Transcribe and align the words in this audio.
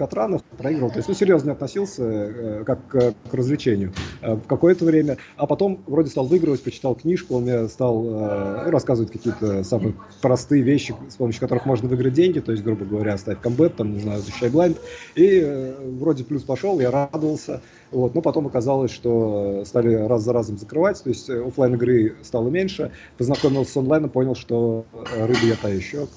Катранах, 0.00 0.42
проигрывал. 0.56 0.90
То 0.90 0.96
есть, 0.96 1.08
ну, 1.08 1.14
серьезно 1.14 1.52
относился 1.52 2.02
э, 2.02 2.64
как 2.64 2.88
к, 2.88 3.14
развлечению 3.32 3.92
э, 4.22 4.34
в 4.34 4.46
какое-то 4.46 4.86
время. 4.86 5.18
А 5.36 5.46
потом 5.46 5.82
вроде 5.86 6.08
стал 6.08 6.24
выигрывать, 6.24 6.62
почитал 6.62 6.94
книжку, 6.94 7.34
он 7.34 7.42
мне 7.42 7.68
стал 7.68 8.02
э, 8.06 8.70
рассказывать 8.70 9.12
какие-то 9.12 9.62
самые 9.62 9.94
простые 10.22 10.62
вещи, 10.62 10.94
с 11.10 11.16
помощью 11.16 11.42
которых 11.42 11.66
можно 11.66 11.86
выиграть 11.86 12.14
деньги. 12.14 12.38
То 12.38 12.52
есть, 12.52 12.64
грубо 12.64 12.86
говоря, 12.86 13.18
ставь 13.18 13.42
комбет, 13.42 13.76
там, 13.76 13.92
не 13.92 14.00
знаю, 14.00 14.22
защищай 14.22 14.48
блайнд. 14.48 14.78
И 15.16 15.42
э, 15.44 15.74
вроде 15.98 16.24
плюс 16.24 16.44
пошел, 16.44 16.80
я 16.80 16.90
радовался. 16.90 17.60
Вот. 17.90 18.14
Но 18.14 18.22
потом 18.22 18.46
оказалось, 18.46 18.90
что 18.90 19.64
стали 19.66 19.92
раз 19.94 20.22
за 20.22 20.32
разом 20.32 20.56
закрывать, 20.56 21.02
то 21.02 21.10
есть 21.10 21.28
э, 21.28 21.46
офлайн 21.46 21.74
игры 21.74 22.16
стало 22.22 22.48
меньше. 22.48 22.90
Познакомился 23.18 23.72
с 23.72 23.76
онлайном, 23.76 24.08
понял, 24.08 24.34
что 24.34 24.86
э, 24.92 25.26
рыба 25.26 25.44
я 25.44 25.56
та 25.56 25.68
еще. 25.68 26.08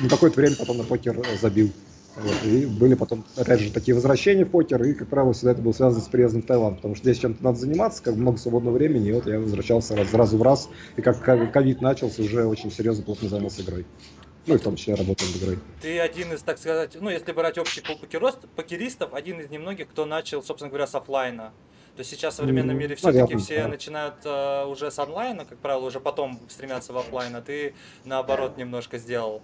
И 0.00 0.04
на 0.04 0.08
какое-то 0.08 0.40
время 0.40 0.54
потом 0.56 0.78
на 0.78 0.84
покер 0.84 1.20
забил. 1.40 1.72
Вот, 2.16 2.44
и 2.44 2.64
были 2.64 2.94
потом, 2.94 3.24
опять 3.36 3.60
же, 3.60 3.70
такие 3.70 3.94
возвращения 3.94 4.44
в 4.44 4.50
покер, 4.50 4.82
и, 4.82 4.94
как 4.94 5.08
правило, 5.08 5.34
всегда 5.34 5.52
это 5.52 5.60
было 5.60 5.72
связано 5.72 6.02
с 6.02 6.08
приездом 6.08 6.42
в 6.42 6.46
Таиланд, 6.46 6.76
потому 6.76 6.94
что 6.94 7.04
здесь 7.04 7.18
чем-то 7.18 7.44
надо 7.44 7.58
заниматься, 7.58 8.02
как 8.02 8.16
много 8.16 8.38
свободного 8.38 8.74
времени, 8.74 9.10
и 9.10 9.12
вот 9.12 9.26
я 9.26 9.38
возвращался 9.38 9.94
раз, 9.94 10.10
сразу 10.10 10.38
в 10.38 10.42
раз, 10.42 10.70
и 10.96 11.02
как 11.02 11.22
ковид 11.22 11.82
начался, 11.82 12.22
уже 12.22 12.46
очень 12.46 12.70
серьезно 12.70 13.04
плотно 13.04 13.28
занимался 13.28 13.62
игрой. 13.62 13.84
Ну 14.46 14.54
и 14.54 14.58
в 14.58 14.62
том 14.62 14.76
числе 14.76 14.94
работаем 14.94 15.30
над 15.32 15.42
игрой. 15.42 15.58
Ты 15.82 15.98
один 15.98 16.32
из, 16.32 16.40
так 16.40 16.58
сказать, 16.58 16.96
ну 16.98 17.10
если 17.10 17.32
брать 17.32 17.58
общий 17.58 17.82
пул 17.82 17.98
покеристов, 17.98 19.12
один 19.12 19.40
из 19.40 19.50
немногих, 19.50 19.88
кто 19.88 20.06
начал, 20.06 20.42
собственно 20.42 20.70
говоря, 20.70 20.86
с 20.86 20.94
офлайна. 20.94 21.52
То 21.96 22.00
есть 22.00 22.10
сейчас 22.10 22.34
в 22.34 22.36
современном 22.38 22.78
мире 22.78 22.94
все-таки 22.94 23.36
все 23.36 23.62
да. 23.62 23.68
начинают 23.68 24.14
uh, 24.24 24.66
уже 24.66 24.90
с 24.90 24.98
онлайна, 24.98 25.46
как 25.46 25.58
правило, 25.58 25.86
уже 25.86 25.98
потом 25.98 26.38
стремятся 26.48 26.92
в 26.92 26.98
офлайн, 26.98 27.34
а 27.34 27.40
ты 27.40 27.74
наоборот 28.04 28.58
немножко 28.58 28.98
сделал. 28.98 29.42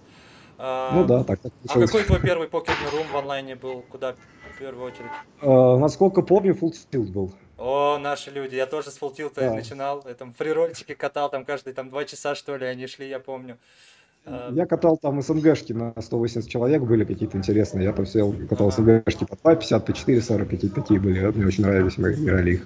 Uh, 0.57 0.93
ну 0.93 1.05
да, 1.05 1.23
так. 1.23 1.39
так 1.39 1.51
а 1.67 1.79
какой 1.79 2.03
твой 2.03 2.19
первый 2.19 2.47
покерный 2.47 2.89
рум 2.91 3.07
в 3.11 3.17
онлайне 3.17 3.55
был? 3.55 3.83
Куда 3.89 4.13
в 4.53 4.59
первую 4.59 4.87
очередь? 4.87 5.09
Uh, 5.41 5.77
насколько 5.77 6.21
помню, 6.21 6.53
Full 6.53 6.73
Tilt 6.91 7.11
был. 7.11 7.33
О, 7.57 7.97
наши 7.97 8.29
люди, 8.29 8.55
я 8.55 8.65
тоже 8.65 8.91
с 8.91 8.99
Full 8.99 9.15
Tilt 9.15 9.33
да. 9.35 9.53
начинал, 9.53 10.03
я 10.07 10.13
там 10.13 10.33
фрирольчики 10.33 10.93
катал, 10.93 11.29
там 11.29 11.45
каждые 11.45 11.73
там 11.73 11.89
два 11.89 12.05
часа 12.05 12.35
что 12.35 12.55
ли 12.57 12.65
они 12.65 12.87
шли, 12.87 13.07
я 13.07 13.19
помню. 13.19 13.57
Э, 14.25 14.49
я 14.53 14.65
катал 14.65 14.97
там 14.97 15.21
СНГшки 15.21 15.73
на 15.73 15.93
180 15.99 16.49
человек, 16.49 16.81
были 16.83 17.03
какие-то 17.03 17.37
интересные. 17.37 17.85
Я 17.85 17.93
там 17.93 18.05
сел, 18.05 18.33
катал 18.49 18.71
СНГшки 18.71 19.25
по 19.25 19.35
2, 19.35 19.55
50, 19.55 19.85
по 19.85 19.93
4, 19.93 20.21
40, 20.21 20.49
какие-то 20.49 20.81
такие 20.81 20.99
были. 20.99 21.19
Мне 21.19 21.45
очень 21.45 21.63
нравились, 21.63 21.97
мы 21.97 22.13
играли 22.13 22.51
их. 22.53 22.65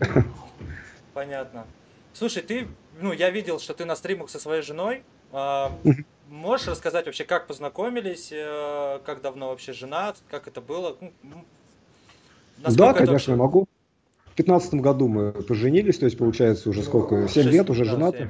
Понятно. 1.13 1.66
Слушай, 2.13 2.44
ты, 2.44 2.67
ну, 3.01 3.11
я 3.11 3.29
видел, 3.29 3.59
что 3.59 3.73
ты 3.73 3.85
на 3.85 3.95
стримах 3.95 4.29
со 4.29 4.39
своей 4.39 4.61
женой. 4.61 5.03
А, 5.31 5.72
можешь 6.30 6.67
рассказать 6.67 7.06
вообще, 7.06 7.23
как 7.23 7.47
познакомились, 7.47 8.30
э, 8.31 9.00
как 9.06 9.22
давно 9.22 9.50
вообще 9.50 9.73
женат, 9.73 10.17
как 10.30 10.47
это 10.47 10.61
было? 10.61 10.95
Ну, 11.23 11.44
да, 12.58 12.94
конечно, 12.94 13.31
это... 13.31 13.39
могу. 13.39 13.67
В 14.34 14.38
2015 14.38 14.73
году 14.75 15.08
мы 15.08 15.31
поженились, 15.31 15.97
то 15.97 16.06
есть 16.06 16.17
получается 16.17 16.69
уже 16.69 16.84
сколько, 16.84 17.28
7 17.28 17.44
6, 17.44 17.47
лет 17.47 17.69
уже 17.69 17.86
да, 17.86 17.92
женаты. 17.92 18.30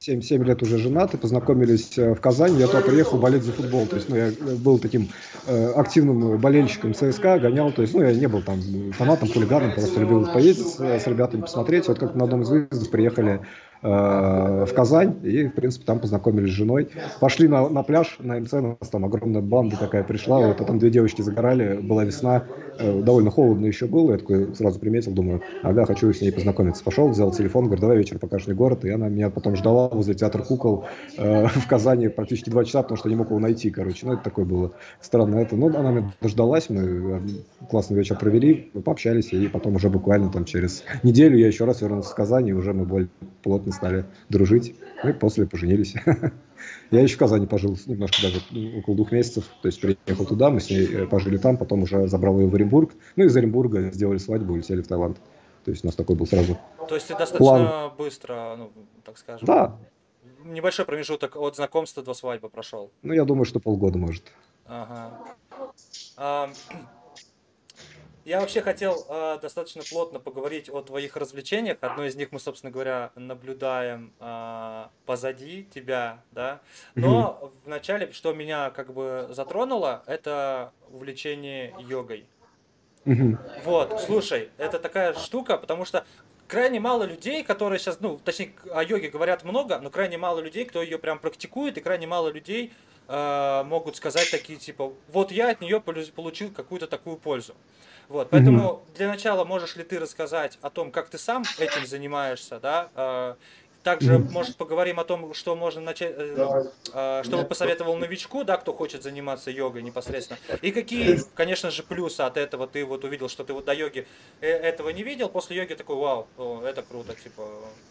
7. 0.00 0.20
7, 0.20 0.22
7 0.22 0.44
лет 0.44 0.62
уже 0.62 0.78
женаты, 0.78 1.18
познакомились 1.18 1.98
э, 1.98 2.14
в 2.14 2.20
Казани, 2.20 2.58
я 2.58 2.66
туда 2.66 2.80
приехал 2.80 3.18
болеть 3.18 3.42
за 3.42 3.52
футбол, 3.52 3.86
то 3.86 3.96
есть, 3.96 4.08
ну, 4.08 4.16
я 4.16 4.32
был 4.56 4.78
таким 4.78 5.08
э, 5.46 5.72
активным 5.72 6.38
болельщиком 6.38 6.94
ЦСКА, 6.94 7.38
гонял, 7.38 7.72
то 7.72 7.82
есть, 7.82 7.94
ну, 7.94 8.02
я 8.02 8.12
не 8.12 8.26
был 8.26 8.42
там 8.42 8.60
фанатом, 8.92 9.28
хулиганом, 9.32 9.72
просто 9.74 10.00
любил 10.00 10.26
поездить 10.32 10.68
с, 10.68 10.80
с 10.80 11.06
ребятами, 11.06 11.42
посмотреть, 11.42 11.88
вот 11.88 11.98
как 11.98 12.14
на 12.14 12.24
одном 12.24 12.42
из 12.42 12.50
выездов 12.50 12.90
приехали 12.90 13.40
Э, 13.40 13.44
в 13.80 14.68
Казань 14.74 15.16
и, 15.22 15.46
в 15.46 15.54
принципе, 15.54 15.84
там 15.84 16.00
познакомились 16.00 16.50
с 16.50 16.54
женой. 16.54 16.88
Пошли 17.20 17.48
на, 17.48 17.68
на 17.68 17.82
пляж, 17.82 18.16
на 18.18 18.38
МЦ, 18.40 18.52
нас 18.52 18.88
там 18.90 19.04
огромная 19.04 19.42
банда 19.42 19.76
такая 19.76 20.04
пришла, 20.04 20.40
вот, 20.40 20.60
а 20.60 20.64
там 20.64 20.78
две 20.78 20.90
девочки 20.90 21.22
загорали, 21.22 21.78
была 21.80 22.04
весна, 22.04 22.44
э, 22.78 23.02
довольно 23.02 23.30
холодно 23.30 23.66
еще 23.66 23.86
было, 23.86 24.12
я 24.12 24.18
такой 24.18 24.54
сразу 24.54 24.78
приметил, 24.78 25.12
думаю, 25.12 25.42
ага, 25.62 25.86
хочу 25.86 26.12
с 26.12 26.20
ней 26.20 26.32
познакомиться. 26.32 26.84
Пошел, 26.84 27.08
взял 27.08 27.30
телефон, 27.30 27.66
говорю, 27.66 27.80
давай 27.80 27.98
вечер 27.98 28.18
покажешь 28.18 28.46
мне 28.46 28.56
город, 28.56 28.84
и 28.84 28.90
она 28.90 29.08
меня 29.08 29.30
потом 29.30 29.56
ждала 29.56 29.88
возле 29.88 30.14
театра 30.14 30.42
кукол 30.42 30.84
э, 31.16 31.46
в 31.46 31.66
Казани 31.66 32.08
практически 32.08 32.50
два 32.50 32.64
часа, 32.64 32.82
потому 32.82 32.98
что 32.98 33.08
не 33.08 33.16
мог 33.16 33.28
его 33.28 33.38
найти, 33.38 33.70
короче, 33.70 34.06
ну, 34.06 34.14
это 34.14 34.24
такое 34.24 34.44
было 34.44 34.72
странно. 35.00 35.36
Это, 35.36 35.56
ну, 35.56 35.68
она 35.76 35.90
меня 35.90 36.12
дождалась, 36.20 36.70
мы 36.70 36.80
э, 36.80 37.20
классный 37.70 37.96
вечер 37.96 38.16
провели, 38.18 38.70
пообщались, 38.84 39.32
и 39.32 39.48
потом 39.48 39.76
уже 39.76 39.88
буквально 39.88 40.30
там 40.30 40.44
через 40.44 40.84
неделю 41.02 41.38
я 41.38 41.46
еще 41.46 41.64
раз 41.64 41.80
вернулся 41.80 42.10
в 42.10 42.14
Казани, 42.14 42.50
и 42.50 42.54
уже 42.54 42.72
мы 42.72 42.84
более 42.84 43.08
плотно 43.42 43.67
плотно 43.68 43.72
стали 43.72 44.04
дружить. 44.28 44.74
И 45.04 45.12
после 45.12 45.46
поженились. 45.46 45.94
Я 46.90 47.02
еще 47.02 47.16
в 47.16 47.18
Казани 47.18 47.46
пожил 47.46 47.78
немножко 47.86 48.22
даже 48.22 48.40
ну, 48.50 48.78
около 48.78 48.96
двух 48.96 49.12
месяцев. 49.12 49.44
То 49.62 49.68
есть 49.68 49.80
приехал 49.80 50.26
туда, 50.26 50.50
мы 50.50 50.60
с 50.60 50.70
ней 50.70 50.86
э, 50.86 51.06
пожили 51.06 51.36
там, 51.36 51.56
потом 51.56 51.82
уже 51.82 52.08
забрал 52.08 52.40
ее 52.40 52.48
в 52.48 52.54
Оренбург. 52.54 52.92
Ну 53.16 53.24
и 53.24 53.26
из 53.26 53.36
Оренбурга 53.36 53.90
сделали 53.92 54.18
свадьбу, 54.18 54.54
улетели 54.54 54.82
в 54.82 54.88
Таиланд. 54.88 55.18
То 55.64 55.70
есть 55.70 55.84
у 55.84 55.86
нас 55.86 55.94
такой 55.94 56.16
был 56.16 56.26
сразу 56.26 56.58
То 56.88 56.94
есть 56.94 57.08
ты 57.08 57.14
достаточно 57.14 57.38
план. 57.38 57.92
быстро, 57.96 58.56
ну, 58.56 58.70
так 59.04 59.18
скажем. 59.18 59.46
Да. 59.46 59.76
Небольшой 60.44 60.84
промежуток 60.84 61.36
от 61.36 61.56
знакомства 61.56 62.02
до 62.02 62.14
свадьбы 62.14 62.48
прошел. 62.48 62.90
Ну, 63.02 63.12
я 63.12 63.24
думаю, 63.24 63.44
что 63.44 63.60
полгода 63.60 63.98
может. 63.98 64.24
Ага. 64.66 65.12
А, 66.16 66.50
я 68.28 68.40
вообще 68.40 68.60
хотел 68.60 69.06
э, 69.08 69.38
достаточно 69.40 69.82
плотно 69.88 70.20
поговорить 70.20 70.68
о 70.68 70.82
твоих 70.82 71.16
развлечениях. 71.16 71.78
Одно 71.80 72.04
из 72.04 72.14
них 72.14 72.30
мы, 72.30 72.38
собственно 72.38 72.70
говоря, 72.70 73.10
наблюдаем 73.14 74.12
э, 74.20 74.84
позади 75.06 75.66
тебя, 75.74 76.22
да. 76.32 76.60
Но 76.94 77.38
mm-hmm. 77.40 77.52
вначале, 77.64 78.12
что 78.12 78.34
меня 78.34 78.70
как 78.70 78.92
бы 78.92 79.28
затронуло, 79.30 80.02
это 80.06 80.72
увлечение 80.90 81.74
йогой. 81.80 82.26
Mm-hmm. 83.06 83.62
Вот, 83.64 84.02
слушай, 84.02 84.50
это 84.58 84.78
такая 84.78 85.14
штука, 85.14 85.56
потому 85.56 85.86
что 85.86 86.04
крайне 86.48 86.80
мало 86.80 87.04
людей, 87.04 87.42
которые 87.42 87.78
сейчас, 87.78 87.98
ну, 88.00 88.18
точнее, 88.22 88.52
о 88.74 88.84
йоге 88.84 89.08
говорят 89.08 89.42
много, 89.42 89.78
но 89.78 89.88
крайне 89.88 90.18
мало 90.18 90.40
людей, 90.40 90.66
кто 90.66 90.82
ее 90.82 90.98
прям 90.98 91.18
практикует, 91.18 91.78
и 91.78 91.80
крайне 91.80 92.06
мало 92.06 92.28
людей 92.28 92.74
э, 93.06 93.62
могут 93.64 93.96
сказать 93.96 94.30
такие, 94.30 94.58
типа, 94.58 94.92
вот 95.08 95.32
я 95.32 95.48
от 95.48 95.62
нее 95.62 95.80
получил 95.80 96.50
какую-то 96.50 96.86
такую 96.86 97.16
пользу. 97.16 97.54
Вот, 98.08 98.30
поэтому 98.30 98.72
угу. 98.72 98.82
для 98.94 99.08
начала 99.08 99.44
можешь 99.44 99.76
ли 99.76 99.84
ты 99.84 99.98
рассказать 99.98 100.58
о 100.62 100.70
том, 100.70 100.90
как 100.90 101.08
ты 101.10 101.18
сам 101.18 101.44
этим 101.58 101.86
занимаешься, 101.86 102.58
да, 102.58 102.88
а, 102.94 103.36
также, 103.88 104.18
может, 104.18 104.56
поговорим 104.56 105.00
о 105.00 105.04
том, 105.04 105.32
что 105.32 105.56
можно 105.56 105.80
начать, 105.80 106.12
э, 106.18 106.34
ну, 106.36 106.70
э, 106.94 107.22
что 107.24 107.38
бы 107.38 107.44
посоветовал 107.44 107.96
новичку, 107.96 108.44
да, 108.44 108.58
кто 108.58 108.74
хочет 108.74 109.02
заниматься 109.02 109.50
йогой 109.50 109.82
непосредственно. 109.82 110.38
И 110.60 110.72
какие, 110.72 111.20
конечно 111.34 111.70
же, 111.70 111.82
плюсы 111.82 112.20
от 112.20 112.36
этого 112.36 112.66
ты 112.66 112.84
вот 112.84 113.04
увидел, 113.04 113.30
что 113.30 113.44
ты 113.44 113.54
вот 113.54 113.64
до 113.64 113.72
йоги 113.72 114.06
э, 114.42 114.46
этого 114.46 114.90
не 114.90 115.02
видел, 115.02 115.30
после 115.30 115.56
йоги 115.56 115.72
такой, 115.72 115.96
вау, 115.96 116.26
о, 116.36 116.60
это 116.66 116.82
круто, 116.82 117.14
типа. 117.14 117.42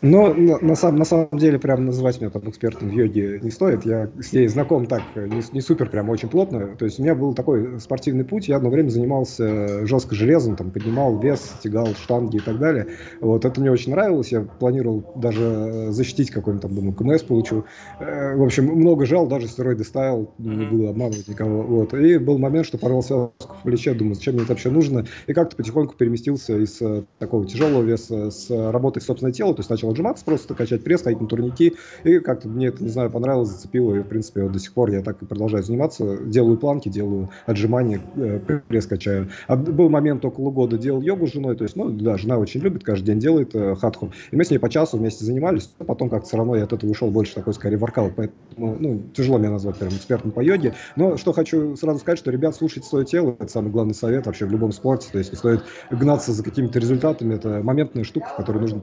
Ну, 0.02 0.34
на, 0.36 0.59
на, 0.59 0.75
самом, 0.75 1.00
на 1.00 1.06
самом 1.06 1.30
деле, 1.40 1.57
прям 1.57 1.86
называть 1.86 2.22
меня 2.22 2.30
там 2.30 2.47
экспертом 2.47 2.90
в 2.90 2.94
йоге 2.94 3.40
не 3.41 3.50
стоит. 3.50 3.84
Я 3.84 4.12
с 4.22 4.34
ней 4.34 4.47
знаком 4.47 4.86
так, 4.86 5.02
не, 5.16 5.41
не 5.52 5.62
супер, 5.62 5.90
прям 5.90 6.09
очень 6.12 6.30
плотно. 6.30 6.75
То 6.75 6.86
есть 6.86 7.00
у 7.00 7.02
меня 7.02 7.16
был 7.16 7.34
такой 7.34 7.80
спортивный 7.80 8.24
путь. 8.24 8.47
Я 8.47 8.57
одно 8.57 8.69
время 8.69 8.90
занимался 8.90 9.86
жестко 9.88 10.13
железом, 10.13 10.56
там 10.56 10.69
поднимал 10.69 11.18
вес, 11.18 11.53
тягал 11.63 11.88
штанги 11.96 12.38
и 12.38 12.41
так 12.41 12.59
далее. 12.59 12.86
Вот 13.19 13.46
это 13.46 13.59
мне 13.59 13.72
очень 13.72 13.91
нравилось. 13.91 14.31
Я 14.31 14.41
планировал 14.41 15.03
даже 15.16 15.87
защитить 15.92 16.31
какой-нибудь 16.31 16.62
там, 16.62 16.75
думаю, 16.75 16.94
КМС 16.94 17.24
получу. 17.24 17.66
Э, 18.00 18.36
в 18.36 18.44
общем, 18.44 18.66
много 18.66 19.06
жал, 19.06 19.28
даже 19.28 19.48
стероиды 19.48 19.84
ставил, 19.84 20.31
не 20.38 20.66
буду 20.66 20.88
обманывать 20.88 21.28
никого. 21.28 21.64
Вот. 21.64 21.94
И 21.94 22.18
был 22.18 22.38
момент, 22.38 22.66
что 22.66 22.78
порвал 22.78 23.03
связку 23.03 23.56
в 23.59 23.64
плече, 23.64 23.94
думаю, 23.94 24.16
зачем 24.16 24.36
мне 24.36 24.44
это 24.44 24.53
вообще 24.53 24.70
нужно. 24.70 25.06
И 25.28 25.34
как-то 25.34 25.56
потихоньку 25.56 25.96
переместился 25.96 26.58
из 26.58 26.81
э, 26.81 27.03
такого 27.20 27.46
тяжелого 27.46 27.84
веса 27.84 28.31
с 28.31 28.50
работой 28.50 29.02
собственное 29.02 29.34
тело, 29.34 29.53
то 29.53 29.62
есть 29.62 29.70
начал 29.70 29.90
отжиматься 29.90 30.25
просто, 30.25 30.53
качать 30.53 30.84
пресс, 30.84 31.02
ходить 31.02 31.22
на 31.22 31.28
турники. 31.28 31.75
И 32.04 32.19
как-то 32.19 32.48
мне 32.48 32.68
это, 32.68 32.84
не 32.84 32.90
знаю, 32.90 33.09
понравилось, 33.09 33.50
зацепило. 33.50 33.96
И, 33.96 34.00
в 34.00 34.08
принципе, 34.08 34.44
вот 34.44 34.52
до 34.52 34.59
сих 34.59 34.74
пор 34.74 34.92
я 34.92 35.02
так 35.02 35.22
и 35.22 35.25
продолжаю 35.25 35.64
заниматься. 35.64 36.18
Делаю 36.18 36.58
планки, 36.58 36.90
делаю 36.90 37.30
отжимания, 37.46 38.02
э, 38.16 38.40
пресс 38.68 38.86
качаю. 38.86 39.30
А 39.48 39.56
был 39.56 39.89
момент 39.89 40.24
около 40.25 40.51
года, 40.51 40.78
делал 40.78 41.01
йогу 41.01 41.28
с 41.28 41.34
женой, 41.34 41.56
то 41.56 41.63
есть, 41.63 41.75
ну, 41.75 41.89
да, 41.89 42.18
жена 42.18 42.38
очень 42.38 42.62
любит, 42.62 42.84
каждый 42.84 43.07
день 43.07 43.19
делает 43.19 43.54
хатху. 43.80 44.12
И 44.31 44.36
мы 44.36 44.44
с 44.44 44.51
ней 44.51 44.57
по 44.57 44.69
часу 44.69 44.98
вместе 44.98 45.25
занимались, 45.25 45.67
а 45.80 45.84
потом 45.84 46.10
как-то 46.10 46.28
все 46.28 46.38
равно 46.38 46.56
я 46.56 46.64
от 46.64 46.74
этого 46.74 46.90
ушел 46.90 47.10
больше 47.10 47.36
такой, 47.36 47.54
скорее, 47.54 47.78
воркаут, 47.78 48.14
поэтому, 48.16 48.75
ну, 48.80 49.04
тяжело 49.16 49.38
меня 49.38 49.52
назвать 49.52 49.78
прям 49.78 49.92
экспертом 49.92 50.31
по 50.31 50.42
йоге, 50.42 50.74
но 50.96 51.18
что 51.18 51.34
хочу 51.34 51.75
сразу 51.75 52.00
сказать, 52.00 52.19
что, 52.19 52.31
ребят, 52.31 52.56
слушайте 52.56 52.88
свое 52.88 53.06
тело, 53.06 53.36
это 53.40 53.52
самый 53.52 53.72
главный 53.72 53.94
совет 53.94 54.25
вообще 54.25 54.46
в 54.46 54.52
любом 54.52 54.72
спорте, 54.72 55.10
то 55.12 55.18
есть 55.18 55.31
не 55.31 55.38
стоит 55.38 55.64
гнаться 55.90 56.31
за 56.31 56.44
какими-то 56.44 56.80
результатами, 56.80 57.36
это 57.36 57.62
моментная 57.64 58.04
штука, 58.04 58.28
в 58.28 58.36
которой 58.36 58.60
нужно 58.60 58.81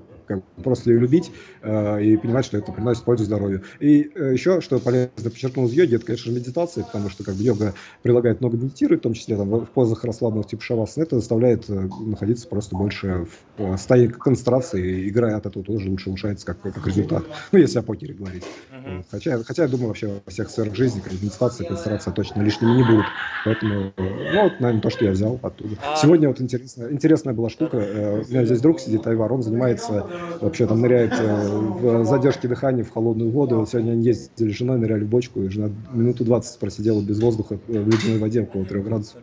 просто 0.63 0.91
ее 0.91 0.99
любить 0.99 1.31
э, 1.63 2.03
и 2.03 2.17
понимать, 2.17 2.45
что 2.45 2.59
это 2.59 2.73
приносит 2.73 3.05
пользу 3.05 3.25
здоровью. 3.25 3.63
И 3.81 4.11
э, 4.15 4.33
еще, 4.33 4.61
что 4.61 4.79
полезно 4.79 5.11
подчеркнул 5.31 5.67
из 5.67 5.73
йоги, 5.73 5.97
это, 5.97 6.07
конечно, 6.07 6.31
медитация, 6.31 6.85
потому 6.85 7.11
что 7.11 7.25
как 7.25 7.35
бы 7.35 7.43
йога 7.43 7.75
прилагает 8.03 8.41
много 8.41 8.57
медитировать, 8.57 9.01
в 9.01 9.03
том 9.03 9.15
числе 9.15 9.37
там, 9.37 9.49
в 9.49 9.67
позах 9.67 10.05
расслабленных 10.05 10.47
типа 10.47 10.63
шавасан, 10.63 11.03
это 11.03 11.17
заставляет 11.17 11.69
э, 11.69 11.89
находиться 12.01 12.49
просто 12.49 12.77
больше 12.77 13.27
в 13.59 13.63
э, 13.63 13.77
состоянии 13.77 14.09
концентрации, 14.09 15.05
и 15.05 15.09
играя 15.09 15.37
от 15.37 15.47
этого 15.47 15.65
тоже 15.65 15.89
лучше 15.89 16.09
улучшается 16.09 16.47
как, 16.47 16.61
как 16.61 16.87
результат. 16.87 17.25
Ну, 17.53 17.59
если 17.59 17.79
о 17.79 17.83
покере 17.83 18.15
говорить. 18.15 18.45
Uh-huh. 18.71 19.05
Хотя, 19.11 19.43
хотя 19.43 19.63
я 19.65 19.69
думаю, 19.69 19.89
вообще 19.89 20.21
во 20.25 20.31
всех 20.31 20.51
сферах 20.51 20.75
жизни 20.75 21.03
медитация, 21.11 21.67
концентрация 21.67 22.13
точно 22.13 22.43
лишними 22.43 22.77
не 22.77 22.83
будут. 22.83 23.07
Поэтому, 23.45 23.93
э, 23.97 24.33
ну, 24.33 24.43
вот, 24.45 24.61
наверное, 24.61 24.81
то, 24.81 24.91
что 24.91 25.05
я 25.05 25.13
взял 25.13 25.39
оттуда. 25.43 25.77
А... 25.83 25.97
Сегодня 25.97 26.29
вот 26.29 26.41
интересная, 26.41 26.91
интересная 26.91 27.35
была 27.35 27.51
штука. 27.51 27.77
Э, 27.77 28.23
у 28.23 28.31
меня 28.31 28.45
здесь 28.45 28.61
друг 28.61 28.81
сидит, 28.81 29.07
Айвар, 29.07 29.33
он 29.33 29.43
занимается, 29.43 30.07
вообще 30.41 30.67
там 30.67 30.81
ныряет 30.81 31.13
э, 31.13 31.47
в 31.47 32.05
задержке 32.05 32.49
дыхания 32.49 32.85
в 32.85 32.91
холодную 32.91 33.31
воду. 33.31 33.59
Вот 33.59 33.71
сегодня 33.71 33.93
они 33.93 34.05
ездили 34.05 34.53
с 34.53 34.57
женой, 34.57 34.79
ныряли 34.79 35.05
в 35.05 35.09
бочку, 35.09 35.43
и 35.43 35.49
жена 35.49 35.71
минуту 35.93 36.25
20 36.25 36.59
просидела 36.59 37.01
без 37.03 37.21
воздуха 37.21 37.59
в 37.67 37.89
ледяной 37.89 38.19
воде 38.19 38.43
около 38.43 38.65
3 38.65 38.81
градусов. 38.81 39.21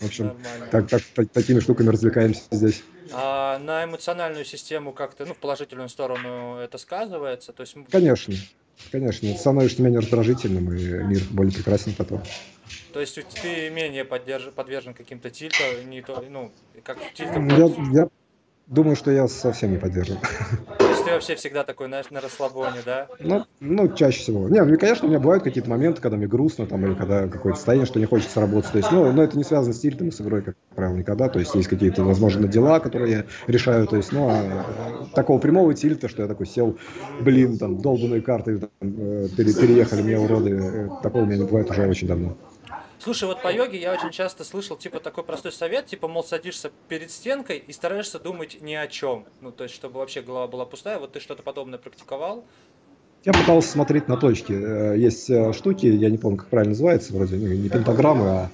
В 0.00 0.06
общем, 0.06 0.36
так, 0.70 0.88
так, 0.88 1.02
так, 1.14 1.28
такими 1.30 1.58
штуками 1.58 1.88
развлекаемся 1.88 2.42
здесь. 2.52 2.84
А 3.12 3.58
на 3.58 3.84
эмоциональную 3.84 4.44
систему 4.44 4.92
как-то, 4.92 5.26
ну, 5.26 5.34
в 5.34 5.38
положительную 5.38 5.88
сторону 5.88 6.58
это 6.58 6.78
сказывается? 6.78 7.52
То 7.52 7.62
есть... 7.62 7.76
Конечно, 7.90 8.34
конечно. 8.92 9.28
Становишься 9.36 9.82
менее 9.82 10.00
раздражительным, 10.00 10.72
и 10.72 10.84
мир 11.04 11.22
более 11.30 11.52
прекрасен 11.52 11.94
потом. 11.94 12.22
То 12.92 13.00
есть 13.00 13.18
ты 13.42 13.70
менее 13.70 14.04
поддерж... 14.04 14.50
подвержен 14.54 14.94
каким-то 14.94 15.30
тильтам, 15.30 15.90
не 15.90 16.02
то, 16.02 16.24
ну, 16.28 16.52
как 16.84 16.98
тильтам? 17.14 17.48
Я, 17.48 18.02
я 18.02 18.08
думаю, 18.68 18.96
что 18.96 19.10
я 19.10 19.26
совсем 19.28 19.72
не 19.72 19.78
поддерживаю. 19.78 20.20
То 20.78 20.88
есть 20.88 21.04
ты 21.04 21.10
вообще 21.10 21.34
всегда 21.34 21.64
такой, 21.64 21.86
знаешь, 21.88 22.10
на 22.10 22.20
расслабоне, 22.20 22.80
да? 22.84 23.08
Ну, 23.18 23.44
ну 23.60 23.88
чаще 23.94 24.20
всего. 24.20 24.48
Не, 24.48 24.62
ну, 24.62 24.78
конечно, 24.78 25.06
у 25.06 25.10
меня 25.10 25.18
бывают 25.18 25.42
какие-то 25.42 25.68
моменты, 25.68 26.00
когда 26.00 26.16
мне 26.16 26.26
грустно, 26.26 26.66
там, 26.66 26.84
или 26.86 26.94
когда 26.94 27.28
какое-то 27.28 27.56
состояние, 27.56 27.86
что 27.86 27.98
не 27.98 28.06
хочется 28.06 28.40
работать. 28.40 28.70
То 28.72 28.78
есть, 28.78 28.92
ну, 28.92 29.10
но 29.10 29.22
это 29.22 29.36
не 29.36 29.44
связано 29.44 29.72
с 29.72 29.80
тильтом 29.80 30.08
и 30.08 30.10
с 30.10 30.20
игрой, 30.20 30.42
как 30.42 30.56
правило, 30.74 30.96
никогда. 30.96 31.28
То 31.28 31.38
есть 31.38 31.54
есть 31.54 31.68
какие-то, 31.68 32.04
возможно, 32.04 32.46
дела, 32.46 32.78
которые 32.80 33.10
я 33.12 33.24
решаю. 33.46 33.86
То 33.86 33.96
есть, 33.96 34.12
ну, 34.12 34.28
а 34.28 35.06
такого 35.14 35.38
прямого 35.38 35.74
тильта, 35.74 36.08
что 36.08 36.22
я 36.22 36.28
такой 36.28 36.46
сел, 36.46 36.78
блин, 37.20 37.58
там, 37.58 37.78
долбанные 37.78 38.20
карты 38.20 38.58
там, 38.58 38.68
э, 38.80 39.28
переехали, 39.36 40.02
мне 40.02 40.18
уроды. 40.18 40.50
Э, 40.50 40.88
такого 41.02 41.22
у 41.22 41.26
меня 41.26 41.38
не 41.38 41.44
бывает 41.44 41.70
уже 41.70 41.88
очень 41.88 42.06
давно. 42.06 42.36
Слушай, 43.08 43.24
вот 43.24 43.40
по 43.40 43.50
йоге 43.50 43.80
я 43.80 43.94
очень 43.94 44.10
часто 44.10 44.44
слышал, 44.44 44.76
типа, 44.76 45.00
такой 45.00 45.24
простой 45.24 45.50
совет, 45.50 45.86
типа, 45.86 46.08
мол, 46.08 46.22
садишься 46.22 46.70
перед 46.88 47.10
стенкой 47.10 47.56
и 47.56 47.72
стараешься 47.72 48.18
думать 48.18 48.58
ни 48.60 48.74
о 48.74 48.86
чем. 48.86 49.24
Ну, 49.40 49.50
то 49.50 49.64
есть, 49.64 49.74
чтобы 49.74 50.00
вообще 50.00 50.20
голова 50.20 50.46
была 50.46 50.66
пустая. 50.66 50.98
Вот 50.98 51.12
ты 51.12 51.20
что-то 51.20 51.42
подобное 51.42 51.78
практиковал? 51.78 52.44
Я 53.24 53.32
пытался 53.32 53.70
смотреть 53.70 54.08
на 54.08 54.18
точки. 54.18 54.52
Э, 54.52 54.94
есть 54.94 55.30
э, 55.30 55.54
штуки, 55.54 55.86
я 55.86 56.10
не 56.10 56.18
помню, 56.18 56.36
как 56.36 56.48
правильно 56.48 56.72
называется, 56.72 57.14
вроде 57.14 57.36
ну, 57.36 57.46
не 57.46 57.70
пентаграммы, 57.70 58.28
а 58.28 58.50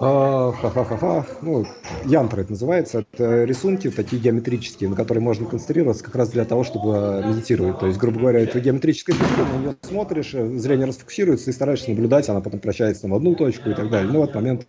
Ха-ха-ха-ха. 0.00 1.26
Ну, 1.42 1.66
янтра 2.06 2.40
это 2.40 2.52
называется. 2.52 3.04
Это 3.12 3.44
рисунки 3.44 3.90
такие 3.90 4.20
геометрические, 4.20 4.88
на 4.88 4.96
которые 4.96 5.22
можно 5.22 5.44
концентрироваться 5.44 6.02
как 6.02 6.16
раз 6.16 6.30
для 6.30 6.46
того, 6.46 6.64
чтобы 6.64 7.22
медитировать. 7.26 7.78
То 7.80 7.86
есть, 7.86 7.98
грубо 7.98 8.20
говоря, 8.20 8.40
это 8.40 8.60
геометрическая 8.60 9.14
точка, 9.14 9.44
на 9.44 9.58
нее 9.58 9.76
смотришь, 9.82 10.30
э, 10.32 10.56
зрение 10.56 10.86
расфокусируется 10.86 11.50
и 11.50 11.52
стараешься 11.52 11.90
наблюдать, 11.90 12.30
она 12.30 12.40
потом 12.40 12.60
прощается 12.60 13.08
в 13.08 13.14
одну 13.14 13.34
точку 13.34 13.68
и 13.68 13.74
так 13.74 13.90
далее. 13.90 14.10
Ну, 14.10 14.20
вот 14.20 14.34
момент 14.34 14.66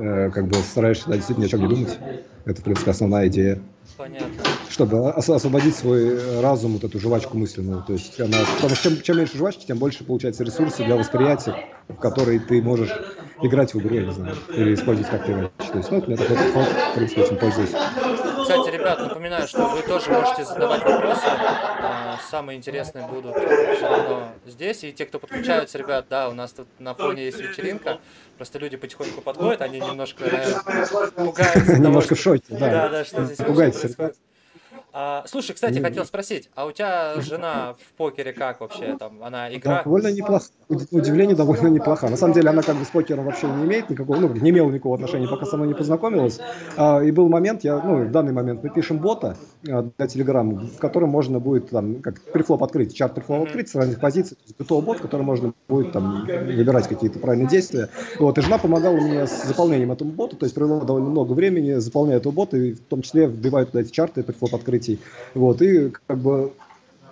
э, 0.00 0.30
как 0.30 0.48
бы 0.48 0.56
стараешься 0.56 1.08
да, 1.08 1.14
действительно 1.14 1.44
ни 1.44 1.46
о 1.46 1.50
чем 1.50 1.60
не 1.60 1.68
думать. 1.68 1.98
Это, 2.44 2.60
в 2.60 2.64
принципе, 2.64 2.90
основная 2.90 3.28
идея. 3.28 3.60
Понятно. 3.96 4.28
Чтобы 4.68 5.10
освободить 5.12 5.76
свой 5.76 6.40
разум, 6.40 6.72
вот 6.72 6.82
эту 6.82 6.98
жвачку 6.98 7.38
мысленную. 7.38 7.84
То 7.84 7.92
есть 7.92 8.20
она, 8.20 8.38
потому 8.56 8.74
что 8.74 8.90
чем, 8.90 9.00
чем 9.00 9.18
меньше 9.18 9.38
жвачки, 9.38 9.64
тем 9.64 9.78
больше 9.78 10.02
получается 10.02 10.42
ресурсов 10.42 10.86
для 10.86 10.96
восприятия, 10.96 11.54
в 11.88 11.94
которые 11.94 12.40
ты 12.40 12.60
можешь 12.60 12.90
играть 13.42 13.74
в 13.74 13.78
игру, 13.78 13.94
я 13.94 14.02
не 14.02 14.12
знаю, 14.12 14.36
или 14.48 14.74
использовать 14.74 15.10
как-то 15.10 15.32
иначе. 15.32 15.50
То 15.58 15.78
есть, 15.78 15.90
ну, 15.90 16.02
меня 16.06 16.16
такой 16.16 16.36
подход, 16.36 16.66
в 16.66 16.94
принципе, 16.94 17.22
этим 17.22 17.36
пользуюсь. 17.36 17.70
Кстати, 17.70 18.70
ребят, 18.70 19.00
напоминаю, 19.00 19.48
что 19.48 19.66
вы 19.66 19.82
тоже 19.82 20.10
можете 20.10 20.44
задавать 20.44 20.84
вопросы. 20.84 21.26
А, 21.26 22.18
самые 22.30 22.56
интересные 22.56 23.06
будут 23.06 23.34
все 23.36 23.88
равно 23.88 24.28
здесь. 24.46 24.84
И 24.84 24.92
те, 24.92 25.04
кто 25.04 25.18
подключаются, 25.18 25.78
ребят, 25.78 26.06
да, 26.08 26.28
у 26.28 26.32
нас 26.32 26.52
тут 26.52 26.68
на 26.78 26.94
фоне 26.94 27.24
есть 27.24 27.40
вечеринка. 27.40 27.98
Просто 28.36 28.58
люди 28.58 28.76
потихоньку 28.76 29.20
подходят, 29.20 29.62
они 29.62 29.80
немножко, 29.80 30.24
наверное, 30.24 31.10
пугаются. 31.10 31.76
Немножко 31.78 32.14
в 32.14 32.20
шоке, 32.20 32.44
да. 32.50 32.70
Да, 32.70 32.88
да, 32.88 33.04
что 33.04 33.24
здесь 33.24 33.38
происходит. 33.38 34.16
А, 34.98 35.24
слушай, 35.26 35.52
кстати, 35.52 35.78
хотел 35.78 36.06
спросить, 36.06 36.48
а 36.54 36.64
у 36.64 36.72
тебя 36.72 37.20
жена 37.20 37.74
в 37.74 37.92
покере 37.98 38.32
как 38.32 38.62
вообще? 38.62 38.96
Там 38.98 39.22
она 39.22 39.54
играет? 39.54 39.84
Довольно 39.84 40.10
неплохо. 40.10 40.46
Удивление 40.70 41.36
довольно 41.36 41.66
неплохо. 41.66 42.08
На 42.08 42.16
самом 42.16 42.32
деле 42.32 42.48
она 42.48 42.62
как 42.62 42.76
бы 42.76 42.84
с 42.86 42.88
покером 42.88 43.26
вообще 43.26 43.46
не 43.46 43.66
имеет 43.66 43.90
никакого, 43.90 44.16
ну, 44.16 44.32
не 44.32 44.48
имела 44.48 44.70
никакого 44.70 44.94
отношения, 44.94 45.28
пока 45.28 45.44
со 45.44 45.58
мной 45.58 45.68
не 45.68 45.74
познакомилась. 45.74 46.40
А, 46.78 47.02
и 47.02 47.10
был 47.10 47.28
момент, 47.28 47.62
я, 47.62 47.78
ну, 47.78 48.06
в 48.06 48.10
данный 48.10 48.32
момент 48.32 48.62
мы 48.62 48.70
пишем 48.70 48.96
бота 48.96 49.36
а, 49.68 49.82
для 49.82 50.06
Telegram, 50.06 50.66
в 50.66 50.78
котором 50.78 51.10
можно 51.10 51.40
будет 51.40 51.68
там, 51.68 52.00
как 52.00 52.22
префлоп 52.32 52.62
открыть, 52.62 52.94
чарт 52.94 53.14
префлоп 53.16 53.48
открыть 53.48 53.68
с 53.68 53.74
разных 53.74 54.00
позиций, 54.00 54.36
то 54.36 54.42
есть 54.44 54.58
готовый 54.58 54.82
бот, 54.82 55.00
в 55.00 55.02
котором 55.02 55.26
можно 55.26 55.52
будет 55.68 55.92
там 55.92 56.24
выбирать 56.24 56.88
какие-то 56.88 57.18
правильные 57.18 57.50
действия. 57.50 57.90
Вот, 58.18 58.38
и 58.38 58.40
жена 58.40 58.56
помогала 58.56 58.96
мне 58.96 59.26
с 59.26 59.44
заполнением 59.44 59.92
этого 59.92 60.08
бота, 60.08 60.36
то 60.36 60.46
есть 60.46 60.54
провела 60.54 60.80
довольно 60.80 61.10
много 61.10 61.34
времени, 61.34 61.74
заполняя 61.74 62.16
этого 62.16 62.32
бота, 62.32 62.56
и 62.56 62.72
в 62.72 62.80
том 62.80 63.02
числе 63.02 63.26
вбивают 63.26 63.72
туда 63.72 63.82
эти 63.82 63.90
чарты 63.90 64.22
префлоп 64.22 64.54
открыть 64.54 64.85
событий. 64.86 64.98
Вот, 65.34 65.62
и 65.62 65.90
как 66.06 66.18
бы 66.18 66.52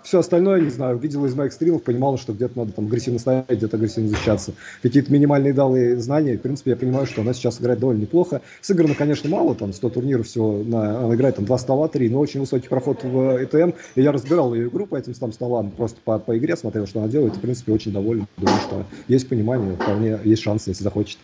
все 0.03 0.19
остальное, 0.19 0.61
не 0.61 0.69
знаю, 0.69 0.99
видел 0.99 1.25
из 1.25 1.35
моих 1.35 1.55
стримов, 1.55 1.83
понимал, 1.83 2.19
что 2.19 2.35
где-то 2.35 2.59
надо 2.59 2.73
там 2.73 2.87
агрессивно 2.87 3.19
ставить, 3.19 3.49
где-то 3.49 3.79
агрессивно 3.79 4.11
защищаться. 4.11 4.53
Какие-то 4.83 5.11
минимальные 5.11 5.55
далы 5.55 5.97
знания, 5.97 6.37
в 6.37 6.43
принципе, 6.43 6.73
я 6.73 6.77
понимаю, 6.77 7.07
что 7.07 7.23
она 7.23 7.33
сейчас 7.33 7.59
играет 7.59 7.81
довольно 7.81 8.03
неплохо. 8.03 8.43
Сыграно, 8.61 8.95
конечно, 8.95 9.31
мало, 9.31 9.55
там 9.55 9.73
100 9.73 9.89
турниров 9.89 10.27
всего, 10.27 10.63
на, 10.63 11.07
она 11.07 11.15
играет 11.15 11.37
там 11.37 11.47
2 11.47 11.59
стола, 11.59 11.89
3, 11.89 12.11
но 12.11 12.21
очень 12.21 12.41
высокий 12.41 12.69
проход 12.69 13.03
в 13.03 13.43
ЭТМ. 13.43 13.71
И 13.95 14.03
я 14.03 14.13
разбирал 14.13 14.53
ее 14.53 14.69
игру 14.69 14.87
по 14.87 14.97
этим 14.97 15.15
там 15.15 15.33
столам, 15.33 15.71
просто 15.71 15.99
по, 16.05 16.19
по 16.19 16.37
игре 16.37 16.55
смотрел, 16.55 16.87
что 16.87 17.01
она 17.01 17.09
делает, 17.09 17.35
и, 17.35 17.39
в 17.39 17.41
принципе, 17.41 17.73
очень 17.73 17.93
доволен. 17.93 18.27
Думаю, 18.37 18.61
что 18.61 18.85
есть 19.09 19.27
понимание, 19.27 19.75
вполне 19.75 20.19
есть 20.23 20.43
шанс, 20.43 20.67
если 20.67 20.83
захочет 20.83 21.17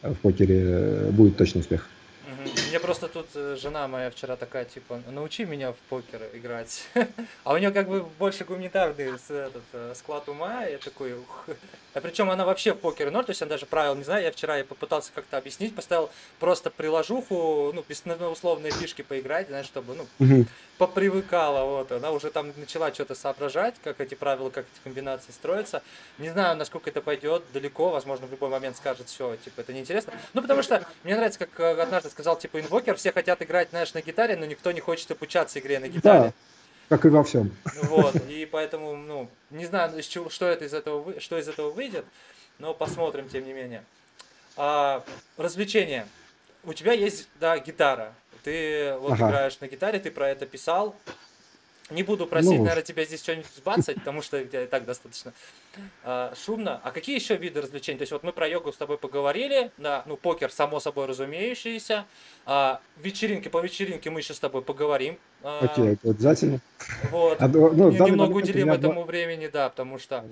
в 0.00 0.14
покере, 0.14 0.62
э, 0.64 1.10
будет 1.10 1.36
точно 1.36 1.58
успех. 1.58 1.88
Мне 2.68 2.80
просто 2.80 3.08
тут 3.08 3.28
э, 3.34 3.56
жена 3.56 3.88
моя 3.88 4.10
вчера 4.10 4.36
такая, 4.36 4.66
типа, 4.66 5.00
научи 5.08 5.46
меня 5.46 5.72
в 5.72 5.76
покер 5.88 6.22
играть. 6.34 6.86
А 7.44 7.54
у 7.54 7.56
нее 7.56 7.70
как 7.70 7.88
бы 7.88 8.02
больше 8.18 8.44
гуманитарный 8.44 9.14
этот, 9.14 9.62
э, 9.72 9.94
склад 9.94 10.28
ума. 10.28 10.64
Я 10.64 10.76
такой, 10.78 11.14
ух. 11.14 11.46
А 11.94 12.00
причем 12.00 12.30
она 12.30 12.44
вообще 12.44 12.74
в 12.74 12.78
покере 12.78 13.10
ноль, 13.10 13.24
то 13.24 13.30
есть 13.30 13.40
она 13.40 13.48
даже 13.48 13.66
правил 13.66 13.94
не 13.94 14.04
знаю. 14.04 14.22
Я 14.22 14.30
вчера 14.30 14.56
ей 14.56 14.64
попытался 14.64 15.10
как-то 15.14 15.38
объяснить, 15.38 15.74
поставил 15.74 16.10
просто 16.38 16.70
приложуху, 16.70 17.72
ну, 17.74 17.84
без 17.88 18.02
условные 18.30 18.72
фишки 18.72 19.02
поиграть, 19.02 19.48
знаешь, 19.48 19.66
чтобы, 19.66 19.94
ну, 19.94 20.44
попривыкала, 20.78 21.64
вот. 21.64 21.90
Она 21.90 22.12
уже 22.12 22.30
там 22.30 22.52
начала 22.56 22.92
что-то 22.94 23.14
соображать, 23.14 23.74
как 23.82 24.00
эти 24.00 24.14
правила, 24.14 24.50
как 24.50 24.64
эти 24.72 24.84
комбинации 24.84 25.32
строятся. 25.32 25.82
Не 26.18 26.30
знаю, 26.30 26.56
насколько 26.56 26.88
это 26.90 27.00
пойдет 27.00 27.42
далеко, 27.52 27.90
возможно, 27.90 28.26
в 28.26 28.30
любой 28.30 28.48
момент 28.48 28.76
скажет, 28.76 29.08
все, 29.08 29.36
типа, 29.36 29.62
это 29.62 29.72
неинтересно. 29.72 30.12
Ну, 30.34 30.42
потому 30.42 30.62
что 30.62 30.86
мне 31.02 31.16
нравится, 31.16 31.40
как 31.40 31.58
э, 31.58 31.82
однажды 31.82 32.10
сказал, 32.10 32.38
типа, 32.38 32.57
инвокер, 32.60 32.96
все 32.96 33.12
хотят 33.12 33.42
играть, 33.42 33.70
знаешь, 33.70 33.94
на 33.94 34.02
гитаре, 34.02 34.36
но 34.36 34.46
никто 34.46 34.72
не 34.72 34.80
хочет 34.80 35.10
обучаться 35.10 35.58
игре 35.58 35.78
на 35.78 35.88
гитаре. 35.88 36.32
Да, 36.88 36.96
как 36.96 37.04
и 37.04 37.08
во 37.08 37.22
всем. 37.22 37.54
Вот, 37.84 38.14
и 38.28 38.46
поэтому, 38.46 38.96
ну, 38.96 39.28
не 39.50 39.66
знаю, 39.66 40.02
что 40.02 40.46
это 40.46 40.64
из 40.64 40.74
этого, 40.74 41.20
что 41.20 41.38
из 41.38 41.48
этого 41.48 41.70
выйдет, 41.70 42.04
но 42.58 42.74
посмотрим, 42.74 43.28
тем 43.28 43.44
не 43.46 43.52
менее. 43.52 43.84
А, 44.56 45.04
развлечения. 45.36 46.06
У 46.64 46.72
тебя 46.72 46.92
есть, 46.92 47.28
да, 47.38 47.58
гитара. 47.58 48.14
Ты 48.42 48.96
вот 48.98 49.12
ага. 49.12 49.28
играешь 49.28 49.60
на 49.60 49.68
гитаре, 49.68 50.00
ты 50.00 50.10
про 50.10 50.28
это 50.28 50.46
писал. 50.46 50.96
Не 51.90 52.02
буду 52.02 52.26
просить, 52.26 52.50
ну, 52.50 52.58
наверное, 52.58 52.82
тебя 52.82 53.04
здесь 53.04 53.22
что-нибудь 53.22 53.46
сбацать, 53.56 53.96
потому 53.96 54.20
что 54.20 54.38
и 54.38 54.66
так 54.66 54.84
достаточно 54.84 55.32
э, 56.04 56.32
шумно. 56.44 56.80
А 56.84 56.90
какие 56.90 57.16
еще 57.16 57.36
виды 57.36 57.62
развлечений? 57.62 57.98
То 57.98 58.02
есть 58.02 58.12
вот 58.12 58.22
мы 58.22 58.32
про 58.32 58.46
йогу 58.46 58.72
с 58.72 58.76
тобой 58.76 58.98
поговорили, 58.98 59.70
да, 59.78 60.02
ну 60.06 60.16
покер 60.16 60.50
само 60.50 60.80
собой 60.80 61.06
разумеющийся. 61.06 62.04
А, 62.44 62.80
вечеринки 62.98 63.48
по 63.48 63.60
вечеринке 63.60 64.10
мы 64.10 64.20
еще 64.20 64.34
с 64.34 64.38
тобой 64.38 64.62
поговорим. 64.62 65.18
Окей, 65.42 65.84
okay, 65.84 66.10
обязательно. 66.10 66.60
Вот. 67.10 67.40
А, 67.40 67.48
ну, 67.48 67.90
Немного 67.90 68.36
уделим 68.36 68.70
этому 68.70 69.04
времени, 69.04 69.48
да, 69.48 69.70
потому 69.70 69.98
что 69.98 70.24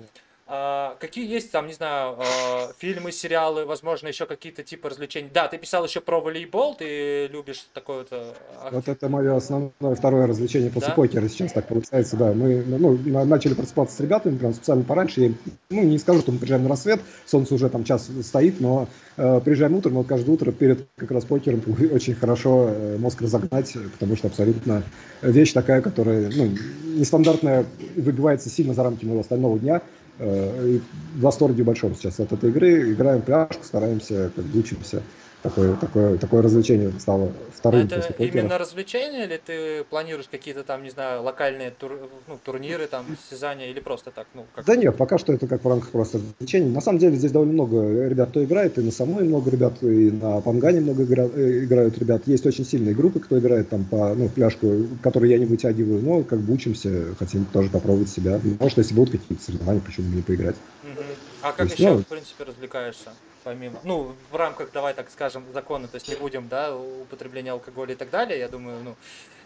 А, 0.49 0.95
какие 1.01 1.29
есть 1.29 1.51
там, 1.51 1.67
не 1.67 1.73
знаю, 1.73 2.15
а, 2.19 2.71
фильмы, 2.77 3.11
сериалы, 3.11 3.65
возможно, 3.65 4.07
еще 4.07 4.25
какие-то 4.25 4.63
типы 4.63 4.87
развлечений? 4.87 5.29
Да, 5.33 5.49
ты 5.49 5.57
писал 5.57 5.83
еще 5.83 5.99
про 5.99 6.21
волейбол, 6.21 6.75
ты 6.75 7.27
любишь 7.27 7.67
такое 7.73 7.99
вот... 7.99 8.07
А, 8.11 8.69
вот 8.71 8.87
это 8.87 9.09
мое 9.09 9.35
основное 9.35 9.95
второе 9.95 10.25
развлечение 10.25 10.69
после 10.69 10.89
да? 10.89 10.95
покера 10.95 11.27
сейчас 11.27 11.51
так 11.51 11.67
получается, 11.67 12.15
да. 12.15 12.31
Мы 12.31 12.63
ну, 12.65 12.97
начали 13.25 13.55
просыпаться 13.55 13.97
с 13.97 13.99
ребятами 13.99 14.37
прям 14.37 14.53
специально 14.53 14.85
пораньше. 14.85 15.21
Я, 15.21 15.31
ну, 15.69 15.83
не 15.83 15.97
скажу, 15.97 16.21
что 16.21 16.31
мы 16.31 16.37
приезжаем 16.39 16.63
на 16.63 16.69
рассвет, 16.69 17.01
солнце 17.25 17.53
уже 17.53 17.67
там 17.69 17.83
час 17.83 18.09
стоит, 18.23 18.61
но 18.61 18.87
э, 19.17 19.41
приезжаем 19.43 19.75
утром, 19.75 19.95
вот 19.95 20.07
каждое 20.07 20.31
утро 20.31 20.53
перед 20.53 20.87
как 20.95 21.11
раз 21.11 21.25
покером 21.25 21.61
очень 21.91 22.15
хорошо 22.15 22.69
э, 22.69 22.97
мозг 22.97 23.21
разогнать, 23.21 23.75
потому 23.91 24.15
что 24.15 24.27
абсолютно 24.27 24.83
вещь 25.21 25.51
такая, 25.51 25.81
которая 25.81 26.31
ну, 26.33 26.55
нестандартная, 26.85 27.65
выбивается 27.97 28.49
сильно 28.49 28.73
за 28.73 28.83
рамки 28.83 29.03
моего 29.03 29.19
остального 29.19 29.59
дня, 29.59 29.81
в 30.19 30.81
восторге 31.15 31.63
большом 31.63 31.95
сейчас 31.95 32.19
от 32.19 32.33
этой 32.33 32.49
игры. 32.49 32.91
Играем 32.93 33.21
пляжку, 33.21 33.63
стараемся, 33.63 34.31
как 34.35 34.45
учимся 34.55 35.01
такое, 35.43 35.75
такое, 35.75 36.17
такое 36.17 36.41
развлечение 36.41 36.91
стало 36.99 37.31
вторым 37.53 37.85
Это 37.85 37.97
после 37.97 38.27
именно 38.27 38.57
развлечение 38.57 39.25
или 39.25 39.37
ты 39.43 39.83
планируешь 39.85 40.27
какие-то 40.29 40.63
там, 40.63 40.83
не 40.83 40.89
знаю, 40.89 41.23
локальные 41.23 41.71
тур, 41.71 41.99
ну, 42.27 42.39
турниры, 42.43 42.87
там, 42.87 43.05
состязания 43.21 43.67
или 43.67 43.79
просто 43.79 44.11
так? 44.11 44.27
Ну, 44.33 44.45
как... 44.55 44.65
Да 44.65 44.75
нет, 44.75 44.95
пока 44.95 45.17
что 45.17 45.33
это 45.33 45.47
как 45.47 45.63
в 45.63 45.67
рамках 45.67 45.91
просто 45.91 46.19
развлечений. 46.19 46.69
На 46.69 46.81
самом 46.81 46.99
деле 46.99 47.15
здесь 47.15 47.31
довольно 47.31 47.53
много 47.53 48.07
ребят, 48.07 48.29
кто 48.29 48.43
играет, 48.43 48.77
и 48.77 48.81
на 48.81 48.91
самой 48.91 49.23
много 49.23 49.49
ребят, 49.51 49.81
и 49.81 50.11
на 50.11 50.41
Пангане 50.41 50.81
много 50.81 51.03
игра, 51.03 51.23
э, 51.23 51.63
играют 51.63 51.97
ребят. 51.97 52.23
Есть 52.25 52.45
очень 52.45 52.65
сильные 52.65 52.95
группы, 52.95 53.19
кто 53.19 53.37
играет 53.39 53.69
там 53.69 53.85
по, 53.85 54.13
ну, 54.13 54.29
пляжку, 54.29 54.87
которые 55.01 55.31
я 55.31 55.37
не 55.37 55.45
вытягиваю, 55.45 56.01
но 56.01 56.23
как 56.23 56.39
бы 56.39 56.53
учимся, 56.53 57.15
хотим 57.17 57.45
тоже 57.45 57.69
попробовать 57.69 58.09
себя. 58.09 58.39
Может, 58.59 58.77
если 58.77 58.93
будут 58.93 59.19
какие-то 59.19 59.43
соревнования, 59.43 59.81
почему 59.81 60.09
бы 60.09 60.15
не 60.17 60.21
поиграть. 60.21 60.55
Угу. 60.83 61.03
А 61.41 61.51
как 61.51 61.67
есть, 61.67 61.79
еще, 61.79 61.93
ну, 61.93 61.97
в 61.99 62.07
принципе, 62.07 62.43
развлекаешься? 62.43 63.09
Помимо, 63.47 63.79
ну, 63.85 64.11
в 64.29 64.35
рамках, 64.35 64.71
давай 64.73 64.93
так 64.93 65.09
скажем, 65.09 65.43
закона, 65.53 65.87
то 65.87 65.95
есть 65.95 66.09
не 66.09 66.15
будем, 66.15 66.49
да, 66.49 66.75
употребления 66.75 67.51
алкоголя 67.51 67.93
и 67.93 67.95
так 67.95 68.09
далее, 68.09 68.37
я 68.37 68.49
думаю, 68.49 68.77
ну, 68.83 68.95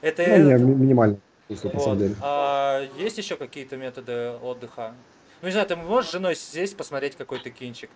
это... 0.02 0.26
Ну, 0.26 0.58
не, 0.58 0.64
минимально, 0.64 1.18
вот. 1.50 1.72
на 1.72 1.80
самом 1.80 2.00
деле. 2.00 2.16
А 2.20 2.82
есть 2.98 3.20
еще 3.20 3.36
какие-то 3.36 3.78
методы 3.78 4.32
отдыха? 4.42 4.96
Ну, 5.44 5.50
не 5.50 5.52
знаю, 5.52 5.68
ты 5.68 5.76
можешь 5.76 6.10
с 6.10 6.14
женой 6.14 6.34
здесь 6.34 6.74
посмотреть 6.74 7.16
какой-то 7.16 7.52
кинчик? 7.52 7.92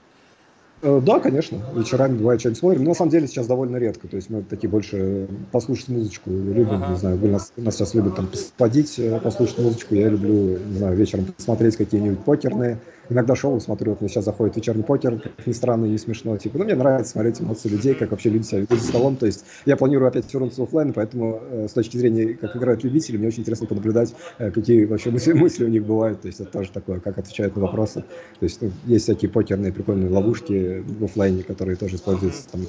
Э, 0.84 1.02
да, 1.04 1.20
конечно. 1.20 1.60
Вечерами 1.74 2.18
бывает 2.18 2.40
что-нибудь 2.40 2.60
смотрим. 2.60 2.84
Но 2.84 2.90
на 2.90 2.96
самом 2.96 3.10
деле 3.12 3.28
сейчас 3.28 3.48
довольно 3.48 3.78
редко. 3.78 4.08
То 4.08 4.18
есть 4.18 4.30
мы 4.30 4.44
такие 4.44 4.70
больше 4.70 5.28
послушать 5.52 5.88
музычку 5.90 6.30
любим. 6.30 6.84
Ага. 6.84 6.88
Не 6.90 6.98
знаю, 6.98 7.18
вы 7.18 7.30
нас, 7.30 7.52
нас 7.56 7.76
сейчас 7.76 7.94
любят 7.94 8.16
там 8.16 8.28
посадить, 8.28 9.00
э, 9.00 9.20
послушать 9.20 9.58
музычку. 9.60 9.96
Я 9.96 10.10
люблю, 10.10 10.60
не 10.60 10.78
знаю, 10.78 10.96
вечером 10.96 11.26
посмотреть 11.26 11.78
какие-нибудь 11.78 12.20
покерные 12.26 12.80
иногда 13.10 13.36
шоу 13.36 13.60
смотрю, 13.60 13.92
вот 13.92 14.02
мне 14.02 14.10
сейчас 14.10 14.26
заходит 14.26 14.56
вечерний 14.56 14.84
покер, 14.84 15.20
как 15.20 15.48
ни 15.48 15.54
странно 15.54 15.86
и 15.86 15.98
смешно, 15.98 16.38
типа, 16.38 16.58
ну, 16.58 16.66
мне 16.66 16.76
нравится 16.76 17.12
смотреть 17.12 17.42
эмоции 17.42 17.70
людей, 17.70 17.96
как 17.96 18.12
вообще 18.12 18.30
люди 18.30 18.46
себя 18.46 18.62
ведут 18.62 18.80
за 18.80 18.88
столом, 18.88 19.16
то 19.16 19.26
есть 19.26 19.46
я 19.66 19.76
планирую 19.78 20.08
опять 20.08 20.32
вернуться 20.34 20.62
в 20.62 20.64
офлайн, 20.66 20.94
поэтому 20.94 21.42
э, 21.42 21.68
с 21.70 21.74
точки 21.74 21.98
зрения, 21.98 22.34
как 22.34 22.56
играют 22.56 22.84
любители, 22.84 23.18
мне 23.18 23.28
очень 23.28 23.42
интересно 23.42 23.68
понаблюдать, 23.68 24.14
э, 24.38 24.52
какие 24.52 24.86
вообще 24.86 25.12
мысли, 25.12 25.34
мысли 25.46 25.66
у 25.66 25.70
них 25.70 25.86
бывают, 25.86 26.22
то 26.22 26.28
есть 26.28 26.40
это 26.40 26.52
тоже 26.52 26.72
такое, 26.72 27.00
как 27.00 27.18
отвечают 27.18 27.56
на 27.56 27.64
вопросы, 27.64 28.02
то 28.40 28.44
есть 28.44 28.62
ну, 28.62 28.72
есть 28.86 29.06
всякие 29.06 29.30
покерные 29.30 29.72
прикольные 29.72 30.10
ловушки 30.10 30.84
в 30.86 31.04
офлайне, 31.04 31.44
которые 31.44 31.76
тоже 31.76 31.96
используются 31.96 32.50
там 32.50 32.62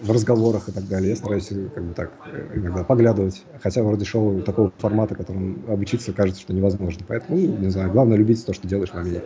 в 0.00 0.10
разговорах 0.10 0.68
и 0.68 0.72
так 0.72 0.86
далее. 0.88 1.10
Я 1.10 1.16
стараюсь 1.16 1.50
э, 1.50 1.68
как 1.74 1.84
бы 1.84 1.94
так 1.94 2.12
э, 2.26 2.58
иногда 2.58 2.84
поглядывать, 2.84 3.44
хотя 3.62 3.82
вроде 3.82 4.04
шоу 4.04 4.42
такого 4.42 4.72
формата, 4.78 5.14
которым 5.14 5.64
обучиться 5.68 6.12
кажется, 6.12 6.42
что 6.42 6.52
невозможно. 6.52 7.04
Поэтому, 7.06 7.38
ну, 7.38 7.56
не 7.58 7.70
знаю, 7.70 7.90
главное 7.90 8.16
любить 8.16 8.44
то, 8.44 8.52
что 8.52 8.68
делаешь 8.68 8.90
в 8.90 8.94
моменте. 8.94 9.24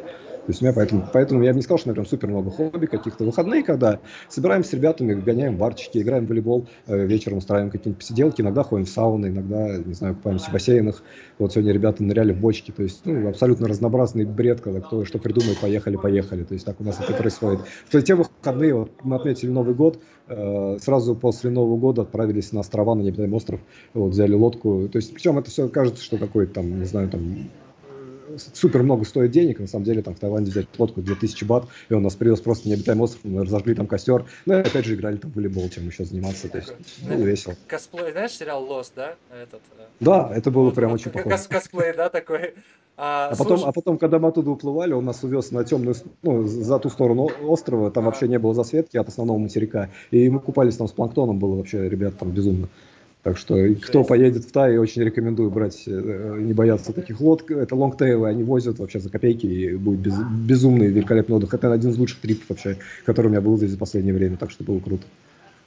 То 0.51 0.53
есть 0.53 0.63
у 0.63 0.65
меня 0.65 0.75
поэтому, 0.75 1.09
поэтому 1.13 1.43
я 1.45 1.53
бы 1.53 1.59
не 1.59 1.63
сказал, 1.63 1.79
что 1.79 1.89
у 1.89 1.91
меня 1.91 1.95
прям 1.95 2.07
супер 2.07 2.29
много 2.29 2.51
хобби, 2.51 2.87
каких-то 2.87 3.23
выходные, 3.23 3.63
когда 3.63 4.01
собираемся 4.29 4.71
с 4.71 4.73
ребятами, 4.73 5.15
гоняем 5.15 5.57
барчики, 5.57 5.99
играем 5.99 6.27
в 6.27 6.29
волейбол, 6.29 6.67
э, 6.89 7.07
вечером 7.07 7.39
устраиваем 7.39 7.71
какие-нибудь 7.71 8.01
посиделки, 8.01 8.41
иногда 8.41 8.65
ходим 8.65 8.85
в 8.85 8.89
сауны, 8.89 9.27
иногда, 9.27 9.79
не 9.79 9.95
знаю, 9.95 10.17
купаемся 10.17 10.51
в 10.51 10.53
бассейнах. 10.53 11.05
Вот 11.39 11.53
сегодня 11.53 11.73
ребята 11.73 12.03
ныряли 12.03 12.33
в 12.33 12.41
бочки, 12.41 12.73
то 12.73 12.83
есть 12.83 13.03
ну, 13.05 13.29
абсолютно 13.29 13.69
разнообразный 13.69 14.25
бред, 14.25 14.61
когда 14.61 14.81
кто 14.81 15.05
что 15.05 15.21
придумает, 15.21 15.59
поехали, 15.61 15.95
поехали. 15.95 16.43
То 16.43 16.55
есть 16.55 16.67
так 16.67 16.81
у 16.81 16.85
нас 16.85 16.99
это 16.99 17.13
происходит. 17.13 17.61
В 17.89 18.03
те 18.03 18.17
выходные 18.17 18.75
вот, 18.75 18.91
мы 19.05 19.15
отметили 19.15 19.51
Новый 19.51 19.77
год, 19.77 20.01
э, 20.27 20.79
сразу 20.81 21.15
после 21.15 21.51
Нового 21.51 21.77
года 21.77 22.03
отправились 22.03 22.51
на 22.51 22.61
острова, 22.61 22.97
на 22.97 23.03
необитаемый 23.03 23.37
остров, 23.37 23.61
вот, 23.95 24.09
взяли 24.09 24.35
лодку. 24.35 24.89
То 24.89 24.97
есть, 24.97 25.15
причем 25.15 25.39
это 25.39 25.49
все 25.49 25.69
кажется, 25.69 26.03
что 26.03 26.19
какой-то 26.19 26.55
там, 26.55 26.81
не 26.81 26.87
знаю, 26.87 27.09
там 27.09 27.51
супер 28.37 28.83
много 28.83 29.05
стоит 29.05 29.31
денег, 29.31 29.61
на 29.61 29.67
самом 29.67 29.85
деле 29.85 30.03
там 30.03 30.15
в 30.15 30.19
Таиланде 30.19 30.51
взять 30.51 30.67
лодку 30.79 31.03
2000 31.03 31.45
бат, 31.45 31.65
и 31.89 31.95
он 31.95 32.03
нас 32.03 32.15
привез 32.15 32.41
просто 32.41 32.69
необитаемый 32.69 33.05
остров, 33.05 33.25
мы 33.25 33.45
разожгли 33.45 33.75
там 33.75 33.87
костер, 33.87 34.27
ну 34.47 34.55
и 34.55 34.61
опять 34.61 34.85
же 34.85 34.95
играли 34.95 35.17
там 35.17 35.31
в 35.31 35.35
волейбол, 35.35 35.69
чем 35.69 35.87
еще 35.87 36.05
заниматься, 36.05 36.49
то 36.49 36.59
есть, 36.59 36.73
ну, 37.09 37.23
весело. 37.23 37.55
Косплей, 37.67 38.13
знаешь 38.13 38.33
сериал 38.33 38.65
Lost, 38.67 38.93
да? 38.97 39.15
Этот, 39.31 39.61
э, 39.79 39.83
да, 40.01 40.31
это 40.35 40.51
было 40.51 40.65
вот, 40.65 40.75
прям 40.75 40.91
вот, 40.91 41.01
очень 41.01 41.11
похоже. 41.11 41.37
Кос 41.37 41.47
косплей, 41.47 41.95
да, 41.97 42.09
такой. 42.09 42.55
А, 42.97 43.31
а, 43.33 43.37
потом, 43.37 43.65
а 43.65 43.73
потом, 43.73 43.97
когда 43.97 44.19
мы 44.19 44.29
оттуда 44.29 44.51
уплывали, 44.51 44.93
он 44.93 45.07
нас 45.07 45.25
увез 45.25 45.53
на 45.53 45.65
темную, 45.65 45.95
ну, 46.23 46.47
за 46.47 46.79
ту 46.79 46.91
сторону 46.91 47.31
острова, 47.43 47.91
там 47.91 48.05
а. 48.05 48.07
вообще 48.07 48.29
не 48.29 48.39
было 48.39 48.53
засветки 48.53 48.99
от 48.99 49.09
основного 49.09 49.39
материка, 49.39 49.89
и 50.11 50.29
мы 50.29 50.39
купались 50.39 50.77
там 50.77 50.87
с 50.87 50.93
планктоном, 50.93 51.39
было 51.39 51.57
вообще, 51.57 51.89
ребят, 51.89 52.19
там 52.19 52.31
безумно. 52.31 52.69
Так 53.23 53.37
что 53.37 53.55
кто 53.83 54.03
поедет 54.03 54.45
в 54.45 54.53
Тай, 54.53 54.79
очень 54.79 55.03
рекомендую 55.03 55.51
брать, 55.51 55.85
э, 55.87 56.37
не 56.41 56.55
бояться 56.55 56.95
таких 56.95 57.21
лодок. 57.21 57.51
Это 57.51 57.77
лонгтейлы, 57.77 58.27
они 58.29 58.45
возят 58.45 58.79
вообще 58.79 58.99
за 58.99 59.11
копейки, 59.11 59.47
и 59.47 59.75
будет 59.77 60.01
без, 60.01 60.15
безумный, 60.19 60.87
великолепный 60.87 61.37
отдых. 61.37 61.53
Это 61.53 61.71
один 61.71 61.91
из 61.91 61.99
лучших 61.99 62.21
трипов 62.21 62.49
вообще, 62.49 62.79
который 63.05 63.27
у 63.27 63.31
меня 63.31 63.43
был 63.43 63.59
здесь 63.59 63.73
за 63.73 63.79
последнее 63.79 64.15
время, 64.15 64.39
так 64.39 64.51
что 64.51 64.65
было 64.65 64.81
круто. 64.81 65.05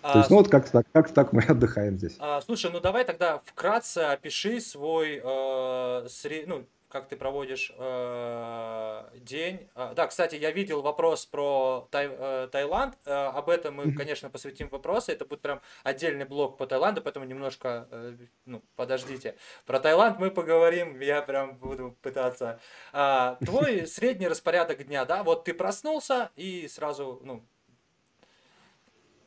А, 0.01 0.13
То 0.13 0.19
есть, 0.19 0.31
ну 0.31 0.37
вот 0.37 0.49
как-то 0.49 0.71
так, 0.71 0.85
как 0.91 1.11
так 1.11 1.31
мы 1.31 1.41
отдыхаем 1.47 1.97
здесь. 1.97 2.15
А, 2.17 2.41
слушай, 2.41 2.71
ну 2.71 2.79
давай 2.79 3.05
тогда 3.05 3.39
вкратце 3.45 3.99
опиши 3.99 4.59
свой, 4.59 5.21
э, 5.23 6.07
сред... 6.09 6.47
ну, 6.47 6.65
как 6.93 7.07
ты 7.07 7.15
проводишь 7.15 7.73
э, 7.75 9.03
день. 9.15 9.67
А, 9.73 9.95
да, 9.95 10.05
кстати, 10.05 10.35
я 10.35 10.51
видел 10.51 10.83
вопрос 10.83 11.25
про 11.25 11.87
Тай, 11.89 12.07
э, 12.07 12.47
Таиланд. 12.51 12.95
Э, 13.05 13.31
об 13.33 13.49
этом 13.49 13.73
мы, 13.77 13.93
конечно, 13.93 14.29
посвятим 14.29 14.69
вопросы. 14.69 15.11
Это 15.11 15.25
будет 15.25 15.41
прям 15.41 15.59
отдельный 15.83 16.25
блок 16.25 16.55
по 16.59 16.67
Таиланду, 16.67 17.01
поэтому 17.01 17.25
немножко, 17.25 17.87
э, 17.89 18.15
ну, 18.45 18.61
подождите. 18.75 19.35
Про 19.65 19.79
Таиланд 19.79 20.19
мы 20.19 20.29
поговорим, 20.29 20.99
я 20.99 21.23
прям 21.23 21.57
буду 21.57 21.97
пытаться. 22.03 22.59
А, 22.91 23.37
твой 23.43 23.87
средний 23.87 24.27
распорядок 24.27 24.85
дня, 24.85 25.05
да? 25.05 25.23
Вот 25.23 25.45
ты 25.45 25.55
проснулся 25.55 26.29
и 26.35 26.67
сразу, 26.67 27.19
ну, 27.23 27.43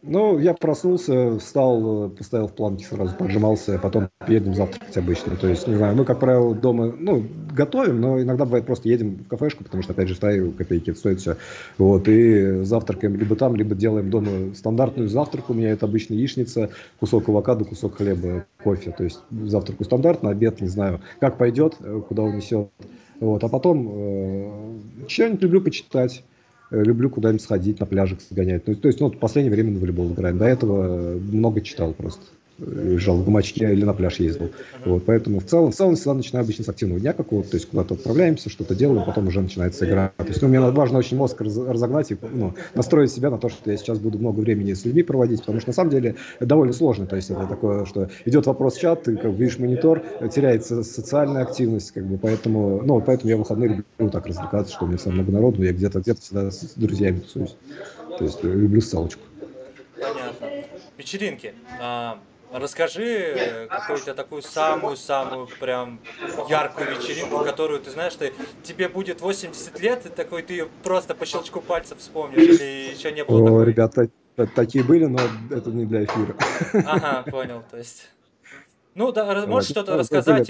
ну, 0.06 0.38
я 0.38 0.54
проснулся, 0.54 1.38
встал, 1.38 2.10
поставил 2.10 2.48
в 2.48 2.54
планки 2.54 2.84
сразу, 2.84 3.14
поджимался, 3.16 3.74
а 3.74 3.78
потом 3.78 4.08
едем 4.28 4.54
завтракать 4.54 4.96
обычно. 4.96 5.36
То 5.36 5.48
есть, 5.48 5.66
не 5.66 5.74
знаю, 5.74 5.96
мы, 5.96 6.04
как 6.04 6.20
правило, 6.20 6.54
дома, 6.54 6.94
ну, 6.98 7.24
готовим, 7.52 8.00
но 8.00 8.20
иногда 8.20 8.44
бывает 8.44 8.66
просто 8.66 8.88
едем 8.88 9.16
в 9.16 9.28
кафешку, 9.28 9.64
потому 9.64 9.82
что, 9.82 9.92
опять 9.92 10.08
же, 10.08 10.14
в 10.14 10.18
Тае 10.18 10.50
копейки 10.52 10.92
стоит 10.92 11.20
все. 11.20 11.36
Вот, 11.78 12.08
и 12.08 12.62
завтракаем 12.62 13.16
либо 13.16 13.36
там, 13.36 13.56
либо 13.56 13.74
делаем 13.74 14.10
дома 14.10 14.54
стандартную 14.54 15.08
завтрак. 15.08 15.50
У 15.50 15.54
меня 15.54 15.70
это 15.70 15.86
обычно 15.86 16.14
яичница, 16.14 16.70
кусок 17.00 17.28
авокадо, 17.28 17.64
кусок 17.64 17.96
хлеба, 17.96 18.46
кофе. 18.62 18.92
То 18.92 19.04
есть, 19.04 19.20
завтраку 19.30 19.84
стандартно, 19.84 20.30
обед, 20.30 20.60
не 20.60 20.68
знаю, 20.68 21.00
как 21.20 21.38
пойдет, 21.38 21.76
куда 22.08 22.22
унесет. 22.22 22.68
Вот, 23.18 23.42
а 23.42 23.48
потом 23.48 23.88
э, 23.90 25.08
что-нибудь 25.08 25.42
люблю 25.42 25.60
почитать 25.62 26.22
Э, 26.22 26.35
люблю 26.70 27.10
куда-нибудь 27.10 27.42
сходить, 27.42 27.80
на 27.80 27.86
пляжик 27.86 28.20
сгонять. 28.20 28.66
Ну, 28.66 28.74
то 28.74 28.88
есть, 28.88 29.00
ну, 29.00 29.10
в 29.10 29.18
последнее 29.18 29.52
время 29.52 29.72
на 29.72 29.80
волейбол 29.80 30.12
играем. 30.12 30.38
До 30.38 30.46
этого 30.46 31.18
много 31.18 31.60
читал 31.60 31.92
просто 31.92 32.22
лежал 32.58 33.16
в 33.16 33.24
гамачке 33.24 33.72
или 33.72 33.84
на 33.84 33.92
пляж 33.92 34.20
ездил. 34.20 34.50
Вот, 34.84 35.04
поэтому 35.04 35.40
в 35.40 35.44
целом, 35.44 35.72
в 35.72 35.74
целом 35.74 35.94
всегда 35.96 36.14
начинаю 36.14 36.44
обычно 36.44 36.64
с 36.64 36.68
активного 36.68 37.00
дня 37.00 37.12
какого-то, 37.12 37.50
то 37.50 37.56
есть 37.56 37.68
куда-то 37.68 37.94
отправляемся, 37.94 38.48
что-то 38.50 38.74
делаем, 38.74 39.04
потом 39.04 39.28
уже 39.28 39.40
начинается 39.40 39.86
игра. 39.86 40.12
То 40.16 40.26
есть 40.26 40.42
ну, 40.42 40.48
мне 40.48 40.60
важно 40.60 40.98
очень 40.98 41.16
мозг 41.16 41.40
разогнать 41.40 42.12
и 42.12 42.16
ну, 42.32 42.54
настроить 42.74 43.12
себя 43.12 43.30
на 43.30 43.38
то, 43.38 43.48
что 43.48 43.70
я 43.70 43.76
сейчас 43.76 43.98
буду 43.98 44.18
много 44.18 44.40
времени 44.40 44.72
с 44.72 44.84
людьми 44.84 45.02
проводить, 45.02 45.40
потому 45.40 45.60
что 45.60 45.70
на 45.70 45.74
самом 45.74 45.90
деле 45.90 46.16
это 46.38 46.46
довольно 46.46 46.72
сложно. 46.72 47.06
То 47.06 47.16
есть 47.16 47.30
это 47.30 47.46
такое, 47.46 47.84
что 47.84 48.08
идет 48.24 48.46
вопрос 48.46 48.76
в 48.76 48.80
чат, 48.80 49.04
ты 49.04 49.16
как 49.16 49.32
видишь 49.32 49.58
монитор, 49.58 50.02
теряется 50.32 50.82
социальная 50.82 51.42
активность, 51.42 51.92
как 51.92 52.06
бы, 52.06 52.18
поэтому, 52.18 52.82
ну, 52.82 53.00
поэтому 53.00 53.30
я 53.30 53.36
в 53.36 53.40
выходные 53.40 53.68
люблю 53.98 54.10
так 54.10 54.26
развлекаться, 54.26 54.74
что 54.74 54.84
у 54.84 54.88
меня 54.88 54.98
много 55.06 55.32
народу, 55.32 55.62
я 55.62 55.72
где-то 55.72 56.00
где-то 56.00 56.20
всегда 56.20 56.50
с 56.50 56.74
друзьями 56.76 57.20
тусуюсь. 57.20 57.56
То 58.18 58.24
есть 58.24 58.42
люблю 58.42 58.80
салочку. 58.80 59.22
Понятно. 60.00 60.46
Вечеринки. 60.96 61.52
А, 61.80 62.18
Расскажи 62.58 63.68
какую-то 63.70 64.14
такую 64.14 64.40
самую-самую 64.40 65.46
прям 65.60 66.00
яркую 66.48 66.96
вечеринку, 66.96 67.44
которую 67.44 67.80
ты 67.80 67.90
знаешь, 67.90 68.14
ты, 68.14 68.32
тебе 68.62 68.88
будет 68.88 69.20
80 69.20 69.78
лет, 69.80 70.06
и 70.06 70.08
такой 70.08 70.42
ты 70.42 70.66
просто 70.82 71.14
по 71.14 71.26
щелчку 71.26 71.60
пальцев 71.60 71.98
вспомнишь, 71.98 72.38
или 72.38 72.94
еще 72.94 73.12
не 73.12 73.24
было 73.24 73.42
О, 73.42 73.44
такой? 73.44 73.64
ребята, 73.66 74.08
такие 74.54 74.82
были, 74.82 75.04
но 75.04 75.18
это 75.50 75.68
не 75.68 75.84
для 75.84 76.04
эфира. 76.04 76.34
Ага, 76.86 77.22
понял, 77.30 77.62
то 77.70 77.76
есть... 77.76 78.08
Ну, 78.96 79.12
да, 79.12 79.46
можешь 79.46 79.70
что-то 79.70 79.92
ну, 79.92 79.98
рассказать, 79.98 80.48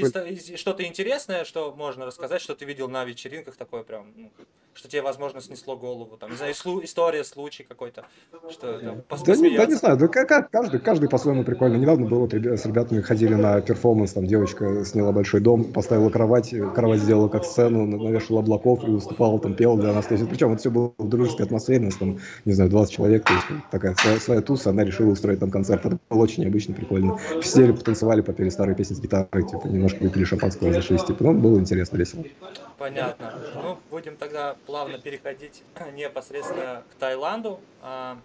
что-то 0.56 0.84
интересное, 0.84 1.44
что 1.44 1.74
можно 1.76 2.06
рассказать, 2.06 2.40
что 2.40 2.54
ты 2.54 2.64
видел 2.64 2.88
на 2.88 3.04
вечеринках 3.04 3.56
такое 3.56 3.82
прям, 3.82 4.06
ну, 4.16 4.30
что 4.76 4.88
тебе, 4.88 5.02
возможно, 5.02 5.40
снесло 5.40 5.76
голову, 5.76 6.16
там, 6.16 6.30
не 6.30 6.36
знаю, 6.36 6.52
история, 6.52 7.24
случай 7.24 7.64
какой-то, 7.64 8.04
что 8.50 8.78
там, 8.78 9.02
да, 9.26 9.36
не, 9.36 9.56
да 9.56 9.66
не 9.66 9.74
знаю, 9.74 9.96
да 9.96 10.06
как, 10.08 10.50
каждый, 10.50 10.80
каждый 10.80 11.08
по-своему 11.08 11.44
прикольно. 11.44 11.76
Недавно 11.76 12.06
было, 12.06 12.20
вот, 12.20 12.34
с 12.34 12.66
ребятами 12.66 13.00
ходили 13.00 13.34
на 13.34 13.60
перформанс, 13.60 14.12
там 14.12 14.26
девочка 14.26 14.84
сняла 14.84 15.12
большой 15.12 15.40
дом, 15.40 15.64
поставила 15.64 16.10
кровать, 16.10 16.54
кровать 16.74 17.00
сделала 17.00 17.28
как 17.28 17.44
сцену, 17.44 17.86
навешала 17.86 18.40
облаков 18.40 18.84
и 18.84 18.90
выступала, 18.90 19.40
там, 19.40 19.54
пела 19.54 19.78
для 19.78 19.92
нас. 19.92 20.06
Причем 20.06 20.52
это 20.52 20.60
все 20.60 20.70
было 20.70 20.92
в 20.98 21.08
дружеской 21.08 21.46
атмосфере, 21.46 21.86
нас 21.86 21.96
там, 21.96 22.18
не 22.44 22.52
знаю, 22.52 22.70
20 22.70 22.94
человек, 22.94 23.24
то 23.24 23.32
есть 23.32 23.46
такая 23.70 23.94
своя, 23.94 24.20
своя 24.20 24.40
туса, 24.42 24.70
она 24.70 24.84
решила 24.84 25.10
устроить 25.10 25.40
там 25.40 25.50
концерт. 25.50 25.84
Это 25.86 25.98
было 26.10 26.22
очень 26.22 26.42
необычно, 26.42 26.74
прикольно. 26.74 27.18
Сидели, 27.42 27.72
потанцевали, 27.72 28.20
попели 28.37 28.50
старые 28.50 28.76
песни 28.76 28.95
с 28.95 29.00
гитарой, 29.00 29.49
типа, 29.49 29.66
немножко 29.66 30.02
выпили 30.02 30.25
шампанского, 30.25 30.71
зашлись, 30.71 31.02
типа, 31.02 31.25
ну, 31.25 31.33
было 31.33 31.59
интересно, 31.59 31.97
весело. 31.97 32.23
Понятно. 32.76 33.33
Ну, 33.55 33.78
будем 33.90 34.16
тогда 34.19 34.57
плавно 34.66 34.99
переходить 34.99 35.62
непосредственно 35.95 36.83
к 36.93 37.00
Таиланду. 37.00 37.59
А, 37.83 38.19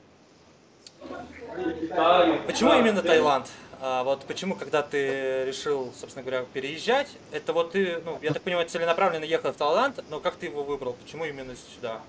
почему 2.46 2.74
именно 2.74 3.01
Таиланд? 3.01 3.48
А 3.80 4.03
вот 4.03 4.25
почему, 4.25 4.56
когда 4.56 4.82
ты 4.82 5.46
решил, 5.46 5.94
собственно 5.98 6.24
говоря, 6.24 6.46
переезжать, 6.53 7.08
это 7.32 7.53
вот 7.53 7.72
ты, 7.72 8.00
ну, 8.06 8.20
я 8.22 8.34
так 8.34 8.41
понимаю, 8.41 8.68
целенаправленно 8.68 9.24
ехал 9.24 9.53
в 9.53 9.56
Таиланд, 9.56 10.03
но 10.10 10.20
как 10.20 10.36
ты 10.36 10.48
его 10.48 10.63
выбрал? 10.63 10.98
Почему 11.01 11.24
именно 11.24 11.53
сюда? 11.56 12.01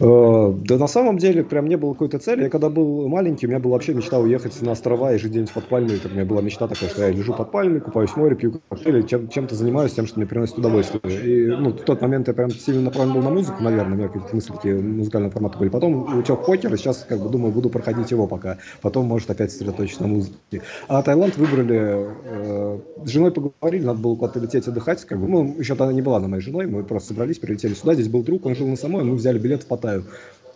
Э, 0.00 0.54
да 0.64 0.78
на 0.78 0.86
самом 0.86 1.18
деле 1.18 1.42
прям 1.42 1.66
не 1.66 1.76
было 1.76 1.92
какой-то 1.92 2.18
цели. 2.18 2.44
Я 2.44 2.50
когда 2.50 2.68
был 2.68 3.08
маленький, 3.08 3.46
у 3.46 3.48
меня 3.48 3.58
была 3.58 3.74
вообще 3.74 3.94
мечта 3.94 4.18
уехать 4.18 4.60
на 4.62 4.72
острова 4.72 5.12
и 5.12 5.18
жить 5.18 5.30
где-нибудь 5.30 5.52
под 5.52 5.64
пальмой. 5.68 6.00
у 6.04 6.08
меня 6.08 6.24
была 6.24 6.40
мечта 6.40 6.68
такая, 6.68 6.88
что 6.88 7.02
я 7.02 7.10
лежу 7.10 7.34
под 7.34 7.50
пальмой, 7.50 7.80
купаюсь 7.80 8.10
в 8.10 8.16
море, 8.16 8.36
пью 8.36 8.60
коктейли, 8.68 9.02
чем, 9.02 9.28
чем-то 9.28 9.54
занимаюсь 9.54 9.92
тем, 9.92 10.06
что 10.06 10.18
мне 10.18 10.26
приносит 10.26 10.58
удовольствие. 10.58 11.00
И 11.02 11.46
ну, 11.48 11.70
в 11.70 11.82
тот 11.82 12.00
момент 12.00 12.28
я 12.28 12.34
прям 12.34 12.50
сильно 12.50 12.82
направлен 12.82 13.14
был 13.14 13.22
на 13.22 13.30
музыку, 13.30 13.62
наверное, 13.62 13.94
у 13.94 13.96
меня 13.96 14.08
какие-то 14.08 14.34
мысли 14.34 14.52
такие 14.52 14.76
музыкального 14.76 15.32
формата 15.32 15.58
были. 15.58 15.68
Потом 15.68 16.18
утек 16.18 16.46
покер, 16.46 16.72
и 16.72 16.76
сейчас 16.76 17.04
как 17.08 17.20
бы 17.20 17.28
думаю, 17.28 17.52
буду 17.52 17.68
проходить 17.68 18.10
его 18.10 18.26
пока. 18.26 18.58
Потом, 18.80 19.06
может, 19.06 19.30
опять 19.30 19.50
сосредоточиться 19.50 20.02
на 20.02 20.08
музыке. 20.08 20.62
А 20.86 21.02
Таиланд 21.02 21.36
выбрали, 21.36 22.06
э, 22.24 22.78
с 23.04 23.08
женой 23.08 23.32
поговорили, 23.32 23.84
надо 23.84 23.98
было 23.98 24.14
куда-то 24.14 24.38
лететь 24.38 24.68
отдыхать. 24.68 25.04
Как 25.04 25.18
бы, 25.18 25.26
ну, 25.26 25.56
еще 25.58 25.74
тогда 25.74 25.92
не 25.92 26.02
была 26.02 26.20
на 26.20 26.28
моей 26.28 26.42
женой, 26.42 26.66
мы 26.66 26.84
просто 26.84 27.08
собрались, 27.08 27.38
прилетели 27.38 27.74
сюда, 27.74 27.94
здесь 27.94 28.08
был 28.08 28.22
друг, 28.22 28.46
он 28.46 28.54
жил 28.54 28.68
на 28.68 28.76
самой, 28.76 29.04
мы 29.04 29.14
взяли 29.14 29.38
билет 29.38 29.62
в 29.62 29.66
Паттайю. 29.66 29.87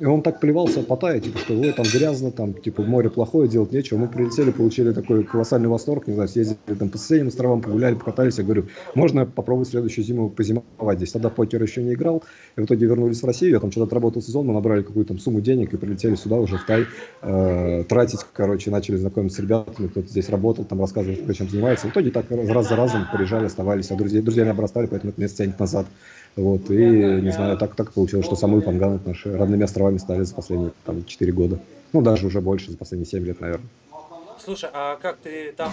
И 0.02 0.04
он 0.04 0.22
так 0.22 0.40
плевался 0.40 0.80
от 0.80 0.88
Паттайя, 0.88 1.20
типа, 1.20 1.38
что 1.38 1.54
ой, 1.54 1.72
там 1.72 1.86
грязно, 1.86 2.32
там, 2.32 2.54
типа, 2.54 2.82
море 2.82 3.08
плохое, 3.08 3.48
делать 3.48 3.70
нечего. 3.70 3.98
Мы 3.98 4.08
прилетели, 4.08 4.50
получили 4.50 4.92
такой 4.92 5.22
колоссальный 5.22 5.68
восторг, 5.68 6.08
не 6.08 6.14
знаю, 6.14 6.28
съездили 6.28 6.74
там 6.76 6.88
по 6.88 6.98
соседним 6.98 7.28
островам, 7.28 7.60
погуляли, 7.60 7.94
покатались. 7.94 8.36
Я 8.38 8.42
говорю, 8.42 8.66
можно 8.96 9.26
попробовать 9.26 9.68
следующую 9.68 10.04
зиму 10.04 10.28
позимовать 10.28 10.96
здесь. 10.96 11.12
Тогда 11.12 11.28
покер 11.28 11.62
еще 11.62 11.84
не 11.84 11.92
играл. 11.92 12.24
И 12.56 12.60
в 12.60 12.64
итоге 12.64 12.86
вернулись 12.86 13.22
в 13.22 13.26
Россию, 13.26 13.52
я 13.52 13.60
там 13.60 13.70
что-то 13.70 13.86
отработал 13.86 14.22
сезон, 14.22 14.46
мы 14.46 14.54
набрали 14.54 14.82
какую-то 14.82 15.10
там 15.10 15.20
сумму 15.20 15.40
денег 15.40 15.72
и 15.72 15.76
прилетели 15.76 16.16
сюда 16.16 16.34
уже 16.36 16.56
в 16.56 16.66
Тай 16.66 16.86
э, 17.22 17.84
тратить, 17.88 18.26
короче, 18.32 18.72
начали 18.72 18.96
знакомиться 18.96 19.38
с 19.38 19.40
ребятами, 19.40 19.86
кто-то 19.86 20.08
здесь 20.08 20.28
работал, 20.30 20.64
там 20.64 20.80
рассказывал, 20.80 21.16
чем 21.32 21.48
занимается. 21.48 21.86
В 21.86 21.90
итоге 21.90 22.10
так 22.10 22.26
раз 22.28 22.68
за 22.68 22.74
разом 22.74 23.06
приезжали, 23.12 23.44
оставались, 23.44 23.92
а 23.92 23.94
друзья, 23.94 24.20
друзьями 24.20 24.50
обрастали, 24.50 24.86
поэтому 24.86 25.12
это 25.12 25.20
место 25.20 25.44
тянет 25.44 25.60
назад. 25.60 25.86
Вот, 26.34 26.70
и, 26.70 26.76
не 26.76 27.30
знаю, 27.30 27.58
так, 27.58 27.74
так 27.74 27.92
получилось, 27.92 28.24
что 28.24 28.36
Самуи 28.36 28.62
и 28.62 28.64
Панган 28.64 29.00
наши 29.04 29.36
родными 29.36 29.64
островами 29.64 29.98
стали 29.98 30.22
за 30.22 30.34
последние 30.34 30.72
там, 30.84 31.04
4 31.04 31.32
года. 31.32 31.58
Ну, 31.92 32.00
даже 32.00 32.26
уже 32.26 32.40
больше, 32.40 32.70
за 32.70 32.78
последние 32.78 33.06
7 33.06 33.24
лет, 33.24 33.40
наверное. 33.40 33.68
Слушай, 34.42 34.70
а 34.72 34.96
как 34.96 35.18
ты 35.18 35.52
там 35.52 35.70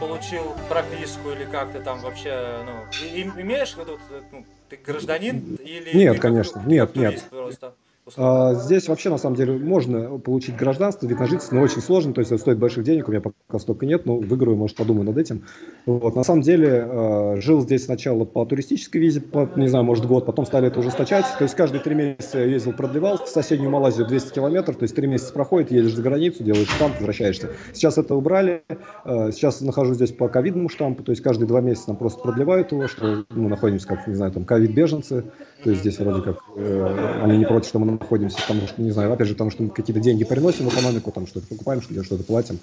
получил 0.00 0.42
прописку 0.68 1.30
или 1.30 1.44
как 1.44 1.72
ты 1.72 1.80
там 1.80 2.00
вообще, 2.00 2.64
ну, 2.64 3.40
имеешь 3.40 3.74
в 3.74 3.78
виду, 3.78 3.98
ну, 4.30 4.44
ты 4.68 4.76
гражданин 4.76 5.56
или... 5.56 5.96
Нет, 5.96 6.20
конечно, 6.20 6.62
нет, 6.64 6.94
нет. 6.94 7.24
Просто? 7.30 7.74
А, 8.16 8.54
здесь 8.54 8.88
вообще, 8.88 9.08
на 9.08 9.16
самом 9.16 9.36
деле, 9.36 9.56
можно 9.56 10.18
получить 10.18 10.56
гражданство, 10.56 11.06
вид 11.06 11.18
на 11.18 11.26
жительство, 11.26 11.56
но 11.56 11.62
очень 11.62 11.80
сложно, 11.80 12.12
то 12.12 12.20
есть 12.20 12.30
это 12.30 12.40
стоит 12.40 12.58
больших 12.58 12.84
денег, 12.84 13.08
у 13.08 13.10
меня 13.10 13.22
пока 13.22 13.58
столько 13.58 13.86
нет, 13.86 14.04
но 14.04 14.18
выиграю, 14.18 14.56
может, 14.56 14.76
подумаю 14.76 15.06
над 15.06 15.16
этим. 15.16 15.44
Вот, 15.86 16.14
на 16.14 16.22
самом 16.22 16.42
деле, 16.42 16.84
а, 16.86 17.36
жил 17.40 17.62
здесь 17.62 17.86
сначала 17.86 18.24
по 18.24 18.44
туристической 18.44 19.00
визе, 19.00 19.22
по, 19.22 19.48
не 19.56 19.68
знаю, 19.68 19.84
может, 19.84 20.04
год, 20.04 20.26
потом 20.26 20.44
стали 20.44 20.68
это 20.68 20.80
ужесточать, 20.80 21.24
то 21.38 21.44
есть 21.44 21.54
каждые 21.54 21.80
три 21.80 21.94
месяца 21.94 22.40
ездил, 22.40 22.74
продлевал 22.74 23.24
в 23.24 23.28
соседнюю 23.28 23.70
Малайзию 23.70 24.06
200 24.06 24.34
километров, 24.34 24.76
то 24.76 24.82
есть 24.82 24.94
три 24.94 25.06
месяца 25.06 25.32
проходит, 25.32 25.70
едешь 25.70 25.94
за 25.94 26.02
границу, 26.02 26.44
делаешь 26.44 26.68
штамп, 26.68 26.96
возвращаешься. 26.96 27.50
Сейчас 27.72 27.96
это 27.96 28.14
убрали, 28.14 28.64
а, 29.04 29.32
сейчас 29.32 29.62
нахожусь 29.62 29.96
здесь 29.96 30.12
по 30.12 30.28
ковидному 30.28 30.68
штампу, 30.68 31.02
то 31.02 31.10
есть 31.10 31.22
каждые 31.22 31.48
два 31.48 31.62
месяца 31.62 31.88
нам 31.88 31.96
просто 31.96 32.20
продлевают 32.20 32.72
его, 32.72 32.86
что 32.86 33.24
мы 33.30 33.48
находимся, 33.48 33.88
как, 33.88 34.06
не 34.06 34.14
знаю, 34.14 34.30
там, 34.32 34.44
ковид-беженцы, 34.44 35.24
то 35.64 35.70
есть 35.70 35.80
здесь 35.80 35.98
вроде 35.98 36.20
как 36.20 36.42
э, 36.56 37.20
они 37.22 37.38
не 37.38 37.46
против, 37.46 37.68
что 37.68 37.78
мы 37.78 37.90
находимся, 37.90 38.36
потому 38.38 38.66
что, 38.68 38.82
не 38.82 38.90
знаю, 38.90 39.10
опять 39.10 39.28
же, 39.28 39.32
потому 39.32 39.50
что 39.50 39.62
мы 39.62 39.70
какие-то 39.70 40.00
деньги 40.00 40.22
приносим 40.22 40.68
в 40.68 40.74
экономику, 40.74 41.10
там 41.10 41.26
что-то 41.26 41.46
покупаем, 41.46 41.80
что-то 41.80 42.04
что 42.04 42.18
платим. 42.18 42.58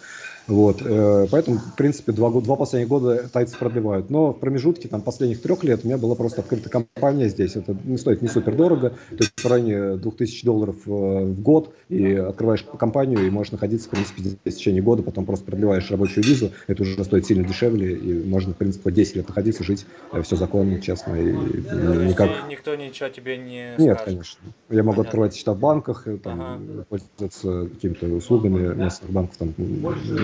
Вот. 0.48 0.82
Э, 0.84 1.28
поэтому, 1.30 1.58
в 1.58 1.76
принципе, 1.76 2.12
два, 2.12 2.30
два 2.30 2.56
последних 2.56 2.90
года 2.90 3.28
тайцы 3.28 3.58
продлевают. 3.58 4.10
Но 4.10 4.34
в 4.34 4.40
промежутке 4.40 4.88
там, 4.88 5.02
последних 5.02 5.42
трех 5.42 5.64
лет 5.64 5.82
у 5.84 5.88
меня 5.88 5.98
была 5.98 6.16
просто 6.16 6.42
открыта 6.42 6.70
компания 6.70 7.28
здесь. 7.30 7.56
Это 7.56 7.76
не 7.84 7.98
стоит 7.98 8.22
не 8.22 8.28
супер 8.28 8.56
дорого, 8.56 8.92
то 9.10 9.18
есть 9.18 9.32
в 9.36 9.46
районе 9.48 9.98
2000 9.98 10.46
долларов 10.46 10.76
э, 10.86 10.90
в 10.90 11.42
год, 11.42 11.74
и 11.90 12.14
открываешь 12.14 12.66
компанию, 12.78 13.26
и 13.26 13.30
можешь 13.30 13.52
находиться, 13.52 13.88
в 13.88 13.92
принципе, 13.92 14.22
здесь 14.22 14.38
в 14.44 14.58
течение 14.58 14.82
года, 14.82 15.04
потом 15.04 15.26
просто 15.26 15.46
продлеваешь 15.46 15.90
рабочую 15.92 16.24
визу, 16.24 16.52
это 16.68 16.84
уже 16.84 17.04
стоит 17.04 17.26
сильно 17.26 17.48
дешевле, 17.48 17.96
и 17.96 18.28
можно, 18.28 18.54
в 18.54 18.58
принципе, 18.58 18.92
10 18.92 19.18
лет 19.18 19.28
находиться, 19.28 19.64
жить, 19.64 19.86
э, 20.12 20.22
все 20.22 20.36
законно, 20.36 20.82
честно, 20.82 21.16
и 21.16 21.32
никак... 21.32 22.30
Никто 22.50 22.76
не 22.76 22.91
ничего 22.92 23.10
тебе 23.10 23.38
не 23.38 23.76
Нет, 23.78 23.98
скажет. 23.98 24.04
конечно. 24.04 24.40
Я 24.70 24.84
могу 24.84 24.98
Понятно. 24.98 25.02
открывать 25.04 25.36
счета 25.36 25.54
в 25.54 25.60
банках, 25.60 26.08
э, 26.08 26.18
там, 26.18 26.42
ага. 26.42 26.86
пользоваться 26.90 27.70
какими-то 27.74 28.06
услугами 28.08 28.74
местных 28.76 29.12
банков 29.12 29.38
там, 29.38 29.54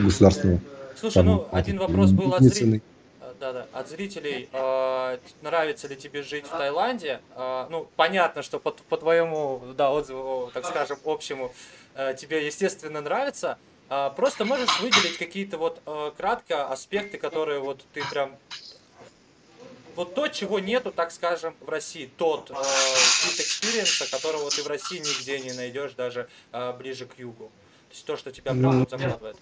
государственного. 0.03 0.59
Слушай, 0.95 1.13
там, 1.15 1.25
ну, 1.25 1.47
один 1.51 1.79
вопрос 1.79 2.11
был 2.11 2.33
от 2.33 2.43
зрителей. 2.43 2.81
Да, 3.39 3.53
да, 3.53 3.67
от 3.71 3.87
зрителей. 3.87 4.49
Э, 4.51 5.17
нравится 5.43 5.87
ли 5.87 5.95
тебе 5.95 6.23
жить 6.23 6.45
в 6.45 6.57
Таиланде? 6.57 7.19
Э, 7.35 7.67
ну, 7.69 7.87
понятно, 7.95 8.41
что 8.41 8.59
по, 8.59 8.71
по 8.71 8.97
твоему 8.97 9.61
да, 9.77 9.91
отзыву, 9.91 10.49
так 10.53 10.65
скажем, 10.65 10.97
общему, 11.05 11.51
э, 11.95 12.15
тебе, 12.15 12.45
естественно, 12.45 12.99
нравится. 12.99 13.57
Э, 13.89 14.09
просто 14.15 14.43
можешь 14.43 14.79
выделить 14.79 15.17
какие-то 15.17 15.57
вот 15.57 15.81
э, 15.85 16.11
кратко 16.17 16.67
аспекты, 16.67 17.17
которые 17.19 17.59
вот 17.59 17.83
ты 17.93 18.01
прям 18.09 18.31
вот 19.97 20.13
то, 20.13 20.27
чего 20.27 20.59
нету, 20.59 20.91
так 20.91 21.11
скажем, 21.11 21.55
в 21.59 21.69
России, 21.69 22.09
тот 22.17 22.51
э, 22.51 22.53
вид 22.53 23.39
экспириенса, 23.39 24.09
которого 24.09 24.49
ты 24.51 24.61
в 24.61 24.67
России 24.67 24.99
нигде 24.99 25.39
не 25.39 25.51
найдешь, 25.53 25.93
даже 25.93 26.29
э, 26.53 26.73
ближе 26.73 27.07
к 27.07 27.17
югу. 27.17 27.51
То 27.89 27.93
есть 27.93 28.05
то, 28.05 28.15
что 28.15 28.31
тебя 28.31 28.51
прям 28.51 28.79
вот 28.79 28.89
захватывает. 28.89 29.37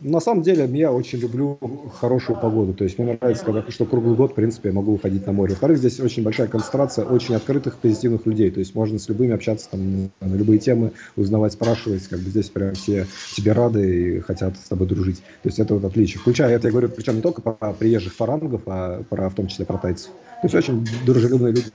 На 0.00 0.20
самом 0.20 0.42
деле, 0.42 0.68
я 0.78 0.92
очень 0.92 1.18
люблю 1.18 1.58
хорошую 1.98 2.38
погоду. 2.38 2.74
То 2.74 2.84
есть 2.84 2.98
мне 2.98 3.16
нравится, 3.18 3.44
когда, 3.44 3.64
что 3.70 3.86
круглый 3.86 4.14
год, 4.14 4.32
в 4.32 4.34
принципе, 4.34 4.68
я 4.68 4.74
могу 4.74 4.92
выходить 4.92 5.26
на 5.26 5.32
море. 5.32 5.52
Во-вторых, 5.52 5.78
здесь 5.78 5.98
очень 6.00 6.22
большая 6.22 6.48
концентрация 6.48 7.06
очень 7.06 7.34
открытых, 7.34 7.78
позитивных 7.78 8.26
людей. 8.26 8.50
То 8.50 8.60
есть 8.60 8.74
можно 8.74 8.98
с 8.98 9.08
любыми 9.08 9.32
общаться 9.32 9.70
там, 9.70 10.10
на 10.20 10.34
любые 10.34 10.58
темы, 10.58 10.92
узнавать, 11.16 11.54
спрашивать. 11.54 12.06
Как 12.08 12.18
бы 12.18 12.28
здесь 12.28 12.50
прям 12.50 12.74
все 12.74 13.06
тебе 13.34 13.52
рады 13.52 14.16
и 14.16 14.20
хотят 14.20 14.56
с 14.58 14.68
тобой 14.68 14.86
дружить. 14.86 15.18
То 15.42 15.48
есть 15.48 15.58
это 15.58 15.74
вот 15.74 15.84
отличие. 15.84 16.20
Включая 16.20 16.54
это, 16.56 16.68
я 16.68 16.72
говорю, 16.72 16.90
причем 16.90 17.16
не 17.16 17.22
только 17.22 17.40
про 17.40 17.72
приезжих 17.72 18.14
фарангов, 18.14 18.62
а 18.66 19.02
про, 19.08 19.30
в 19.30 19.34
том 19.34 19.46
числе 19.46 19.64
про 19.64 19.78
тайцев. 19.78 20.10
То 20.42 20.46
есть 20.46 20.54
очень 20.54 20.86
дружелюбные 21.06 21.52
люди. 21.52 21.70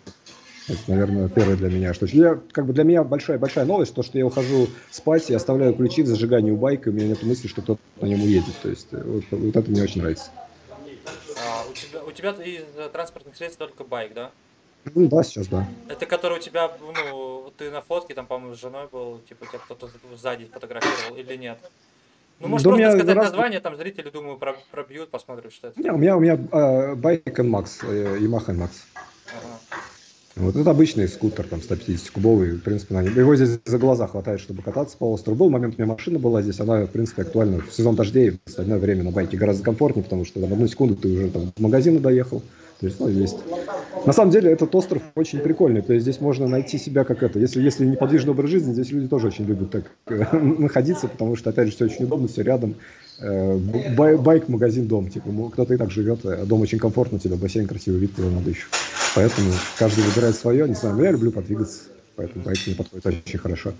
Это, 0.68 0.80
наверное, 0.88 1.28
первое 1.28 1.56
для 1.56 1.70
меня. 1.70 1.94
Что 1.94 2.06
я, 2.06 2.40
как 2.52 2.66
бы 2.66 2.74
для 2.74 2.84
меня 2.84 3.04
большая 3.04 3.40
большая 3.40 3.66
новость, 3.66 3.96
то, 3.96 4.04
что 4.04 4.18
я 4.18 4.26
ухожу 4.26 4.68
спать 4.92 5.30
и 5.30 5.34
оставляю 5.34 5.74
ключи 5.74 6.04
в 6.04 6.08
зажигании 6.08 6.52
у 6.52 6.58
байка, 6.58 6.90
и 6.90 6.94
у 6.94 6.96
меня 6.96 7.08
нет 7.08 7.24
мысли, 7.24 7.48
что 7.48 7.62
кто-то 7.62 7.82
на 8.00 8.06
нем 8.06 8.22
уедет. 8.22 8.56
То 8.62 8.70
есть 8.70 8.88
э, 8.92 9.02
вот, 9.04 9.24
вот 9.32 9.56
это 9.56 9.70
мне 9.70 9.82
очень 9.82 10.02
нравится. 10.02 10.30
А, 11.38 11.66
у 11.70 11.74
тебя, 11.74 12.04
у 12.04 12.12
тебя 12.12 12.32
из 12.32 12.92
транспортных 12.92 13.36
средств 13.36 13.58
только 13.58 13.84
байк, 13.84 14.14
да? 14.14 14.32
Ну 14.94 15.08
да, 15.08 15.24
сейчас 15.24 15.48
да. 15.48 15.68
Это 15.90 16.06
который 16.06 16.38
у 16.38 16.42
тебя, 16.42 16.72
ну, 16.80 17.52
ты 17.58 17.70
на 17.70 17.82
фотке, 17.82 18.14
там, 18.14 18.26
по-моему, 18.26 18.56
с 18.56 18.60
женой 18.60 18.88
был, 18.92 19.20
типа, 19.28 19.46
тебя 19.46 19.60
кто-то 19.60 19.90
сзади 20.16 20.46
фотографировал 20.46 21.18
или 21.18 21.36
нет? 21.36 21.60
Ну, 22.40 22.48
может, 22.48 22.66
да 22.66 22.72
просто 22.72 22.98
сказать 22.98 23.16
раз... 23.16 23.26
название, 23.28 23.60
там 23.60 23.76
зрители, 23.76 24.10
думаю, 24.10 24.40
пробьют, 24.72 25.10
посмотрят, 25.10 25.54
что 25.54 25.68
это. 25.68 25.80
Не, 25.80 25.92
у 25.92 25.98
меня, 25.98 26.18
у 26.18 26.20
меня 26.20 26.34
э, 26.34 26.96
байк 26.96 27.40
NMAX, 27.40 27.86
э, 27.88 28.18
Yamaha 28.18 28.48
NMAX. 28.48 28.70
Ага. 29.28 29.60
Вот 30.38 30.56
это 30.56 30.70
обычный 30.72 31.10
скутер, 31.10 31.46
там, 31.46 31.60
150-кубовый, 31.60 32.52
в 32.52 32.62
принципе, 32.62 32.94
на 32.94 33.02
его 33.02 33.36
здесь 33.36 33.60
за 33.66 33.78
глаза 33.78 34.08
хватает, 34.08 34.40
чтобы 34.40 34.62
кататься 34.62 34.96
по 34.98 35.12
острову. 35.12 35.38
Был 35.38 35.50
момент, 35.50 35.76
у 35.78 35.82
меня 35.82 35.92
машина 35.92 36.20
была 36.20 36.42
здесь, 36.42 36.60
она, 36.62 36.86
в 36.86 36.90
принципе, 36.90 37.24
актуальна 37.24 37.60
в 37.60 37.74
сезон 37.74 37.96
дождей, 37.96 38.32
в 38.32 38.50
остальное 38.50 38.80
время 38.80 39.04
на 39.04 39.12
байке 39.12 39.36
гораздо 39.36 39.64
комфортнее, 39.64 40.04
потому 40.04 40.24
что 40.24 40.40
там 40.40 40.54
одну 40.54 40.68
секунду 40.68 40.96
ты 40.96 41.10
уже 41.10 41.30
там 41.30 41.52
в 41.56 41.60
магазин 41.60 42.02
доехал, 42.02 42.42
то 42.80 42.88
есть, 42.88 43.00
ну, 43.00 43.10
есть 43.10 43.38
На 44.08 44.14
самом 44.14 44.32
деле 44.32 44.52
этот 44.52 44.74
остров 44.74 45.04
очень 45.16 45.40
прикольный, 45.40 45.82
то 45.82 45.94
есть 45.94 46.04
здесь 46.04 46.22
можно 46.22 46.48
найти 46.48 46.78
себя 46.78 47.04
как 47.04 47.24
это. 47.24 47.38
Если, 47.38 47.62
если 47.62 47.86
неподвижный 47.86 48.32
образ 48.32 48.50
жизни, 48.50 48.74
здесь 48.74 48.90
люди 48.92 49.08
тоже 49.08 49.28
очень 49.28 49.46
любят 49.46 49.70
так 49.70 49.92
э, 50.08 50.38
находиться, 50.38 51.10
потому 51.10 51.36
что, 51.36 51.50
опять 51.50 51.68
же, 51.68 51.76
все 51.76 51.86
очень 51.86 52.06
удобно, 52.06 52.30
все 52.30 52.42
рядом. 52.42 52.76
Э, 53.20 53.56
бай, 53.96 54.18
байк, 54.18 54.48
магазин, 54.48 54.88
дом. 54.88 55.10
Типа, 55.10 55.30
кто-то 55.52 55.74
и 55.74 55.78
так 55.78 55.92
живет, 55.92 56.26
а 56.26 56.46
дом 56.46 56.62
очень 56.62 56.80
комфортно, 56.80 57.18
у 57.18 57.20
тебя 57.20 57.36
бассейн, 57.36 57.68
красивый 57.68 58.00
вид, 58.00 58.18
надо 58.18 58.50
еще. 58.50 58.66
Поэтому 59.16 59.54
каждый 59.78 60.04
выбирает 60.04 60.36
свое, 60.36 60.68
не 60.68 60.76
знаю, 60.76 60.96
но 60.96 61.04
я 61.04 61.12
люблю 61.12 61.32
подвигаться, 61.32 61.84
поэтому 62.16 62.46
байк 62.46 62.60
мне 62.66 62.76
подходит 62.76 63.06
очень 63.06 63.40
хорошо. 63.40 63.74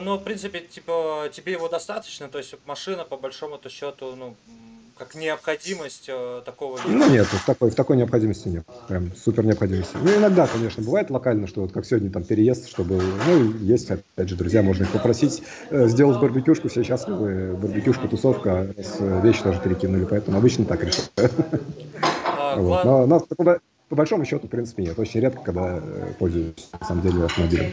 Ну, 0.00 0.16
в 0.16 0.24
принципе, 0.24 0.60
типа, 0.60 1.28
тебе 1.32 1.52
его 1.52 1.68
достаточно, 1.68 2.28
то 2.28 2.38
есть 2.38 2.54
машина, 2.64 3.04
по 3.04 3.18
большому-то 3.18 3.68
счету, 3.68 4.14
ну, 4.16 4.34
как 4.96 5.14
необходимость 5.14 6.04
э, 6.08 6.42
такого 6.44 6.76
вида? 6.76 6.88
Ну 6.88 7.10
нет, 7.10 7.26
в 7.26 7.44
такой, 7.44 7.70
в 7.70 7.74
такой 7.74 7.96
необходимости 7.96 8.48
нет. 8.48 8.64
Прям 8.88 9.10
супер 9.16 9.44
необходимости. 9.44 9.96
Ну 10.00 10.16
иногда, 10.16 10.46
конечно, 10.46 10.82
бывает 10.82 11.10
локально, 11.10 11.46
что 11.46 11.62
вот 11.62 11.72
как 11.72 11.84
сегодня 11.86 12.10
там 12.10 12.22
переезд, 12.22 12.68
чтобы, 12.68 13.02
ну 13.26 13.52
есть, 13.58 13.90
опять 13.90 14.28
же, 14.28 14.36
друзья, 14.36 14.62
можно 14.62 14.84
их 14.84 14.92
попросить 14.92 15.42
э, 15.70 15.88
сделать 15.88 16.20
барбекюшку, 16.20 16.68
все 16.68 16.84
счастливы, 16.84 17.56
барбекюшка, 17.56 18.06
тусовка, 18.06 18.72
раз 18.76 18.96
э, 19.00 19.20
вещи 19.22 19.42
тоже 19.42 19.60
перекинули, 19.60 20.04
поэтому 20.04 20.38
обычно 20.38 20.64
так 20.66 20.84
решил. 20.84 21.04
А, 22.24 22.56
вот. 22.56 22.84
Но, 22.84 23.06
но 23.06 23.26
по 23.92 23.96
большому 23.96 24.24
счету, 24.24 24.46
в 24.46 24.50
принципе, 24.50 24.84
нет. 24.84 24.98
Очень 24.98 25.20
редко, 25.20 25.42
когда 25.42 25.78
э, 25.78 26.14
пользуюсь, 26.18 26.70
на 26.80 26.86
самом 26.86 27.02
деле, 27.02 27.24
автомобилем. 27.26 27.70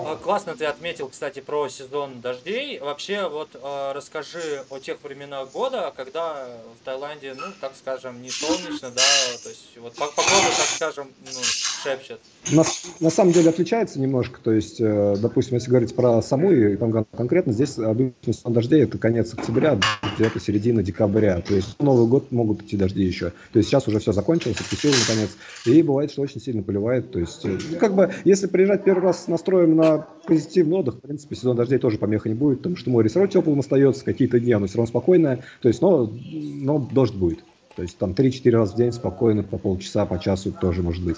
А, 0.00 0.16
классно 0.16 0.54
ты 0.54 0.64
отметил, 0.64 1.08
кстати, 1.08 1.40
про 1.40 1.68
сезон 1.68 2.20
дождей. 2.20 2.78
Вообще, 2.78 3.28
вот 3.28 3.48
э, 3.54 3.92
расскажи 3.94 4.62
о 4.70 4.78
тех 4.78 5.02
временах 5.02 5.50
года, 5.50 5.92
когда 5.96 6.46
в 6.80 6.84
Таиланде, 6.84 7.34
ну, 7.34 7.46
так 7.60 7.72
скажем, 7.76 8.22
не 8.22 8.30
солнечно, 8.30 8.90
да, 8.90 9.02
то 9.42 9.48
есть 9.48 9.76
вот 9.80 9.94
погода, 9.94 10.46
так 10.56 10.66
скажем, 10.66 11.08
ну, 11.24 11.40
шепчет. 11.42 12.20
На, 12.52 12.62
на 13.00 13.10
самом 13.10 13.32
деле 13.32 13.50
отличается 13.50 13.98
немножко, 13.98 14.38
то 14.40 14.52
есть, 14.52 14.80
э, 14.80 15.16
допустим, 15.18 15.56
если 15.56 15.68
говорить 15.70 15.94
про 15.96 16.22
саму 16.22 16.52
и 16.52 16.76
там 16.76 17.04
конкретно, 17.16 17.52
здесь 17.52 17.76
обычно 17.78 18.32
сезон 18.32 18.52
дождей 18.52 18.84
это 18.84 18.98
конец 18.98 19.34
октября, 19.34 19.78
где-то 20.16 20.38
середина 20.38 20.82
декабря, 20.82 21.40
то 21.40 21.54
есть 21.54 21.80
Новый 21.80 22.06
год 22.06 22.30
могут 22.30 22.62
идти 22.62 22.76
дожди 22.76 23.02
еще. 23.02 23.30
То 23.52 23.58
есть 23.58 23.68
сейчас 23.68 23.88
уже 23.88 23.98
все 23.98 24.12
закончилось, 24.12 24.60
откусило 24.60 24.94
наконец, 25.00 25.30
и 25.66 25.82
бывает, 25.82 26.12
что 26.12 26.22
очень 26.22 26.40
сильно 26.40 26.62
поливает, 26.62 27.10
то 27.10 27.18
есть, 27.18 27.44
э, 27.44 27.58
ну, 27.70 27.78
как 27.78 27.94
бы, 27.94 28.14
если 28.24 28.46
приезжать 28.46 28.84
первый 28.84 29.02
раз 29.02 29.24
с 29.24 29.28
настроем 29.28 29.76
на 29.76 29.87
позитивный 30.26 30.78
отдых, 30.78 30.96
в 30.96 31.00
принципе, 31.00 31.34
сезон 31.36 31.56
дождей 31.56 31.78
тоже 31.78 31.98
помеха 31.98 32.28
не 32.28 32.34
будет, 32.34 32.58
потому 32.58 32.76
что 32.76 32.90
море 32.90 33.08
все 33.08 33.20
равно 33.20 33.32
теплым 33.32 33.60
остается, 33.60 34.04
какие-то 34.04 34.38
дни 34.38 34.52
оно 34.52 34.66
все 34.66 34.76
равно 34.76 34.88
спокойное, 34.88 35.44
то 35.60 35.68
есть, 35.68 35.80
но, 35.80 36.10
но 36.32 36.78
дождь 36.78 37.14
будет. 37.14 37.40
То 37.76 37.82
есть 37.82 37.96
там 37.96 38.10
3-4 38.10 38.50
раза 38.50 38.74
в 38.74 38.76
день 38.76 38.92
спокойно, 38.92 39.42
по 39.42 39.56
полчаса, 39.56 40.04
по 40.04 40.18
часу 40.18 40.52
тоже 40.52 40.82
может 40.82 41.04
быть. 41.04 41.16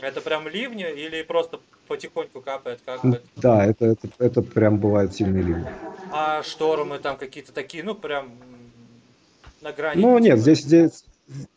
Это 0.00 0.20
прям 0.20 0.46
ливни 0.48 0.86
или 0.90 1.22
просто 1.22 1.60
потихоньку 1.88 2.40
капает? 2.40 2.80
Как 2.84 3.00
да, 3.36 3.64
это, 3.64 3.86
это, 3.86 4.08
это 4.18 4.42
прям 4.42 4.78
бывает 4.78 5.14
сильные 5.14 5.42
ливни. 5.42 5.66
А 6.12 6.42
штормы 6.42 6.98
там 6.98 7.16
какие-то 7.16 7.52
такие, 7.52 7.82
ну 7.82 7.94
прям 7.94 8.32
на 9.60 9.72
грани? 9.72 10.00
Ну 10.00 10.18
нет, 10.18 10.38
здесь, 10.38 10.60
здесь, 10.60 11.04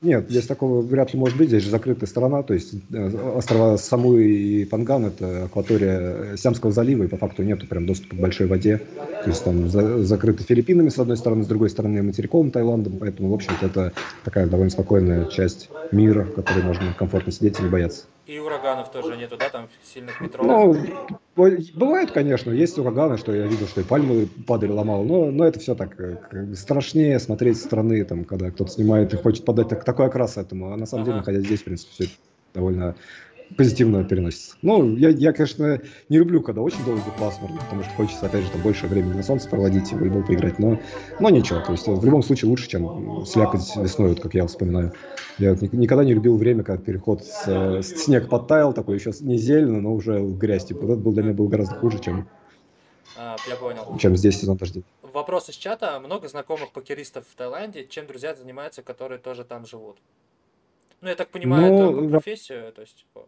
нет, 0.01 0.29
здесь 0.29 0.47
такого 0.47 0.81
вряд 0.81 1.13
ли 1.13 1.19
может 1.19 1.37
быть. 1.37 1.47
Здесь 1.47 1.63
же 1.63 1.69
закрытая 1.69 2.07
страна, 2.07 2.43
то 2.43 2.53
есть 2.53 2.73
э, 2.91 3.35
острова 3.37 3.77
Самуи 3.77 4.61
и 4.61 4.65
Панган– 4.65 5.05
это 5.07 5.45
акватория 5.45 6.35
Сиамского 6.35 6.73
залива, 6.73 7.03
и 7.03 7.07
по 7.07 7.17
факту 7.17 7.43
нету 7.43 7.67
прям 7.67 7.85
доступа 7.85 8.15
к 8.15 8.19
большой 8.19 8.47
воде. 8.47 8.81
То 9.23 9.29
есть 9.29 9.43
там 9.43 9.69
за, 9.69 10.03
закрыты 10.03 10.43
Филиппинами 10.43 10.89
с 10.89 10.99
одной 10.99 11.15
стороны, 11.15 11.43
с 11.43 11.47
другой 11.47 11.69
стороны 11.69 12.03
материковым 12.03 12.51
Таиландом, 12.51 12.97
поэтому, 12.99 13.29
в 13.29 13.33
общем-то, 13.33 13.65
это 13.65 13.93
такая 14.25 14.47
довольно 14.47 14.71
спокойная 14.71 15.25
часть 15.27 15.69
мира, 15.91 16.25
в 16.25 16.33
которой 16.33 16.63
можно 16.63 16.93
комфортно 16.97 17.31
сидеть 17.31 17.59
и 17.59 17.63
не 17.63 17.69
бояться. 17.69 18.03
И 18.27 18.37
ураганов 18.37 18.91
тоже 18.91 19.17
нету, 19.17 19.35
да, 19.37 19.49
там 19.49 19.67
сильных 19.83 20.21
метров? 20.21 20.45
Ну, 20.45 20.75
бывает, 21.35 22.11
конечно, 22.11 22.51
есть 22.51 22.77
ураганы, 22.77 23.17
что 23.17 23.33
я 23.33 23.47
видел, 23.47 23.67
что 23.67 23.81
и 23.81 23.83
пальмы 23.83 24.27
падали, 24.47 24.71
ломал, 24.71 25.03
но, 25.03 25.31
но 25.31 25.45
это 25.45 25.59
все 25.59 25.73
так 25.73 25.99
э, 25.99 26.17
страшнее 26.55 27.19
смотреть 27.19 27.57
со 27.57 27.65
стороны, 27.65 28.03
там, 28.05 28.23
когда 28.25 28.51
кто-то 28.51 28.71
снимает 28.71 29.13
и 29.13 29.17
хочет 29.17 29.43
подать 29.43 29.69
так, 29.69 29.83
такой 29.83 30.05
окрас 30.05 30.37
этому, 30.37 30.71
а 30.71 30.77
на 30.77 30.85
самом 30.85 31.03
ага. 31.03 31.11
деле, 31.11 31.17
находясь 31.17 31.45
здесь, 31.45 31.61
в 31.61 31.63
принципе, 31.63 31.91
все 31.93 32.13
довольно 32.53 32.95
позитивно 33.57 34.03
переносится. 34.03 34.55
Ну, 34.61 34.95
я, 34.95 35.09
я, 35.09 35.33
конечно, 35.33 35.81
не 36.09 36.17
люблю, 36.17 36.41
когда 36.41 36.61
очень 36.61 36.83
долго 36.85 37.01
пасмурно, 37.19 37.59
потому 37.61 37.83
что 37.83 37.91
хочется, 37.93 38.25
опять 38.25 38.43
же, 38.43 38.51
там 38.51 38.61
больше 38.61 38.87
времени 38.87 39.13
на 39.13 39.23
солнце 39.23 39.49
проводить 39.49 39.91
и 39.91 39.95
в 39.95 39.99
волейбол 39.99 40.23
поиграть, 40.23 40.59
но, 40.59 40.79
но 41.19 41.29
ничего, 41.29 41.59
то 41.59 41.71
есть 41.71 41.87
в 41.87 42.05
любом 42.05 42.23
случае 42.23 42.49
лучше, 42.49 42.67
чем 42.67 43.25
слякоть 43.25 43.75
весной, 43.75 44.09
вот 44.09 44.19
как 44.19 44.33
я 44.33 44.45
вспоминаю. 44.47 44.93
Я 45.37 45.53
вот 45.53 45.73
никогда 45.73 46.03
не 46.03 46.13
любил 46.13 46.37
время, 46.37 46.63
когда 46.63 46.83
переход 46.83 47.23
с, 47.23 47.47
с 47.47 48.03
снег 48.03 48.29
подтаял, 48.29 48.73
такой 48.73 48.95
еще 48.95 49.11
не 49.21 49.37
зелено, 49.37 49.81
но 49.81 49.93
уже 49.93 50.19
грязь, 50.21 50.65
типа, 50.65 50.85
вот 50.85 50.93
это 50.93 51.01
был 51.01 51.13
для 51.13 51.23
меня 51.23 51.33
был 51.33 51.47
гораздо 51.47 51.75
хуже, 51.75 51.99
чем, 51.99 52.27
а, 53.17 53.35
я 53.47 53.55
понял. 53.55 53.97
чем 53.97 54.15
здесь 54.15 54.39
сезон 54.39 54.57
дождей. 54.57 54.83
Вопрос 55.01 55.49
из 55.49 55.55
чата. 55.55 55.99
Много 55.99 56.27
знакомых 56.27 56.71
покеристов 56.71 57.25
в 57.29 57.35
Таиланде. 57.35 57.85
Чем 57.85 58.07
друзья 58.07 58.33
занимаются, 58.33 58.81
которые 58.81 59.19
тоже 59.19 59.43
там 59.43 59.65
живут? 59.65 59.97
Ну, 61.01 61.09
я 61.09 61.15
так 61.15 61.29
понимаю, 61.29 61.73
ну, 61.73 61.99
это 61.99 62.09
профессия, 62.09 62.71
то 62.71 62.81
есть, 62.81 62.97
типа 62.97 63.25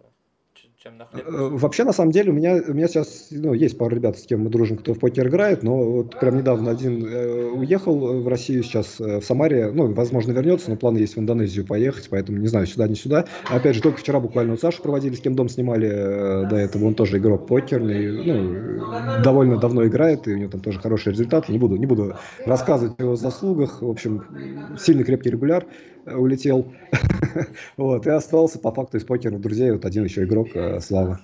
чем 0.83 0.97
на 0.97 1.05
хлеб. 1.05 1.25
Э, 1.25 1.49
вообще, 1.51 1.83
на 1.85 1.93
самом 1.93 2.11
деле, 2.11 2.31
у 2.31 2.33
меня, 2.33 2.55
у 2.67 2.73
меня 2.73 2.87
сейчас 2.87 3.27
ну, 3.31 3.53
есть 3.53 3.77
пару 3.77 3.95
ребят, 3.95 4.19
с 4.19 4.25
кем 4.25 4.41
мы 4.41 4.49
дружим, 4.49 4.77
кто 4.77 4.93
в 4.93 4.99
покер 4.99 5.27
играет, 5.27 5.63
но 5.63 5.77
вот 5.77 6.19
прям 6.19 6.37
недавно 6.37 6.71
один 6.71 7.05
э, 7.05 7.51
уехал 7.51 8.21
в 8.21 8.27
Россию, 8.27 8.63
сейчас 8.63 8.99
э, 8.99 9.21
в 9.21 9.23
Самаре, 9.23 9.71
ну, 9.71 9.93
возможно, 9.93 10.33
вернется, 10.33 10.69
но 10.69 10.75
планы 10.75 10.97
есть 10.97 11.15
в 11.15 11.19
Индонезию 11.19 11.65
поехать, 11.65 12.09
поэтому 12.09 12.37
не 12.37 12.47
знаю, 12.47 12.67
сюда, 12.67 12.87
не 12.87 12.95
сюда. 12.95 13.25
Опять 13.49 13.75
же, 13.75 13.81
только 13.81 13.99
вчера 13.99 14.19
буквально 14.19 14.53
у 14.53 14.57
Саши 14.57 14.81
проводили, 14.81 15.15
с 15.15 15.21
кем 15.21 15.35
дом 15.35 15.47
снимали 15.47 15.87
э, 15.87 16.49
до 16.49 16.57
этого, 16.57 16.85
он 16.85 16.95
тоже 16.95 17.17
игрок 17.17 17.47
покерный, 17.47 18.11
ну, 18.23 19.21
довольно 19.23 19.57
давно 19.57 19.85
играет, 19.85 20.27
и 20.27 20.33
у 20.33 20.37
него 20.37 20.51
там 20.51 20.59
тоже 20.59 20.79
хороший 20.79 21.13
результат. 21.13 21.47
Не 21.47 21.59
буду, 21.59 21.77
не 21.77 21.85
буду 21.85 22.17
рассказывать 22.45 22.99
о 22.99 23.03
его 23.03 23.15
заслугах, 23.15 23.81
в 23.81 23.89
общем, 23.89 24.77
сильный 24.77 25.05
крепкий 25.05 25.29
регуляр 25.29 25.65
улетел. 26.05 26.73
вот, 27.77 28.05
и 28.05 28.09
остался 28.09 28.59
по 28.59 28.71
факту 28.71 28.97
из 28.97 29.03
покера 29.03 29.37
друзей 29.37 29.71
вот 29.71 29.85
один 29.85 30.03
еще 30.03 30.23
игрок 30.23 30.49
э, 30.55 30.79
Слава. 30.79 31.19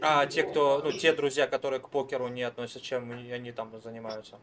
А 0.00 0.26
те, 0.26 0.42
кто, 0.42 0.82
ну, 0.84 0.92
те 0.92 1.12
друзья, 1.12 1.46
которые 1.46 1.80
к 1.80 1.88
покеру 1.88 2.28
не 2.28 2.42
относятся, 2.42 2.80
чем 2.80 3.10
они 3.10 3.52
там 3.52 3.70
занимаются? 3.82 4.36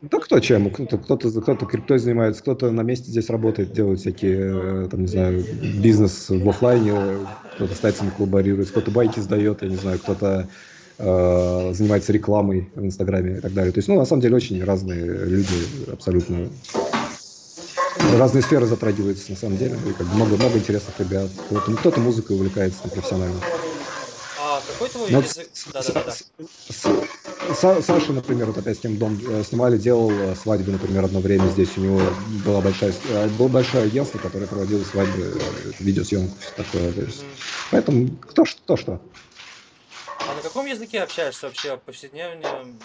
Да 0.00 0.18
кто 0.18 0.38
чем? 0.38 0.70
Кто-то, 0.70 0.98
кто-то, 0.98 1.40
кто-то 1.40 1.66
криптой 1.66 1.98
занимается, 1.98 2.40
кто-то 2.42 2.70
на 2.70 2.82
месте 2.82 3.10
здесь 3.10 3.30
работает, 3.30 3.72
делает 3.72 3.98
всякие, 3.98 4.84
э, 4.84 4.88
там, 4.88 5.00
не 5.00 5.08
знаю, 5.08 5.44
бизнес 5.80 6.28
в 6.28 6.48
офлайне, 6.48 6.92
кто-то 7.54 7.74
с 7.74 7.78
тайцами 7.80 8.10
коллаборирует, 8.16 8.70
кто-то 8.70 8.92
байки 8.92 9.18
сдает, 9.18 9.62
я 9.62 9.68
не 9.68 9.76
знаю, 9.76 9.98
кто-то 9.98 10.48
э, 10.98 11.72
занимается 11.74 12.12
рекламой 12.12 12.70
в 12.76 12.84
Инстаграме 12.84 13.38
и 13.38 13.40
так 13.40 13.52
далее. 13.52 13.72
То 13.72 13.78
есть, 13.78 13.88
ну, 13.88 13.96
на 13.96 14.04
самом 14.04 14.22
деле, 14.22 14.36
очень 14.36 14.62
разные 14.62 15.04
люди, 15.04 15.90
абсолютно 15.92 16.48
разные 18.18 18.42
сферы 18.42 18.66
затрагиваются, 18.66 19.30
на 19.30 19.36
самом 19.36 19.56
деле. 19.56 19.78
И 19.86 19.92
как 19.92 20.06
много, 20.08 20.36
много 20.36 20.58
интересных 20.58 20.98
ребят. 20.98 21.30
Кто-то, 21.46 21.72
кто-то 21.76 22.00
музыкой 22.00 22.36
увлекается 22.36 22.80
профессионально. 22.88 23.40
А 24.40 24.60
какой 24.66 24.88
твой 24.88 25.10
Но 25.10 25.20
язык? 25.20 25.48
Да, 25.72 25.82
да, 25.82 26.04
да. 26.04 27.54
Саша, 27.54 28.12
например, 28.12 28.46
вот 28.46 28.58
опять 28.58 28.76
с 28.76 28.80
кем 28.80 28.98
дом 28.98 29.18
э, 29.26 29.42
снимали, 29.42 29.78
делал 29.78 30.10
э, 30.10 30.34
свадьбы, 30.34 30.72
например, 30.72 31.04
одно 31.04 31.20
время 31.20 31.46
здесь. 31.48 31.76
У 31.76 31.80
него 31.80 32.00
была 32.44 32.60
большая, 32.60 32.92
э, 33.08 33.28
было 33.30 33.48
большое 33.48 33.84
агентство, 33.84 34.18
которое 34.18 34.46
проводило 34.46 34.84
свадьбы, 34.84 35.40
видеосъемку, 35.78 36.34
все 36.40 36.50
такое. 36.56 36.92
То 36.92 37.00
есть. 37.00 37.20
Mm-hmm. 37.20 37.68
Поэтому 37.70 38.08
кто 38.28 38.44
что, 38.44 38.76
что. 38.76 39.00
А 40.28 40.34
на 40.34 40.42
каком 40.42 40.66
языке 40.66 41.00
общаешься 41.00 41.46
вообще 41.46 41.76
в 41.76 41.80
повседневном 41.80 42.78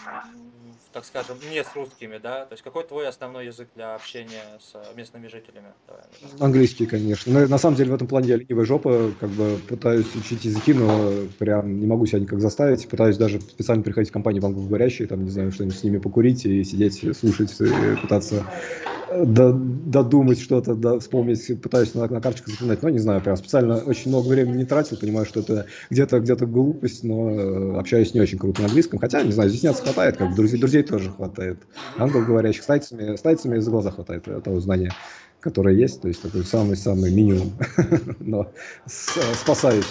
так 0.93 1.05
скажем, 1.05 1.37
не 1.51 1.63
с 1.63 1.75
русскими, 1.75 2.19
да? 2.21 2.45
То 2.45 2.53
есть 2.53 2.63
какой 2.63 2.83
твой 2.83 3.07
основной 3.07 3.47
язык 3.47 3.67
для 3.75 3.95
общения 3.95 4.43
с 4.59 4.95
местными 4.95 5.27
жителями? 5.27 5.67
Давай. 5.87 6.03
Английский, 6.39 6.85
конечно. 6.85 7.33
На, 7.33 7.47
на 7.47 7.57
самом 7.57 7.75
деле 7.75 7.91
в 7.91 7.95
этом 7.95 8.07
плане 8.07 8.29
я 8.29 8.37
ленивая 8.37 8.65
жопа, 8.65 9.11
как 9.19 9.29
бы 9.29 9.57
пытаюсь 9.67 10.15
учить 10.15 10.45
языки, 10.45 10.73
но 10.73 11.11
прям 11.39 11.79
не 11.79 11.87
могу 11.87 12.05
себя 12.05 12.19
никак 12.19 12.39
заставить. 12.39 12.87
Пытаюсь 12.87 13.17
даже 13.17 13.41
специально 13.41 13.83
приходить 13.83 14.09
в 14.09 14.13
компании 14.13 14.39
в 14.39 14.45
англоговорящие, 14.45 15.07
там, 15.07 15.23
не 15.23 15.31
знаю, 15.31 15.51
что-нибудь 15.51 15.77
с 15.77 15.83
ними 15.83 15.97
покурить 15.97 16.45
и 16.45 16.63
сидеть, 16.63 17.17
слушать, 17.17 17.59
и 17.59 17.95
пытаться 18.01 18.45
додумать 19.13 20.39
что-то, 20.39 20.75
да, 20.75 20.99
вспомнить, 20.99 21.61
пытаюсь 21.61 21.93
на, 21.93 22.07
на 22.07 22.21
карточку 22.21 22.51
запоминать, 22.51 22.81
но 22.81 22.89
не 22.89 22.99
знаю, 22.99 23.21
прям 23.21 23.37
специально 23.37 23.77
очень 23.77 24.09
много 24.09 24.27
времени 24.27 24.57
не 24.57 24.65
тратил, 24.65 24.97
понимаю, 24.97 25.25
что 25.25 25.41
это 25.41 25.65
где-то 25.89 26.19
где-то 26.19 26.45
глупость, 26.45 27.03
но 27.03 27.29
э, 27.29 27.77
общаюсь 27.77 28.13
не 28.13 28.21
очень 28.21 28.37
круто 28.37 28.61
на 28.61 28.67
английском, 28.67 28.99
хотя, 28.99 29.21
не 29.21 29.31
знаю, 29.31 29.49
здесь 29.49 29.63
нет 29.63 29.75
хватает, 29.75 30.17
как 30.17 30.35
друзей, 30.35 30.59
друзей 30.59 30.82
тоже 30.83 31.11
хватает, 31.11 31.59
англоговорящих, 31.97 32.63
с 32.63 32.65
тайцами, 32.65 33.15
с 33.15 33.21
тайцами 33.21 33.59
за 33.59 33.71
глаза 33.71 33.91
хватает 33.91 34.25
того 34.43 34.59
знания, 34.59 34.93
которое 35.39 35.75
есть, 35.75 36.01
то 36.01 36.07
есть 36.07 36.21
такой 36.21 36.43
самый-самый 36.43 37.11
минимум, 37.11 37.53
но 38.19 38.51
спасаюсь. 38.85 39.87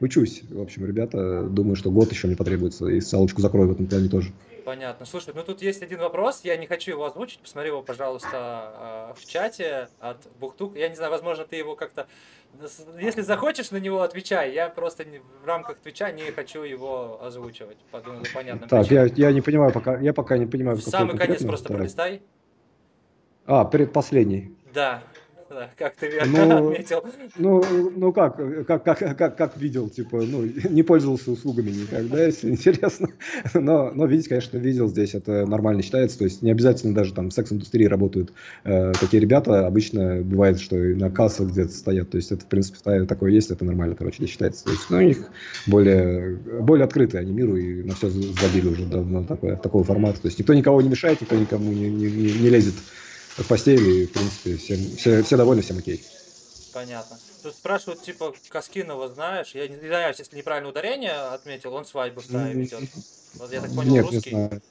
учусь. 0.00 0.42
В 0.48 0.60
общем, 0.60 0.86
ребята, 0.86 1.42
думаю, 1.44 1.76
что 1.76 1.90
год 1.90 2.10
еще 2.10 2.26
мне 2.26 2.36
потребуется, 2.36 2.86
и 2.86 3.00
салочку 3.00 3.40
закрою 3.42 3.68
в 3.68 3.72
этом 3.72 3.86
плане 3.86 4.08
тоже. 4.08 4.32
Понятно. 4.66 5.06
Слушай, 5.06 5.32
ну 5.32 5.44
тут 5.44 5.62
есть 5.62 5.80
один 5.80 6.00
вопрос, 6.00 6.40
я 6.42 6.56
не 6.56 6.66
хочу 6.66 6.90
его 6.90 7.04
озвучить, 7.04 7.38
посмотри 7.38 7.70
его, 7.70 7.82
пожалуйста, 7.82 9.14
в 9.16 9.24
чате 9.24 9.86
от 10.00 10.16
Бухтук. 10.40 10.76
Я 10.76 10.88
не 10.88 10.96
знаю, 10.96 11.12
возможно, 11.12 11.44
ты 11.44 11.54
его 11.54 11.76
как-то... 11.76 12.08
Если 12.98 13.20
захочешь 13.20 13.70
на 13.70 13.76
него, 13.76 14.02
отвечай. 14.02 14.52
Я 14.52 14.68
просто 14.68 15.04
в 15.40 15.46
рамках 15.46 15.76
Твича 15.76 16.10
не 16.10 16.32
хочу 16.32 16.64
его 16.64 17.22
озвучивать. 17.22 17.76
Подумал, 17.92 18.22
понятно. 18.34 18.66
Так, 18.66 18.90
я, 18.90 19.04
я 19.04 19.30
не 19.30 19.40
понимаю 19.40 19.72
пока, 19.72 20.00
я 20.00 20.12
пока 20.12 20.36
не 20.36 20.46
понимаю. 20.46 20.76
В 20.78 20.82
самый 20.82 21.16
конец 21.16 21.44
просто 21.44 21.72
пролистай. 21.72 22.22
А, 23.46 23.64
предпоследний. 23.64 24.50
Да, 24.74 25.04
да, 25.48 25.70
как 25.76 25.96
ты 25.96 26.08
верно 26.08 26.46
ну, 26.46 26.70
отметил. 26.70 27.04
Ну, 27.36 27.62
ну 27.96 28.12
как, 28.12 28.36
как, 28.66 28.84
как, 28.84 29.16
как, 29.16 29.36
как 29.36 29.56
видел, 29.56 29.88
типа, 29.88 30.22
ну, 30.22 30.44
не 30.68 30.82
пользовался 30.82 31.30
услугами 31.30 31.70
никогда, 31.70 32.24
если 32.24 32.50
интересно. 32.50 33.08
Но, 33.54 33.90
но 33.92 34.06
видеть, 34.06 34.28
конечно, 34.28 34.58
видел 34.58 34.88
здесь, 34.88 35.14
это 35.14 35.46
нормально 35.46 35.82
считается. 35.82 36.18
То 36.18 36.24
есть 36.24 36.42
не 36.42 36.50
обязательно 36.50 36.94
даже 36.94 37.14
там 37.14 37.30
в 37.30 37.32
секс-индустрии 37.32 37.86
работают 37.86 38.32
э, 38.64 38.92
такие 39.00 39.20
ребята. 39.20 39.66
Обычно 39.66 40.22
бывает, 40.22 40.60
что 40.60 40.76
и 40.76 40.94
на 40.94 41.10
кассах 41.10 41.48
где-то 41.48 41.72
стоят. 41.72 42.10
То 42.10 42.16
есть 42.16 42.32
это, 42.32 42.44
в 42.44 42.48
принципе, 42.48 43.04
такое 43.04 43.30
есть, 43.30 43.50
это 43.50 43.64
нормально, 43.64 43.94
короче, 43.94 44.22
не 44.22 44.28
считается. 44.28 44.64
То 44.64 44.70
есть, 44.70 44.90
ну, 44.90 44.98
у 44.98 45.00
них 45.00 45.18
более, 45.66 46.36
более 46.60 46.84
открытые 46.84 47.20
они 47.20 47.32
миру 47.32 47.56
и 47.56 47.82
на 47.82 47.94
все 47.94 48.08
забили 48.08 48.68
уже 48.68 48.86
давно 48.86 49.24
такое, 49.24 49.56
такого 49.56 49.84
формата. 49.84 50.20
То 50.20 50.26
есть 50.26 50.38
никто 50.38 50.54
никого 50.54 50.80
не 50.82 50.88
мешает, 50.88 51.20
никто 51.20 51.36
никому 51.36 51.72
не, 51.72 51.88
не, 51.88 52.06
не 52.06 52.48
лезет 52.50 52.74
в 53.36 53.46
постели, 53.46 54.02
и, 54.02 54.06
в 54.06 54.12
принципе, 54.12 54.56
всем, 54.56 54.96
все, 54.96 55.22
все 55.22 55.36
довольны, 55.36 55.62
всем 55.62 55.78
окей. 55.78 56.02
Понятно. 56.72 57.18
Тут 57.42 57.54
спрашивают, 57.54 58.02
типа, 58.02 58.34
Каскинова 58.48 59.08
знаешь? 59.08 59.52
Я 59.54 59.66
не 59.68 59.76
знаю, 59.76 60.14
если 60.16 60.36
неправильное 60.36 60.70
ударение 60.70 61.12
отметил, 61.12 61.74
он 61.74 61.86
свадьбу 61.86 62.20
в 62.20 62.26
Тае 62.26 62.54
ведет. 62.54 62.82
Вот 63.34 63.52
я 63.52 63.60
так 63.60 63.74
понял, 63.74 63.92
Нет, 63.92 64.04
русский. 64.04 64.30
Не 64.30 64.46
знаю. 64.46 64.62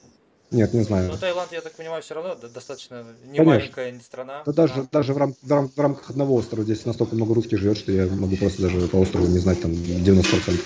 Нет, 0.52 0.74
не 0.74 0.82
знаю. 0.84 1.10
Ну, 1.10 1.18
Таиланд, 1.18 1.50
я 1.50 1.60
так 1.60 1.72
понимаю, 1.72 2.02
все 2.02 2.14
равно 2.14 2.36
достаточно 2.36 3.04
не 3.24 3.38
Конечно. 3.38 3.44
маленькая 3.44 4.00
страна. 4.00 4.42
Да 4.46 4.52
даже, 4.52 4.86
даже 4.92 5.12
в, 5.12 5.16
рам, 5.16 5.34
в, 5.42 5.50
рам, 5.50 5.68
в 5.68 5.80
рамках 5.80 6.10
одного 6.10 6.36
острова 6.36 6.62
здесь 6.62 6.84
настолько 6.84 7.16
много 7.16 7.34
русских 7.34 7.58
живет, 7.58 7.78
что 7.78 7.90
я 7.90 8.06
могу 8.06 8.36
просто 8.36 8.62
даже 8.62 8.86
по 8.86 8.96
острову 8.96 9.26
не 9.26 9.38
знать 9.38 9.60
там 9.60 9.72
90%. 9.72 10.60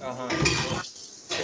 Ага 0.00 0.28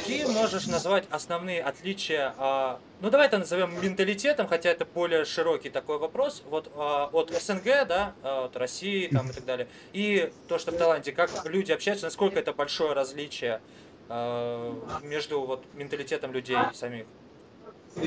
какие 0.04 0.26
можешь 0.26 0.66
назвать 0.66 1.04
основные 1.10 1.62
отличия, 1.62 2.34
а, 2.36 2.78
ну 3.00 3.08
давай 3.08 3.26
это 3.26 3.38
назовем 3.38 3.70
менталитетом, 3.82 4.46
хотя 4.46 4.68
это 4.70 4.84
более 4.84 5.24
широкий 5.24 5.70
такой 5.70 5.98
вопрос, 5.98 6.42
вот 6.50 6.70
а, 6.76 7.08
от 7.10 7.30
СНГ, 7.30 7.86
да, 7.88 8.12
а, 8.22 8.44
от 8.44 8.56
России 8.56 9.06
там 9.06 9.30
и 9.30 9.32
так 9.32 9.46
далее, 9.46 9.66
и 9.94 10.30
то, 10.48 10.58
что 10.58 10.72
в 10.72 10.76
Таиланде, 10.76 11.12
как 11.12 11.30
люди 11.46 11.72
общаются, 11.72 12.06
насколько 12.06 12.38
это 12.38 12.52
большое 12.52 12.92
различие 12.92 13.60
между 15.02 15.40
вот 15.40 15.64
менталитетом 15.72 16.32
людей 16.32 16.58
самих? 16.74 17.06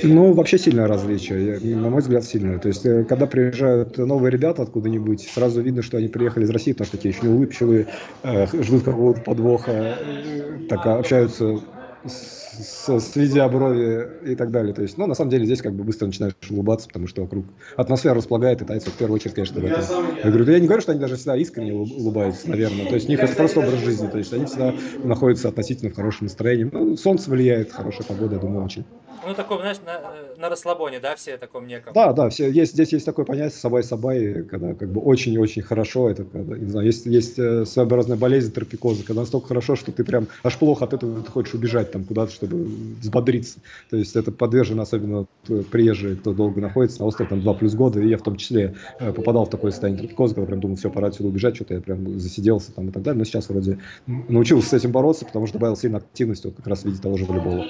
Ну, 0.04 0.34
вообще 0.34 0.58
сильное 0.60 0.86
различие, 0.86 1.60
на 1.76 1.90
мой 1.90 2.02
взгляд, 2.02 2.24
сильное. 2.26 2.60
То 2.60 2.68
есть, 2.68 2.86
э, 2.86 3.06
когда 3.06 3.26
приезжают 3.26 3.98
новые 3.98 4.32
ребята 4.32 4.64
откуда-нибудь, 4.64 5.22
сразу 5.22 5.62
видно, 5.62 5.82
что 5.82 5.98
они 5.98 6.10
приехали 6.10 6.44
из 6.44 6.50
России, 6.50 6.74
потому 6.74 6.88
что 6.88 6.98
такие 6.98 7.16
еще 7.16 7.26
не 7.26 7.34
улыбчивые, 7.34 7.88
э, 8.24 8.48
ждут 8.64 8.84
какого-то 8.84 9.22
подвоха, 9.22 9.72
э, 9.72 10.68
так 10.70 10.86
общаются 10.86 11.62
с, 12.10 13.00
сведя 13.00 13.48
брови 13.48 14.32
и 14.32 14.36
так 14.36 14.52
далее. 14.52 14.74
То 14.74 14.82
есть, 14.82 14.98
ну, 14.98 15.06
на 15.06 15.16
самом 15.16 15.32
деле, 15.32 15.46
здесь 15.46 15.62
как 15.62 15.74
бы 15.74 15.84
быстро 15.84 16.08
начинаешь 16.08 16.34
улыбаться, 16.50 16.88
потому 16.88 17.08
что 17.08 17.22
вокруг 17.22 17.46
атмосфера 17.76 18.16
располагает, 18.16 18.62
и 18.62 18.66
тайцы 18.66 18.90
в 18.90 18.94
первую 18.94 19.16
очередь, 19.16 19.36
конечно, 19.36 19.60
в 19.60 19.66
этом. 19.66 19.84
Я 20.24 20.30
говорю, 20.30 20.46
да 20.46 20.52
я 20.54 20.60
не 20.60 20.68
говорю, 20.68 20.82
что 20.82 20.92
они 20.92 21.02
даже 21.02 21.16
всегда 21.16 21.36
искренне 21.38 21.74
улыбаются, 21.74 22.50
наверное. 22.50 22.88
То 22.88 22.96
есть, 22.96 23.08
у 23.08 23.12
них 23.12 23.20
это 23.20 23.36
просто 23.36 23.60
образ 23.60 23.80
жизни. 23.80 24.08
То 24.08 24.18
есть, 24.18 24.34
они 24.34 24.46
всегда 24.46 24.74
находятся 25.04 25.50
относительно 25.50 25.92
в 25.92 25.96
хорошем 25.96 26.26
настроении. 26.28 26.70
Ну, 26.72 26.98
солнце 26.98 27.30
влияет, 27.30 27.72
хорошая 27.72 28.08
погода, 28.08 28.36
я 28.36 28.42
думаю, 28.42 28.66
очень. 28.66 28.86
Ну, 29.28 29.34
таком, 29.34 29.60
знаешь, 29.60 29.78
на, 29.86 30.02
на 30.42 30.50
расслабоне, 30.50 31.02
да, 31.02 31.18
все 31.18 31.38
таком 31.38 31.68
неком? 31.68 31.92
Да, 31.92 32.14
да, 32.14 32.30
все, 32.30 32.50
есть, 32.50 32.72
здесь 32.72 32.94
есть 32.94 33.06
такое 33.06 33.26
понятие 33.26 33.60
сабай-сабай, 33.60 34.44
когда 34.44 34.74
как 34.74 34.90
бы 34.90 35.02
очень-очень 35.02 35.64
хорошо, 35.64 36.10
это, 36.10 36.24
когда, 36.24 36.58
не 36.58 36.70
знаю, 36.70 36.86
есть, 36.86 37.06
есть 37.06 37.38
э, 37.38 37.66
своеобразная 37.66 38.16
болезнь 38.16 38.54
тропикоза, 38.54 39.04
когда 39.04 39.22
настолько 39.22 39.50
хорошо, 39.50 39.76
что 39.76 39.92
ты 39.92 40.06
прям 40.06 40.28
аж 40.44 40.58
плохо 40.58 40.86
от 40.86 40.94
этого 40.94 41.22
ты 41.22 41.30
хочешь 41.30 41.54
убежать 41.54 41.92
там 41.92 42.06
куда-то, 42.06 42.32
чтобы 42.32 42.64
взбодриться. 43.02 43.60
То 43.90 43.98
есть 43.98 44.16
это 44.16 44.32
подвержено 44.32 44.84
особенно 44.84 45.26
э, 45.50 45.62
приезжие, 45.70 46.16
кто 46.16 46.32
долго 46.32 46.62
находится 46.62 47.02
на 47.02 47.08
острове, 47.08 47.30
там 47.30 47.42
2 47.42 47.54
плюс 47.56 47.76
года, 47.76 48.00
и 48.00 48.08
я 48.08 48.18
в 48.18 48.24
том 48.24 48.38
числе 48.38 48.76
э, 49.00 49.12
попадал 49.12 49.46
в 49.46 49.50
такое 49.50 49.72
состояние 49.72 50.04
тропикоза, 50.04 50.36
когда 50.36 50.48
прям 50.48 50.62
думал, 50.62 50.78
все, 50.78 50.90
пора 50.90 51.10
отсюда 51.10 51.28
убежать, 51.28 51.56
что-то 51.56 51.74
я 51.74 51.82
прям 51.82 52.18
засиделся 52.18 52.72
там 52.72 52.88
и 52.88 52.92
так 52.94 53.04
далее, 53.04 53.20
но 53.20 53.26
сейчас 53.26 53.50
вроде 53.50 53.80
научился 54.06 54.70
с 54.70 54.74
этим 54.74 54.94
бороться, 54.94 55.26
потому 55.26 55.48
что 55.48 55.58
добавил 55.58 55.76
сильно 55.76 55.98
активности, 55.98 56.48
вот 56.48 56.56
как 56.56 56.68
раз 56.68 56.84
в 56.84 56.86
виде 56.86 57.02
того 57.02 57.18
же 57.18 57.26
волейбола. 57.26 57.66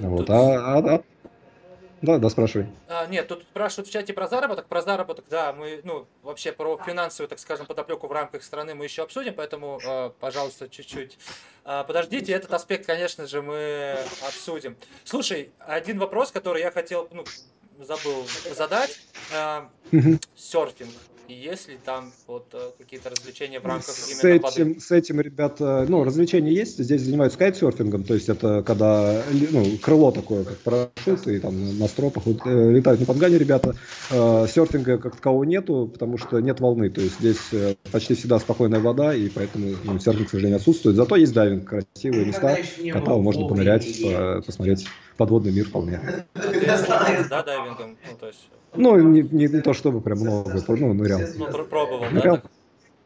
Вот. 0.00 0.30
А, 0.30 0.34
а, 0.34 0.78
а, 0.78 1.02
да, 2.02 2.16
да, 2.16 2.30
спрашивай. 2.30 2.66
А, 2.88 3.06
нет, 3.06 3.28
тут 3.28 3.42
спрашивают 3.42 3.88
в 3.88 3.92
чате 3.92 4.14
про 4.14 4.26
заработок. 4.26 4.66
Про 4.66 4.80
заработок, 4.80 5.26
да, 5.28 5.52
мы, 5.52 5.80
ну, 5.84 6.06
вообще 6.22 6.52
про 6.52 6.78
финансовую, 6.78 7.28
так 7.28 7.38
скажем, 7.38 7.66
подоплеку 7.66 8.06
в 8.06 8.12
рамках 8.12 8.42
страны 8.42 8.74
мы 8.74 8.84
еще 8.84 9.02
обсудим, 9.02 9.34
поэтому, 9.34 9.78
э, 9.84 10.10
пожалуйста, 10.18 10.70
чуть-чуть 10.70 11.18
э, 11.66 11.84
подождите. 11.86 12.32
Этот 12.32 12.54
аспект, 12.54 12.86
конечно 12.86 13.26
же, 13.26 13.42
мы 13.42 13.98
обсудим. 14.26 14.76
Слушай, 15.04 15.50
один 15.58 15.98
вопрос, 15.98 16.30
который 16.30 16.62
я 16.62 16.70
хотел, 16.70 17.06
ну, 17.12 17.24
забыл 17.78 18.26
задать. 18.54 18.98
Э, 19.34 19.66
серфинг 20.34 20.90
есть 21.32 21.68
ли 21.68 21.78
там 21.84 22.12
вот 22.26 22.46
э, 22.52 22.70
какие-то 22.78 23.10
развлечения 23.10 23.60
в 23.60 23.66
рамках 23.66 23.94
с 23.94 24.22
именно 24.22 24.34
этим, 24.34 24.68
воды? 24.68 24.80
С 24.80 24.90
этим, 24.90 25.20
ребята, 25.20 25.86
ну, 25.88 26.04
развлечения 26.04 26.52
есть, 26.52 26.78
здесь 26.78 27.02
занимаются 27.02 27.38
кайтсерфингом, 27.38 28.04
то 28.04 28.14
есть 28.14 28.28
это 28.28 28.62
когда, 28.62 29.22
ну, 29.50 29.64
крыло 29.82 30.10
такое, 30.10 30.44
как 30.44 30.58
парашют, 30.58 31.26
и 31.26 31.38
там 31.38 31.78
на 31.78 31.88
стропах 31.88 32.26
вот, 32.26 32.38
э, 32.44 32.72
летают 32.72 33.00
на 33.00 33.06
подгане 33.06 33.38
ребята. 33.38 33.74
Э, 34.10 34.46
серфинга 34.48 34.98
как 34.98 35.16
такового 35.16 35.44
нету, 35.44 35.90
потому 35.92 36.18
что 36.18 36.40
нет 36.40 36.60
волны, 36.60 36.90
то 36.90 37.00
есть 37.00 37.18
здесь 37.18 37.52
э, 37.52 37.74
почти 37.92 38.14
всегда 38.14 38.38
спокойная 38.38 38.80
вода, 38.80 39.14
и 39.14 39.28
поэтому 39.28 39.76
ну, 39.84 39.98
серфинг, 39.98 40.28
к 40.28 40.30
сожалению, 40.30 40.56
отсутствует. 40.56 40.96
Зато 40.96 41.16
есть 41.16 41.32
дайвинг, 41.32 41.68
красивые 41.68 42.26
места, 42.26 42.58
катал, 42.92 43.20
можно 43.22 43.46
понырять, 43.46 44.02
по, 44.02 44.42
посмотреть 44.44 44.86
подводный 45.16 45.52
мир 45.52 45.66
вполне. 45.66 46.00
Да, 46.34 47.42
дайвингом, 47.42 47.96
ну, 48.10 48.16
то 48.18 48.26
есть 48.26 48.48
ну, 48.74 48.98
не, 48.98 49.22
не, 49.22 49.46
не 49.46 49.60
то 49.60 49.72
чтобы 49.72 50.00
прям 50.00 50.18
много, 50.18 50.62
ну, 50.68 50.94
нырял. 50.94 51.20
Ну, 51.36 51.64
пробовал, 51.64 52.04
да? 52.12 52.42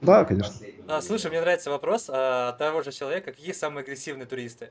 Да, 0.01 0.25
конечно. 0.25 0.55
А, 0.87 1.01
слушай, 1.01 1.31
мне 1.31 1.41
нравится 1.41 1.71
вопрос 1.71 2.07
а, 2.09 2.53
того 2.53 2.83
же 2.83 2.93
человека, 2.93 3.33
какие 3.33 3.53
самые 3.53 3.83
агрессивные 3.83 4.27
туристы? 4.27 4.71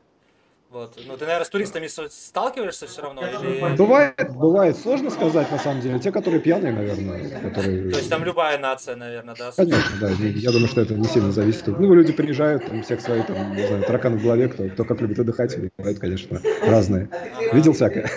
Вот. 0.70 1.00
Ну, 1.08 1.18
ты, 1.18 1.26
наверное, 1.26 1.46
с 1.46 1.50
туристами 1.50 1.88
сталкиваешься 1.88 2.88
все 2.88 3.04
равно? 3.04 3.22
Или... 3.22 3.76
Бывает, 3.76 4.32
бывает. 4.36 4.76
Сложно 4.76 5.12
сказать, 5.12 5.52
на 5.52 5.60
самом 5.60 5.82
деле. 5.82 6.00
Те, 6.00 6.12
которые 6.12 6.42
пьяные, 6.42 6.74
наверное. 6.74 7.42
Которые... 7.42 7.92
То 7.92 7.98
есть 7.98 8.10
там 8.10 8.24
любая 8.24 8.58
нация, 8.58 8.96
наверное, 8.96 9.36
да? 9.36 9.52
Конечно, 9.56 9.98
да. 10.02 10.10
Я 10.10 10.52
думаю, 10.52 10.68
что 10.68 10.82
это 10.82 10.96
не 10.96 11.08
сильно 11.08 11.32
зависит. 11.32 11.68
Ну, 11.68 11.94
люди 11.94 12.12
приезжают, 12.12 12.66
там 12.66 12.82
всех 12.82 13.02
свои, 13.02 13.22
там, 13.22 13.56
не 13.56 13.68
знаю, 13.68 13.84
тараканы 13.84 14.18
в 14.18 14.24
голове, 14.24 14.50
кто, 14.50 14.68
кто 14.68 14.84
как 14.84 15.00
любит 15.02 15.20
отдыхать. 15.20 15.56
Бывают, 15.78 16.00
конечно, 16.00 16.42
разные. 16.66 17.08
Ага. 17.12 17.56
Видел 17.56 17.74
всякое. 17.74 18.10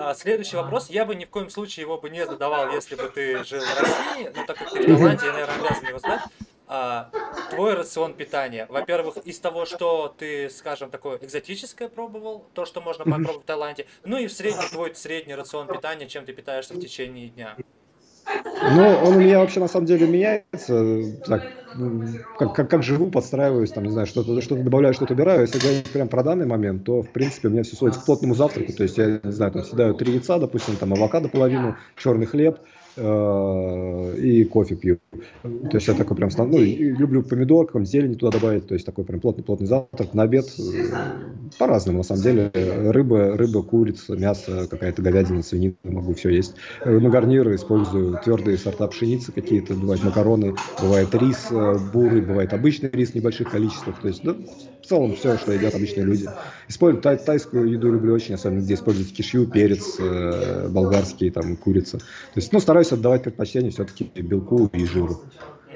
А, 0.00 0.14
следующий 0.14 0.56
вопрос. 0.56 0.90
Я 0.90 1.04
бы 1.04 1.14
ни 1.16 1.24
в 1.24 1.30
коем 1.30 1.50
случае 1.50 1.82
его 1.82 1.98
бы 1.98 2.08
не 2.08 2.24
задавал, 2.24 2.70
если 2.72 2.94
бы 2.94 3.10
ты 3.12 3.42
жил 3.44 3.60
в 3.60 3.80
России, 3.80 4.30
но 4.34 4.44
так 4.44 4.56
как 4.56 4.70
ты 4.70 4.82
в 4.82 4.86
Голландии, 4.86 5.26
я, 5.26 5.32
наверное, 5.32 5.56
обязан 5.56 5.88
его 5.88 5.98
задать. 5.98 6.20
А, 6.70 7.10
твой 7.50 7.74
рацион 7.74 8.14
питания. 8.14 8.66
Во-первых, 8.68 9.16
из 9.18 9.40
того, 9.40 9.64
что 9.64 10.14
ты, 10.16 10.50
скажем, 10.50 10.90
такое 10.90 11.18
экзотическое 11.18 11.88
пробовал, 11.88 12.44
то, 12.54 12.64
что 12.64 12.80
можно 12.80 13.04
попробовать 13.04 13.42
в 13.42 13.46
Таиланде, 13.46 13.86
ну 14.04 14.18
и 14.18 14.26
в 14.26 14.32
средний 14.32 14.68
твой 14.70 14.94
средний 14.94 15.34
рацион 15.34 15.66
питания, 15.66 16.06
чем 16.06 16.26
ты 16.26 16.32
питаешься 16.32 16.74
в 16.74 16.80
течение 16.80 17.28
дня. 17.28 17.56
Ну, 18.44 18.88
он 19.02 19.16
у 19.16 19.18
меня 19.18 19.38
вообще 19.38 19.60
на 19.60 19.68
самом 19.68 19.86
деле 19.86 20.06
меняется. 20.06 21.18
Так, 21.24 21.42
как, 22.38 22.54
как, 22.54 22.70
как 22.70 22.82
живу, 22.82 23.10
подстраиваюсь, 23.10 23.70
там, 23.70 23.84
не 23.84 23.90
знаю, 23.90 24.06
что-то 24.06 24.40
что 24.40 24.56
добавляю, 24.56 24.94
что-то 24.94 25.14
убираю. 25.14 25.42
Если 25.42 25.58
говорить 25.58 25.90
прям 25.90 26.08
про 26.08 26.22
данный 26.22 26.46
момент, 26.46 26.84
то, 26.84 27.02
в 27.02 27.10
принципе, 27.10 27.48
у 27.48 27.50
меня 27.50 27.62
все 27.62 27.76
сводится 27.76 28.02
к 28.02 28.06
плотному 28.06 28.34
завтраку. 28.34 28.72
То 28.72 28.82
есть 28.82 28.98
я, 28.98 29.20
не 29.22 29.32
знаю, 29.32 29.52
там 29.52 29.64
съедаю 29.64 29.94
три 29.94 30.12
яйца, 30.12 30.38
допустим, 30.38 30.76
там 30.76 30.92
авокадо 30.92 31.28
половину, 31.28 31.76
черный 31.96 32.26
хлеб, 32.26 32.58
и 32.98 34.44
кофе 34.44 34.76
пью. 34.76 34.98
То 35.42 35.76
есть 35.76 35.86
я 35.88 35.94
такой 35.94 36.16
прям, 36.16 36.30
ну, 36.36 36.58
люблю 36.58 37.22
помидор, 37.22 37.70
там, 37.70 37.86
зелень 37.86 38.16
туда 38.16 38.38
добавить, 38.38 38.66
то 38.66 38.74
есть 38.74 38.86
такой 38.86 39.04
прям 39.04 39.20
плотный-плотный 39.20 39.66
завтрак. 39.66 40.14
На 40.14 40.24
обед 40.24 40.46
э, 40.58 40.62
по-разному, 41.58 41.98
на 41.98 42.04
самом 42.04 42.22
деле. 42.22 42.50
Рыба, 42.54 43.36
рыба, 43.36 43.62
курица, 43.62 44.16
мясо, 44.16 44.66
какая-то 44.68 45.02
говядина, 45.02 45.42
свинина, 45.42 45.76
могу 45.84 46.14
все 46.14 46.30
есть. 46.30 46.56
Э, 46.84 46.98
на 46.98 47.08
гарниры 47.08 47.54
использую 47.56 48.18
твердые 48.18 48.58
сорта 48.58 48.86
пшеницы 48.88 49.32
какие-то, 49.32 49.74
бывают 49.74 50.02
макароны, 50.02 50.54
бывает 50.80 51.14
рис 51.14 51.50
бурый, 51.92 52.22
бывает 52.22 52.52
обычный 52.52 52.90
рис 52.90 53.12
в 53.12 53.14
небольших 53.14 53.50
количествах. 53.50 54.00
То 54.00 54.08
есть, 54.08 54.22
да, 54.22 54.36
целом 54.88 55.14
все, 55.14 55.36
что 55.38 55.52
едят 55.52 55.74
обычные 55.74 56.06
люди. 56.06 56.28
Использую 56.68 57.02
тай, 57.02 57.16
тайскую 57.16 57.70
еду 57.70 57.92
люблю 57.92 58.14
очень, 58.14 58.34
особенно 58.34 58.60
где 58.60 58.74
используют 58.74 59.12
кишью, 59.12 59.46
перец, 59.46 59.98
болгарский, 60.70 61.30
там, 61.30 61.56
курица. 61.56 61.98
То 61.98 62.04
есть, 62.36 62.52
ну, 62.52 62.60
стараюсь 62.60 62.92
отдавать 62.92 63.22
предпочтение 63.22 63.70
все-таки 63.70 64.10
белку 64.14 64.66
и 64.72 64.84
жиру. 64.84 65.22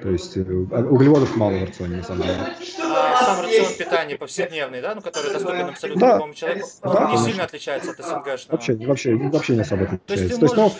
То 0.02 0.10
есть 0.10 0.36
э, 0.36 0.40
углеводов 0.40 1.36
мало 1.36 1.52
в 1.52 1.64
рационе, 1.64 1.98
на 1.98 2.02
самом 2.02 2.22
деле. 2.22 2.36
А 2.80 3.24
сам 3.24 3.44
рацион 3.44 3.72
питания 3.78 4.16
повседневный, 4.16 4.82
да, 4.82 4.94
ну, 4.96 5.00
который 5.00 5.32
доступен 5.32 5.68
абсолютно 5.68 6.00
да. 6.00 6.14
любому 6.14 6.34
человеку, 6.34 6.66
он 6.82 6.92
да, 6.92 7.10
не 7.12 7.18
сильно 7.18 7.44
отличается 7.44 7.90
от 7.92 7.98
СНГшного? 7.98 8.50
Вообще, 8.50 8.74
вообще, 8.74 9.14
вообще 9.14 9.54
не 9.54 9.60
особо 9.60 9.84
отличается. 9.84 10.06
То 10.06 10.14
есть, 10.14 10.40
То 10.40 10.46
есть 10.46 10.56
можешь... 10.56 10.76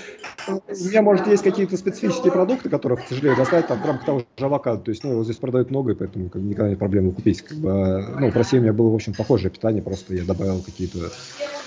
ну, 0.48 0.62
у 0.66 0.88
меня, 0.88 1.02
может, 1.02 1.26
есть 1.28 1.42
какие-то 1.44 1.76
специфические 1.76 2.32
продукты, 2.32 2.68
которые, 2.68 2.98
к 2.98 3.08
сожалению, 3.08 3.36
достать 3.36 3.68
там 3.68 3.80
в 3.80 3.86
рамках 3.86 4.06
того 4.06 4.18
же 4.18 4.44
авокадо. 4.44 4.82
То 4.82 4.90
есть, 4.90 5.04
ну, 5.04 5.12
его 5.12 5.24
здесь 5.24 5.36
продают 5.36 5.70
много, 5.70 5.92
и 5.92 5.94
поэтому 5.94 6.28
как, 6.28 6.42
никогда 6.42 6.70
нет 6.70 6.78
проблемы 6.80 7.12
купить. 7.12 7.42
Как 7.42 7.56
бы, 7.58 7.70
ну, 8.18 8.30
в 8.30 8.36
России 8.36 8.58
у 8.58 8.62
меня 8.62 8.72
было, 8.72 8.90
в 8.90 8.94
общем, 8.94 9.14
похожее 9.14 9.50
питание, 9.50 9.82
просто 9.82 10.14
я 10.14 10.24
добавил 10.24 10.62
какие-то 10.62 10.98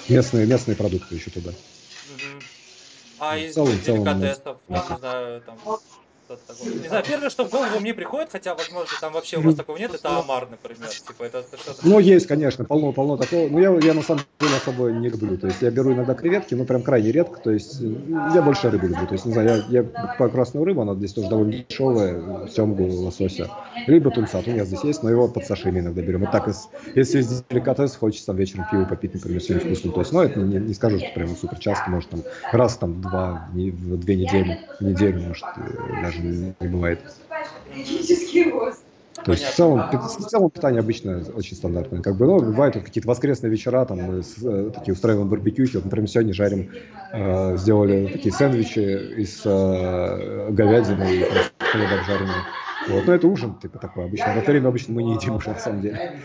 местные, 0.10 0.46
местные 0.46 0.76
продукты 0.76 1.16
еще 1.16 1.32
туда. 1.32 1.52
А 3.18 3.38
из 3.38 3.54
целом, 3.54 3.72
деликатесов, 3.86 4.44
там, 4.44 4.58
не 4.68 4.98
знаю, 5.00 5.42
там, 5.42 5.58
не 6.30 6.88
знаю, 6.88 7.04
первое, 7.08 7.30
что 7.30 7.46
в 7.46 7.52
голову 7.52 7.80
мне 7.80 7.94
приходит, 7.94 8.30
хотя, 8.32 8.56
возможно, 8.56 8.92
там 9.00 9.14
вообще 9.14 9.38
у 9.38 9.42
вас 9.42 9.56
такого 9.56 9.78
нет, 9.78 9.94
это 9.94 10.20
омар, 10.20 10.48
например. 10.50 10.90
Типа, 10.90 11.24
это, 11.24 11.40
это 11.40 11.58
что-то... 11.58 11.88
Ну, 11.88 12.00
есть, 12.00 12.28
конечно, 12.28 12.66
полно-полно 12.66 13.18
такого. 13.18 13.48
Но 13.50 13.60
я, 13.60 13.72
я 13.80 13.94
на 13.94 14.02
самом 14.02 14.24
деле 14.40 14.56
особо 14.56 14.90
не 14.92 15.10
люблю. 15.10 15.38
То 15.38 15.48
есть 15.48 15.62
я 15.62 15.72
беру 15.72 15.94
иногда 15.94 16.14
креветки, 16.14 16.54
но 16.56 16.66
прям 16.66 16.82
крайне 16.82 17.12
редко. 17.12 17.40
То 17.40 17.52
есть 17.52 17.80
я 17.80 18.42
больше 18.42 18.70
рыбу 18.70 18.88
люблю. 18.88 19.06
То 19.08 19.14
есть, 19.14 19.26
не 19.26 19.34
знаю, 19.34 19.64
я, 19.70 19.82
я 19.82 19.84
по 20.18 20.30
красную 20.30 20.66
рыбу, 20.66 20.82
она 20.82 20.96
здесь 20.96 21.14
тоже 21.14 21.30
довольно 21.30 21.54
дешевая, 21.54 22.48
семгу, 22.48 22.86
лосося. 22.86 23.50
Либо 23.88 24.12
тунца, 24.12 24.42
у 24.46 24.50
меня 24.50 24.66
здесь 24.66 24.84
есть, 24.84 25.04
но 25.04 25.10
его 25.10 25.28
под 25.28 25.46
сашими 25.46 25.80
иногда 25.80 26.02
берем. 26.02 26.22
Вот 26.22 26.32
так, 26.32 26.48
если 26.96 27.18
есть 27.18 27.48
деликатес, 27.50 27.96
хочется 27.96 28.28
там 28.28 28.38
вечером 28.38 28.66
пиво 28.72 28.86
попить, 28.86 29.14
например, 29.14 29.42
все 29.42 29.60
вкусно. 29.60 29.92
То 29.92 30.00
есть, 30.00 30.12
ну, 30.12 30.22
это 30.22 30.40
не, 30.40 30.58
не 30.58 30.74
скажу, 30.74 31.00
что 31.00 31.08
прям 31.14 31.36
супер 31.36 31.60
часто, 31.60 31.90
может, 31.90 32.10
там 32.10 32.24
раз 32.52 32.78
там 32.78 33.02
два, 33.02 33.48
в 33.54 33.98
две 33.98 34.16
недели, 34.16 34.60
неделю, 34.80 35.22
может, 35.22 35.46
э, 35.58 36.02
даже 36.22 36.56
не 36.60 36.68
бывает. 36.68 37.00
То 39.24 39.32
есть 39.32 39.46
в 39.46 39.56
целом, 39.56 39.90
в 39.92 40.28
целом 40.28 40.50
питание 40.50 40.82
обычно 40.82 41.24
очень 41.36 41.56
стандартное. 41.56 42.02
Как 42.02 42.18
бы, 42.18 42.26
ну, 42.26 42.40
бывают 42.40 42.76
вот 42.76 42.84
какие-то 42.84 43.08
воскресные 43.08 43.50
вечера, 43.50 43.86
там 43.86 44.02
мы 44.02 44.24
с, 44.24 44.36
э, 44.44 44.72
такие 44.76 44.94
устраиваем 44.94 45.30
барбекю. 45.30 45.66
Вот, 45.74 45.86
например, 45.86 46.10
сегодня 46.10 46.34
жарим, 46.34 46.70
э, 47.14 47.58
сделали 47.58 48.08
такие 48.08 48.34
сэндвичи 48.34 49.22
из 49.22 49.42
э, 49.46 50.50
говядины 50.52 51.16
и 51.16 51.26
хлеба 51.60 52.00
обжаренного. 52.00 52.46
Вот, 52.90 53.08
но 53.08 53.14
это 53.14 53.28
ужин, 53.28 53.56
типа 53.56 53.80
такой 53.80 54.06
обычно. 54.06 54.34
В 54.34 54.38
это 54.38 54.52
время 54.52 54.68
обычно 54.68 54.94
мы 54.94 55.04
не 55.04 55.14
едим 55.14 55.36
уже 55.36 55.50
на 55.50 55.60
самом 55.60 55.82
деле. 55.82 56.20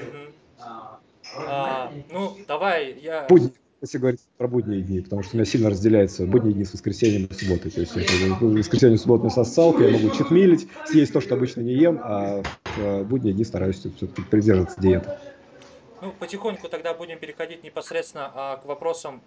А, 1.46 1.92
ну, 2.12 2.36
давай 2.48 2.98
я... 3.00 3.26
Будни 3.28 3.52
если 3.82 3.98
говорить 3.98 4.20
про 4.36 4.46
будние 4.46 4.82
дни, 4.82 5.00
потому 5.00 5.22
что 5.22 5.34
у 5.34 5.38
меня 5.38 5.46
сильно 5.46 5.70
разделяется 5.70 6.26
будние 6.26 6.54
дни 6.54 6.64
с 6.64 6.72
воскресеньем 6.72 7.26
и 7.26 7.34
субботой. 7.34 7.70
То 7.70 7.80
есть 7.80 7.94
в 7.94 8.56
воскресенье 8.56 8.96
и 8.96 8.98
субботу 8.98 9.24
мясо 9.24 9.44
салка, 9.44 9.84
я 9.84 9.90
могу 9.90 10.14
читмилить, 10.14 10.68
съесть 10.86 11.12
то, 11.12 11.20
что 11.20 11.34
обычно 11.34 11.62
не 11.62 11.74
ем, 11.74 12.00
а 12.02 12.42
в 12.76 13.04
будние 13.04 13.32
дни 13.32 13.44
стараюсь 13.44 13.76
все-таки 13.76 14.22
придерживаться 14.22 14.80
диеты. 14.80 15.16
Ну, 16.02 16.12
потихоньку 16.18 16.68
тогда 16.68 16.94
будем 16.94 17.18
переходить 17.18 17.62
непосредственно 17.62 18.32
а, 18.34 18.56
к 18.56 18.64
вопросам 18.64 19.20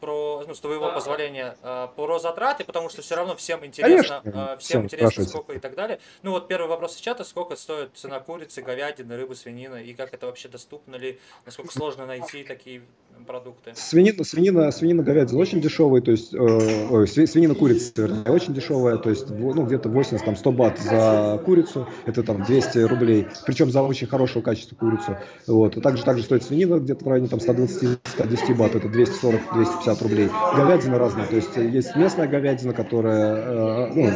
про, 0.00 0.44
ну, 0.46 0.54
с 0.54 0.60
твоего 0.60 0.90
позволения, 0.92 1.56
э, 1.62 1.88
про 1.94 2.18
затраты, 2.18 2.64
потому 2.64 2.88
что 2.88 3.02
все 3.02 3.14
равно 3.14 3.36
всем 3.36 3.64
интересно, 3.64 4.20
Конечно, 4.24 4.52
э, 4.54 4.58
всем 4.58 4.84
интересно, 4.84 5.24
сколько 5.24 5.52
и 5.52 5.58
так 5.58 5.74
далее. 5.74 6.00
Ну 6.22 6.32
вот 6.32 6.48
первый 6.48 6.68
вопрос 6.68 6.96
из 6.96 7.00
чата, 7.00 7.22
сколько 7.22 7.54
стоит 7.54 7.90
цена 7.94 8.18
курицы, 8.20 8.62
говядины, 8.62 9.16
рыбы, 9.16 9.36
свинина, 9.36 9.76
и 9.76 9.92
как 9.94 10.14
это 10.14 10.26
вообще 10.26 10.48
доступно 10.48 10.96
ли, 10.96 11.20
насколько 11.44 11.72
сложно 11.72 12.06
найти 12.06 12.42
такие 12.44 12.82
продукты? 13.24 13.72
Свинина, 13.74 14.24
свинина, 14.24 14.70
свинина, 14.70 15.02
говядина 15.02 15.38
очень 15.38 15.60
дешевые, 15.60 16.02
то 16.02 16.10
есть, 16.10 16.34
э, 16.34 17.06
свинина, 17.06 17.54
курица, 17.54 18.08
очень 18.26 18.54
дешевая, 18.54 18.98
то 18.98 19.10
есть, 19.10 19.30
ну, 19.30 19.64
где-то 19.64 19.88
80, 19.88 20.24
там, 20.24 20.36
100 20.36 20.52
бат 20.52 20.78
за 20.78 21.40
курицу, 21.44 21.88
это 22.06 22.22
там 22.22 22.42
200 22.44 22.78
рублей, 22.78 23.26
причем 23.46 23.70
за 23.70 23.82
очень 23.82 24.06
хорошего 24.06 24.42
качества 24.42 24.76
курицу, 24.76 25.16
вот, 25.46 25.76
и 25.76 25.80
также, 25.80 26.04
также 26.04 26.24
стоит 26.24 26.42
свинина 26.42 26.78
где-то 26.78 27.04
в 27.04 27.08
районе, 27.08 27.28
там, 27.28 27.38
120-110 27.38 28.54
бат, 28.54 28.74
это 28.74 28.88
240-250 28.88 29.80
250 29.80 30.02
рублей. 30.02 30.30
Говядина 30.56 30.98
разная, 30.98 31.26
то 31.26 31.36
есть 31.36 31.56
есть 31.56 31.96
местная 31.96 32.28
говядина, 32.28 32.72
которая 32.72 33.36
э, 33.36 33.92
ну, 33.94 34.10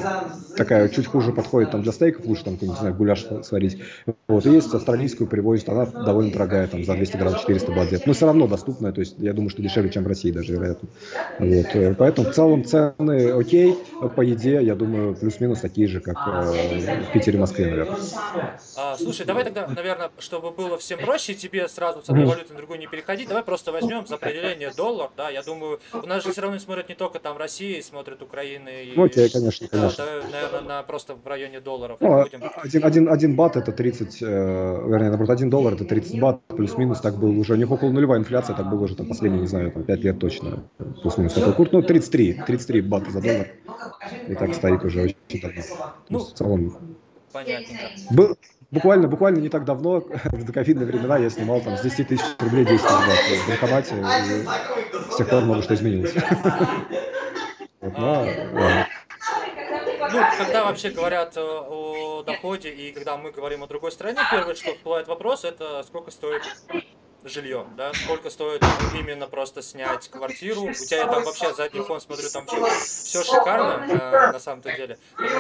такая 0.57 0.89
чуть 0.89 1.07
хуже 1.07 1.33
подходит 1.33 1.71
там 1.71 1.83
для 1.83 1.93
стейков, 1.93 2.27
лучше 2.27 2.45
там, 2.45 2.59
не 2.61 2.75
знаю, 2.75 2.95
гуляш 2.95 3.27
сварить. 3.43 3.81
Вот, 4.29 4.47
и 4.47 4.51
есть 4.51 4.73
австралийскую 4.75 5.29
привозят, 5.29 5.69
она 5.69 5.87
довольно 5.87 6.33
дорогая, 6.33 6.67
там 6.67 6.85
за 6.85 6.95
200 6.95 7.17
грамм 7.17 7.35
400 7.35 7.73
бат 7.73 7.89
Но 8.07 8.13
все 8.13 8.27
равно 8.27 8.47
доступная, 8.47 8.93
то 8.95 9.01
есть 9.01 9.17
я 9.19 9.33
думаю, 9.33 9.51
что 9.51 9.63
дешевле, 9.63 9.91
чем 9.91 10.05
в 10.05 10.07
России 10.07 10.31
даже, 10.31 10.53
вероятно. 10.53 10.89
Вот, 11.39 11.67
э, 11.75 11.95
поэтому 11.95 12.31
в 12.31 12.35
целом 12.35 12.65
цены 12.65 13.31
окей, 13.33 13.77
по 14.17 14.21
еде, 14.21 14.63
я 14.63 14.75
думаю, 14.75 15.15
плюс-минус 15.15 15.61
такие 15.61 15.89
же, 15.89 16.01
как 16.01 16.17
э, 16.27 17.09
в 17.09 17.13
Питере, 17.13 17.39
Москве, 17.39 17.67
наверное. 17.67 17.99
А, 18.77 18.97
слушай, 18.97 19.27
давай 19.27 19.45
тогда, 19.45 19.67
наверное, 19.67 20.11
чтобы 20.19 20.51
было 20.51 20.79
всем 20.79 20.99
проще, 21.01 21.35
тебе 21.35 21.69
сразу 21.69 22.03
с 22.03 22.09
одной 22.09 22.27
валюты 22.27 22.53
на 22.53 22.59
другую 22.59 22.79
не 22.79 22.87
переходить, 22.87 23.29
давай 23.29 23.43
просто 23.43 23.73
возьмем 23.73 24.07
за 24.07 24.15
определение 24.15 24.71
доллар, 24.77 25.11
да, 25.17 25.31
я 25.31 25.43
думаю, 25.43 25.55
думаю, 25.55 25.81
у 25.93 26.07
нас 26.07 26.25
же 26.25 26.33
все 26.33 26.43
равно 26.43 26.59
смотрят 26.59 26.89
не 26.89 26.95
только 26.95 27.19
там 27.19 27.37
России, 27.37 27.81
смотрят 27.81 28.23
Украины. 28.23 28.85
И, 28.85 28.93
ну, 28.97 29.05
окей, 29.05 29.29
конечно, 29.31 29.69
конечно. 29.69 30.05
Да, 30.05 30.29
наверное, 30.31 30.61
на, 30.61 30.83
просто 30.83 31.15
в 31.15 31.27
районе 31.27 31.61
долларов. 31.61 31.99
Ну, 32.01 32.23
будем... 32.23 32.43
один, 32.63 32.85
один, 32.85 33.09
один 33.09 33.37
бат 33.37 33.57
это 33.57 33.73
30, 33.73 34.23
э, 34.23 34.27
вернее, 34.27 35.09
наоборот, 35.09 35.31
один 35.31 35.51
доллар 35.51 35.75
это 35.75 35.85
30 35.85 36.21
бат, 36.21 36.41
плюс-минус, 36.49 37.01
так 37.01 37.17
было 37.17 37.31
уже, 37.31 37.55
у 37.55 37.57
них 37.57 37.71
около 37.71 37.91
нулевая 37.91 38.21
инфляция, 38.21 38.57
так 38.57 38.69
было 38.69 38.84
уже 38.85 38.97
там 38.97 39.07
последние, 39.07 39.43
не 39.43 39.47
знаю, 39.47 39.71
там 39.73 39.85
5 39.85 40.01
лет 40.01 40.19
точно, 40.19 40.65
плюс-минус 41.03 41.33
такой 41.35 41.55
курс, 41.55 41.73
ну, 41.73 41.83
33, 41.83 42.43
33 42.47 42.81
бата 42.83 43.11
за 43.11 43.21
доллар, 43.21 43.49
и 44.29 44.35
так 44.35 44.55
стоит 44.55 44.85
уже 44.85 45.03
очень 45.03 45.41
давно. 45.41 45.63
Ну, 46.09 46.19
в 46.19 46.33
целом... 46.33 46.97
Понятно. 47.33 47.77
Был, 48.11 48.37
буквально, 48.71 49.09
буквально 49.09 49.39
не 49.41 49.49
так 49.49 49.65
давно, 49.65 50.01
в 50.25 50.45
доковидные 50.45 50.87
времена, 50.87 51.19
я 51.19 51.31
снимал 51.31 51.61
там 51.61 51.77
с 51.77 51.83
10 51.83 52.09
тысяч 52.09 52.25
рублей 52.39 52.65
10 52.65 52.81
тысяч 52.81 53.41
в 53.43 53.49
банкомате, 53.49 53.95
и 53.97 55.13
с 55.13 55.17
тех 55.17 55.29
пор 55.29 55.43
много 55.43 55.63
что 55.63 55.75
изменилось. 55.75 56.15
Ну, 60.13 60.21
когда 60.39 60.65
вообще 60.65 60.91
говорят 60.91 61.37
о 61.37 62.23
доходе 62.25 62.71
и 62.71 62.93
когда 62.93 63.17
мы 63.17 63.33
говорим 63.33 63.65
о 63.65 63.67
другой 63.67 63.91
стране, 63.91 64.21
первое, 64.31 64.55
что 64.55 64.73
всплывает 64.75 65.09
вопрос, 65.09 65.45
это 65.45 65.83
сколько 65.83 66.11
стоит 66.13 66.43
жилье, 67.29 67.65
да, 67.77 67.93
сколько 67.95 68.31
стоит 68.31 68.63
именно 68.99 69.27
просто 69.27 69.63
снять 69.63 70.09
квартиру, 70.09 70.63
у 70.63 70.73
тебя 70.73 71.07
там 71.07 71.25
вообще 71.25 71.53
задний 71.55 71.81
фон, 71.81 72.01
смотрю, 72.01 72.29
там 72.33 72.47
все, 72.47 72.67
все 72.67 73.23
шикарно, 73.23 73.85
э, 73.89 74.33
на 74.33 74.39
самом-то 74.39 74.73
деле. 74.77 74.99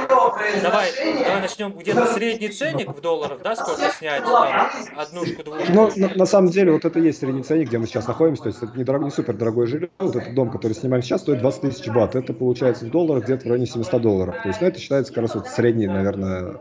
Давай, 0.09 0.92
давай 1.03 1.40
начнем 1.40 1.73
где-то 1.73 2.07
средний 2.14 2.49
ценник 2.49 2.88
в 2.88 3.01
долларах, 3.01 3.42
да, 3.42 3.55
сколько 3.55 3.90
снять, 3.90 4.25
там, 4.25 4.70
однушку, 4.97 5.42
двушку. 5.42 5.73
Ну, 5.73 5.90
на, 5.97 6.14
на 6.14 6.27
самом 6.27 6.51
деле, 6.51 6.73
вот 6.73 6.85
это 6.85 6.99
и 6.99 7.03
есть 7.03 7.18
средний 7.20 7.42
ценник, 7.42 7.68
где 7.68 7.79
мы 7.79 7.87
сейчас 7.87 8.07
находимся, 8.07 8.44
то 8.44 8.49
есть 8.49 8.62
это 8.62 8.77
не, 8.77 8.85
дорог, 8.85 9.03
не 9.03 9.11
супер 9.11 9.35
дорогое 9.35 9.66
жилье, 9.66 9.90
вот 9.99 10.16
этот 10.16 10.35
дом, 10.35 10.51
который 10.51 10.73
снимаем 10.73 11.03
сейчас, 11.03 11.20
стоит 11.20 11.40
20 11.40 11.61
тысяч 11.61 11.88
бат, 11.88 12.14
это 12.14 12.33
получается 12.33 12.87
в 12.87 12.90
долларах 12.90 13.25
где-то 13.25 13.44
в 13.44 13.47
районе 13.49 13.66
700 13.66 14.01
долларов, 14.01 14.37
то 14.42 14.49
есть, 14.49 14.61
ну, 14.61 14.66
это 14.66 14.81
считается 14.81 15.12
как 15.12 15.23
раз 15.23 15.35
вот 15.35 15.49
средний, 15.49 15.87
наверное, 15.87 16.61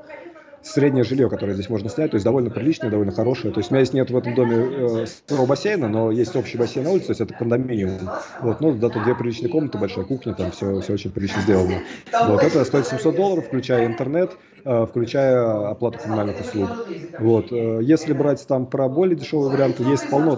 среднее 0.63 1.03
жилье, 1.03 1.29
которое 1.29 1.53
здесь 1.53 1.69
можно 1.69 1.89
снять, 1.89 2.11
то 2.11 2.15
есть 2.15 2.25
довольно 2.25 2.49
приличное, 2.49 2.89
довольно 2.89 3.11
хорошее. 3.11 3.53
То 3.53 3.59
есть 3.59 3.69
у 3.69 3.73
меня 3.73 3.81
есть 3.81 3.93
нет 3.93 4.09
в 4.09 4.17
этом 4.17 4.33
доме 4.33 4.55
э, 4.57 5.45
бассейна, 5.45 5.87
но 5.87 6.11
есть 6.11 6.35
общий 6.35 6.57
бассейн 6.57 6.85
на 6.85 6.91
улице, 6.91 7.07
то 7.07 7.11
есть 7.11 7.21
это 7.21 7.33
кондоминиум. 7.33 8.09
Вот, 8.41 8.61
ну, 8.61 8.73
да, 8.73 8.89
тут 8.89 9.03
две 9.03 9.15
приличные 9.15 9.49
комнаты, 9.49 9.77
большая 9.77 10.05
кухня, 10.05 10.33
там 10.33 10.51
все, 10.51 10.79
все 10.81 10.93
очень 10.93 11.11
прилично 11.11 11.41
сделано. 11.41 11.81
Вот, 12.27 12.41
это 12.43 12.63
стоит 12.65 12.87
700 12.87 13.15
долларов, 13.15 13.45
включая 13.47 13.85
интернет, 13.85 14.31
включая 14.63 15.69
оплату 15.69 15.99
коммунальных 15.99 16.39
услуг. 16.39 16.69
Вот. 17.17 17.51
Э, 17.51 17.79
если 17.81 18.13
брать 18.13 18.45
там 18.47 18.65
про 18.65 18.89
более 18.89 19.15
дешевые 19.15 19.51
варианты, 19.51 19.83
есть 19.83 20.09
полно 20.09 20.35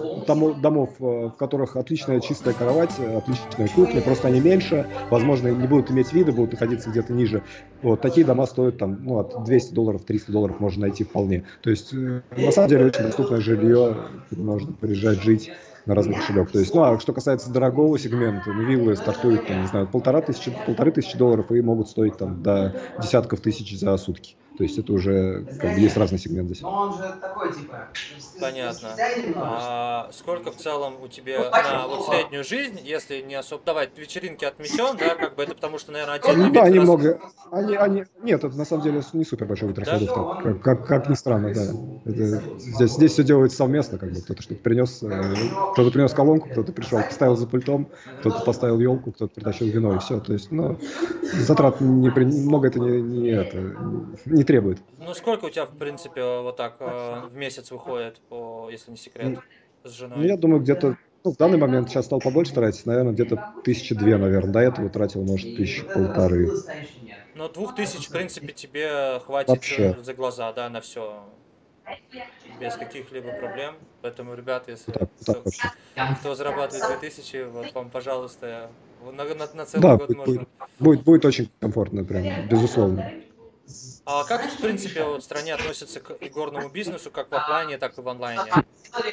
домов, 0.54 0.90
э, 1.00 1.04
в 1.04 1.36
которых 1.36 1.76
отличная 1.76 2.20
чистая 2.20 2.54
кровать, 2.54 2.98
отличная 2.98 3.68
кухня, 3.68 4.02
просто 4.02 4.28
они 4.28 4.40
меньше, 4.40 4.86
возможно, 5.10 5.48
не 5.48 5.66
будут 5.66 5.90
иметь 5.90 6.12
вида, 6.12 6.32
будут 6.32 6.52
находиться 6.52 6.90
где-то 6.90 7.12
ниже. 7.12 7.42
Вот. 7.82 8.00
Такие 8.00 8.26
дома 8.26 8.46
стоят 8.46 8.78
там, 8.78 8.98
ну, 9.04 9.18
от 9.18 9.44
200 9.44 9.74
долларов, 9.74 10.04
300 10.04 10.32
долларов 10.32 10.60
можно 10.60 10.82
найти 10.82 11.04
вполне. 11.04 11.44
То 11.62 11.70
есть, 11.70 11.92
на 11.92 12.50
самом 12.52 12.68
деле, 12.68 12.86
очень 12.86 13.04
доступное 13.04 13.40
жилье, 13.40 13.96
можно 14.30 14.72
приезжать 14.72 15.22
жить 15.22 15.50
на 15.86 15.94
разных 15.94 16.18
кошелек. 16.18 16.50
То 16.50 16.58
есть, 16.58 16.74
ну, 16.74 16.82
а 16.82 16.98
что 17.00 17.12
касается 17.12 17.50
дорогого 17.50 17.98
сегмента, 17.98 18.52
ну, 18.52 18.62
виллы 18.62 18.96
стартуют, 18.96 19.46
там, 19.46 19.62
не 19.62 19.66
знаю, 19.66 19.86
полтора 19.86 20.20
тысячи, 20.20 20.52
полторы 20.66 20.92
тысячи 20.92 21.16
долларов 21.16 21.50
и 21.50 21.60
могут 21.60 21.88
стоить 21.88 22.18
там 22.18 22.42
до 22.42 22.74
десятков 22.98 23.40
тысяч 23.40 23.78
за 23.78 23.96
сутки. 23.96 24.36
То 24.56 24.62
есть 24.62 24.78
это 24.78 24.92
уже 24.92 25.44
как 25.60 25.74
бы, 25.74 25.80
есть 25.80 25.96
разный 25.96 26.18
сегмент 26.18 26.48
здесь. 26.48 26.62
Но 26.62 26.70
он 26.70 26.92
же 26.92 27.14
такой, 27.20 27.52
типа... 27.52 27.88
Понятно. 28.40 28.88
А 29.36 30.10
сколько 30.12 30.50
в 30.50 30.56
целом 30.56 30.94
у 31.02 31.08
тебя 31.08 31.50
на 31.50 31.86
вот 31.88 32.06
среднюю 32.06 32.44
жизнь, 32.44 32.80
если 32.82 33.20
не 33.20 33.34
особо... 33.34 33.62
Давай, 33.64 33.88
вечеринки 33.96 34.44
отмечен, 34.44 34.96
да, 34.96 35.14
как 35.14 35.36
бы 35.36 35.42
это 35.42 35.54
потому 35.54 35.78
что, 35.78 35.92
наверное, 35.92 36.16
отдельно... 36.16 36.50
Да, 36.50 36.62
они 36.64 36.78
много... 36.78 37.20
Они, 37.50 37.76
они... 37.76 38.04
Нет, 38.22 38.44
это 38.44 38.56
на 38.56 38.64
самом 38.64 38.82
деле 38.82 39.02
не 39.12 39.24
супер 39.24 39.46
большой 39.46 39.68
вид 39.68 39.78
расходов, 39.78 40.08
да? 40.08 40.42
как, 40.42 40.62
как, 40.62 40.86
как 40.86 41.08
ни 41.08 41.14
странно, 41.14 41.52
да. 41.52 41.62
Это, 42.10 42.42
здесь, 42.58 42.92
здесь 42.92 43.12
все 43.12 43.24
делается 43.24 43.58
совместно, 43.58 43.98
как 43.98 44.12
бы 44.12 44.20
кто-то 44.20 44.42
что-то 44.42 44.60
принес, 44.60 45.02
э, 45.02 45.34
кто-то 45.72 45.90
принес 45.90 46.12
колонку, 46.12 46.48
кто-то 46.48 46.72
пришел, 46.72 46.98
поставил 47.00 47.36
за 47.36 47.46
пультом, 47.46 47.88
кто-то 48.20 48.44
поставил 48.44 48.80
елку, 48.80 49.12
кто-то 49.12 49.34
притащил 49.34 49.66
вино 49.66 49.94
и 49.94 49.98
все. 49.98 50.20
То 50.20 50.32
есть, 50.32 50.50
ну, 50.50 50.78
затрат 51.34 51.80
не, 51.80 52.08
много 52.10 52.68
это 52.68 52.80
не, 52.80 53.02
не, 53.02 53.30
это, 53.30 53.58
не 54.24 54.44
требует. 54.46 54.78
Ну, 54.98 55.12
сколько 55.14 55.46
у 55.46 55.50
тебя, 55.50 55.66
в 55.66 55.76
принципе, 55.76 56.22
вот 56.40 56.56
так 56.56 56.76
в 56.80 57.30
месяц 57.34 57.70
выходит, 57.70 58.20
по, 58.28 58.68
если 58.70 58.90
не 58.90 58.96
секрет, 58.96 59.40
с 59.84 59.90
женой? 59.90 60.18
Ну, 60.18 60.24
я 60.24 60.36
думаю, 60.36 60.60
где-то 60.60 60.96
ну, 61.26 61.32
в 61.32 61.36
данный 61.38 61.58
момент 61.58 61.88
сейчас 61.90 62.04
стал 62.04 62.20
побольше 62.20 62.54
тратить, 62.54 62.86
наверное, 62.86 63.12
где-то 63.12 63.52
тысячи 63.64 63.96
две, 63.96 64.16
наверное. 64.16 64.52
До 64.52 64.60
этого 64.60 64.88
тратил, 64.88 65.24
может, 65.24 65.56
тысячи 65.56 65.82
полторы. 65.82 66.52
Но 67.34 67.48
двух 67.48 67.74
тысяч, 67.74 68.06
в 68.06 68.12
принципе, 68.12 68.52
тебе 68.52 69.18
хватит 69.26 69.48
Вообще. 69.48 69.96
за 70.00 70.14
глаза, 70.14 70.52
да, 70.52 70.70
на 70.70 70.80
все. 70.80 71.24
Без 72.60 72.74
каких-либо 72.74 73.32
проблем. 73.32 73.74
Поэтому, 74.02 74.36
ребят, 74.36 74.68
если 74.68 74.92
так, 74.92 75.08
кто, 75.20 75.42
так 75.96 76.20
кто 76.20 76.36
зарабатывает 76.36 77.00
2000, 77.00 77.50
вот 77.50 77.74
вам, 77.74 77.90
пожалуйста, 77.90 78.70
на, 79.04 79.24
на, 79.24 79.46
на 79.52 79.66
целый 79.66 79.82
да, 79.82 79.96
год 79.96 80.06
будет, 80.06 80.18
можно... 80.18 80.46
Будет, 80.78 81.02
будет 81.02 81.24
очень 81.24 81.50
комфортно, 81.58 82.04
прям, 82.04 82.48
безусловно. 82.48 83.12
А 84.08 84.22
как, 84.22 84.40
в 84.44 84.58
принципе, 84.58 85.04
в 85.04 85.20
стране 85.20 85.52
относятся 85.52 85.98
к 85.98 86.12
игорному 86.20 86.68
бизнесу, 86.68 87.10
как 87.10 87.28
в 87.28 87.34
офлайне, 87.34 87.76
так 87.76 87.98
и 87.98 88.00
в 88.00 88.08
онлайне? 88.08 88.40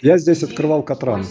Я 0.04 0.20
здесь 0.20 0.44
открывал 0.44 0.84
Катран. 0.84 1.26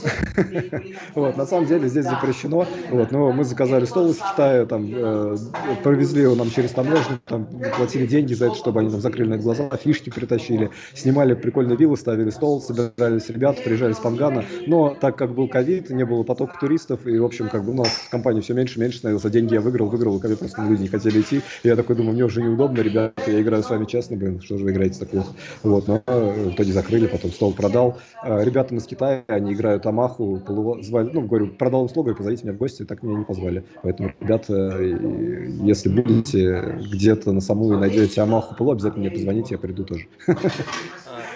вот, 1.14 1.36
на 1.36 1.46
самом 1.46 1.66
деле 1.66 1.88
здесь 1.88 2.06
запрещено. 2.06 2.66
Вот, 2.90 3.12
но 3.12 3.30
мы 3.30 3.44
заказали 3.44 3.84
стол 3.84 4.10
из 4.10 4.16
Китая, 4.16 4.66
там, 4.66 4.90
э, 4.92 5.36
провезли 5.84 6.22
его 6.22 6.34
нам 6.34 6.50
через 6.50 6.72
таможню, 6.72 7.20
там, 7.24 7.46
платили 7.76 8.04
деньги 8.06 8.34
за 8.34 8.46
это, 8.46 8.56
чтобы 8.56 8.80
они 8.80 8.90
нам 8.90 9.00
закрыли 9.00 9.28
на 9.28 9.38
глаза, 9.38 9.70
фишки 9.76 10.10
притащили, 10.10 10.70
снимали 10.92 11.34
прикольные 11.34 11.76
виллы, 11.76 11.96
ставили 11.96 12.30
стол, 12.30 12.60
собирались 12.60 13.28
ребята, 13.28 13.62
приезжали 13.62 13.92
с 13.92 13.98
Пангана. 13.98 14.44
Но 14.66 14.96
так 15.00 15.16
как 15.16 15.36
был 15.36 15.46
ковид, 15.46 15.88
не 15.90 16.04
было 16.04 16.24
потока 16.24 16.58
туристов, 16.58 17.06
и, 17.06 17.16
в 17.16 17.24
общем, 17.24 17.48
как 17.48 17.64
бы 17.64 17.70
у 17.70 17.76
нас 17.76 18.08
компания 18.10 18.40
все 18.40 18.54
меньше 18.54 18.80
меньше 18.80 18.98
становилась, 18.98 19.24
а 19.24 19.30
деньги 19.30 19.54
я 19.54 19.60
выиграл, 19.60 19.88
выиграл, 19.88 20.18
ковид 20.18 20.40
просто 20.40 20.62
люди 20.62 20.82
не 20.82 20.88
хотели 20.88 21.20
идти. 21.20 21.42
И 21.62 21.68
я 21.68 21.76
такой 21.76 21.94
думаю, 21.94 22.14
мне 22.14 22.24
уже 22.24 22.42
неудобно, 22.42 22.80
ребята, 22.80 23.30
я 23.30 23.40
играю 23.40 23.51
играю 23.53 23.62
с 23.62 23.70
вами 23.70 23.84
честно, 23.84 24.16
блин, 24.16 24.40
что 24.40 24.57
же 24.57 24.64
вы 24.64 24.72
играете 24.72 25.00
так 25.00 25.11
плохо. 25.11 25.34
Вот, 25.62 25.86
но 25.86 26.03
э, 26.07 26.48
в 26.48 26.55
итоге 26.55 26.72
закрыли, 26.72 27.07
потом 27.07 27.30
стол 27.30 27.53
продал. 27.53 27.98
Э, 28.24 28.42
ребятам 28.42 28.78
из 28.78 28.86
Китая, 28.86 29.24
они 29.26 29.53
играют 29.53 29.84
Амаху, 29.84 30.40
полуво... 30.40 30.82
звали, 30.82 31.11
ну, 31.12 31.20
говорю, 31.20 31.48
продал 31.48 31.82
им 31.82 31.88
слогу 31.90 32.11
и 32.11 32.14
позовите 32.14 32.44
меня 32.44 32.55
в 32.55 32.57
гости, 32.57 32.84
так 32.84 33.03
меня 33.03 33.18
не 33.18 33.24
позвали. 33.24 33.64
Поэтому, 33.82 34.14
ребята, 34.20 34.80
если 34.80 35.90
будете 35.90 36.78
где-то 36.90 37.32
на 37.32 37.42
саму 37.42 37.74
и 37.74 37.76
найдете 37.76 38.22
Амаху 38.22 38.55
Полу, 38.55 38.72
обязательно 38.72 39.03
мне 39.03 39.11
позвоните, 39.11 39.55
я 39.55 39.59
приду 39.59 39.84
тоже. 39.84 40.07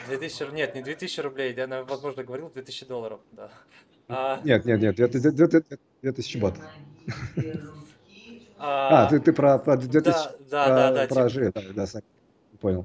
2000, 0.08 0.42
а, 0.42 0.54
нет, 0.54 0.74
не 0.74 0.82
2000 0.82 1.20
рублей, 1.20 1.54
я, 1.54 1.84
возможно, 1.84 2.24
говорил 2.24 2.50
2000 2.50 2.86
долларов, 2.86 3.20
да. 3.32 3.50
А... 4.08 4.40
Нет, 4.42 4.64
нет, 4.64 4.80
нет, 4.80 4.96
2000 4.96 6.38
бат. 6.38 6.54
А, 8.68 9.04
а 9.04 9.08
ты, 9.08 9.20
ты 9.20 9.32
про, 9.32 9.58
про 9.58 9.76
2000, 9.76 10.02
да, 10.02 10.34
да, 10.50 10.64
про, 10.64 10.74
да, 10.74 10.90
да, 10.90 11.06
про 11.06 11.30
типа... 11.30 11.52
да, 11.72 11.86
да, 11.86 12.00
понял. 12.60 12.84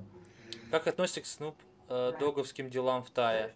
Как 0.69 0.85
относишься 0.85 1.21
к 1.21 1.25
Снуп 1.25 1.55
э, 1.89 2.11
договским 2.19 2.69
делам 2.69 3.03
в 3.03 3.09
Тае? 3.09 3.55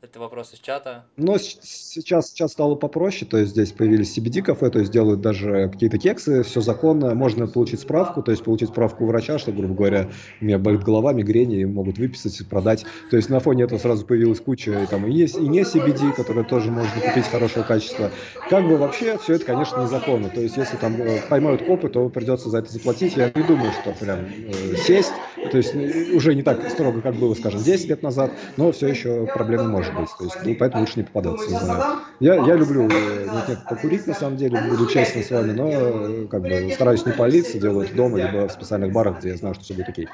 Это 0.00 0.20
вопрос 0.20 0.54
из 0.54 0.60
чата. 0.60 1.06
Но 1.16 1.38
сейчас, 1.38 2.30
сейчас 2.30 2.52
стало 2.52 2.76
попроще, 2.76 3.28
то 3.28 3.36
есть 3.36 3.50
здесь 3.50 3.72
появились 3.72 4.16
CBD-кафе, 4.16 4.70
то 4.70 4.78
есть 4.78 4.92
делают 4.92 5.20
даже 5.20 5.68
какие-то 5.72 5.98
кексы, 5.98 6.44
все 6.44 6.60
законно, 6.60 7.16
можно 7.16 7.48
получить 7.48 7.80
справку, 7.80 8.22
то 8.22 8.30
есть 8.30 8.44
получить 8.44 8.68
справку 8.68 9.02
у 9.02 9.06
врача, 9.08 9.38
что, 9.38 9.50
грубо 9.50 9.74
говоря, 9.74 10.08
у 10.40 10.44
меня 10.44 10.58
болит 10.60 10.84
голова, 10.84 11.12
мигрени, 11.12 11.64
могут 11.64 11.98
выписать, 11.98 12.48
продать. 12.48 12.84
То 13.10 13.16
есть 13.16 13.28
на 13.28 13.40
фоне 13.40 13.64
этого 13.64 13.80
сразу 13.80 14.06
появилась 14.06 14.38
куча 14.38 14.80
и, 14.80 14.86
там, 14.86 15.04
и, 15.04 15.10
есть, 15.10 15.34
и 15.34 15.48
не 15.48 15.62
CBD, 15.62 16.14
которые 16.14 16.44
тоже 16.44 16.70
можно 16.70 17.00
купить 17.00 17.26
хорошего 17.26 17.64
качества. 17.64 18.12
Как 18.48 18.68
бы 18.68 18.76
вообще 18.76 19.18
все 19.18 19.34
это, 19.34 19.46
конечно, 19.46 19.82
незаконно. 19.82 20.28
То 20.28 20.40
есть 20.40 20.56
если 20.56 20.76
там 20.76 20.94
э, 21.02 21.22
поймают 21.28 21.66
копы, 21.66 21.88
то 21.88 22.08
придется 22.08 22.50
за 22.50 22.58
это 22.58 22.70
заплатить. 22.70 23.16
Я 23.16 23.32
не 23.34 23.42
думаю, 23.42 23.72
что 23.72 23.90
прям 23.92 24.20
э, 24.20 24.76
сесть, 24.76 25.12
то 25.50 25.56
есть 25.56 25.74
э, 25.74 26.12
уже 26.14 26.36
не 26.36 26.44
так 26.44 26.70
строго, 26.70 27.00
как 27.00 27.16
было, 27.16 27.34
скажем, 27.34 27.60
10 27.60 27.88
лет 27.88 28.04
назад, 28.04 28.30
но 28.56 28.70
все 28.70 28.86
еще 28.86 29.26
проблемы 29.26 29.64
можно 29.64 29.87
может 29.92 30.10
быть. 30.18 30.18
То 30.18 30.24
есть, 30.24 30.36
ну, 30.44 30.56
поэтому 30.58 30.80
лучше 30.82 30.94
не 30.96 31.02
попадаться. 31.04 31.50
Не 31.50 31.58
знаю. 31.58 32.00
Я, 32.20 32.34
я 32.34 32.54
люблю 32.54 32.88
э, 32.88 33.28
нет, 33.32 33.48
нет, 33.48 33.58
покурить, 33.68 34.06
на 34.06 34.14
самом 34.14 34.36
деле, 34.36 34.60
буду 34.68 34.86
честно 34.86 35.22
с 35.22 35.30
вами, 35.30 35.52
но 35.52 35.68
э, 35.70 36.26
как 36.26 36.42
бы 36.42 36.70
стараюсь 36.72 37.04
не 37.06 37.12
палиться, 37.12 37.58
делаю 37.58 37.86
это 37.86 37.94
дома, 37.94 38.18
либо 38.18 38.48
в 38.48 38.52
специальных 38.52 38.92
барах, 38.92 39.18
где 39.18 39.30
я 39.30 39.36
знаю, 39.36 39.54
что 39.54 39.64
все 39.64 39.74
будет 39.74 39.88
окей. 39.88 40.08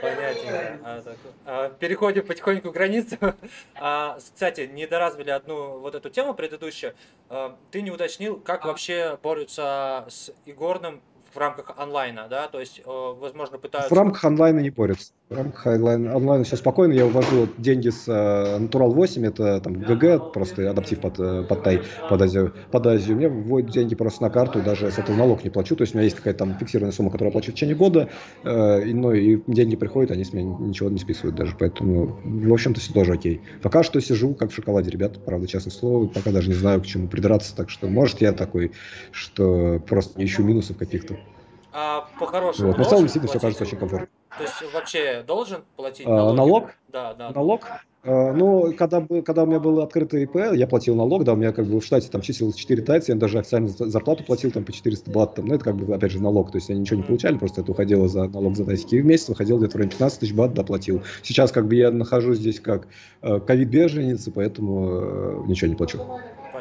Понятненько. 0.00 0.78
А, 0.84 1.00
так, 1.00 1.16
а, 1.44 1.68
переходим 1.70 2.26
потихоньку 2.26 2.70
границу. 2.70 3.16
А, 3.78 4.16
кстати, 4.16 4.68
не 4.72 4.86
доразвили 4.86 5.30
одну 5.30 5.78
вот 5.78 5.94
эту 5.94 6.10
тему 6.10 6.34
предыдущую. 6.34 6.94
А, 7.28 7.56
ты 7.70 7.82
не 7.82 7.90
уточнил, 7.90 8.38
как 8.38 8.64
вообще 8.64 9.18
борются 9.22 10.06
с 10.08 10.32
игорным 10.44 11.02
в 11.32 11.38
рамках 11.38 11.74
онлайна, 11.76 12.28
да, 12.28 12.48
то 12.48 12.60
есть, 12.60 12.80
возможно, 12.86 13.58
пытаются... 13.58 13.94
В 13.94 13.98
рамках 13.98 14.24
онлайна 14.24 14.60
не 14.60 14.70
борются. 14.70 15.12
Онлайн, 15.28 16.44
все 16.44 16.54
спокойно. 16.56 16.92
Я 16.92 17.04
увожу 17.04 17.48
деньги 17.58 17.88
с 17.88 18.06
uh, 18.06 18.60
Natural 18.60 18.90
8, 18.90 19.26
это 19.26 19.60
там 19.60 19.74
ГГ, 19.74 20.32
просто 20.32 20.70
адаптив 20.70 21.00
под, 21.00 21.18
э, 21.18 21.42
под 21.42 21.64
Тай, 21.64 21.82
под 22.08 22.22
Азию. 22.22 22.54
Под 22.70 22.86
Азию. 22.86 23.16
Мне 23.16 23.28
вводят 23.28 23.72
деньги 23.72 23.96
просто 23.96 24.22
на 24.22 24.30
карту, 24.30 24.62
даже 24.62 24.88
с 24.88 24.98
этого 24.98 25.16
налог 25.16 25.42
не 25.42 25.50
плачу. 25.50 25.74
То 25.74 25.82
есть 25.82 25.94
у 25.94 25.98
меня 25.98 26.04
есть 26.04 26.16
какая-то 26.16 26.38
там 26.38 26.56
фиксированная 26.56 26.92
сумма, 26.92 27.10
которую 27.10 27.30
я 27.30 27.32
плачу 27.32 27.50
в 27.50 27.54
течение 27.56 27.74
года, 27.74 28.08
uh, 28.44 28.84
и, 28.84 28.94
ну, 28.94 29.12
и 29.12 29.40
деньги 29.48 29.74
приходят, 29.74 30.12
они 30.12 30.22
с 30.22 30.32
меня 30.32 30.46
ничего 30.60 30.90
не 30.90 30.98
списывают 30.98 31.34
даже. 31.34 31.56
Поэтому, 31.58 32.20
в 32.22 32.52
общем-то, 32.52 32.78
все 32.78 32.92
тоже 32.92 33.14
окей. 33.14 33.40
Пока 33.62 33.82
что 33.82 34.00
сижу 34.00 34.32
как 34.32 34.52
в 34.52 34.54
шоколаде, 34.54 34.90
ребята, 34.90 35.18
правда, 35.18 35.48
честное 35.48 35.72
слово, 35.72 36.06
пока 36.06 36.30
даже 36.30 36.50
не 36.50 36.54
знаю, 36.54 36.80
к 36.82 36.86
чему 36.86 37.08
придраться. 37.08 37.56
Так 37.56 37.68
что, 37.68 37.88
может, 37.88 38.20
я 38.20 38.32
такой, 38.32 38.70
что 39.10 39.82
просто 39.88 40.20
не 40.20 40.26
ищу 40.26 40.44
минусов 40.44 40.76
каких-то. 40.76 41.16
А 41.72 42.06
по-хорошему 42.20 42.68
вот. 42.68 42.78
Но 42.78 42.84
в 42.84 42.88
целом 42.88 43.02
действительно 43.02 43.30
все 43.30 43.40
кажется 43.40 43.64
очень 43.64 43.76
комфортно. 43.76 44.08
То 44.36 44.42
есть 44.42 44.74
вообще 44.74 45.24
должен 45.26 45.64
платить 45.76 46.06
налоги? 46.06 46.32
А, 46.32 46.36
налог? 46.36 46.70
Да, 46.88 47.14
да. 47.14 47.30
Налог? 47.30 47.66
А, 48.06 48.32
ну, 48.32 48.72
когда, 48.76 49.04
когда 49.24 49.42
у 49.42 49.46
меня 49.46 49.58
был 49.58 49.80
открытый 49.80 50.22
ИП, 50.24 50.36
я 50.54 50.66
платил 50.68 50.94
налог, 50.94 51.24
да, 51.24 51.32
у 51.32 51.36
меня 51.36 51.52
как 51.52 51.66
бы 51.66 51.80
в 51.80 51.84
штате 51.84 52.08
там 52.08 52.20
числилось 52.20 52.54
4 52.54 52.82
тайца, 52.82 53.12
я 53.12 53.18
даже 53.18 53.38
официально 53.38 53.68
зарплату 53.68 54.22
платил 54.24 54.52
там 54.52 54.64
по 54.64 54.72
400 54.72 55.10
бат, 55.10 55.34
там, 55.34 55.46
ну, 55.46 55.54
это 55.54 55.64
как 55.64 55.76
бы, 55.76 55.92
опять 55.92 56.12
же, 56.12 56.22
налог, 56.22 56.52
то 56.52 56.58
есть 56.58 56.70
они 56.70 56.80
ничего 56.80 56.98
не 56.98 57.02
получали, 57.02 57.36
просто 57.36 57.62
это 57.62 57.72
уходило 57.72 58.08
за 58.08 58.28
налог 58.28 58.56
за 58.56 58.64
тайсики. 58.64 58.94
И 58.94 59.00
в 59.00 59.06
месяц 59.06 59.28
выходил 59.28 59.58
где-то 59.58 59.72
в 59.72 59.76
районе 59.76 59.90
15 59.90 60.20
тысяч 60.20 60.34
бат, 60.34 60.54
да, 60.54 60.62
платил. 60.62 61.02
Сейчас 61.22 61.50
как 61.50 61.66
бы 61.66 61.74
я 61.74 61.90
нахожусь 61.90 62.38
здесь 62.38 62.60
как 62.60 62.86
э, 63.22 63.40
ковид-беженец, 63.40 64.28
поэтому 64.32 64.88
э, 64.88 65.42
ничего 65.48 65.68
не 65.68 65.76
плачу. 65.76 65.98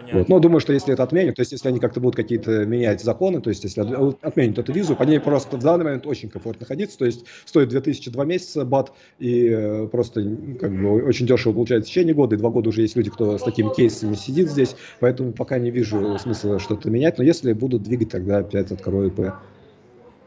Понятно. 0.05 0.19
Вот. 0.19 0.29
Но 0.29 0.39
думаю, 0.39 0.59
что 0.59 0.73
если 0.73 0.93
это 0.93 1.03
отменят, 1.03 1.35
то 1.35 1.41
есть 1.41 1.51
если 1.51 1.67
они 1.67 1.79
как-то 1.79 1.99
будут 1.99 2.15
какие-то 2.15 2.65
менять 2.65 3.01
законы, 3.01 3.41
то 3.41 3.49
есть 3.49 3.63
если 3.63 3.81
отменят 4.21 4.59
эту 4.59 4.71
визу, 4.71 4.95
по 4.95 5.03
ней 5.03 5.19
просто 5.19 5.57
в 5.57 5.63
данный 5.63 5.85
момент 5.85 6.05
очень 6.05 6.29
комфортно 6.29 6.61
находиться, 6.61 6.97
то 6.97 7.05
есть 7.05 7.25
стоит 7.45 7.69
2000 7.69 8.11
два 8.11 8.25
месяца 8.25 8.65
бат, 8.65 8.91
и 9.19 9.49
э, 9.49 9.87
просто 9.87 10.21
как 10.59 10.71
бы 10.71 11.03
очень 11.03 11.25
дешево 11.25 11.53
получается 11.53 11.89
в 11.89 11.91
течение 11.91 12.13
года, 12.13 12.35
и 12.35 12.37
два 12.37 12.49
года 12.49 12.69
уже 12.69 12.81
есть 12.81 12.95
люди, 12.95 13.09
кто 13.09 13.37
с 13.37 13.43
такими 13.43 13.73
кейсами 13.73 14.15
сидит 14.15 14.49
здесь, 14.49 14.75
поэтому 14.99 15.33
пока 15.33 15.57
не 15.57 15.71
вижу 15.71 16.17
смысла 16.19 16.59
что-то 16.59 16.89
менять, 16.89 17.17
но 17.17 17.23
если 17.23 17.53
будут 17.53 17.83
двигать, 17.83 18.11
тогда 18.11 18.37
опять 18.37 18.71
открою 18.71 19.07
ИП. 19.07 19.33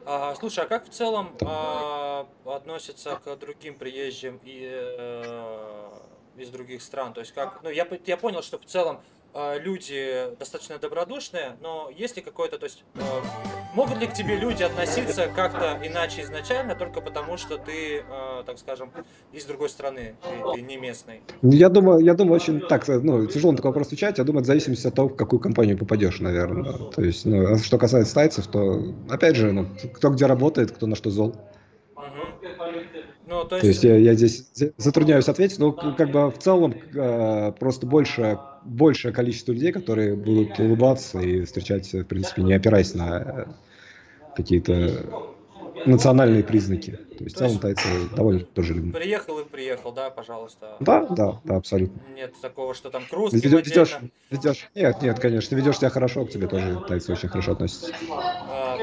А, 0.07 0.35
слушай, 0.37 0.65
а 0.65 0.67
как 0.67 0.87
в 0.87 0.89
целом 0.89 1.29
а, 1.43 2.27
относятся 2.47 3.21
к 3.23 3.37
другим 3.37 3.75
приезжим 3.75 4.41
и, 4.43 4.67
э, 4.67 5.89
из 6.39 6.49
других 6.49 6.81
стран? 6.83 7.13
То 7.13 7.21
есть 7.21 7.33
как, 7.33 7.61
ну 7.63 7.69
я, 7.69 7.87
я 8.07 8.17
понял, 8.17 8.43
что 8.43 8.59
в 8.59 8.65
целом 8.65 9.01
люди 9.63 10.37
достаточно 10.39 10.79
добродушные, 10.79 11.57
но 11.61 11.91
есть 11.95 12.17
ли 12.17 12.23
какой-то, 12.23 12.59
то 12.59 12.65
есть, 12.65 12.85
э, 12.95 13.01
могут 13.75 13.99
ли 13.99 14.07
к 14.07 14.13
тебе 14.13 14.37
люди 14.37 14.63
относиться 14.63 15.29
как-то 15.35 15.79
иначе 15.85 16.23
изначально, 16.23 16.75
только 16.75 17.01
потому 17.01 17.37
что 17.37 17.57
ты, 17.59 18.05
э, 18.09 18.43
так 18.47 18.59
скажем, 18.59 18.91
из 19.33 19.45
другой 19.45 19.69
страны, 19.69 20.17
ты, 20.23 20.55
ты 20.55 20.61
не 20.63 20.77
местный? 20.77 21.23
Я 21.43 21.69
думаю, 21.69 22.01
я 22.01 22.15
думаю, 22.15 22.37
очень 22.37 22.61
так, 22.61 22.87
ну, 22.89 23.27
тяжело 23.27 23.53
на 23.53 23.57
такой 23.57 23.71
вопрос 23.71 23.89
отвечать, 23.89 24.19
я 24.19 24.25
думаю, 24.25 24.41
это 24.41 24.49
зависит 24.49 24.87
от 24.87 24.95
того, 24.95 25.09
в 25.09 25.17
какую 25.17 25.41
компанию 25.41 25.79
попадешь, 25.79 26.21
наверное. 26.21 26.73
То 26.91 27.03
есть, 27.03 27.25
ну, 27.25 27.55
а 27.55 27.59
что 27.59 27.79
касается 27.79 28.15
тайцев, 28.15 28.47
то, 28.47 28.95
опять 29.09 29.37
же, 29.37 29.53
ну, 29.53 29.67
кто 29.95 30.11
где 30.11 30.27
работает, 30.27 30.73
кто 30.73 30.87
на 30.87 30.97
что 30.97 31.11
зол. 31.11 31.37
Ну, 33.29 33.45
то 33.45 33.57
есть... 33.57 33.63
то 33.63 33.69
есть 33.69 33.85
я, 33.85 33.97
я 33.97 34.15
здесь 34.15 34.51
затрудняюсь 34.79 35.29
ответить, 35.29 35.59
но 35.59 35.73
как 35.73 36.11
бы 36.11 36.31
в 36.31 36.39
целом 36.39 36.75
э, 36.95 37.53
просто 37.53 37.87
больше 37.87 38.39
большее 38.65 39.13
количество 39.13 39.53
людей, 39.53 39.71
которые 39.71 40.17
будут 40.17 40.59
улыбаться 40.59 41.21
и 41.21 41.45
встречать, 41.45 41.93
в 41.93 42.05
принципе, 42.05 42.43
не 42.43 42.55
опираясь 42.55 42.95
на 42.95 43.49
какие-то 44.35 45.29
национальные 45.85 46.43
признаки. 46.43 46.93
То 47.19 47.25
есть, 47.25 47.37
в 47.37 47.39
целом, 47.39 47.59
тайцы 47.59 47.89
довольно 48.17 48.45
тоже 48.45 48.75
любят. 48.75 48.95
Приехал 48.95 49.39
и 49.41 49.45
приехал, 49.45 49.93
да, 49.93 50.11
пожалуйста. 50.11 50.77
Да, 50.81 51.07
да, 51.07 51.41
да, 51.45 51.57
абсолютно. 51.57 52.01
Нет 52.15 52.33
такого, 52.41 52.75
что 52.75 52.91
там 52.91 53.03
к 53.09 53.13
русским 53.13 53.41
ведешь, 53.41 53.67
ведешь, 53.67 53.99
ведешь, 54.31 54.71
Нет, 54.75 55.03
нет, 55.03 55.19
конечно, 55.19 55.55
ведешь 55.55 55.79
себя 55.79 55.91
хорошо, 55.91 56.25
к 56.25 56.31
тебе 56.31 56.47
тоже 56.47 56.83
тайцы 56.89 57.13
очень 57.13 57.29
хорошо 57.29 57.53
относятся. 57.53 57.93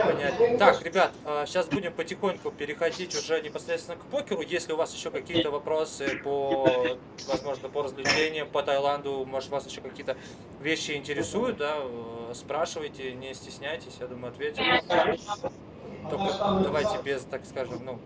Понятно. 0.05 0.57
Так, 0.57 0.81
ребят, 0.83 1.11
сейчас 1.45 1.67
а, 1.67 1.71
будем 1.71 1.93
потихоньку 1.93 2.51
переходить 2.51 3.15
уже 3.15 3.41
непосредственно 3.41 3.97
к 3.97 4.05
покеру. 4.05 4.41
Если 4.41 4.73
у 4.73 4.77
вас 4.77 4.93
еще 4.93 5.11
какие-то 5.11 5.51
вопросы 5.51 6.19
по, 6.23 6.97
возможно, 7.27 7.69
по 7.69 7.83
развлечениям, 7.83 8.49
по 8.49 8.63
Таиланду, 8.63 9.25
может, 9.25 9.49
вас 9.49 9.67
еще 9.67 9.81
какие-то 9.81 10.17
вещи 10.61 10.91
интересуют, 10.91 11.57
да, 11.57 11.77
э, 11.79 12.33
спрашивайте, 12.33 13.13
не 13.13 13.33
стесняйтесь, 13.33 13.95
я 13.99 14.07
думаю, 14.07 14.31
ответим. 14.33 14.63
Только 16.09 16.61
давайте 16.63 17.01
без, 17.03 17.23
так 17.23 17.45
скажем, 17.45 17.83
ну, 17.83 17.99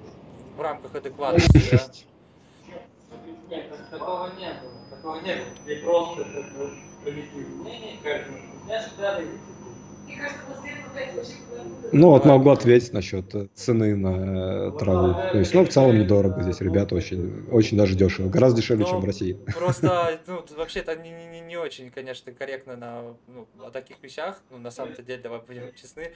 в 0.56 0.62
рамках 0.62 0.96
адекватности, 0.96 1.70
да? 1.72 1.86
Нет, 3.50 3.90
такого 3.90 4.30
не 4.38 4.54
было. 4.54 4.90
Такого 4.90 5.16
не 5.22 5.36
было. 5.36 5.82
Просто 5.84 6.26
позитивное 7.04 7.64
мнение, 7.64 7.98
каждому. 8.04 8.38
Я 8.68 8.82
всегда 8.82 9.20
ну, 11.92 12.10
вот 12.10 12.26
могу 12.26 12.50
ответить 12.52 12.94
насчет 12.94 13.26
цены 13.56 13.96
на 13.96 14.68
э, 14.68 14.72
траву. 14.78 15.14
То 15.32 15.40
есть, 15.40 15.54
ну, 15.54 15.66
в 15.66 15.70
целом 15.70 15.98
недорого 15.98 16.44
здесь, 16.44 16.62
ребята, 16.62 16.96
очень, 16.96 17.48
очень 17.52 17.78
даже 17.78 17.96
дешево. 17.96 18.30
Гораздо 18.30 18.62
дешевле, 18.62 18.86
ну, 18.86 18.92
чем 18.92 19.02
в 19.02 19.06
России. 19.06 19.34
Просто, 19.56 20.20
ну, 20.28 20.44
вообще-то 20.58 20.96
не, 20.96 21.10
не, 21.10 21.40
не 21.42 21.58
очень, 21.58 21.90
конечно, 21.90 22.32
корректно 22.32 22.76
на, 22.76 23.02
ну, 23.28 23.48
о 23.66 23.72
таких 23.72 23.98
вещах. 24.04 24.42
Ну, 24.52 24.58
на 24.58 24.72
самом-то 24.72 25.02
деле, 25.02 25.22
давай 25.22 25.42
будем 25.48 25.74
честны. 25.74 26.12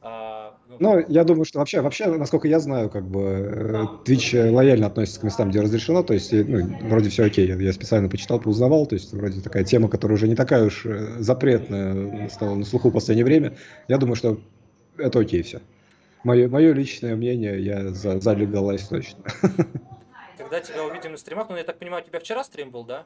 А, 0.00 0.54
ну, 0.68 0.76
ну, 0.78 1.04
я 1.08 1.24
думаю, 1.24 1.44
что 1.44 1.58
вообще, 1.58 1.80
вообще, 1.80 2.06
насколько 2.06 2.46
я 2.46 2.60
знаю, 2.60 2.88
как 2.88 3.04
бы 3.04 3.20
э, 3.20 3.84
Twitch 4.04 4.50
лояльно 4.50 4.86
относится 4.86 5.20
к 5.20 5.24
местам, 5.24 5.50
где 5.50 5.60
разрешено, 5.60 6.04
то 6.04 6.14
есть, 6.14 6.32
ну, 6.32 6.78
вроде 6.88 7.10
все 7.10 7.24
окей, 7.24 7.48
я 7.48 7.72
специально 7.72 8.08
почитал, 8.08 8.38
поузнавал, 8.38 8.86
то 8.86 8.94
есть, 8.94 9.12
вроде 9.12 9.40
такая 9.40 9.64
тема, 9.64 9.88
которая 9.88 10.16
уже 10.16 10.28
не 10.28 10.36
такая 10.36 10.64
уж 10.64 10.86
э, 10.86 11.16
запретная 11.18 12.28
стала 12.28 12.54
на 12.54 12.64
слуху 12.64 12.90
в 12.90 12.92
последнее 12.92 13.24
время. 13.24 13.56
Я 13.88 13.98
думаю, 13.98 14.14
что 14.14 14.38
это 14.96 15.18
окей 15.18 15.42
все. 15.42 15.60
Мое, 16.22 16.48
мое 16.48 16.72
личное 16.72 17.16
мнение, 17.16 17.60
я 17.60 17.90
за, 17.90 18.20
за 18.20 18.34
легалайз 18.34 18.86
точно. 18.86 19.18
Когда 20.38 20.60
тебя 20.60 20.84
увидим 20.84 21.12
на 21.12 21.18
стримах, 21.18 21.48
ну, 21.48 21.56
я 21.56 21.64
так 21.64 21.78
понимаю, 21.78 22.04
у 22.04 22.06
тебя 22.06 22.20
вчера 22.20 22.44
стрим 22.44 22.70
был, 22.70 22.84
да? 22.84 23.04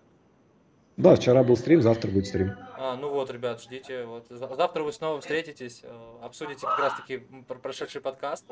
Да, 0.96 1.14
вчера 1.16 1.42
был 1.42 1.56
стрим, 1.56 1.82
завтра 1.82 2.10
будет 2.10 2.26
стрим. 2.26 2.54
А, 2.76 2.96
ну 2.96 3.10
вот, 3.10 3.30
ребят, 3.30 3.62
ждите. 3.62 4.04
Вот. 4.04 4.26
Завтра 4.28 4.82
вы 4.82 4.92
снова 4.92 5.20
встретитесь, 5.20 5.80
э, 5.82 5.90
обсудите 6.22 6.66
как 6.66 6.78
раз-таки 6.78 7.22
прошедший 7.62 8.00
подкаст. 8.00 8.44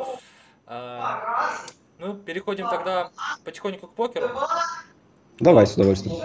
А, 0.66 1.51
ну, 1.99 2.14
переходим 2.14 2.68
тогда 2.68 3.11
потихоньку 3.45 3.88
к 3.88 3.95
покеру. 3.95 4.30
Давай, 5.38 5.66
с 5.66 5.74
удовольствием. 5.74 6.16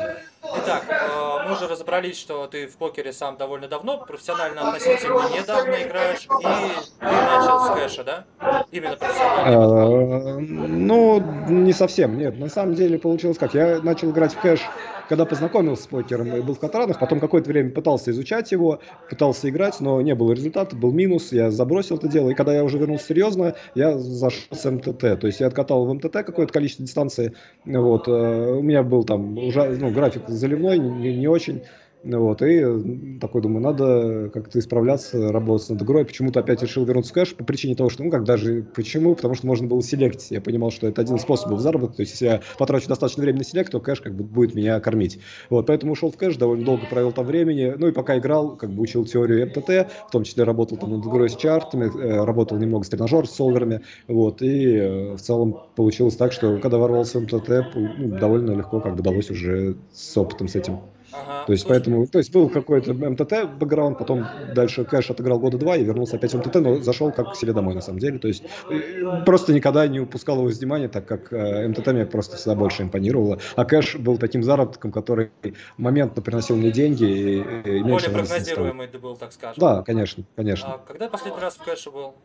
Итак, 0.57 0.83
э, 0.89 1.47
мы 1.47 1.53
уже 1.53 1.67
разобрались, 1.67 2.17
что 2.17 2.47
ты 2.47 2.67
в 2.67 2.77
покере 2.77 3.13
сам 3.13 3.37
довольно 3.37 3.67
давно, 3.67 3.97
профессионально 3.97 4.69
относительно 4.69 5.29
недавно 5.29 5.75
играешь, 5.75 6.25
и 6.25 6.43
ты 6.43 7.05
начал 7.05 7.65
с 7.65 7.69
кэша, 7.75 8.03
да? 8.03 8.25
Именно 8.71 8.97
профессионально. 8.97 10.37
Э, 10.37 10.39
ну, 10.39 11.19
не 11.49 11.73
совсем, 11.73 12.17
нет. 12.17 12.37
На 12.37 12.49
самом 12.49 12.75
деле 12.75 12.99
получилось 12.99 13.37
как. 13.37 13.53
Я 13.53 13.79
начал 13.81 14.11
играть 14.11 14.33
в 14.33 14.39
кэш 14.39 14.61
когда 15.09 15.25
познакомился 15.25 15.83
с 15.83 15.87
покером 15.87 16.35
и 16.35 16.41
был 16.41 16.55
в 16.55 16.59
Катаранах, 16.59 16.99
потом 16.99 17.19
какое-то 17.19 17.49
время 17.49 17.71
пытался 17.71 18.11
изучать 18.11 18.51
его, 18.51 18.79
пытался 19.09 19.49
играть, 19.49 19.79
но 19.79 20.01
не 20.01 20.15
было 20.15 20.33
результата, 20.33 20.75
был 20.75 20.91
минус, 20.91 21.31
я 21.31 21.51
забросил 21.51 21.97
это 21.97 22.07
дело. 22.07 22.29
И 22.29 22.33
когда 22.33 22.53
я 22.53 22.63
уже 22.63 22.77
вернулся 22.77 23.07
серьезно, 23.07 23.55
я 23.75 23.97
зашел 23.97 24.41
с 24.51 24.69
МТТ. 24.69 25.19
То 25.19 25.27
есть 25.27 25.39
я 25.39 25.47
откатал 25.47 25.85
в 25.85 25.93
МТТ 25.93 26.11
какое-то 26.11 26.51
количество 26.51 26.85
дистанции. 26.85 27.33
Вот. 27.65 28.07
Э, 28.07 28.11
у 28.11 28.61
меня 28.61 28.83
был 28.83 29.03
там 29.03 29.37
уже 29.37 29.69
ну, 29.77 29.91
график 29.91 30.29
заливной, 30.35 30.77
не, 30.77 31.15
не 31.15 31.27
очень. 31.27 31.63
Вот, 32.05 32.43
и 32.43 33.17
такой 33.19 33.41
думаю, 33.41 33.63
надо 33.63 34.29
как-то 34.31 34.59
исправляться, 34.59 35.31
работать 35.31 35.71
над 35.71 35.81
игрой. 35.81 36.05
Почему-то 36.05 36.39
опять 36.39 36.61
решил 36.61 36.85
вернуться 36.85 37.11
в 37.11 37.15
кэш 37.15 37.35
по 37.35 37.43
причине 37.43 37.73
того, 37.73 37.89
что, 37.89 38.03
ну 38.03 38.11
как 38.11 38.23
даже, 38.23 38.63
почему? 38.75 39.15
Потому 39.15 39.33
что 39.33 39.47
можно 39.47 39.67
было 39.67 39.81
селектить. 39.81 40.29
Я 40.29 40.39
понимал, 40.39 40.69
что 40.69 40.87
это 40.87 41.01
один 41.01 41.17
способ 41.17 41.57
заработать. 41.57 41.97
То 41.97 42.01
есть, 42.01 42.11
если 42.13 42.25
я 42.25 42.41
потрачу 42.59 42.87
достаточно 42.87 43.23
времени 43.23 43.39
на 43.39 43.43
селект, 43.43 43.71
то 43.71 43.79
кэш 43.79 44.01
как 44.01 44.13
бы 44.13 44.23
будет 44.23 44.53
меня 44.53 44.79
кормить. 44.79 45.19
Вот, 45.49 45.65
поэтому 45.65 45.93
ушел 45.93 46.11
в 46.11 46.17
кэш, 46.17 46.37
довольно 46.37 46.63
долго 46.63 46.83
провел 46.85 47.11
там 47.11 47.25
времени. 47.25 47.73
Ну 47.75 47.87
и 47.87 47.91
пока 47.91 48.19
играл, 48.19 48.55
как 48.55 48.69
бы 48.69 48.83
учил 48.83 49.03
теорию 49.05 49.47
МТТ, 49.47 49.91
в 50.07 50.11
том 50.11 50.23
числе 50.25 50.43
работал 50.43 50.77
там 50.77 50.91
над 50.91 51.07
игрой 51.07 51.29
с 51.29 51.35
чартами, 51.35 51.85
э, 51.85 52.23
работал 52.23 52.59
немного 52.59 52.85
с 52.85 52.89
тренажером, 52.89 53.25
с 53.25 53.31
солверами. 53.31 53.81
Вот, 54.07 54.43
и 54.43 54.75
э, 54.75 55.13
в 55.15 55.21
целом 55.21 55.57
получилось 55.75 56.15
так, 56.17 56.33
что 56.33 56.59
когда 56.59 56.77
ворвался 56.77 57.19
в 57.19 57.23
МТТ, 57.23 57.49
ну, 57.73 58.19
довольно 58.19 58.51
легко 58.51 58.79
как 58.79 58.93
бы 58.93 58.99
удалось 58.99 59.31
уже 59.31 59.75
с 59.91 60.15
опытом 60.15 60.47
с 60.47 60.55
этим. 60.55 60.81
Ага, 61.21 61.45
то 61.45 61.51
есть, 61.51 61.63
слушай. 61.63 61.75
поэтому, 61.75 62.07
то 62.07 62.17
есть 62.17 62.31
был 62.31 62.49
какой-то 62.49 62.93
МТТ 62.93 63.57
бэкграунд, 63.57 63.97
потом 63.97 64.25
дальше 64.53 64.83
кэш 64.83 65.11
отыграл 65.11 65.39
года 65.39 65.57
два 65.57 65.75
и 65.75 65.83
вернулся 65.83 66.17
опять 66.17 66.33
в 66.33 66.37
МТТ, 66.37 66.55
но 66.55 66.79
зашел 66.79 67.11
как 67.11 67.33
к 67.33 67.35
себе 67.35 67.53
домой 67.53 67.75
на 67.75 67.81
самом 67.81 67.99
деле. 67.99 68.19
То 68.19 68.27
есть 68.27 68.43
э, 68.69 69.23
просто 69.25 69.53
никогда 69.53 69.87
не 69.87 69.99
упускал 69.99 70.37
его 70.37 70.49
из 70.49 70.59
внимания, 70.59 70.87
так 70.87 71.05
как 71.05 71.31
э, 71.31 71.67
МТТ 71.67 71.87
мне 71.87 72.05
просто 72.05 72.37
всегда 72.37 72.55
больше 72.55 72.83
импонировало. 72.83 73.39
А 73.55 73.65
кэш 73.65 73.95
был 73.95 74.17
таким 74.17 74.43
заработком, 74.43 74.91
который 74.91 75.31
моментно 75.77 76.21
приносил 76.21 76.55
мне 76.55 76.71
деньги 76.71 77.05
и, 77.05 77.79
и 77.79 77.83
Более 77.83 78.09
прогнозируемый 78.09 78.87
ты 78.87 78.99
был, 78.99 79.15
так 79.15 79.31
скажем. 79.31 79.55
Да, 79.57 79.83
конечно, 79.83 80.23
конечно. 80.35 80.73
А 80.73 80.77
когда 80.79 81.09
последний 81.09 81.41
раз 81.41 81.55
в 81.55 81.63
кэше 81.63 81.91
был? 81.91 82.15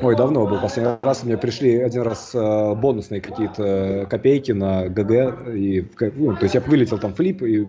Ой, 0.00 0.14
давно 0.14 0.46
был 0.46 0.60
последний 0.60 0.94
раз. 1.02 1.24
Мне 1.24 1.38
пришли 1.38 1.80
один 1.80 2.02
раз 2.02 2.34
э, 2.34 2.74
бонусные 2.74 3.22
какие-то 3.22 4.06
копейки 4.10 4.52
на 4.52 4.88
ГГ. 4.88 5.48
И, 5.54 5.88
ну, 6.16 6.36
то 6.36 6.42
есть 6.42 6.54
я 6.54 6.60
вылетел 6.60 6.98
там 6.98 7.14
флип 7.14 7.42
и 7.42 7.68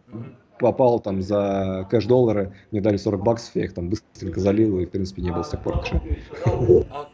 попал 0.60 1.00
там 1.00 1.22
за 1.22 1.88
кэш-доллары. 1.90 2.54
Мне 2.72 2.82
дали 2.82 2.98
40 2.98 3.22
баксов, 3.22 3.56
я 3.56 3.64
их 3.64 3.74
там 3.74 3.90
быстренько 3.90 4.42
залил 4.42 4.80
и, 4.80 4.86
в 4.86 4.90
принципе, 4.90 5.22
не 5.22 5.32
был 5.32 5.44
с 5.44 5.50
тех 5.50 5.64
пор. 5.64 5.86
А 6.46 7.08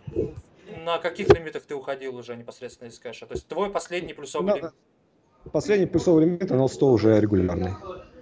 на 0.84 0.98
каких 0.98 1.30
лимитах 1.30 1.64
ты 1.64 1.76
уходил 1.76 2.16
уже 2.16 2.36
непосредственно 2.36 2.90
из 2.90 2.98
кэша? 2.98 3.28
То 3.28 3.36
есть 3.36 3.48
твой 3.48 3.70
последний 3.70 4.14
плюсовый 4.14 4.48
на... 4.48 4.56
лимит? 4.58 4.72
Последний 5.52 5.86
плюсовый 5.86 6.26
лимит, 6.26 6.50
на 6.50 6.68
100 6.68 6.88
уже 6.88 7.20
регулярный. 7.20 7.74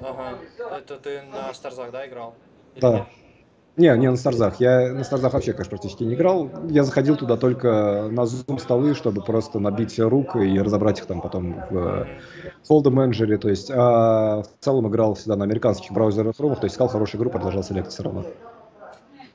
Ага. 0.02 0.40
Это 0.78 0.98
ты 0.98 1.22
на 1.22 1.54
Старзах, 1.54 1.92
да, 1.92 2.06
играл? 2.06 2.36
Или 2.76 2.82
да. 2.82 2.92
Нет? 2.92 3.08
Не, 3.82 3.98
не 3.98 4.12
на 4.12 4.16
Старзах. 4.16 4.60
Я 4.60 4.94
на 4.94 5.04
Старзах 5.04 5.34
вообще, 5.34 5.54
конечно, 5.54 5.72
практически 5.72 6.04
не 6.04 6.14
играл. 6.14 6.52
Я 6.70 6.84
заходил 6.84 7.16
туда 7.16 7.36
только 7.36 8.10
на 8.12 8.28
зум 8.28 8.60
столы, 8.60 8.94
чтобы 8.94 9.24
просто 9.24 9.58
набить 9.58 9.98
рук 9.98 10.36
и 10.36 10.60
разобрать 10.60 11.00
их 11.00 11.08
там 11.08 11.20
потом 11.20 11.56
в 11.72 12.08
Fold'em 12.70 12.92
менеджере. 12.92 13.40
То 13.40 13.50
есть, 13.50 13.72
а 13.74 14.44
в 14.44 14.64
целом 14.64 14.88
играл 14.88 15.16
всегда 15.16 15.36
на 15.36 15.46
американских 15.46 15.92
браузерах 15.94 16.40
румах, 16.40 16.60
то 16.60 16.66
есть 16.66 16.76
искал 16.76 16.90
хорошую 16.90 17.20
игру, 17.22 17.32
продолжал 17.32 17.64
селект 17.64 17.92
все 17.92 18.04
равно. 18.04 18.24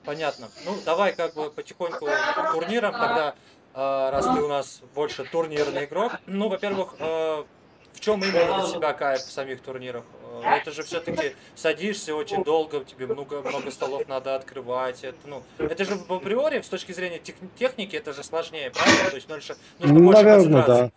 Понятно. 0.05 0.47
Ну, 0.65 0.77
давай 0.85 1.13
как 1.13 1.35
бы 1.35 1.51
потихоньку 1.51 2.07
к 2.07 2.53
турнирам 2.53 2.93
тогда, 2.93 3.35
а, 3.75 4.13
раз 4.13 4.27
ты 4.27 4.41
у 4.41 4.47
нас 4.47 4.81
больше 4.95 5.25
турнирный 5.25 5.87
игрок. 5.87 6.13
Ну, 6.29 6.49
во-первых, 6.49 6.95
а, 7.01 7.45
в 7.93 7.99
чем 7.99 8.23
именно 8.23 8.61
для 8.61 8.67
себя 8.69 8.93
кайф 8.93 9.23
в 9.23 9.33
самих 9.33 9.61
турнирах? 9.61 10.05
Это 10.45 10.71
же 10.71 10.83
все-таки 10.83 11.35
садишься 11.55 12.15
очень 12.15 12.45
долго, 12.45 12.85
тебе 12.85 13.07
много, 13.07 13.41
много 13.43 13.71
столов 13.71 14.07
надо 14.09 14.37
открывать. 14.37 15.03
Это, 15.03 15.17
ну, 15.25 15.43
это 15.59 15.85
же 15.85 15.97
в 15.97 16.13
априори, 16.13 16.61
с 16.61 16.69
точки 16.69 16.93
зрения 16.93 17.19
тех, 17.19 17.35
техники, 17.59 17.97
это 17.97 18.13
же 18.13 18.23
сложнее, 18.23 18.71
правильно? 18.71 19.11
То 19.11 19.17
есть 19.17 19.29
нужно, 19.29 19.57
нужно 19.79 20.01
больше 20.01 20.23
Наверное, 20.23 20.67
да. 20.67 20.91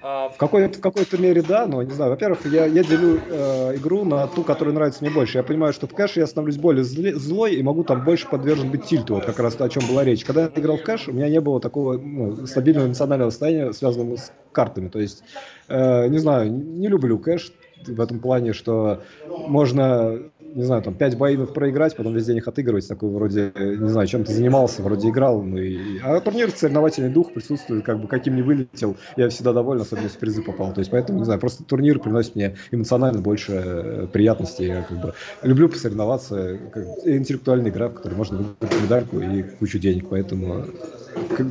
А, 0.00 0.28
в 0.28 0.36
какой-то, 0.36 0.78
в 0.78 0.80
какой-то 0.80 1.18
мере 1.18 1.42
да, 1.42 1.66
но 1.66 1.82
не 1.82 1.90
знаю. 1.90 2.12
Во-первых, 2.12 2.46
я, 2.46 2.66
я 2.66 2.84
делю 2.84 3.20
э, 3.28 3.76
игру 3.76 4.04
на 4.04 4.28
ту, 4.28 4.44
которая 4.44 4.72
нравится 4.72 5.02
мне 5.02 5.12
больше. 5.12 5.38
Я 5.38 5.42
понимаю, 5.42 5.72
что 5.72 5.88
в 5.88 5.92
кэше 5.92 6.20
я 6.20 6.26
становлюсь 6.28 6.56
более 6.56 6.84
зле, 6.84 7.16
злой 7.16 7.56
и 7.56 7.62
могу 7.64 7.82
там 7.82 8.04
больше 8.04 8.28
подвержен 8.28 8.70
быть 8.70 8.84
тильту, 8.84 9.14
вот 9.14 9.24
как 9.24 9.40
раз 9.40 9.60
о 9.60 9.68
чем 9.68 9.88
была 9.88 10.04
речь. 10.04 10.24
Когда 10.24 10.42
я 10.42 10.50
играл 10.54 10.76
в 10.76 10.82
кэш, 10.84 11.08
у 11.08 11.12
меня 11.12 11.28
не 11.28 11.40
было 11.40 11.60
такого 11.60 11.98
ну, 11.98 12.46
стабильного 12.46 12.86
эмоционального 12.86 13.30
состояния, 13.30 13.72
связанного 13.72 14.16
с 14.16 14.32
картами. 14.52 14.88
То 14.88 15.00
есть, 15.00 15.24
э, 15.66 16.06
не 16.06 16.18
знаю, 16.18 16.52
не 16.52 16.86
люблю 16.86 17.18
кэш 17.18 17.52
в 17.86 18.00
этом 18.00 18.20
плане, 18.20 18.52
что 18.52 19.02
можно 19.28 20.20
не 20.54 20.62
знаю, 20.62 20.82
там, 20.82 20.94
5 20.94 21.16
боинов 21.18 21.52
проиграть, 21.52 21.96
потом 21.96 22.14
весь 22.14 22.26
день 22.26 22.38
их 22.38 22.48
отыгрывать, 22.48 22.88
такой 22.88 23.10
вроде, 23.10 23.52
не 23.56 23.88
знаю, 23.88 24.06
чем 24.06 24.24
ты 24.24 24.32
занимался, 24.32 24.82
вроде 24.82 25.08
играл, 25.08 25.42
ну 25.42 25.58
и... 25.58 25.98
А 26.02 26.20
турнир, 26.20 26.50
соревновательный 26.50 27.10
дух 27.10 27.32
присутствует, 27.32 27.84
как 27.84 28.00
бы, 28.00 28.08
каким 28.08 28.36
не 28.36 28.42
вылетел, 28.42 28.96
я 29.16 29.28
всегда 29.28 29.52
доволен, 29.52 29.82
особенно 29.82 30.04
если 30.04 30.18
призы 30.18 30.42
попал, 30.42 30.72
то 30.72 30.80
есть, 30.80 30.90
поэтому, 30.90 31.18
не 31.18 31.24
знаю, 31.24 31.40
просто 31.40 31.64
турнир 31.64 31.98
приносит 31.98 32.34
мне 32.34 32.56
эмоционально 32.70 33.20
больше 33.20 33.52
э, 33.52 34.06
приятностей, 34.12 34.66
я, 34.66 34.82
как 34.82 35.00
бы, 35.00 35.14
люблю 35.42 35.68
посоревноваться, 35.68 36.58
как, 36.72 36.84
интеллектуальная 37.04 37.70
игра, 37.70 37.88
в 37.88 37.94
которой 37.94 38.14
можно 38.14 38.38
выиграть 38.38 38.82
медальку 38.82 39.20
и 39.20 39.42
кучу 39.42 39.78
денег, 39.78 40.08
поэтому 40.08 40.64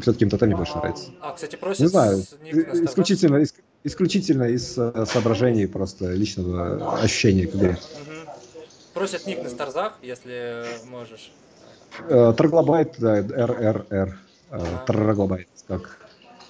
все-таки 0.01 0.25
МТТ 0.25 0.41
мне 0.43 0.55
больше 0.55 0.78
нравится. 0.78 1.11
А, 1.21 1.34
кстати, 1.34 1.55
просят 1.55 1.82
Не 1.82 1.88
знаю, 1.88 2.17
исключительно, 2.17 3.43
исключительно 3.43 3.66
из 3.84 4.78
э, 4.78 5.05
соображений 5.05 5.67
просто 5.67 6.11
личного 6.11 6.99
ощущения 7.01 7.47
к 7.47 7.55
игре. 7.55 7.78
Просят 8.93 9.25
ник 9.28 9.43
на 9.43 9.49
старзах, 9.49 9.97
если 10.01 10.65
можешь. 10.89 11.32
Э, 12.09 12.34
Троглобайт, 12.36 12.95
да, 12.99 13.21
РРР. 13.21 14.19
Э, 14.49 14.63
Троглобайт, 14.86 15.47
как 15.67 15.99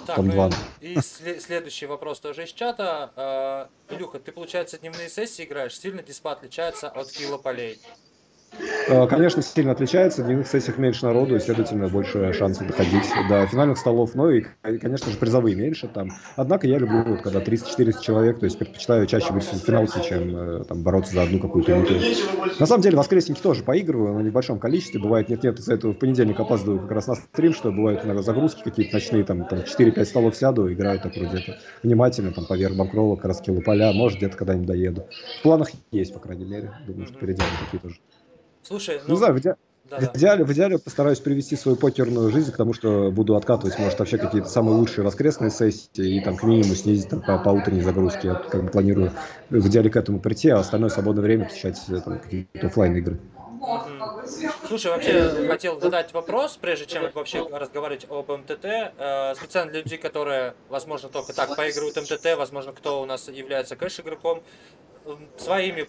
так, 0.05 0.19
ну, 0.19 0.49
и 0.79 0.97
следующий 1.01 1.85
вопрос 1.85 2.21
тоже 2.21 2.45
из 2.45 2.53
чата. 2.53 3.69
Илюха, 3.89 4.19
ты, 4.19 4.31
получается, 4.31 4.77
дневные 4.77 5.09
сессии 5.09 5.43
играешь, 5.43 5.77
сильно 5.77 6.01
диспа 6.01 6.31
отличается 6.31 6.87
от 6.87 7.11
килополей? 7.11 7.73
Э, 7.73 8.06
конечно, 9.07 9.41
сильно 9.41 9.71
отличается. 9.71 10.23
В 10.23 10.25
дневных 10.25 10.47
сессиях 10.47 10.77
меньше 10.77 11.05
народу, 11.05 11.35
и, 11.35 11.39
следовательно, 11.39 11.87
больше 11.87 12.33
шансов 12.33 12.67
доходить 12.67 13.05
до 13.29 13.45
финальных 13.47 13.77
столов. 13.77 14.15
Ну 14.15 14.29
и, 14.29 14.45
конечно 14.61 15.11
же, 15.11 15.17
призовые 15.17 15.55
меньше 15.55 15.87
там. 15.87 16.09
Однако 16.35 16.67
я 16.67 16.77
люблю, 16.77 17.03
вот, 17.03 17.21
когда 17.21 17.39
300-400 17.41 18.01
человек, 18.01 18.39
то 18.39 18.45
есть 18.45 18.57
предпочитаю 18.57 19.05
чаще 19.05 19.33
быть 19.33 19.43
в 19.43 19.65
финалсе, 19.65 20.01
чем 20.01 20.35
э, 20.35 20.63
там, 20.65 20.83
бороться 20.83 21.13
за 21.13 21.23
одну 21.23 21.39
какую-то 21.39 21.73
минуту. 21.73 21.95
На 22.59 22.65
самом 22.65 22.81
деле, 22.81 22.97
воскресники 22.97 23.41
тоже 23.41 23.63
поигрываю, 23.63 24.13
но 24.13 24.29
в 24.29 24.33
большом 24.33 24.59
количестве. 24.59 24.99
Бывает, 24.99 25.29
нет-нет, 25.29 25.59
из-за 25.59 25.73
этого 25.73 25.93
в 25.93 25.99
понедельник 25.99 26.39
опаздываю 26.39 26.81
как 26.81 26.91
раз 26.91 27.07
на 27.07 27.15
стрим, 27.15 27.53
что 27.53 27.71
бывают 27.71 28.05
иногда 28.05 28.21
загрузки 28.21 28.63
какие-то 28.63 28.93
ночные, 28.93 29.23
там, 29.23 29.45
там 29.45 29.59
4-5 29.59 30.05
столов 30.05 30.35
сяду, 30.35 30.71
играю 30.71 30.99
так 30.99 31.15
вроде 31.15 31.39
это 31.39 31.57
внимательно, 31.83 32.31
там, 32.31 32.45
поверх 32.45 32.75
Банкрова, 32.75 33.15
как 33.15 33.25
раз 33.25 33.41
поля, 33.65 33.91
может, 33.93 34.17
где-то 34.17 34.37
когда-нибудь 34.37 34.67
доеду. 34.67 35.07
В 35.39 35.43
планах 35.43 35.69
есть, 35.91 36.13
по 36.13 36.19
крайней 36.19 36.45
мере. 36.45 36.71
Думаю, 36.85 37.07
что 37.07 37.17
переделаем 37.17 37.53
такие 37.65 37.79
тоже. 37.79 37.95
Слушай, 38.67 38.99
ну... 39.07 39.13
Не 39.13 39.17
знаю, 39.17 39.33
в, 39.33 39.39
иде... 39.39 39.55
да, 39.85 39.99
в, 39.99 40.17
идеале, 40.17 40.43
в 40.43 40.51
идеале 40.51 40.77
постараюсь 40.77 41.19
привести 41.19 41.55
свою 41.55 41.77
покерную 41.77 42.29
жизнь 42.31 42.51
к 42.51 42.57
тому, 42.57 42.73
что 42.73 43.11
буду 43.11 43.37
откатывать, 43.37 43.79
может, 43.79 43.97
вообще 43.97 44.17
какие-то 44.17 44.49
самые 44.49 44.75
лучшие 44.75 45.05
воскресные 45.05 45.51
сессии 45.51 46.17
и 46.17 46.21
там 46.21 46.35
к 46.35 46.43
минимуму 46.43 46.75
снизить 46.75 47.07
там, 47.07 47.21
по, 47.21 47.37
по 47.37 47.49
утренней 47.49 47.81
загрузке. 47.81 48.27
Я 48.27 48.33
как 48.35 48.63
бы 48.63 48.69
планирую 48.69 49.13
в 49.49 49.67
идеале 49.67 49.89
к 49.89 49.95
этому 49.95 50.19
прийти, 50.19 50.49
а 50.49 50.59
остальное 50.59 50.89
свободное 50.89 51.23
время 51.23 51.45
посвящать 51.45 51.81
э, 51.87 52.01
там, 52.01 52.19
какие-то 52.19 52.67
офлайн 52.67 52.95
игры. 52.97 53.19
Слушай, 54.67 54.91
вообще 54.91 55.47
хотел 55.47 55.79
задать 55.79 56.13
вопрос, 56.13 56.57
прежде 56.59 56.85
чем 56.87 57.09
вообще 57.13 57.47
разговаривать 57.49 58.05
об 58.09 58.29
МТТ. 58.29 58.65
Э, 58.65 59.33
специально 59.35 59.71
для 59.71 59.81
людей, 59.81 59.97
которые, 59.97 60.55
возможно, 60.67 61.07
только 61.07 61.33
так 61.33 61.55
поигрывают 61.55 61.95
МТТ, 61.95 62.37
возможно, 62.37 62.73
кто 62.73 63.01
у 63.01 63.05
нас 63.05 63.29
является 63.29 63.77
кэш-игроком, 63.77 64.43
своими 65.37 65.87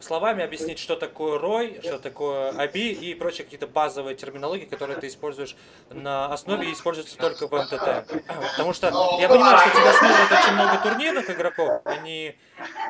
словами 0.00 0.44
объяснить, 0.44 0.78
что 0.78 0.96
такое 0.96 1.38
ROI, 1.38 1.82
что 1.82 1.98
такое 1.98 2.52
ABI 2.52 2.92
и 2.92 3.14
прочие 3.14 3.44
какие-то 3.44 3.66
базовые 3.66 4.16
терминологии, 4.16 4.64
которые 4.64 4.98
ты 4.98 5.08
используешь 5.08 5.56
на 5.90 6.32
основе 6.32 6.68
и 6.68 6.72
используются 6.72 7.16
только 7.16 7.46
в 7.46 7.52
МТТ. 7.52 8.26
Потому 8.52 8.72
что 8.72 8.86
я 9.20 9.28
понимаю, 9.28 9.58
что 9.58 9.70
тебя 9.70 9.92
смотрят 9.92 10.32
очень 10.32 10.52
много 10.54 10.78
турнирных 10.82 11.30
игроков, 11.30 11.82
они, 11.84 12.36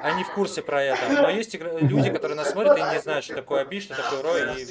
они 0.03 0.25
в 0.25 0.33
курсе 0.33 0.63
про 0.63 0.83
это, 0.83 1.23
но 1.23 1.31
есть 1.31 1.55
люди, 1.55 2.11
которые 2.11 2.37
нас 2.37 2.51
смотрят 2.51 2.79
и 2.79 2.83
не 2.83 3.01
знают, 3.01 3.25
что 3.25 3.35
такое 3.35 3.65
ABI, 3.65 3.81
что 3.81 3.95
такое 3.95 4.23
ROI, 4.23 4.61
и 4.61 4.67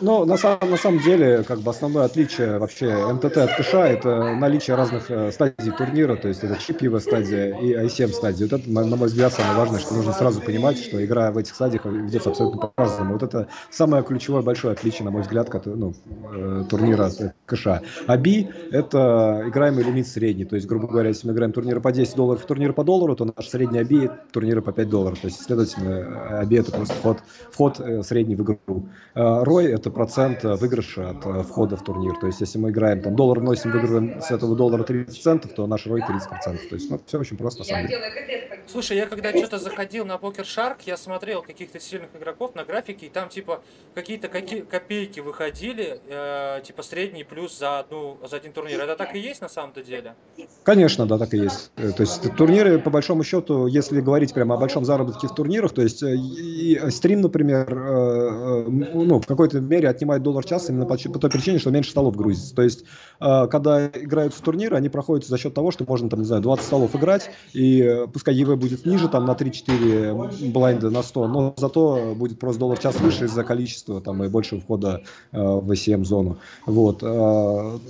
ну, 0.00 0.24
на, 0.24 0.36
на 0.36 0.76
самом 0.76 1.00
деле, 1.00 1.42
как 1.42 1.60
бы 1.60 1.70
основное 1.70 2.04
отличие 2.04 2.58
вообще 2.58 3.12
МТТ 3.12 3.36
от 3.38 3.56
КШ 3.56 3.74
это 3.74 4.34
наличие 4.34 4.76
разных 4.76 5.10
э, 5.10 5.32
стадий 5.32 5.72
турнира, 5.72 6.16
то 6.16 6.28
есть 6.28 6.44
это 6.44 6.60
чипьевая 6.60 7.00
стадия 7.00 7.56
и 7.58 7.74
ICM 7.74 8.12
стадия. 8.12 8.48
Вот 8.48 8.60
это, 8.60 8.70
на, 8.70 8.96
мой 8.96 9.08
взгляд, 9.08 9.32
самое 9.32 9.56
важное, 9.56 9.80
что 9.80 9.94
нужно 9.94 10.12
сразу 10.12 10.40
понимать, 10.40 10.78
что 10.78 11.02
игра 11.04 11.30
в 11.30 11.38
этих 11.38 11.54
стадиях 11.54 11.84
ведется 11.84 12.30
абсолютно 12.30 12.68
по-разному. 12.68 13.14
Вот 13.14 13.22
это 13.22 13.48
самое 13.70 14.02
ключевое 14.02 14.42
большое 14.42 14.72
отличие, 14.72 15.04
на 15.04 15.10
мой 15.10 15.22
взгляд, 15.22 15.48
который, 15.48 15.76
ну, 15.76 15.94
э, 16.32 16.64
турнира 16.68 17.10
КШ. 17.46 17.66
А 18.06 18.16
B 18.16 18.48
это 18.70 19.44
играемый 19.46 19.84
лимит 19.84 20.08
средний, 20.08 20.44
то 20.44 20.56
есть, 20.56 20.66
грубо 20.66 20.88
говоря, 20.88 21.08
если 21.08 21.26
мы 21.26 21.34
играем 21.34 21.52
турниры 21.52 21.80
по 21.80 21.92
10 21.92 22.16
долларов, 22.16 22.44
турниры 22.44 22.72
по 22.72 22.84
доллару, 22.84 23.16
то 23.16 23.24
наш 23.24 23.48
средний 23.48 23.80
ABI 23.80 24.10
турниры 24.32 24.62
по 24.62 24.72
5 24.72 24.88
долларов. 24.88 25.18
То 25.20 25.28
есть, 25.28 25.42
следовательно, 25.42 26.42
ABI 26.42 26.60
это 26.60 26.72
просто 26.72 26.94
вход, 26.94 27.18
вход 27.50 27.80
э, 27.80 28.02
средний 28.02 28.36
в 28.40 28.44
игру. 28.44 28.88
Рой– 29.14 29.72
это 29.72 29.90
процент 29.90 30.44
э, 30.44 30.54
выигрыша 30.54 31.10
от 31.10 31.26
э, 31.26 31.42
входа 31.42 31.76
в 31.76 31.84
турнир. 31.84 32.16
То 32.16 32.26
есть, 32.26 32.40
если 32.40 32.58
мы 32.58 32.70
играем, 32.70 33.02
там, 33.02 33.16
доллар 33.16 33.40
вносим, 33.40 33.72
выигрываем 33.72 34.20
с 34.20 34.30
этого 34.30 34.56
доллара 34.56 34.84
30 34.84 35.22
центов, 35.22 35.52
то 35.54 35.66
наш 35.66 35.86
рой 35.86 36.02
30 36.06 36.28
процентов. 36.28 36.68
То 36.68 36.74
есть, 36.76 36.90
ну, 36.90 37.00
все 37.04 37.18
очень 37.18 37.36
просто, 37.36 37.60
на 37.60 37.64
самом 37.64 37.88
деле. 37.88 38.02
Слушай, 38.66 38.98
я 38.98 39.06
когда 39.06 39.30
что-то 39.30 39.58
заходил 39.58 40.04
на 40.04 40.16
Покер 40.16 40.44
Shark, 40.44 40.76
я 40.86 40.96
смотрел 40.96 41.42
каких-то 41.42 41.80
сильных 41.80 42.10
игроков 42.14 42.54
на 42.54 42.64
графике, 42.64 43.06
и 43.06 43.08
там, 43.08 43.28
типа, 43.28 43.62
какие-то 43.94 44.28
копейки 44.28 45.18
выходили, 45.18 46.00
э, 46.08 46.60
типа, 46.62 46.82
средний 46.82 47.24
плюс 47.24 47.58
за, 47.58 47.80
одну, 47.80 48.18
за 48.28 48.36
один 48.36 48.52
турнир. 48.52 48.80
Это 48.80 48.94
так 48.94 49.16
и 49.16 49.18
есть 49.18 49.40
на 49.40 49.48
самом-то 49.48 49.82
деле? 49.82 50.14
Конечно, 50.62 51.06
да, 51.06 51.18
так 51.18 51.34
и 51.34 51.38
есть. 51.38 51.72
То 51.74 52.00
есть, 52.02 52.36
турниры, 52.36 52.78
по 52.78 52.90
большому 52.90 53.24
счету, 53.24 53.66
если 53.66 54.00
говорить 54.00 54.32
прямо 54.32 54.54
о 54.54 54.58
большом 54.58 54.84
заработке 54.84 55.26
в 55.26 55.34
турнирах, 55.34 55.72
то 55.72 55.82
есть, 55.82 56.04
и 56.04 56.80
стрим, 56.90 57.22
например, 57.22 57.80
Э, 57.90 58.29
ну, 58.30 59.20
в 59.20 59.26
какой-то 59.26 59.60
мере 59.60 59.88
отнимает 59.88 60.22
доллар 60.22 60.44
час 60.44 60.68
именно 60.68 60.86
по, 60.86 60.96
по 60.96 61.18
той 61.18 61.30
причине, 61.30 61.58
что 61.58 61.70
меньше 61.70 61.90
столов 61.90 62.16
грузится. 62.16 62.54
То 62.54 62.62
есть, 62.62 62.84
э, 63.20 63.46
когда 63.48 63.88
играют 63.88 64.34
в 64.34 64.40
турниры, 64.40 64.76
они 64.76 64.88
проходят 64.88 65.26
за 65.26 65.38
счет 65.38 65.54
того, 65.54 65.70
что 65.70 65.84
можно, 65.86 66.08
там, 66.08 66.20
не 66.20 66.26
знаю, 66.26 66.42
20 66.42 66.64
столов 66.64 66.94
играть, 66.96 67.30
и 67.52 67.80
э, 67.82 68.06
пускай 68.06 68.34
ЕВ 68.34 68.56
будет 68.58 68.86
ниже, 68.86 69.08
там, 69.08 69.26
на 69.26 69.32
3-4 69.32 70.50
блайнда 70.50 70.90
на 70.90 71.02
100, 71.02 71.28
но 71.28 71.54
зато 71.56 72.14
будет 72.16 72.38
просто 72.38 72.60
доллар 72.60 72.78
час 72.78 73.00
выше 73.00 73.24
из-за 73.24 73.44
количества, 73.44 74.00
там, 74.00 74.22
и 74.24 74.28
больше 74.28 74.60
входа 74.60 75.02
в 75.32 75.70
ACM-зону. 75.70 76.38
Вот. 76.66 77.02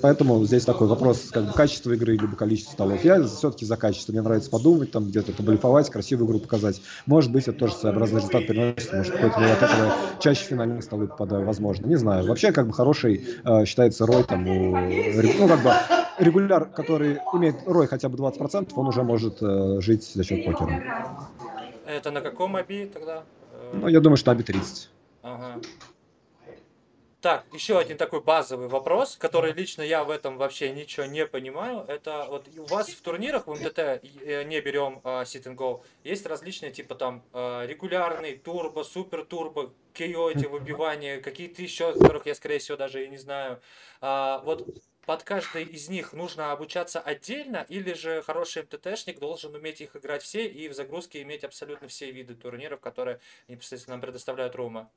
Поэтому 0.03 0.45
здесь 0.45 0.65
такой 0.65 0.87
вопрос, 0.89 1.31
как 1.31 1.47
бы, 1.47 1.53
качество 1.53 1.93
игры 1.93 2.17
либо 2.17 2.37
количество 2.37 2.73
столов. 2.73 3.05
Я 3.05 3.23
все-таки 3.25 3.65
за 3.65 3.77
качество. 3.77 4.13
Мне 4.13 4.23
нравится 4.23 4.51
подумать, 4.51 4.91
там, 4.91 5.07
где-то 5.07 5.33
поблифовать, 5.33 5.91
красивую 5.91 6.27
игру 6.27 6.39
показать. 6.41 6.81
Может 7.07 7.33
быть, 7.33 7.49
это 7.49 7.59
тоже 7.59 7.75
своеобразный 7.75 8.19
результат 8.19 8.47
приносит, 8.47 8.93
может, 8.93 9.13
какой-то 9.13 9.53
от 9.53 9.63
этого 9.63 9.95
чаще 10.35 10.47
финальные 10.47 10.83
столы 10.83 11.09
попадаю, 11.09 11.45
возможно. 11.45 11.87
Не 11.87 11.97
знаю. 11.97 12.27
Вообще, 12.27 12.53
как 12.53 12.67
бы 12.67 12.73
хороший 12.73 13.25
э, 13.45 13.65
считается 13.65 14.07
рой 14.07 14.23
там 14.25 14.47
у, 14.47 14.77
ну, 14.77 15.49
как 15.49 15.63
бы 15.63 15.73
регуляр, 16.19 16.67
который 16.67 17.19
имеет 17.33 17.57
рой 17.67 17.87
хотя 17.89 18.09
бы 18.09 18.17
20%, 18.17 18.73
он 18.77 18.87
уже 18.87 19.03
может 19.03 19.39
э, 19.43 19.81
жить 19.81 20.05
за 20.05 20.23
счет 20.23 20.45
покера. 20.45 20.83
Это 21.87 22.13
на 22.13 22.21
каком 22.21 22.55
аби 22.55 22.89
тогда? 22.93 23.25
Ну, 23.73 23.89
я 23.89 24.01
думаю, 24.01 24.17
что 24.17 24.31
аби 24.31 24.43
30. 24.43 24.91
Ага. 25.23 25.61
Так, 27.21 27.45
еще 27.53 27.79
один 27.79 27.99
такой 27.99 28.23
базовый 28.23 28.69
вопрос, 28.69 29.17
который 29.17 29.53
лично 29.53 29.83
я 29.83 30.05
в 30.05 30.11
этом 30.11 30.39
вообще 30.39 30.71
ничего 30.71 31.05
не 31.05 31.27
понимаю. 31.27 31.85
Это 31.87 32.27
вот 32.31 32.49
у 32.57 32.65
вас 32.65 32.89
в 32.89 33.03
турнирах 33.03 33.47
в 33.47 33.53
МТТ 33.53 33.79
э, 33.79 34.45
не 34.45 34.59
берем 34.63 35.03
uh, 35.05 35.23
sit 35.25 35.45
and 35.45 35.55
go. 35.55 35.83
Есть 36.03 36.25
различные 36.25 36.73
типа 36.73 36.95
там 36.95 37.23
uh, 37.33 37.67
регулярный, 37.67 38.39
турбо, 38.39 38.85
супер 38.85 39.27
турбо, 39.27 39.71
KO 39.93 40.33
эти 40.33 40.47
выбивания, 40.47 41.21
какие-то 41.21 41.61
еще, 41.61 41.93
которых 41.93 42.25
я 42.25 42.35
скорее 42.35 42.59
всего 42.59 42.79
даже 42.79 43.05
и 43.05 43.09
не 43.09 43.19
знаю. 43.19 43.61
Uh, 44.01 44.43
вот 44.45 44.67
под 45.05 45.23
каждый 45.23 45.65
из 45.65 45.91
них 45.91 46.15
нужно 46.15 46.53
обучаться 46.53 47.01
отдельно, 47.01 47.67
или 47.69 47.93
же 47.93 48.23
хороший 48.23 48.63
МТТшник 48.63 49.19
должен 49.19 49.55
уметь 49.55 49.83
их 49.83 49.95
играть 49.95 50.23
все 50.23 50.47
и 50.47 50.69
в 50.69 50.73
загрузке 50.73 51.21
иметь 51.21 51.45
абсолютно 51.45 51.87
все 51.89 52.11
виды 52.11 52.35
турниров, 52.35 52.81
которые 52.81 53.21
непосредственно 53.47 53.97
нам 53.97 54.01
предоставляют 54.01 54.55
Рума? 54.55 54.91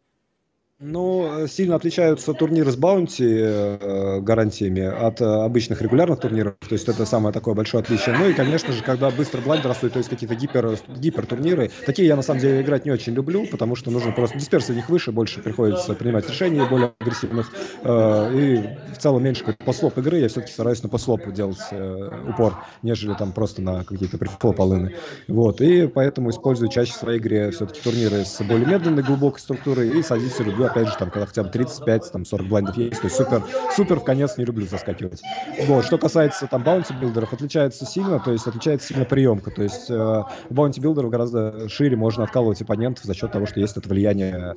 Ну, 0.79 1.47
сильно 1.47 1.75
отличаются 1.75 2.33
турниры 2.33 2.71
с 2.71 2.75
баунти 2.75 3.25
э, 3.25 4.19
гарантиями 4.21 4.81
от 4.81 5.21
э, 5.21 5.23
обычных 5.23 5.81
регулярных 5.81 6.19
турниров. 6.19 6.55
То 6.59 6.73
есть 6.73 6.89
это 6.89 7.05
самое 7.05 7.31
такое 7.31 7.53
большое 7.53 7.83
отличие. 7.83 8.17
Ну 8.17 8.27
и, 8.27 8.33
конечно 8.33 8.73
же, 8.73 8.83
когда 8.83 9.11
быстро 9.11 9.39
блайнд 9.41 9.65
растут, 9.65 9.93
то 9.93 9.99
есть 9.99 10.09
какие-то 10.09 10.35
гипер, 10.35 10.77
гипер 10.97 11.27
турниры, 11.27 11.69
такие 11.85 12.07
я 12.07 12.15
на 12.15 12.23
самом 12.23 12.41
деле 12.41 12.61
играть 12.61 12.85
не 12.85 12.91
очень 12.91 13.13
люблю, 13.13 13.45
потому 13.45 13.75
что 13.75 13.91
нужно 13.91 14.11
просто 14.11 14.39
дисперсия 14.39 14.73
у 14.73 14.75
них 14.75 14.89
выше, 14.89 15.11
больше 15.11 15.41
приходится 15.41 15.93
принимать 15.93 16.27
решения 16.27 16.65
более 16.65 16.93
агрессивных. 16.99 17.53
Э, 17.83 18.33
и 18.33 18.93
в 18.93 18.97
целом 18.97 19.23
меньше 19.23 19.45
как 19.45 19.59
послоп 19.59 19.99
игры. 19.99 20.17
Я 20.17 20.27
все-таки 20.27 20.51
стараюсь 20.51 20.81
на 20.81 20.89
послоп 20.89 21.31
делать 21.31 21.59
э, 21.69 22.09
упор, 22.29 22.55
нежели 22.81 23.13
там 23.13 23.31
просто 23.31 23.61
на 23.61 23.83
какие-то 23.83 24.17
префлоп-полыны. 24.17 24.95
Вот. 25.27 25.61
И 25.61 25.87
поэтому 25.87 26.31
использую 26.31 26.69
чаще 26.69 26.93
в 26.93 26.95
своей 26.95 27.19
игре 27.19 27.51
все-таки 27.51 27.79
турниры 27.79 28.25
с 28.25 28.41
более 28.43 28.65
медленной, 28.65 29.03
глубокой 29.03 29.39
структурой 29.39 29.99
и 29.99 30.01
садиться 30.01 30.43
люблю 30.63 30.71
опять 30.71 30.87
же, 30.87 30.97
там, 30.97 31.09
когда 31.09 31.25
хотя 31.25 31.43
бы 31.43 31.49
35, 31.49 32.11
там, 32.11 32.25
40 32.25 32.47
блайндов 32.47 32.77
есть, 32.77 33.01
то 33.01 33.05
есть 33.05 33.15
супер, 33.15 33.43
супер 33.75 33.99
в 33.99 34.03
конец 34.03 34.37
не 34.37 34.45
люблю 34.45 34.65
заскакивать. 34.65 35.21
Вот, 35.67 35.85
что 35.85 35.97
касается 35.97 36.47
там 36.47 36.63
баунти 36.63 36.93
билдеров, 36.93 37.33
отличается 37.33 37.85
сильно, 37.85 38.19
то 38.19 38.31
есть 38.31 38.47
отличается 38.47 38.87
сильно 38.87 39.05
приемка, 39.05 39.51
то 39.51 39.63
есть 39.63 39.89
э, 39.89 40.23
баунти 40.49 40.79
билдеров 40.79 41.11
гораздо 41.11 41.69
шире 41.69 41.95
можно 41.95 42.23
отколлывать 42.23 42.61
оппонентов 42.61 43.03
за 43.05 43.13
счет 43.13 43.31
того, 43.31 43.45
что 43.45 43.59
есть 43.59 43.77
это 43.77 43.87
влияние 43.89 44.55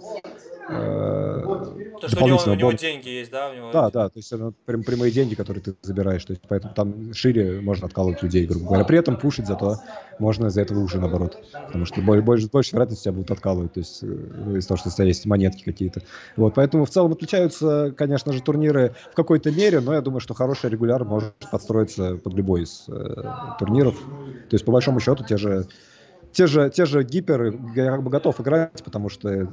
то, 0.68 2.08
что 2.08 2.24
у 2.24 2.28
него, 2.28 2.40
у 2.46 2.54
него 2.54 2.72
деньги 2.72 3.08
есть, 3.08 3.30
да? 3.30 3.50
У 3.50 3.54
него... 3.54 3.70
Да, 3.72 3.90
да, 3.90 4.08
то 4.08 4.18
есть 4.18 4.32
это 4.32 4.52
прям 4.64 4.82
прямые 4.82 5.12
деньги, 5.12 5.34
которые 5.34 5.62
ты 5.62 5.74
забираешь, 5.82 6.24
то 6.24 6.32
есть 6.32 6.42
поэтому 6.48 6.74
там 6.74 7.14
шире 7.14 7.60
можно 7.60 7.86
отколлывать 7.86 8.22
людей, 8.22 8.46
грубо 8.46 8.66
говоря. 8.66 8.84
При 8.84 8.98
этом 8.98 9.16
пушить 9.16 9.46
зато 9.46 9.76
можно 10.18 10.46
из-за 10.46 10.62
этого 10.62 10.80
уже 10.80 10.98
наоборот, 10.98 11.38
потому 11.66 11.84
что 11.84 12.00
больше, 12.00 12.48
больше 12.48 12.72
вероятности 12.72 13.04
тебя 13.04 13.12
будут 13.12 13.30
откалывать, 13.30 13.74
то 13.74 13.80
есть 13.80 14.02
э, 14.02 14.06
из-за 14.56 14.68
того, 14.68 14.78
что 14.78 14.88
у 14.88 14.92
тебя 14.92 15.04
есть 15.04 15.24
монетки 15.26 15.62
какие-то. 15.62 16.02
Вот, 16.36 16.54
поэтому 16.54 16.84
в 16.84 16.90
целом 16.90 17.12
отличаются, 17.12 17.94
конечно 17.96 18.32
же, 18.32 18.42
турниры 18.42 18.94
в 19.12 19.14
какой-то 19.14 19.50
мере, 19.52 19.80
но 19.80 19.94
я 19.94 20.00
думаю, 20.00 20.20
что 20.20 20.34
хороший 20.34 20.70
регуляр 20.70 21.04
может 21.04 21.34
подстроиться 21.50 22.16
под 22.16 22.34
любой 22.34 22.62
из 22.62 22.86
э, 22.88 23.22
турниров. 23.58 23.98
То 24.48 24.54
есть 24.54 24.64
по 24.64 24.72
большому 24.72 25.00
счету 25.00 25.24
те 25.24 25.36
же 25.36 25.66
те 26.36 26.46
же, 26.46 26.68
те 26.68 26.84
же 26.84 27.02
гиперы 27.02 27.58
я 27.74 27.92
как 27.92 28.02
бы 28.02 28.10
готов 28.10 28.38
играть, 28.42 28.84
потому 28.84 29.08
что, 29.08 29.50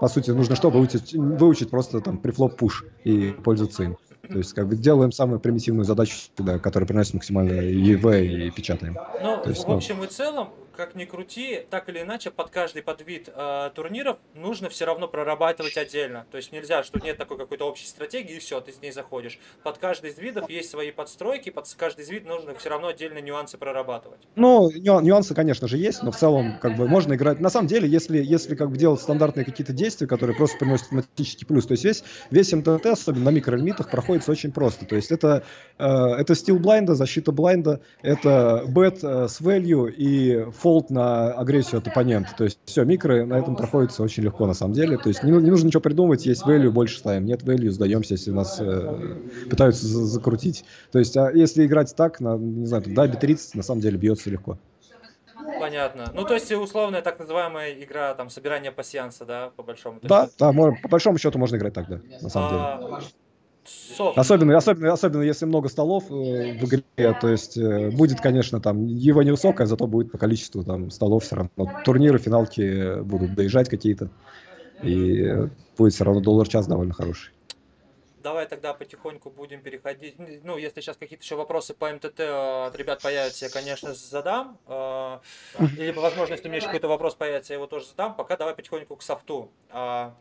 по 0.00 0.06
сути, 0.06 0.30
нужно 0.30 0.54
что? 0.54 0.70
Выучить, 0.70 1.12
выучить 1.12 1.70
просто 1.70 2.00
там 2.00 2.18
префлоп 2.18 2.56
пуш 2.56 2.84
и 3.02 3.32
пользоваться 3.32 3.82
им. 3.82 3.96
То 4.28 4.38
есть, 4.38 4.52
как 4.52 4.68
бы 4.68 4.76
делаем 4.76 5.10
самую 5.10 5.40
примитивную 5.40 5.84
задачу, 5.84 6.14
да, 6.38 6.60
которая 6.60 6.86
приносит 6.86 7.14
максимально 7.14 7.54
ЕВ 7.54 8.06
и 8.06 8.50
печатаем. 8.52 8.96
Ну, 9.20 9.42
есть, 9.44 9.66
в 9.66 9.72
общем 9.72 10.04
и 10.04 10.06
целом, 10.06 10.50
как 10.76 10.94
ни 10.94 11.04
крути, 11.04 11.66
так 11.70 11.88
или 11.88 12.00
иначе, 12.00 12.30
под 12.30 12.50
каждый 12.50 12.82
подвид 12.82 13.28
э, 13.34 13.70
турниров 13.74 14.18
нужно 14.34 14.68
все 14.68 14.84
равно 14.84 15.08
прорабатывать 15.08 15.76
отдельно. 15.76 16.26
То 16.30 16.36
есть 16.36 16.52
нельзя, 16.52 16.82
что 16.82 16.98
нет 17.00 17.16
такой 17.16 17.38
какой-то 17.38 17.66
общей 17.66 17.86
стратегии, 17.86 18.36
и 18.36 18.38
все, 18.38 18.60
ты 18.60 18.72
с 18.72 18.80
ней 18.80 18.92
заходишь. 18.92 19.38
Под 19.62 19.78
каждый 19.78 20.10
из 20.10 20.18
видов 20.18 20.48
есть 20.48 20.70
свои 20.70 20.90
подстройки, 20.90 21.50
под 21.50 21.66
каждый 21.76 22.02
из 22.02 22.10
видов 22.10 22.28
нужно 22.28 22.54
все 22.54 22.70
равно 22.70 22.88
отдельно 22.88 23.18
нюансы 23.18 23.58
прорабатывать. 23.58 24.20
Ну, 24.36 24.70
нюансы, 24.70 25.34
конечно 25.34 25.68
же, 25.68 25.76
есть, 25.76 26.02
но 26.02 26.12
в 26.12 26.16
целом, 26.16 26.58
как 26.60 26.76
бы, 26.76 26.88
можно 26.88 27.14
играть. 27.14 27.40
На 27.40 27.50
самом 27.50 27.68
деле, 27.68 27.88
если, 27.88 28.18
если 28.18 28.54
как 28.54 28.70
бы 28.70 28.76
делать 28.76 29.00
стандартные 29.00 29.44
какие-то 29.44 29.72
действия, 29.72 30.06
которые 30.06 30.36
просто 30.36 30.58
приносят 30.58 30.86
автоматический 30.86 31.44
плюс, 31.44 31.66
то 31.66 31.72
есть 31.72 31.84
весь, 31.84 32.04
весь 32.30 32.52
МТТ, 32.52 32.86
особенно 32.86 33.26
на 33.26 33.30
микролимитах, 33.30 33.90
проходит 33.90 34.28
очень 34.28 34.52
просто. 34.52 34.86
То 34.86 34.96
есть 34.96 35.10
это, 35.10 35.44
э, 35.78 35.84
это 35.84 36.34
стил 36.34 36.58
блайнда, 36.58 36.94
защита 36.94 37.32
блайнда, 37.32 37.80
это 38.02 38.64
бет 38.66 39.02
э, 39.02 39.28
с 39.28 39.40
value 39.40 39.90
и 39.90 40.50
фолд 40.70 40.88
на 40.90 41.32
агрессию 41.32 41.78
от 41.78 41.88
оппонента. 41.88 42.32
То 42.36 42.44
есть 42.44 42.60
все, 42.64 42.84
микро 42.84 43.26
на 43.26 43.34
этом 43.34 43.56
проходится 43.56 44.04
очень 44.04 44.22
легко 44.22 44.46
на 44.46 44.54
самом 44.54 44.72
деле. 44.72 44.98
То 44.98 45.08
есть 45.08 45.24
не, 45.24 45.32
не 45.32 45.50
нужно 45.50 45.66
ничего 45.66 45.80
придумывать, 45.80 46.26
есть 46.26 46.46
value, 46.46 46.70
больше 46.70 46.98
ставим. 46.98 47.24
Нет 47.24 47.42
value, 47.42 47.70
сдаемся, 47.70 48.14
если 48.14 48.30
нас 48.30 48.58
э, 48.60 49.16
пытаются 49.50 49.84
за 49.84 50.04
закрутить. 50.04 50.64
То 50.92 51.00
есть 51.00 51.16
а 51.16 51.32
если 51.32 51.66
играть 51.66 51.96
так, 51.96 52.20
на, 52.20 52.36
не 52.36 52.66
знаю, 52.66 52.84
да, 52.86 53.06
B30 53.06 53.50
на 53.54 53.64
самом 53.64 53.80
деле 53.80 53.98
бьется 53.98 54.30
легко. 54.30 54.58
Понятно. 55.58 56.12
Ну, 56.14 56.24
то 56.24 56.34
есть, 56.34 56.52
условная 56.52 57.02
так 57.02 57.18
называемая 57.18 57.72
игра, 57.82 58.14
там, 58.14 58.30
собирание 58.30 58.70
пассианса, 58.70 59.24
да, 59.24 59.50
по 59.56 59.62
большому? 59.64 59.98
Да, 60.02 60.28
да, 60.38 60.52
можно, 60.52 60.78
по 60.80 60.88
большому 60.88 61.18
счету 61.18 61.38
можно 61.38 61.56
играть 61.56 61.74
так, 61.74 61.88
да, 61.88 62.00
на 62.22 62.28
самом 62.28 62.48
а, 62.52 62.78
деле. 62.78 63.06
Софт. 63.64 64.18
Особенно, 64.18 64.56
особенно, 64.56 64.92
особенно 64.92 65.22
если 65.22 65.46
много 65.46 65.68
столов 65.68 66.04
э, 66.10 66.58
в 66.58 66.64
игре, 66.64 66.82
то 67.20 67.28
есть 67.28 67.56
э, 67.56 67.90
будет, 67.90 68.20
конечно, 68.20 68.60
там 68.60 68.86
его 68.86 69.22
невысокое, 69.22 69.66
зато 69.66 69.86
будет 69.86 70.10
по 70.10 70.18
количеству 70.18 70.64
там 70.64 70.90
столов 70.90 71.24
все 71.24 71.36
равно. 71.36 71.70
Турниры, 71.84 72.18
финалки 72.18 73.00
будут 73.02 73.34
доезжать 73.34 73.68
какие-то, 73.68 74.10
и 74.82 75.48
будет 75.76 75.92
все 75.92 76.04
равно 76.04 76.20
доллар-час 76.20 76.66
довольно 76.66 76.94
хороший. 76.94 77.32
Давай 78.22 78.46
тогда 78.46 78.74
потихоньку 78.74 79.30
будем 79.30 79.62
переходить. 79.62 80.16
Ну, 80.18 80.58
если 80.58 80.82
сейчас 80.82 80.98
какие-то 80.98 81.24
еще 81.24 81.36
вопросы 81.36 81.72
по 81.72 81.90
МТТ 81.90 82.20
от 82.20 82.76
ребят 82.76 83.00
появятся, 83.00 83.46
я, 83.46 83.50
конечно, 83.50 83.94
задам. 83.94 84.58
Э, 84.66 85.20
или, 85.58 85.92
возможно, 85.92 86.34
если 86.34 86.46
у 86.46 86.50
меня 86.50 86.58
еще 86.58 86.66
какой-то 86.66 86.88
вопрос 86.88 87.14
появится, 87.14 87.54
я 87.54 87.56
его 87.56 87.66
тоже 87.66 87.86
задам. 87.86 88.14
Пока 88.14 88.36
давай 88.36 88.54
потихоньку 88.54 88.96
к 88.96 89.02
софту. 89.02 89.50
А, 89.70 90.14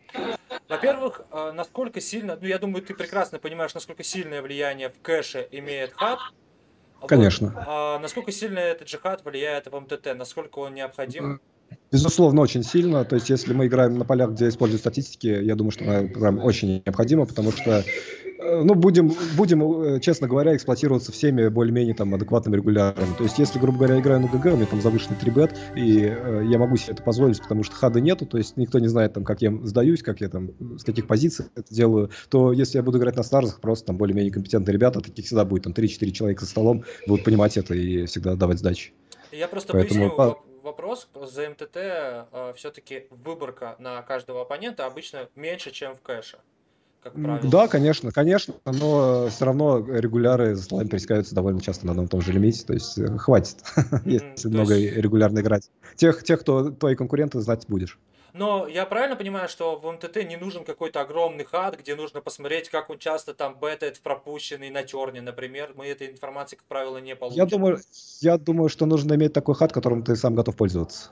во-первых, 0.70 1.22
э, 1.30 1.52
насколько 1.52 2.00
сильно, 2.00 2.38
ну, 2.40 2.48
я 2.48 2.58
думаю, 2.58 2.84
ты 2.86 2.94
прекрасно 2.94 3.38
понимаешь, 3.38 3.74
насколько 3.74 4.04
сильное 4.04 4.42
влияние 4.42 4.90
в 4.90 5.02
кэше 5.02 5.48
имеет 5.52 5.92
хат. 5.94 6.20
Конечно. 7.06 7.48
Вот, 7.50 7.64
а 7.68 8.00
насколько 8.00 8.32
сильно 8.32 8.60
этот 8.60 8.88
же 8.88 8.98
хат 8.98 9.26
влияет 9.26 9.68
в 9.68 9.78
МТТ, 9.78 10.16
насколько 10.16 10.60
он 10.60 10.74
необходим? 10.74 11.42
Безусловно, 11.92 12.42
очень 12.42 12.64
сильно. 12.64 13.04
То 13.04 13.16
есть, 13.16 13.30
если 13.30 13.54
мы 13.54 13.66
играем 13.66 13.98
на 13.98 14.06
полях, 14.06 14.32
где 14.32 14.48
используют 14.48 14.82
статистики, 14.82 15.28
я 15.28 15.56
думаю, 15.56 15.72
что 15.72 15.86
она 15.86 16.08
прям 16.08 16.40
очень 16.40 16.84
необходима, 16.86 17.26
потому 17.26 17.52
что, 17.52 17.84
э, 18.40 18.62
ну, 18.64 18.76
будем, 18.76 19.12
будем, 19.36 19.82
э, 19.82 20.00
честно 20.00 20.28
говоря, 20.28 20.56
эксплуатироваться 20.56 21.12
всеми 21.12 21.48
более-менее 21.48 21.96
там 21.96 22.14
адекватными 22.14 22.58
регулярами. 22.58 23.16
То 23.18 23.24
есть, 23.24 23.40
если, 23.40 23.58
грубо 23.58 23.80
говоря, 23.80 24.00
играю 24.00 24.20
на 24.20 24.28
ГГ, 24.28 24.54
у 24.54 24.58
меня 24.58 24.68
там 24.68 24.82
завышенный 24.82 25.18
3 25.18 25.32
и 25.76 26.02
э, 26.02 26.44
я 26.48 26.60
могу 26.60 26.78
себе 26.78 26.94
это 26.94 27.02
позволить, 27.02 27.42
потому 27.42 27.64
что 27.64 27.76
хада 27.76 28.00
нету, 28.00 28.28
то 28.28 28.38
есть 28.38 28.56
никто 28.56 28.78
не 28.78 28.88
знает, 28.88 29.14
там, 29.14 29.24
как 29.24 29.42
я 29.42 29.52
сдаюсь, 29.64 30.04
как 30.04 30.22
я 30.22 30.30
там, 30.30 30.52
с 30.78 30.84
каких 30.84 31.08
позиций 31.08 31.48
это 31.56 31.74
делаю, 31.74 32.12
то 32.30 32.54
если 32.54 32.78
я 32.78 32.84
буду 32.84 33.00
играть 33.00 33.16
на 33.16 33.24
старзах, 33.24 33.62
просто 33.62 33.88
там 33.88 33.98
более-менее 33.98 34.32
компетентные 34.32 34.74
ребята, 34.74 35.02
таких 35.02 35.26
всегда 35.26 35.44
будет, 35.44 35.64
там, 35.64 35.74
3-4 35.74 36.12
человека 36.12 36.46
за 36.46 36.52
столом 36.52 36.84
будут 37.08 37.26
понимать 37.26 37.58
это 37.58 37.74
и 37.74 38.06
всегда 38.06 38.36
давать 38.36 38.60
сдачи. 38.60 38.94
Я 39.32 39.48
просто 39.48 39.74
Поэтому... 39.74 40.10
поясню, 40.10 40.38
вопрос, 40.64 41.10
за 41.14 41.50
МТТ 41.50 41.76
э, 41.76 42.54
все-таки 42.56 43.08
выборка 43.10 43.76
на 43.80 44.02
каждого 44.02 44.42
оппонента 44.42 44.86
обычно 44.86 45.30
меньше, 45.36 45.72
чем 45.72 45.96
в 45.96 46.02
кэше. 46.02 46.40
Как 47.02 47.14
правило. 47.14 47.50
Да, 47.50 47.68
конечно, 47.70 48.12
конечно, 48.12 48.56
но 48.66 49.30
все 49.30 49.46
равно 49.46 49.80
регуляры 49.80 50.56
за 50.56 50.64
слайм 50.64 50.90
пересекаются 50.90 51.34
довольно 51.34 51.62
часто 51.62 51.86
на 51.86 51.92
одном 51.92 52.08
и 52.08 52.10
том 52.10 52.22
же 52.22 52.34
лимите, 52.34 52.66
то 52.66 52.74
есть 52.74 52.98
э, 52.98 53.18
хватит, 53.18 53.58
если 54.06 54.50
много 54.50 54.76
регулярно 54.76 55.40
играть. 55.40 55.70
Тех, 55.96 56.24
тех, 56.24 56.42
кто 56.42 56.72
твои 56.72 56.96
конкуренты, 56.96 57.40
знать 57.40 57.66
будешь. 57.70 57.98
Но 58.34 58.68
я 58.68 58.86
правильно 58.86 59.16
понимаю, 59.16 59.50
что 59.50 59.76
в 59.78 59.92
МТТ 59.92 60.18
не 60.28 60.38
нужен 60.38 60.64
какой-то 60.64 61.02
огромный 61.02 61.46
хат, 61.46 61.80
где 61.80 61.96
нужно 61.96 62.22
посмотреть, 62.22 62.70
как 62.70 62.90
он 62.90 63.00
часто 63.00 63.34
там 63.34 63.58
бетает 63.60 63.98
в 63.98 64.02
пропущенный 64.02 64.70
на 64.70 64.84
терне, 64.84 65.22
например. 65.22 65.74
Мы 65.76 65.88
этой 65.88 66.12
информации, 66.12 66.56
как 66.56 66.66
правило, 66.66 66.98
не 66.98 67.16
получим. 67.16 67.38
Я 67.38 67.46
думаю, 67.46 67.80
я 68.22 68.38
думаю, 68.38 68.70
что 68.70 68.86
нужно 68.86 69.14
иметь 69.16 69.34
такой 69.34 69.56
хат, 69.56 69.72
которым 69.72 70.04
ты 70.04 70.16
сам 70.16 70.36
готов 70.36 70.56
пользоваться. 70.56 71.10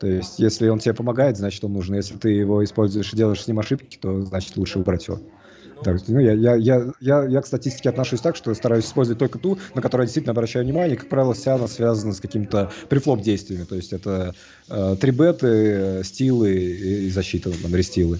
То 0.00 0.08
есть, 0.08 0.40
если 0.40 0.68
он 0.68 0.80
тебе 0.80 0.94
помогает, 0.94 1.36
значит, 1.36 1.62
он 1.62 1.74
нужен. 1.74 1.94
Если 1.94 2.16
ты 2.18 2.30
его 2.30 2.64
используешь 2.64 3.12
и 3.12 3.16
делаешь 3.16 3.42
с 3.42 3.46
ним 3.46 3.60
ошибки, 3.60 3.96
то 3.96 4.20
значит 4.22 4.56
лучше 4.56 4.80
убрать 4.80 5.06
его. 5.06 5.20
Так, 5.84 6.00
ну, 6.08 6.20
я, 6.20 6.32
я, 6.32 6.54
я, 6.54 6.92
я, 7.00 7.24
я 7.24 7.40
к 7.40 7.46
статистике 7.46 7.88
отношусь 7.88 8.20
так, 8.20 8.36
что 8.36 8.54
стараюсь 8.54 8.84
использовать 8.84 9.18
только 9.18 9.38
ту, 9.38 9.58
на 9.74 9.82
которую 9.82 10.04
я 10.04 10.06
действительно 10.06 10.32
обращаю 10.32 10.64
внимание. 10.64 10.96
Как 10.96 11.08
правило, 11.08 11.34
вся 11.34 11.54
она 11.54 11.68
связана 11.68 12.12
с 12.12 12.20
какими-то 12.20 12.70
префлоп 12.88 13.20
действиями. 13.20 13.64
То 13.64 13.74
есть 13.74 13.92
это 13.92 14.34
э, 14.68 14.96
трибеты, 15.00 16.02
стилы 16.04 16.54
и, 16.54 17.06
и 17.06 17.10
защита, 17.10 17.50
там, 17.50 17.74
рестилы. 17.74 18.18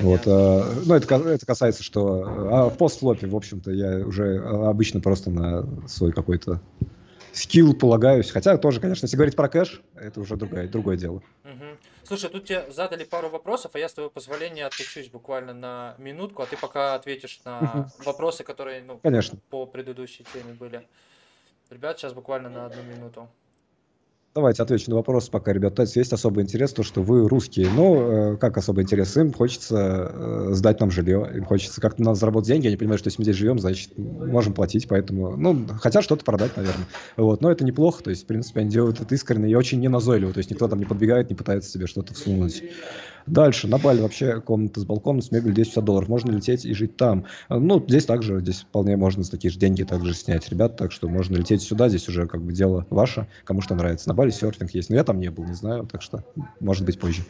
Вот, 0.00 0.22
э, 0.26 0.64
ну, 0.84 0.94
это, 0.94 1.16
это 1.16 1.46
касается, 1.46 1.82
что... 1.82 2.24
А 2.50 2.70
в 2.70 2.76
постфлопе, 2.76 3.26
в 3.26 3.36
общем-то, 3.36 3.70
я 3.70 4.06
уже 4.06 4.38
обычно 4.38 5.00
просто 5.00 5.30
на 5.30 5.66
свой 5.86 6.12
какой-то 6.12 6.60
скилл 7.32 7.74
полагаюсь. 7.74 8.30
Хотя 8.30 8.56
тоже, 8.58 8.80
конечно, 8.80 9.06
если 9.06 9.16
говорить 9.16 9.36
про 9.36 9.48
кэш, 9.48 9.82
это 9.94 10.20
уже 10.20 10.36
другое, 10.36 10.68
другое 10.68 10.96
дело. 10.96 11.22
Угу. 11.44 11.64
Слушай, 12.04 12.30
тут 12.30 12.44
тебе 12.44 12.70
задали 12.70 13.04
пару 13.04 13.28
вопросов, 13.28 13.72
а 13.74 13.78
я 13.78 13.88
с 13.88 13.94
твоего 13.94 14.10
позволения 14.10 14.66
отключусь 14.66 15.08
буквально 15.08 15.54
на 15.54 15.94
минутку, 15.98 16.42
а 16.42 16.46
ты 16.46 16.56
пока 16.56 16.94
ответишь 16.94 17.40
на 17.44 17.88
вопросы, 18.04 18.44
которые 18.44 18.82
ну, 18.82 18.98
Конечно. 18.98 19.38
по 19.50 19.66
предыдущей 19.66 20.24
теме 20.32 20.54
были. 20.54 20.86
Ребят, 21.70 21.98
сейчас 21.98 22.12
буквально 22.12 22.50
на 22.50 22.66
одну 22.66 22.82
минуту. 22.82 23.28
Давайте 24.34 24.62
отвечу 24.62 24.88
на 24.88 24.96
вопрос 24.96 25.28
пока, 25.28 25.52
ребят. 25.52 25.74
То 25.74 25.82
есть 25.82 25.94
есть 25.94 26.10
особый 26.14 26.42
интерес, 26.42 26.72
то, 26.72 26.82
что 26.82 27.02
вы 27.02 27.28
русские. 27.28 27.68
Ну, 27.76 28.32
э, 28.32 28.36
как 28.38 28.56
особый 28.56 28.84
интерес? 28.84 29.14
Им 29.18 29.30
хочется 29.30 30.10
э, 30.10 30.48
сдать 30.52 30.80
нам 30.80 30.90
жилье, 30.90 31.30
им 31.34 31.44
хочется 31.44 31.82
как-то 31.82 32.02
нам 32.02 32.14
заработать 32.14 32.48
деньги. 32.48 32.66
Они 32.66 32.78
понимают, 32.78 33.00
что 33.00 33.08
если 33.08 33.20
мы 33.20 33.24
здесь 33.24 33.36
живем, 33.36 33.58
значит, 33.58 33.98
можем 33.98 34.54
платить, 34.54 34.88
поэтому, 34.88 35.36
ну, 35.36 35.66
хотят 35.78 36.02
что-то 36.02 36.24
продать, 36.24 36.56
наверное. 36.56 36.86
Вот, 37.18 37.42
но 37.42 37.52
это 37.52 37.62
неплохо, 37.62 38.02
то 38.04 38.08
есть, 38.08 38.22
в 38.22 38.26
принципе, 38.26 38.60
они 38.60 38.70
делают 38.70 39.02
это 39.02 39.14
искренне 39.14 39.50
и 39.50 39.54
очень 39.54 39.80
неназойливо, 39.80 40.32
то 40.32 40.38
есть 40.38 40.50
никто 40.50 40.66
там 40.66 40.78
не 40.78 40.86
подбегает, 40.86 41.28
не 41.28 41.36
пытается 41.36 41.70
себе 41.70 41.86
что-то 41.86 42.14
всунуть. 42.14 42.64
Дальше, 43.26 43.68
на 43.68 43.78
Бали 43.78 44.00
вообще 44.00 44.40
комната 44.40 44.80
с 44.80 44.84
балконом, 44.84 45.22
с 45.22 45.30
мебелью 45.30 45.54
250 45.54 45.84
долларов. 45.84 46.08
Можно 46.08 46.32
лететь 46.32 46.64
и 46.64 46.74
жить 46.74 46.96
там. 46.96 47.24
Ну, 47.48 47.82
здесь 47.86 48.04
также, 48.04 48.40
здесь 48.40 48.60
вполне 48.60 48.96
можно 48.96 49.22
за 49.22 49.30
такие 49.30 49.50
же 49.50 49.58
деньги 49.58 49.82
также 49.82 50.14
снять, 50.14 50.48
ребят, 50.48 50.76
так 50.76 50.92
что 50.92 51.08
можно 51.08 51.36
лететь 51.36 51.62
сюда, 51.62 51.88
здесь 51.88 52.08
уже 52.08 52.26
как 52.26 52.42
бы 52.42 52.52
дело 52.52 52.86
ваше, 52.90 53.26
кому 53.44 53.60
что 53.60 53.74
нравится. 53.74 54.08
На 54.08 54.14
Бали 54.14 54.30
серфинг 54.30 54.70
есть, 54.72 54.90
но 54.90 54.96
я 54.96 55.04
там 55.04 55.20
не 55.20 55.30
был, 55.30 55.44
не 55.44 55.54
знаю, 55.54 55.86
так 55.90 56.02
что 56.02 56.24
может 56.60 56.84
быть 56.84 56.98
позже. 56.98 57.22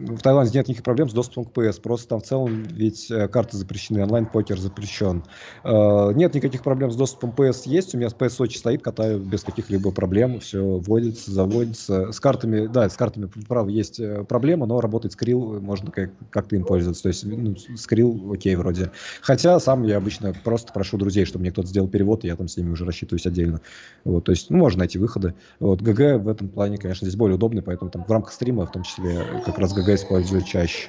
В 0.00 0.22
Таиланде 0.22 0.52
нет 0.54 0.68
никаких 0.68 0.82
проблем 0.82 1.10
с 1.10 1.12
доступом 1.12 1.44
к 1.44 1.56
PS, 1.56 1.80
просто 1.80 2.08
там 2.08 2.20
в 2.20 2.24
целом 2.24 2.62
ведь 2.62 3.10
э, 3.10 3.28
карты 3.28 3.56
запрещены, 3.56 4.02
онлайн-покер 4.02 4.58
запрещен. 4.58 5.24
Э, 5.62 6.12
нет 6.14 6.34
никаких 6.34 6.62
проблем 6.62 6.90
с 6.90 6.96
доступом 6.96 7.34
PS 7.36 7.62
есть, 7.66 7.94
у 7.94 7.98
меня 7.98 8.08
PS 8.08 8.30
Сочи 8.30 8.56
стоит, 8.56 8.82
катаю 8.82 9.18
без 9.18 9.44
каких-либо 9.44 9.90
проблем, 9.90 10.40
все 10.40 10.62
вводится, 10.62 11.30
заводится. 11.30 12.12
С 12.12 12.20
картами, 12.20 12.66
да, 12.66 12.88
с 12.88 12.96
картами, 12.96 13.30
право, 13.46 13.68
есть 13.68 14.00
э, 14.00 14.24
проблема, 14.24 14.66
но 14.66 14.80
работает 14.80 15.12
скрилл, 15.12 15.60
можно 15.60 15.90
как- 15.90 16.12
как-то 16.30 16.56
им 16.56 16.64
пользоваться, 16.64 17.02
то 17.02 17.08
есть 17.08 17.24
ну, 17.24 17.54
скрилл 17.76 18.32
окей 18.32 18.56
вроде. 18.56 18.92
Хотя 19.20 19.60
сам 19.60 19.82
я 19.82 19.98
обычно 19.98 20.32
просто 20.32 20.72
прошу 20.72 20.96
друзей, 20.96 21.26
чтобы 21.26 21.42
мне 21.42 21.52
кто-то 21.52 21.68
сделал 21.68 21.88
перевод, 21.88 22.24
и 22.24 22.28
я 22.28 22.36
там 22.36 22.48
с 22.48 22.56
ними 22.56 22.70
уже 22.70 22.86
рассчитываюсь 22.86 23.26
отдельно. 23.26 23.60
Вот, 24.04 24.24
то 24.24 24.32
есть, 24.32 24.48
ну, 24.50 24.58
можно 24.58 24.80
найти 24.80 24.98
выходы. 24.98 25.34
Вот, 25.58 25.82
GG 25.82 26.22
в 26.22 26.28
этом 26.28 26.48
плане, 26.48 26.78
конечно, 26.78 27.06
здесь 27.06 27.18
более 27.18 27.34
удобный, 27.34 27.62
поэтому 27.62 27.90
там 27.90 28.04
в 28.04 28.10
рамках 28.10 28.32
стрима, 28.32 28.66
в 28.66 28.72
том 28.72 28.82
числе, 28.82 29.20
как 29.44 29.58
раз 29.58 29.74
GG 29.74 29.89
использую 29.94 30.42
чаще. 30.42 30.88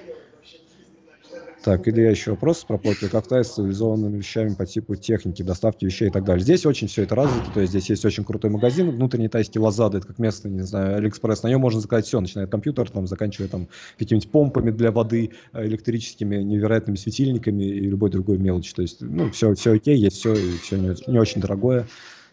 Так, 1.64 1.88
или 1.88 2.02
еще 2.02 2.32
вопрос 2.32 2.64
про 2.64 2.80
покер. 2.80 3.10
Как 3.10 3.28
то 3.28 3.42
с 3.44 3.54
цивилизованными 3.54 4.18
вещами 4.18 4.56
по 4.56 4.66
типу 4.66 4.96
техники, 4.96 5.44
доставки 5.44 5.86
вещей 5.86 6.08
и 6.08 6.12
так 6.12 6.24
далее. 6.24 6.44
Здесь 6.44 6.66
очень 6.66 6.88
все 6.88 7.04
это 7.04 7.14
развито, 7.14 7.52
то 7.54 7.60
есть 7.60 7.72
здесь 7.72 7.88
есть 7.92 8.04
очень 8.04 8.24
крутой 8.24 8.50
магазин, 8.50 8.90
внутренний 8.90 9.28
тайский 9.28 9.60
Lazada, 9.60 10.00
это 10.00 10.08
как 10.08 10.18
место, 10.18 10.50
не 10.50 10.62
знаю, 10.62 10.98
Алиэкспресс. 10.98 11.44
На 11.44 11.50
нем 11.50 11.62
можно 11.62 11.80
заказать 11.80 12.08
все, 12.08 12.20
начиная 12.20 12.46
от 12.46 12.52
компьютера, 12.52 12.88
там, 12.88 13.06
заканчивая 13.06 13.48
там 13.48 13.68
какими-нибудь 14.00 14.32
помпами 14.32 14.72
для 14.72 14.92
воды, 14.92 15.32
э, 15.54 15.68
электрическими 15.68 16.38
невероятными 16.38 16.96
светильниками 16.96 17.64
и 17.64 17.82
любой 17.82 18.10
другой 18.10 18.40
мелочи. 18.40 18.74
То 18.74 18.82
есть, 18.82 19.02
ну, 19.02 19.30
все, 19.30 19.54
все 19.54 19.74
окей, 19.74 19.98
есть 19.98 20.18
все, 20.18 20.34
и 20.34 20.58
все 20.58 20.78
не, 20.78 20.96
не 21.12 21.20
очень 21.20 21.42
дорогое. 21.42 21.88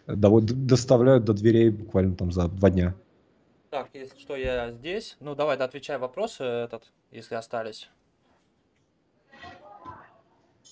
Доставляют 0.07 1.25
до 1.25 1.33
дверей 1.33 1.69
буквально 1.69 2.15
там 2.15 2.31
за 2.31 2.47
два 2.47 2.71
дня. 2.71 2.95
Так, 3.69 3.89
если 3.93 4.17
что, 4.17 4.35
я 4.35 4.71
здесь. 4.71 5.15
Ну, 5.19 5.35
давай, 5.35 5.55
да, 5.57 5.65
отвечай 5.65 5.97
вопросы 5.99 6.43
этот, 6.43 6.91
если 7.11 7.35
остались. 7.35 7.89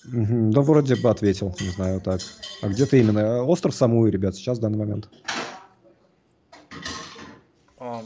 Да, 0.04 0.60
вроде 0.62 0.96
бы 0.96 1.08
ответил, 1.10 1.54
не 1.60 1.68
знаю, 1.68 2.00
так. 2.00 2.20
А 2.62 2.68
где 2.68 2.86
ты 2.86 3.00
именно? 3.00 3.44
Остров 3.44 3.74
Самуи, 3.74 4.10
ребят, 4.10 4.34
сейчас 4.34 4.58
в 4.58 4.60
данный 4.60 4.78
момент. 4.78 5.08
А, 7.78 8.02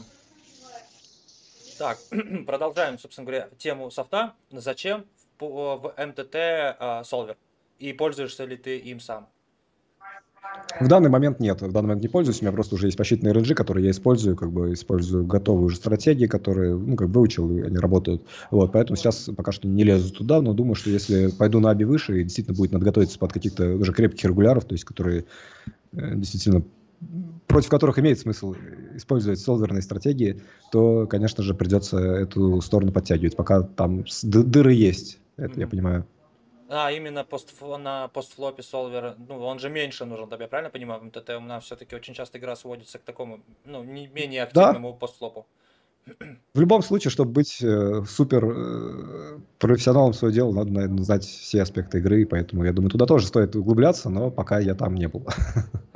так, 1.79 1.97
продолжаем, 2.45 2.99
собственно 2.99 3.25
говоря, 3.25 3.49
тему 3.57 3.89
софта. 3.89 4.33
Зачем 4.51 5.05
в 5.39 5.93
МТТ 5.97 6.35
а, 6.35 7.01
Solver? 7.03 7.35
И 7.79 7.93
пользуешься 7.93 8.45
ли 8.45 8.57
ты 8.57 8.77
им 8.77 8.99
сам? 8.99 9.27
В 10.79 10.87
данный 10.87 11.09
момент 11.09 11.39
нет, 11.39 11.61
в 11.61 11.71
данный 11.71 11.87
момент 11.87 12.01
не 12.01 12.07
пользуюсь, 12.07 12.41
у 12.41 12.45
меня 12.45 12.51
просто 12.51 12.75
уже 12.75 12.87
есть 12.87 12.97
посчитанные 12.97 13.33
RNG, 13.33 13.53
которые 13.53 13.85
я 13.85 13.91
использую, 13.91 14.35
как 14.35 14.51
бы 14.51 14.73
использую 14.73 15.25
готовые 15.25 15.65
уже 15.65 15.75
стратегии, 15.75 16.25
которые, 16.25 16.75
ну, 16.75 16.95
как 16.95 17.09
бы 17.09 17.19
выучил, 17.19 17.49
и 17.51 17.61
они 17.61 17.77
работают. 17.77 18.23
Вот, 18.49 18.71
поэтому 18.71 18.97
сейчас 18.97 19.29
пока 19.35 19.51
что 19.51 19.67
не 19.67 19.83
лезу 19.83 20.11
туда, 20.11 20.41
но 20.41 20.53
думаю, 20.53 20.75
что 20.75 20.89
если 20.89 21.27
пойду 21.27 21.59
на 21.59 21.69
аби 21.69 21.83
выше, 21.83 22.21
и 22.21 22.23
действительно 22.23 22.57
будет 22.57 22.71
надо 22.71 22.85
готовиться 22.85 23.19
под 23.19 23.31
каких-то 23.31 23.75
уже 23.75 23.93
крепких 23.93 24.25
регуляров, 24.25 24.65
то 24.65 24.73
есть 24.73 24.83
которые 24.83 25.25
э, 25.93 26.15
действительно 26.15 26.63
против 27.47 27.69
которых 27.69 27.99
имеет 27.99 28.19
смысл 28.19 28.55
использовать 28.95 29.39
солверные 29.39 29.81
стратегии, 29.81 30.41
то, 30.71 31.05
конечно 31.05 31.43
же, 31.43 31.53
придется 31.53 31.97
эту 31.97 32.61
сторону 32.61 32.91
подтягивать, 32.91 33.35
пока 33.35 33.61
там 33.61 34.05
дыры 34.23 34.73
есть, 34.73 35.19
это 35.37 35.53
mm-hmm. 35.53 35.59
я 35.59 35.67
понимаю. 35.67 36.05
А, 36.69 36.91
именно 36.91 37.23
пост, 37.23 37.53
на 37.61 38.07
постфлопе 38.07 38.63
солвер, 38.63 39.15
ну, 39.27 39.43
он 39.43 39.59
же 39.59 39.69
меньше 39.69 40.05
нужен, 40.05 40.29
да, 40.29 40.37
я 40.39 40.47
правильно 40.47 40.69
понимаю? 40.69 41.01
В 41.01 41.03
МТТ 41.05 41.29
у 41.37 41.41
нас 41.41 41.65
все-таки 41.65 41.95
очень 41.95 42.13
часто 42.13 42.37
игра 42.37 42.55
сводится 42.55 42.99
к 42.99 43.03
такому, 43.03 43.41
ну, 43.65 43.83
не 43.83 44.07
менее 44.07 44.43
активному 44.43 44.93
да. 44.93 44.97
постфлопу. 44.97 45.45
В 46.53 46.59
любом 46.59 46.81
случае, 46.83 47.11
чтобы 47.11 47.31
быть 47.31 47.61
э, 47.61 48.03
супер 48.07 48.45
э, 48.45 49.39
профессионалом 49.57 50.13
своего 50.13 50.35
дела, 50.35 50.51
надо, 50.51 50.71
наверное, 50.71 51.03
знать 51.03 51.23
все 51.23 51.61
аспекты 51.61 51.99
игры, 51.99 52.25
поэтому 52.25 52.65
я 52.65 52.73
думаю, 52.73 52.91
туда 52.91 53.05
тоже 53.05 53.25
стоит 53.27 53.55
углубляться, 53.55 54.09
но 54.09 54.29
пока 54.29 54.59
я 54.59 54.75
там 54.75 54.95
не 54.95 55.07
был. 55.07 55.25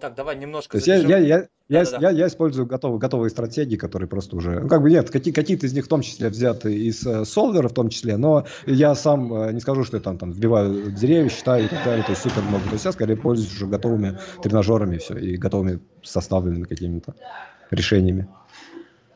Так, 0.00 0.14
давай 0.14 0.36
немножко... 0.36 0.72
То 0.72 0.76
есть 0.76 0.86
я, 0.86 0.96
я, 0.96 1.18
я, 1.18 1.46
я, 1.68 1.84
да, 1.84 1.98
я, 2.00 2.10
я 2.10 2.26
использую 2.28 2.66
готовые, 2.66 3.00
готовые 3.00 3.30
стратегии, 3.30 3.76
которые 3.76 4.08
просто 4.08 4.36
уже... 4.36 4.60
Ну, 4.60 4.68
как 4.68 4.80
бы 4.80 4.90
нет, 4.90 5.10
какие, 5.10 5.34
какие-то 5.34 5.66
из 5.66 5.72
них 5.72 5.86
в 5.86 5.88
том 5.88 6.02
числе 6.02 6.28
взяты 6.28 6.72
из 6.72 7.04
э, 7.04 7.24
солвера 7.24 7.68
в 7.68 7.72
том 7.72 7.88
числе, 7.88 8.16
но 8.16 8.46
я 8.66 8.94
сам 8.94 9.32
э, 9.34 9.52
не 9.52 9.60
скажу, 9.60 9.82
что 9.82 9.96
я 9.96 10.02
там, 10.02 10.16
там 10.16 10.30
вбиваю 10.30 10.92
деревья, 10.92 11.28
считаю 11.28 11.64
и 11.64 11.68
так 11.68 11.84
далее, 11.84 12.04
то 12.04 12.12
есть 12.12 12.22
супер 12.22 12.42
много. 12.42 12.64
То 12.64 12.74
есть 12.74 12.84
я 12.84 12.92
скорее 12.92 13.16
пользуюсь 13.16 13.52
уже 13.52 13.66
готовыми 13.66 14.18
тренажерами 14.40 14.96
и 14.96 14.98
все, 14.98 15.16
и 15.16 15.36
готовыми 15.36 15.80
составленными 16.02 16.64
какими-то 16.64 17.14
решениями. 17.70 18.28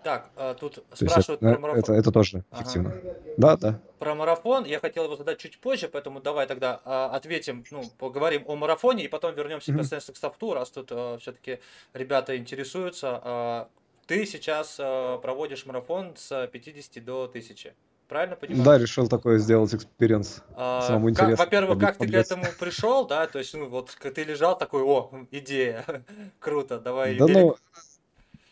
Так, 0.04 0.30
а, 0.36 0.54
тут 0.54 0.74
То 0.74 0.96
спрашивают 0.96 1.42
это, 1.42 1.52
про 1.52 1.60
марафон. 1.60 1.80
Это, 1.80 1.92
это 1.94 2.12
тоже 2.12 2.44
эффективно. 2.52 2.90
Ага. 2.90 3.14
Да, 3.36 3.56
да. 3.56 3.80
Про 3.98 4.14
марафон 4.14 4.64
я 4.64 4.80
хотел 4.80 5.04
его 5.04 5.16
задать 5.16 5.38
чуть 5.38 5.58
позже, 5.58 5.88
поэтому 5.88 6.20
давай 6.20 6.46
тогда 6.46 6.80
а, 6.84 7.10
ответим, 7.14 7.64
ну, 7.70 7.84
поговорим 7.98 8.44
о 8.46 8.56
марафоне, 8.56 9.04
и 9.04 9.08
потом 9.08 9.34
вернемся 9.34 9.72
mm-hmm. 9.72 10.12
к 10.12 10.16
софту, 10.16 10.54
раз 10.54 10.70
тут 10.70 10.90
все-таки 11.20 11.60
ребята 11.92 12.36
интересуются. 12.36 13.68
Ты 14.06 14.26
сейчас 14.26 14.76
проводишь 14.76 15.64
марафон 15.64 16.14
с 16.16 16.48
50 16.48 17.04
до 17.04 17.24
1000. 17.24 17.72
Правильно 18.12 18.36
понимаю? 18.36 18.62
Да, 18.62 18.76
решил 18.76 19.08
такое 19.08 19.38
сделать 19.38 19.72
experience. 19.74 20.42
А, 20.54 20.82
Самому 20.82 21.08
интересно. 21.08 21.36
Во-первых, 21.36 21.78
как 21.78 21.96
ты 21.96 22.06
к 22.06 22.12
этому 22.12 22.44
пришел, 22.60 23.06
да? 23.06 23.26
То 23.26 23.38
есть, 23.38 23.54
ну, 23.54 23.70
вот 23.70 23.96
ты 23.98 24.24
лежал 24.24 24.58
такой, 24.58 24.82
о, 24.82 25.10
идея, 25.30 25.82
круто, 26.38 26.78
давай. 26.78 27.16
Да, 27.16 27.26
ну, 27.26 27.56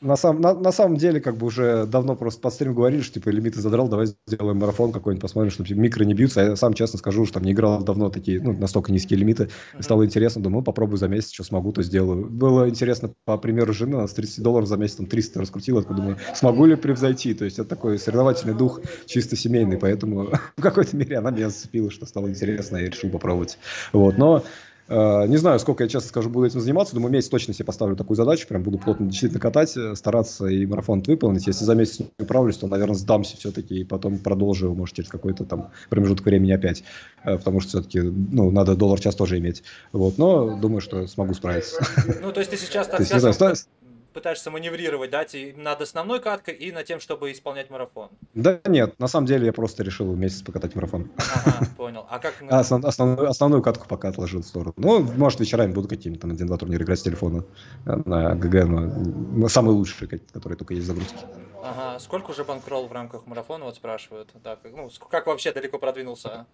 на, 0.01 0.17
сам, 0.17 0.41
на, 0.41 0.55
на 0.55 0.73
самом 0.73 0.97
деле, 0.97 1.21
как 1.21 1.37
бы 1.37 1.47
уже 1.47 1.85
давно 1.87 2.17
просто 2.17 2.41
под 2.41 2.55
стрим 2.55 2.75
говорили, 2.75 3.03
что 3.03 3.15
типа 3.15 3.29
лимиты 3.29 3.61
задрал, 3.61 3.89
давай 3.89 4.07
сделаем 4.27 4.59
марафон 4.59 4.93
какой-нибудь, 4.93 5.21
посмотрим, 5.21 5.51
что 5.51 5.65
типа, 5.65 5.79
микро 5.79 6.05
не 6.05 6.15
бьются. 6.15 6.41
А 6.41 6.45
я 6.45 6.57
сам 6.57 6.73
честно 6.73 6.99
скажу, 6.99 7.27
что 7.27 7.35
там 7.35 7.45
не 7.45 7.53
играл 7.53 7.83
давно 7.83 8.09
такие, 8.09 8.41
ну, 8.41 8.53
настолько 8.53 8.93
низкие 8.93 9.19
лимиты. 9.19 9.45
Mm-hmm. 9.45 9.83
Стало 9.83 10.07
интересно, 10.07 10.43
думаю, 10.43 10.61
ну, 10.61 10.65
попробую 10.65 10.97
за 10.97 11.09
месяц, 11.09 11.33
что 11.33 11.45
смогу, 11.45 11.73
то 11.73 11.83
сделаю. 11.83 12.31
Было 12.31 12.69
интересно, 12.69 13.13
по 13.25 13.37
примеру 13.37 13.73
жены, 13.73 13.97
она 13.97 14.09
с 14.09 14.13
30 14.13 14.43
долларов 14.43 14.69
за 14.69 14.77
месяц 14.77 14.97
там 14.97 15.07
300 15.07 15.41
раскрутила, 15.41 15.85
я 15.87 15.95
думаю, 15.95 16.17
смогу 16.35 16.65
ли 16.65 16.77
превзойти. 16.77 17.35
То 17.35 17.45
есть 17.45 17.59
это 17.59 17.69
такой 17.69 17.99
соревновательный 17.99 18.55
дух, 18.55 18.81
чисто 19.07 19.37
семейный, 19.37 19.77
поэтому 19.77 20.31
в 20.57 20.63
какой-то 20.63 20.97
мере 20.97 21.19
она 21.19 21.31
меня 21.31 21.51
зацепила, 21.51 21.91
что 21.91 22.07
стало 22.07 22.29
интересно, 22.29 22.79
и 22.79 22.87
решил 22.87 23.11
попробовать. 23.11 23.59
Вот, 23.93 24.17
но 24.17 24.45
не 24.91 25.37
знаю, 25.37 25.61
сколько 25.61 25.85
я, 25.85 25.89
честно 25.89 26.09
скажу, 26.09 26.31
буду 26.31 26.47
этим 26.47 26.61
заниматься. 26.61 26.95
Думаю, 26.95 27.13
месяц 27.13 27.29
точно 27.29 27.55
себе 27.55 27.65
поставлю 27.65 27.95
такую 27.95 28.17
задачу. 28.17 28.49
Прям 28.49 28.65
буду 28.65 28.79
плотно 28.79 29.07
действительно 29.07 29.41
катать, 29.41 29.77
э, 29.77 29.95
стараться 29.95 30.47
и 30.47 30.67
марафон 30.67 31.01
выполнить. 31.07 31.47
Если 31.47 31.65
за 31.65 31.77
месяц 31.77 32.01
не 32.01 32.09
управлюсь, 32.19 32.57
то, 32.57 32.67
наверное, 32.67 32.97
сдамся 32.97 33.37
все-таки 33.37 33.81
и 33.81 33.85
потом 33.85 34.19
продолжу 34.19 34.67
его, 34.67 34.75
может, 34.75 34.97
через 34.97 35.09
какой-то 35.09 35.45
там 35.45 35.71
промежуток 35.91 36.27
времени 36.27 36.51
опять. 36.51 36.83
Э, 37.25 37.39
потому 37.39 37.61
что 37.61 37.71
все-таки, 37.71 38.01
ну, 38.01 38.51
надо 38.51 38.75
доллар 38.75 38.99
час 38.99 39.15
тоже 39.15 39.39
иметь. 39.39 39.63
Вот, 39.93 40.19
но 40.19 40.57
думаю, 40.57 40.81
что 40.81 41.07
смогу 41.07 41.35
справиться. 41.35 41.81
Ну, 42.21 42.33
то 42.33 42.41
есть 42.41 42.51
ты 42.51 42.57
сейчас, 42.57 42.89
так 42.89 43.01
пытаешься 44.13 44.51
маневрировать, 44.51 45.11
да, 45.11 45.25
над 45.57 45.81
основной 45.81 46.21
каткой 46.21 46.55
и 46.55 46.73
над 46.73 46.87
тем, 46.87 47.01
чтобы 47.01 47.33
исполнять 47.33 47.71
марафон. 47.71 48.11
Да 48.35 48.61
нет, 48.67 48.99
на 48.99 49.07
самом 49.07 49.27
деле 49.27 49.47
я 49.47 49.53
просто 49.53 49.83
решил 49.83 50.15
месяц 50.15 50.43
покатать 50.43 50.75
марафон. 50.75 51.11
Ага, 51.17 51.67
понял. 51.77 52.07
А 52.09 52.19
как... 52.19 52.35
А, 52.49 52.61
основ, 52.61 52.85
основную, 52.85 53.29
основную 53.29 53.63
катку 53.63 53.87
пока 53.89 54.09
отложил 54.09 54.43
в 54.43 54.47
сторону. 54.47 54.75
Ну, 54.77 55.01
может, 55.01 55.41
вечерами 55.41 55.73
буду 55.73 55.89
какими-то 55.89 56.27
на 56.27 56.35
один-два 56.35 56.57
турнира 56.57 56.85
играть 56.85 56.99
с 56.99 57.03
телефона 57.03 57.45
на 57.85 58.35
ГГ, 58.35 58.65
но, 58.67 58.81
но 58.81 59.49
самые 59.49 59.75
лучшие, 59.75 60.09
которые 60.09 60.57
только 60.57 60.75
есть 60.75 60.87
загрузки. 60.87 61.25
Ага, 61.63 61.99
сколько 61.99 62.31
уже 62.31 62.45
банкролл 62.45 62.87
в 62.87 62.93
рамках 62.93 63.27
марафона, 63.27 63.67
вот 63.67 63.77
спрашивают. 63.77 64.31
Так, 64.43 64.61
ну, 64.65 64.91
как 65.11 65.27
вообще 65.27 65.53
далеко 65.53 65.79
продвинулся? 65.79 66.47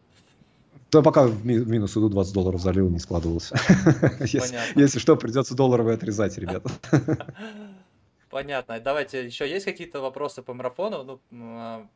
Да 0.93 1.03
пока 1.03 1.27
в 1.27 1.45
минус 1.45 1.97
иду, 1.97 2.09
20 2.09 2.33
долларов 2.33 2.61
залил, 2.61 2.89
не 2.89 2.99
складывалось. 2.99 3.53
если, 4.21 4.59
если 4.81 4.99
что, 4.99 5.17
придется 5.17 5.55
долларовые 5.55 5.97
отрезать, 5.97 6.39
ребята. 6.39 6.71
Понятно. 8.31 8.79
Давайте, 8.81 9.25
еще 9.25 9.49
есть 9.49 9.65
какие-то 9.65 10.01
вопросы 10.01 10.43
по 10.43 10.55
марафону? 10.55 11.21
Ну, 11.31 11.45
а, 11.59 11.87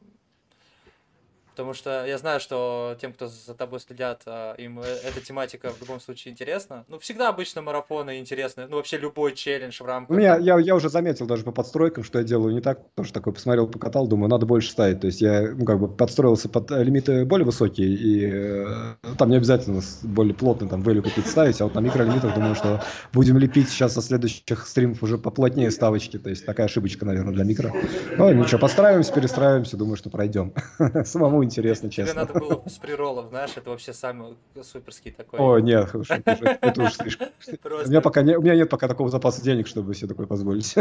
Потому 1.60 1.74
что 1.74 2.06
я 2.06 2.16
знаю, 2.16 2.40
что 2.40 2.96
тем, 3.02 3.12
кто 3.12 3.26
за 3.28 3.52
тобой 3.52 3.80
следят, 3.80 4.22
а, 4.24 4.54
им 4.54 4.80
э, 4.80 4.82
эта 4.82 5.20
тематика 5.20 5.70
в 5.70 5.78
любом 5.78 6.00
случае 6.00 6.32
интересна. 6.32 6.86
Ну, 6.88 6.98
всегда 6.98 7.28
обычно 7.28 7.60
марафоны 7.60 8.18
интересны. 8.18 8.66
Ну, 8.66 8.76
вообще 8.76 8.96
любой 8.96 9.34
челлендж 9.34 9.82
в 9.82 9.84
рамках... 9.84 10.16
Ну, 10.16 10.22
я, 10.22 10.38
я, 10.38 10.74
уже 10.74 10.88
заметил 10.88 11.26
даже 11.26 11.44
по 11.44 11.52
подстройкам, 11.52 12.02
что 12.02 12.18
я 12.18 12.24
делаю 12.24 12.54
не 12.54 12.62
так. 12.62 12.80
Тоже 12.94 13.12
такой 13.12 13.34
посмотрел, 13.34 13.68
покатал, 13.68 14.08
думаю, 14.08 14.30
надо 14.30 14.46
больше 14.46 14.70
ставить. 14.70 15.00
То 15.00 15.08
есть 15.08 15.20
я, 15.20 15.50
ну, 15.54 15.66
как 15.66 15.78
бы 15.78 15.88
подстроился 15.88 16.48
под 16.48 16.70
лимиты 16.70 17.26
более 17.26 17.44
высокие, 17.44 17.88
и 17.88 18.30
э, 18.32 18.94
там 19.18 19.28
не 19.28 19.36
обязательно 19.36 19.82
более 20.02 20.34
плотно 20.34 20.66
там 20.66 20.80
value 20.80 21.02
какие-то 21.02 21.28
ставить, 21.28 21.60
а 21.60 21.64
вот 21.64 21.74
на 21.74 21.80
микролимитах 21.80 22.34
думаю, 22.34 22.54
что 22.54 22.82
будем 23.12 23.36
лепить 23.36 23.68
сейчас 23.68 23.92
со 23.92 24.00
следующих 24.00 24.66
стримов 24.66 25.02
уже 25.02 25.18
поплотнее 25.18 25.70
ставочки. 25.70 26.18
То 26.18 26.30
есть 26.30 26.46
такая 26.46 26.68
ошибочка, 26.68 27.04
наверное, 27.04 27.34
для 27.34 27.44
микро. 27.44 27.70
Ну, 28.16 28.32
ничего, 28.32 28.58
подстраиваемся, 28.58 29.12
перестраиваемся, 29.12 29.76
думаю, 29.76 29.96
что 29.96 30.08
пройдем. 30.08 30.54
Самому 31.04 31.49
интересно, 31.50 31.90
честно. 31.90 32.12
Тебе 32.12 32.20
надо 32.20 32.38
было 32.38 32.62
с 32.66 32.78
приролов, 32.78 33.28
знаешь, 33.28 33.50
это 33.56 33.70
вообще 33.70 33.92
самый 33.92 34.36
суперский 34.62 35.10
такой. 35.10 35.38
О, 35.38 35.58
нет, 35.58 35.90
это 35.94 36.82
уже 36.82 36.92
слишком. 36.92 37.28
У 37.64 37.88
меня 37.88 38.00
пока 38.00 38.22
не, 38.22 38.36
у 38.36 38.42
меня 38.42 38.56
нет 38.56 38.70
пока 38.70 38.88
такого 38.88 39.10
запаса 39.10 39.42
денег, 39.42 39.66
чтобы 39.66 39.94
себе 39.94 40.08
такое 40.08 40.26
позволить. 40.26 40.74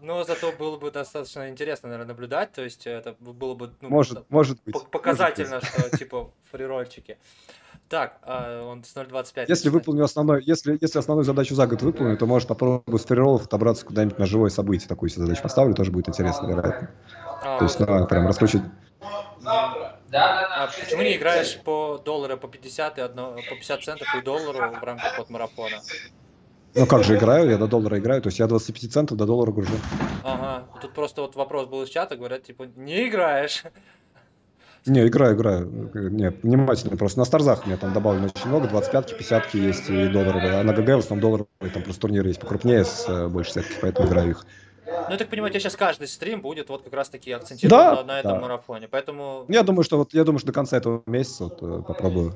Но 0.00 0.24
зато 0.24 0.52
было 0.52 0.78
бы 0.78 0.90
достаточно 0.90 1.50
интересно, 1.50 1.88
наверное, 1.88 2.08
наблюдать, 2.08 2.52
то 2.52 2.62
есть 2.62 2.86
это 2.86 3.14
было 3.20 3.54
бы 3.54 3.70
ну, 3.80 3.88
может, 3.88 4.24
может 4.30 4.58
быть, 4.64 4.74
показательно, 4.90 5.56
может 5.56 5.74
быть. 5.74 5.86
что 5.86 5.98
типа 5.98 6.30
фрирольчики. 6.50 7.18
Так, 7.90 8.18
а, 8.22 8.64
он 8.64 8.84
с 8.84 8.94
0.25. 8.94 9.46
Если 9.48 9.68
выполню 9.68 10.04
основной, 10.04 10.44
если, 10.44 10.78
если 10.80 11.00
основную 11.00 11.24
задачу 11.24 11.56
за 11.56 11.66
год 11.66 11.82
выполню, 11.82 12.16
то 12.16 12.24
может 12.24 12.46
попробую 12.48 12.98
с 12.98 13.04
фрироллов 13.04 13.46
отобраться 13.46 13.84
куда-нибудь 13.84 14.16
на 14.16 14.26
живое 14.26 14.48
событие. 14.48 14.88
Такую 14.88 15.10
себе 15.10 15.22
задачу 15.22 15.42
поставлю, 15.42 15.74
тоже 15.74 15.90
будет 15.90 16.08
интересно, 16.08 16.46
вероятно. 16.46 16.90
А, 17.42 17.58
то 17.58 17.64
есть, 17.64 17.80
вот 17.80 17.88
ну, 17.88 18.06
прям 18.06 18.28
раскручивать 18.28 18.64
да, 20.10 20.28
да, 20.28 20.48
да. 20.48 20.64
А 20.64 20.66
почему 20.66 21.02
не 21.02 21.16
играешь 21.16 21.58
по 21.60 22.00
доллару 22.04 22.36
по 22.36 22.48
50 22.48 22.98
и 22.98 23.00
одно, 23.00 23.36
по 23.48 23.54
50 23.56 23.82
центов 23.82 24.08
и 24.14 24.22
доллару 24.22 24.58
в 24.58 24.84
рамках 24.84 25.18
вот 25.18 25.30
марафона? 25.30 25.80
Ну 26.74 26.86
как 26.86 27.04
же 27.04 27.16
играю, 27.16 27.50
я 27.50 27.58
до 27.58 27.66
доллара 27.66 27.98
играю, 27.98 28.22
то 28.22 28.28
есть 28.28 28.38
я 28.38 28.46
25 28.46 28.92
центов 28.92 29.18
до 29.18 29.26
доллара 29.26 29.50
гружу. 29.50 29.74
Ага, 30.22 30.66
тут 30.80 30.92
просто 30.92 31.22
вот 31.22 31.34
вопрос 31.34 31.66
был 31.66 31.82
из 31.82 31.88
чата, 31.88 32.16
говорят, 32.16 32.44
типа, 32.44 32.68
не 32.76 33.08
играешь. 33.08 33.64
Не, 34.86 35.06
играю, 35.06 35.36
играю. 35.36 35.90
Не, 35.94 36.30
внимательно. 36.30 36.96
Просто 36.96 37.18
на 37.18 37.24
старзах 37.24 37.64
у 37.64 37.66
меня 37.66 37.76
там 37.76 37.92
добавлено 37.92 38.28
очень 38.34 38.48
много. 38.48 38.66
25-ки, 38.68 39.14
50 39.14 39.54
есть 39.54 39.90
и 39.90 40.08
долларовые. 40.08 40.54
А 40.54 40.64
на 40.64 40.72
ГГ 40.72 40.86
в 40.86 40.98
основном 40.98 41.20
долларовые. 41.20 41.72
Там 41.72 41.82
просто 41.82 42.00
турниры 42.00 42.28
есть 42.28 42.40
покрупнее 42.40 42.84
с 42.84 43.06
э, 43.06 43.28
больше 43.28 43.52
сетки, 43.52 43.74
поэтому 43.80 44.08
играю 44.08 44.30
их. 44.30 44.46
Ну, 44.90 45.12
я 45.12 45.16
так 45.16 45.28
понимаю, 45.28 45.50
у 45.50 45.52
тебя 45.52 45.60
сейчас 45.60 45.76
каждый 45.76 46.08
стрим 46.08 46.40
будет 46.40 46.68
вот 46.68 46.82
как 46.82 46.92
раз-таки 46.92 47.32
акцентирован 47.32 47.80
да, 47.80 47.94
на, 47.96 48.04
на 48.04 48.20
этом 48.20 48.32
да. 48.32 48.40
марафоне, 48.40 48.88
поэтому... 48.88 49.44
Я 49.48 49.62
думаю, 49.62 49.84
что 49.84 49.98
вот, 49.98 50.14
я 50.14 50.24
думаю, 50.24 50.38
что 50.38 50.48
до 50.48 50.52
конца 50.52 50.76
этого 50.76 51.02
месяца 51.06 51.44
вот, 51.44 51.62
э, 51.62 51.82
попробую 51.86 52.34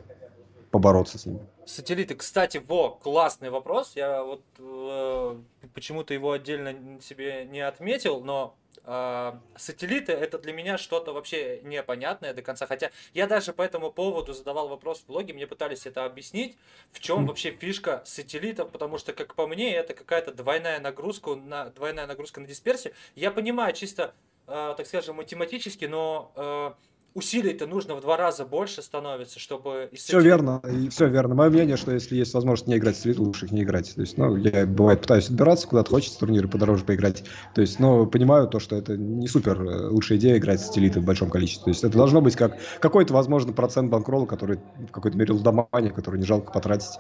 побороться 0.74 1.18
с 1.18 1.26
ним. 1.26 1.38
Сателлиты, 1.66 2.16
кстати, 2.16 2.58
во, 2.58 2.90
классный 2.90 3.48
вопрос, 3.48 3.92
я 3.94 4.24
вот 4.24 4.42
э, 4.58 5.36
почему-то 5.72 6.12
его 6.14 6.32
отдельно 6.32 7.00
себе 7.00 7.44
не 7.44 7.60
отметил, 7.60 8.20
но 8.20 8.56
э, 8.82 9.32
сателлиты 9.54 10.12
это 10.12 10.36
для 10.40 10.52
меня 10.52 10.76
что-то 10.76 11.12
вообще 11.12 11.60
непонятное 11.62 12.34
до 12.34 12.42
конца. 12.42 12.66
Хотя 12.66 12.90
я 13.12 13.28
даже 13.28 13.52
по 13.52 13.62
этому 13.62 13.92
поводу 13.92 14.32
задавал 14.32 14.66
вопрос 14.66 15.02
в 15.02 15.06
блоге, 15.06 15.32
мне 15.32 15.46
пытались 15.46 15.86
это 15.86 16.06
объяснить, 16.06 16.58
в 16.90 16.98
чем 16.98 17.28
вообще 17.28 17.52
фишка 17.52 18.02
сателлитов, 18.04 18.72
потому 18.72 18.98
что, 18.98 19.12
как 19.12 19.36
по 19.36 19.46
мне, 19.46 19.76
это 19.76 19.94
какая-то 19.94 20.32
двойная 20.32 20.80
нагрузка 20.80 21.36
на 21.36 21.66
двойная 21.66 22.08
нагрузка 22.08 22.40
на 22.40 22.48
дисперсию. 22.48 22.94
Я 23.14 23.30
понимаю 23.30 23.72
чисто, 23.74 24.12
э, 24.48 24.74
так 24.76 24.88
скажем, 24.88 25.14
математически, 25.14 25.84
но 25.84 26.32
э, 26.34 26.72
усилий-то 27.14 27.66
нужно 27.66 27.94
в 27.94 28.00
два 28.00 28.16
раза 28.16 28.44
больше 28.44 28.82
становится, 28.82 29.38
чтобы... 29.38 29.88
Все 29.92 30.20
верно, 30.20 30.60
и 30.70 30.88
все 30.88 31.06
верно. 31.06 31.34
Мое 31.34 31.50
мнение, 31.50 31.76
что 31.76 31.92
если 31.92 32.16
есть 32.16 32.34
возможность 32.34 32.66
не 32.66 32.76
играть 32.76 32.96
в 32.96 32.98
стрит, 32.98 33.18
лучше 33.18 33.46
их 33.46 33.52
не 33.52 33.62
играть. 33.62 33.94
То 33.94 34.00
есть, 34.00 34.18
ну, 34.18 34.36
я, 34.36 34.66
бывает, 34.66 35.00
пытаюсь 35.02 35.28
отбираться, 35.28 35.68
куда-то 35.68 35.90
хочется 35.90 36.18
турниры 36.18 36.48
подороже 36.48 36.84
поиграть. 36.84 37.24
То 37.54 37.60
есть, 37.60 37.78
но 37.78 38.06
понимаю 38.06 38.48
то, 38.48 38.58
что 38.58 38.76
это 38.76 38.96
не 38.96 39.28
супер 39.28 39.62
э, 39.62 39.88
лучшая 39.88 40.18
идея 40.18 40.38
играть 40.38 40.60
с 40.60 40.66
стилиты 40.66 41.00
в 41.00 41.04
большом 41.04 41.30
количестве. 41.30 41.64
То 41.64 41.70
есть, 41.70 41.84
это 41.84 41.96
должно 41.96 42.20
быть 42.20 42.36
как 42.36 42.58
какой-то, 42.80 43.14
возможно, 43.14 43.52
процент 43.52 43.90
банкролла, 43.90 44.26
который 44.26 44.58
в 44.88 44.90
какой-то 44.90 45.16
мере 45.16 45.32
лудомания, 45.32 45.90
который 45.90 46.18
не 46.18 46.26
жалко 46.26 46.52
потратить 46.52 46.98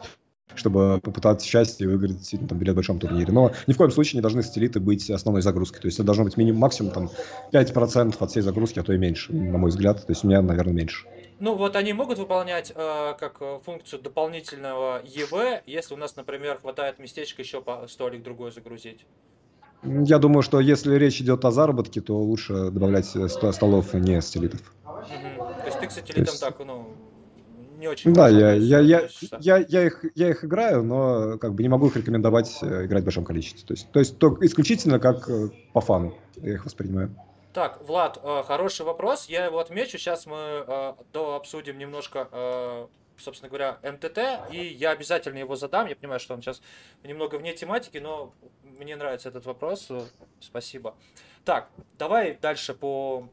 чтобы 0.54 1.00
попытаться 1.02 1.46
счастье 1.46 1.84
и 1.84 1.88
выиграть 1.88 2.18
действительно 2.18 2.48
там, 2.48 2.58
билет 2.58 2.74
в 2.74 2.76
большом 2.76 2.98
турнире. 2.98 3.32
Но 3.32 3.52
ни 3.66 3.72
в 3.72 3.76
коем 3.76 3.90
случае 3.90 4.18
не 4.18 4.22
должны 4.22 4.42
сателлиты 4.42 4.80
быть 4.80 5.10
основной 5.10 5.42
загрузкой. 5.42 5.80
То 5.80 5.86
есть 5.86 5.98
это 5.98 6.06
должно 6.06 6.24
быть 6.24 6.36
минимум 6.36 6.60
максимум 6.60 6.92
там, 6.92 7.10
5% 7.52 8.16
от 8.18 8.30
всей 8.30 8.42
загрузки, 8.42 8.78
а 8.78 8.82
то 8.82 8.92
и 8.92 8.98
меньше, 8.98 9.32
на 9.32 9.58
мой 9.58 9.70
взгляд. 9.70 10.04
То 10.04 10.12
есть 10.12 10.24
у 10.24 10.28
меня, 10.28 10.42
наверное, 10.42 10.74
меньше. 10.74 11.06
Ну 11.40 11.56
вот 11.56 11.76
они 11.76 11.92
могут 11.92 12.18
выполнять 12.18 12.72
э, 12.74 13.14
как 13.18 13.38
э, 13.40 13.58
функцию 13.64 14.00
дополнительного 14.00 15.02
ЕВ, 15.04 15.62
если 15.66 15.94
у 15.94 15.96
нас, 15.96 16.14
например, 16.16 16.58
хватает 16.58 16.98
местечка 16.98 17.42
еще 17.42 17.60
по 17.60 17.86
столик 17.88 18.22
другой 18.22 18.52
загрузить. 18.52 19.04
Я 19.82 20.18
думаю, 20.18 20.42
что 20.42 20.60
если 20.60 20.94
речь 20.94 21.20
идет 21.20 21.44
о 21.44 21.50
заработке, 21.50 22.00
то 22.00 22.16
лучше 22.16 22.70
добавлять 22.70 23.06
столов 23.06 23.92
не 23.92 24.22
сателлитов. 24.22 24.72
Угу. 24.84 25.44
То 25.44 25.66
есть 25.66 25.80
ты 25.80 25.86
к 25.88 25.90
сателлитам 25.90 26.32
есть... 26.32 26.40
так, 26.40 26.58
ну, 26.64 26.94
не 27.84 27.88
очень 27.88 28.14
Да, 28.14 28.28
я, 28.28 28.54
я, 28.54 28.80
я, 28.80 29.08
я, 29.40 29.58
я, 29.58 29.84
их, 29.84 30.04
я 30.14 30.30
их 30.30 30.44
играю, 30.44 30.82
но 30.82 31.38
как 31.38 31.54
бы 31.54 31.62
не 31.62 31.68
могу 31.68 31.88
их 31.88 31.96
рекомендовать 31.96 32.58
э, 32.62 32.86
играть 32.86 33.02
в 33.02 33.04
большом 33.04 33.24
количестве. 33.24 33.64
То 33.66 33.74
есть, 33.74 33.90
то 33.92 33.98
есть 33.98 34.18
только 34.18 34.46
исключительно 34.46 34.98
как 34.98 35.28
э, 35.28 35.50
по 35.72 35.80
фану 35.80 36.16
я 36.36 36.54
их 36.54 36.64
воспринимаю. 36.64 37.14
Так, 37.52 37.86
Влад, 37.86 38.18
э, 38.22 38.42
хороший 38.46 38.86
вопрос. 38.86 39.26
Я 39.28 39.44
его 39.44 39.58
отмечу. 39.58 39.98
Сейчас 39.98 40.26
мы 40.26 40.94
до 41.12 41.36
обсудим 41.36 41.78
немножко, 41.78 42.88
собственно 43.18 43.48
говоря, 43.48 43.78
МТТ, 43.82 44.18
и 44.50 44.66
я 44.66 44.90
обязательно 44.90 45.38
его 45.38 45.54
задам. 45.54 45.86
Я 45.86 45.94
понимаю, 45.94 46.20
что 46.20 46.34
он 46.34 46.40
сейчас 46.40 46.62
немного 47.02 47.36
вне 47.36 47.52
тематики, 47.54 47.98
но 47.98 48.32
мне 48.62 48.96
нравится 48.96 49.28
этот 49.28 49.44
вопрос. 49.44 49.88
Спасибо. 50.40 50.94
Так, 51.44 51.68
давай 51.98 52.38
дальше 52.40 52.72
по 52.72 53.28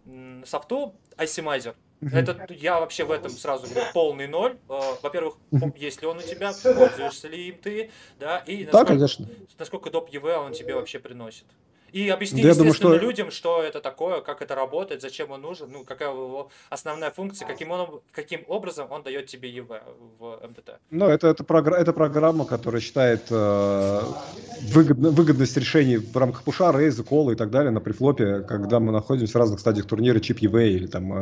софту. 0.45 0.93
ICMizer. 1.17 1.75
Это 2.01 2.47
я 2.49 2.79
вообще 2.79 3.03
в 3.03 3.11
этом 3.11 3.29
сразу 3.31 3.67
говорю 3.67 3.85
полный 3.93 4.27
ноль. 4.27 4.57
Э, 4.69 4.79
во-первых, 5.01 5.37
есть 5.75 6.01
ли 6.01 6.07
он 6.07 6.17
у 6.17 6.21
тебя, 6.21 6.51
пользуешься 6.51 7.27
ли 7.27 7.49
им 7.49 7.57
ты, 7.57 7.91
да, 8.19 8.39
и 8.39 8.65
насколько, 8.65 8.85
да, 8.85 8.85
конечно. 8.85 9.27
насколько 9.59 9.91
доп. 9.91 10.09
ЕВ 10.09 10.23
он 10.23 10.53
тебе 10.53 10.73
вообще 10.75 10.99
приносит. 10.99 11.45
И 11.91 12.09
объясни, 12.09 12.41
да, 12.41 12.49
естественно, 12.49 12.73
думаю, 12.73 12.99
что... 12.99 13.05
людям, 13.05 13.31
что 13.31 13.61
это 13.61 13.81
такое, 13.81 14.21
как 14.21 14.41
это 14.41 14.55
работает, 14.55 15.01
зачем 15.01 15.31
он 15.31 15.41
нужен, 15.41 15.69
ну, 15.71 15.83
какая 15.83 16.09
его 16.09 16.49
основная 16.69 17.11
функция, 17.11 17.47
каким, 17.47 17.71
он, 17.71 18.01
каким 18.11 18.43
образом 18.47 18.87
он 18.91 19.03
дает 19.03 19.27
тебе 19.27 19.49
ЕВ 19.49 19.67
в 20.19 20.39
МТТ. 20.47 20.79
Ну, 20.89 21.07
это, 21.07 21.27
это, 21.27 21.43
програ- 21.43 21.75
это 21.75 21.91
программа, 21.91 22.45
которая 22.45 22.81
считает 22.81 23.23
э, 23.29 24.01
выгодно, 24.61 25.09
выгодность 25.09 25.57
решений 25.57 25.97
в 25.97 26.15
рамках 26.15 26.43
пуша, 26.43 26.71
рейза, 26.71 27.03
кола 27.03 27.31
и 27.31 27.35
так 27.35 27.51
далее 27.51 27.71
на 27.71 27.81
префлопе, 27.81 28.41
когда 28.41 28.79
мы 28.79 28.91
находимся 28.91 29.33
в 29.33 29.35
разных 29.35 29.59
стадиях 29.59 29.85
турнира, 29.85 30.19
чип 30.19 30.39
ЕВ 30.39 30.55
или 30.55 30.87
там 30.87 31.11
э, 31.13 31.17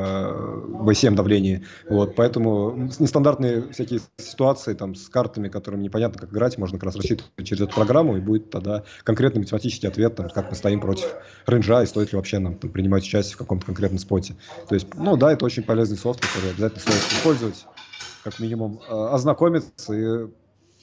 V7 0.84 1.16
давление. 1.16 1.66
Вот, 1.90 2.16
поэтому 2.16 2.90
нестандартные 3.00 3.72
всякие 3.72 4.02
ситуации 4.18 4.74
там 4.74 4.94
с 4.94 5.10
картами, 5.10 5.48
которыми 5.48 5.84
непонятно, 5.84 6.20
как 6.20 6.32
играть, 6.32 6.58
можно 6.58 6.78
как 6.78 6.86
раз 6.86 6.96
рассчитывать 6.96 7.32
через 7.44 7.62
эту 7.62 7.74
программу, 7.74 8.18
и 8.18 8.20
будет 8.20 8.50
тогда 8.52 8.84
конкретный 9.04 9.40
математический 9.40 9.90
ответ, 9.90 10.16
там, 10.16 10.30
как 10.30 10.52
мы 10.52 10.56
стоим 10.60 10.80
против 10.80 11.08
рейнджа 11.48 11.84
и 11.84 11.86
стоит 11.88 12.12
ли 12.12 12.16
вообще 12.16 12.40
нам 12.40 12.56
там, 12.56 12.70
принимать 12.70 13.04
участие 13.04 13.36
в 13.36 13.38
каком-то 13.38 13.66
конкретном 13.66 14.00
споте. 14.00 14.36
То 14.68 14.76
есть, 14.76 14.94
ну 14.94 15.18
да, 15.18 15.34
это 15.34 15.46
очень 15.46 15.64
полезный 15.64 15.98
софт, 15.98 16.22
который 16.22 16.52
обязательно 16.52 16.82
стоит 16.82 17.14
использовать, 17.14 17.66
как 18.24 18.40
минимум, 18.40 18.80
э, 18.88 18.94
ознакомиться 18.94 19.94
и 19.94 20.28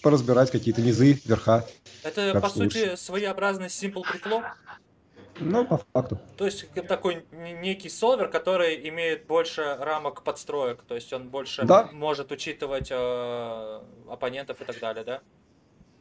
поразбирать 0.03 0.51
какие-то 0.51 0.83
низы, 0.83 1.20
верха. 1.24 1.64
Это, 2.03 2.41
по 2.41 2.49
сути, 2.49 2.91
лучше. 2.91 2.97
своеобразный 2.97 3.66
simple 3.66 4.03
preflop? 4.03 4.45
Ну, 5.39 5.66
по 5.66 5.83
факту. 5.93 6.18
То 6.37 6.47
есть 6.47 6.66
такой 6.89 7.27
некий 7.33 7.89
солвер, 7.89 8.29
который 8.29 8.89
имеет 8.89 9.27
больше 9.27 9.77
рамок 9.79 10.22
подстроек, 10.22 10.83
то 10.83 10.95
есть 10.95 11.12
он 11.12 11.29
больше 11.29 11.64
да. 11.64 11.91
может 11.93 12.33
учитывать 12.33 12.89
э, 12.91 13.81
оппонентов 14.09 14.61
и 14.62 14.64
так 14.64 14.79
далее, 14.81 15.05
да? 15.05 15.20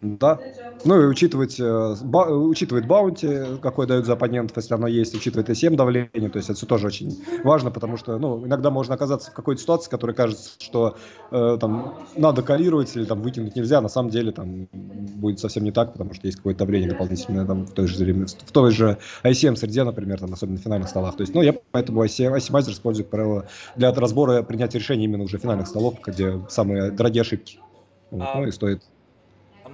Да. 0.05 0.39
Ну 0.83 1.01
и 1.01 1.05
учитывать, 1.05 1.59
э, 1.59 1.95
ба, 2.03 2.27
учитывает 2.27 2.85
баунти, 2.85 3.27
какой 3.61 3.87
дают 3.87 4.05
за 4.05 4.13
оппонентов, 4.13 4.57
если 4.57 4.73
оно 4.75 4.87
есть, 4.87 5.15
учитывает 5.15 5.49
и 5.49 5.55
7 5.55 5.75
давление, 5.75 6.29
то 6.29 6.37
есть 6.37 6.49
это 6.49 6.57
все 6.57 6.67
тоже 6.67 6.87
очень 6.87 7.17
важно, 7.43 7.71
потому 7.71 7.97
что 7.97 8.17
ну, 8.19 8.45
иногда 8.45 8.69
можно 8.69 8.93
оказаться 8.93 9.31
в 9.31 9.33
какой-то 9.33 9.61
ситуации, 9.61 9.89
которая 9.89 10.15
кажется, 10.15 10.51
что 10.59 10.95
э, 11.31 11.57
там 11.59 11.95
надо 12.15 12.43
калировать 12.43 12.95
или 12.95 13.05
там 13.05 13.21
выкинуть 13.21 13.55
нельзя, 13.55 13.81
на 13.81 13.89
самом 13.89 14.11
деле 14.11 14.31
там 14.31 14.67
будет 14.71 15.39
совсем 15.39 15.63
не 15.63 15.71
так, 15.71 15.93
потому 15.93 16.13
что 16.13 16.27
есть 16.27 16.37
какое-то 16.37 16.59
давление 16.59 16.89
дополнительное 16.89 17.45
там, 17.45 17.65
в 17.65 17.71
той 17.71 17.87
же, 17.87 18.25
в 18.25 18.51
той 18.51 18.71
же 18.71 18.97
ICM 19.23 19.55
среде, 19.55 19.83
например, 19.83 20.19
там, 20.19 20.33
особенно 20.33 20.59
в 20.59 20.61
финальных 20.61 20.89
столах. 20.89 21.15
То 21.17 21.21
есть, 21.21 21.33
ну, 21.33 21.41
я 21.41 21.55
поэтому 21.71 22.03
ICM, 22.03 22.35
ICMizer 22.35 22.71
использую, 22.71 23.05
как 23.05 23.11
правило, 23.11 23.47
для 23.75 23.91
разбора 23.91 24.43
принятия 24.43 24.77
решений 24.77 25.05
именно 25.05 25.23
уже 25.23 25.39
финальных 25.39 25.67
столов, 25.67 25.95
где 26.05 26.39
самые 26.49 26.91
дорогие 26.91 27.21
ошибки. 27.21 27.59
Вот, 28.11 28.21
а... 28.21 28.39
Ну 28.39 28.47
и 28.47 28.51
стоит 28.51 28.83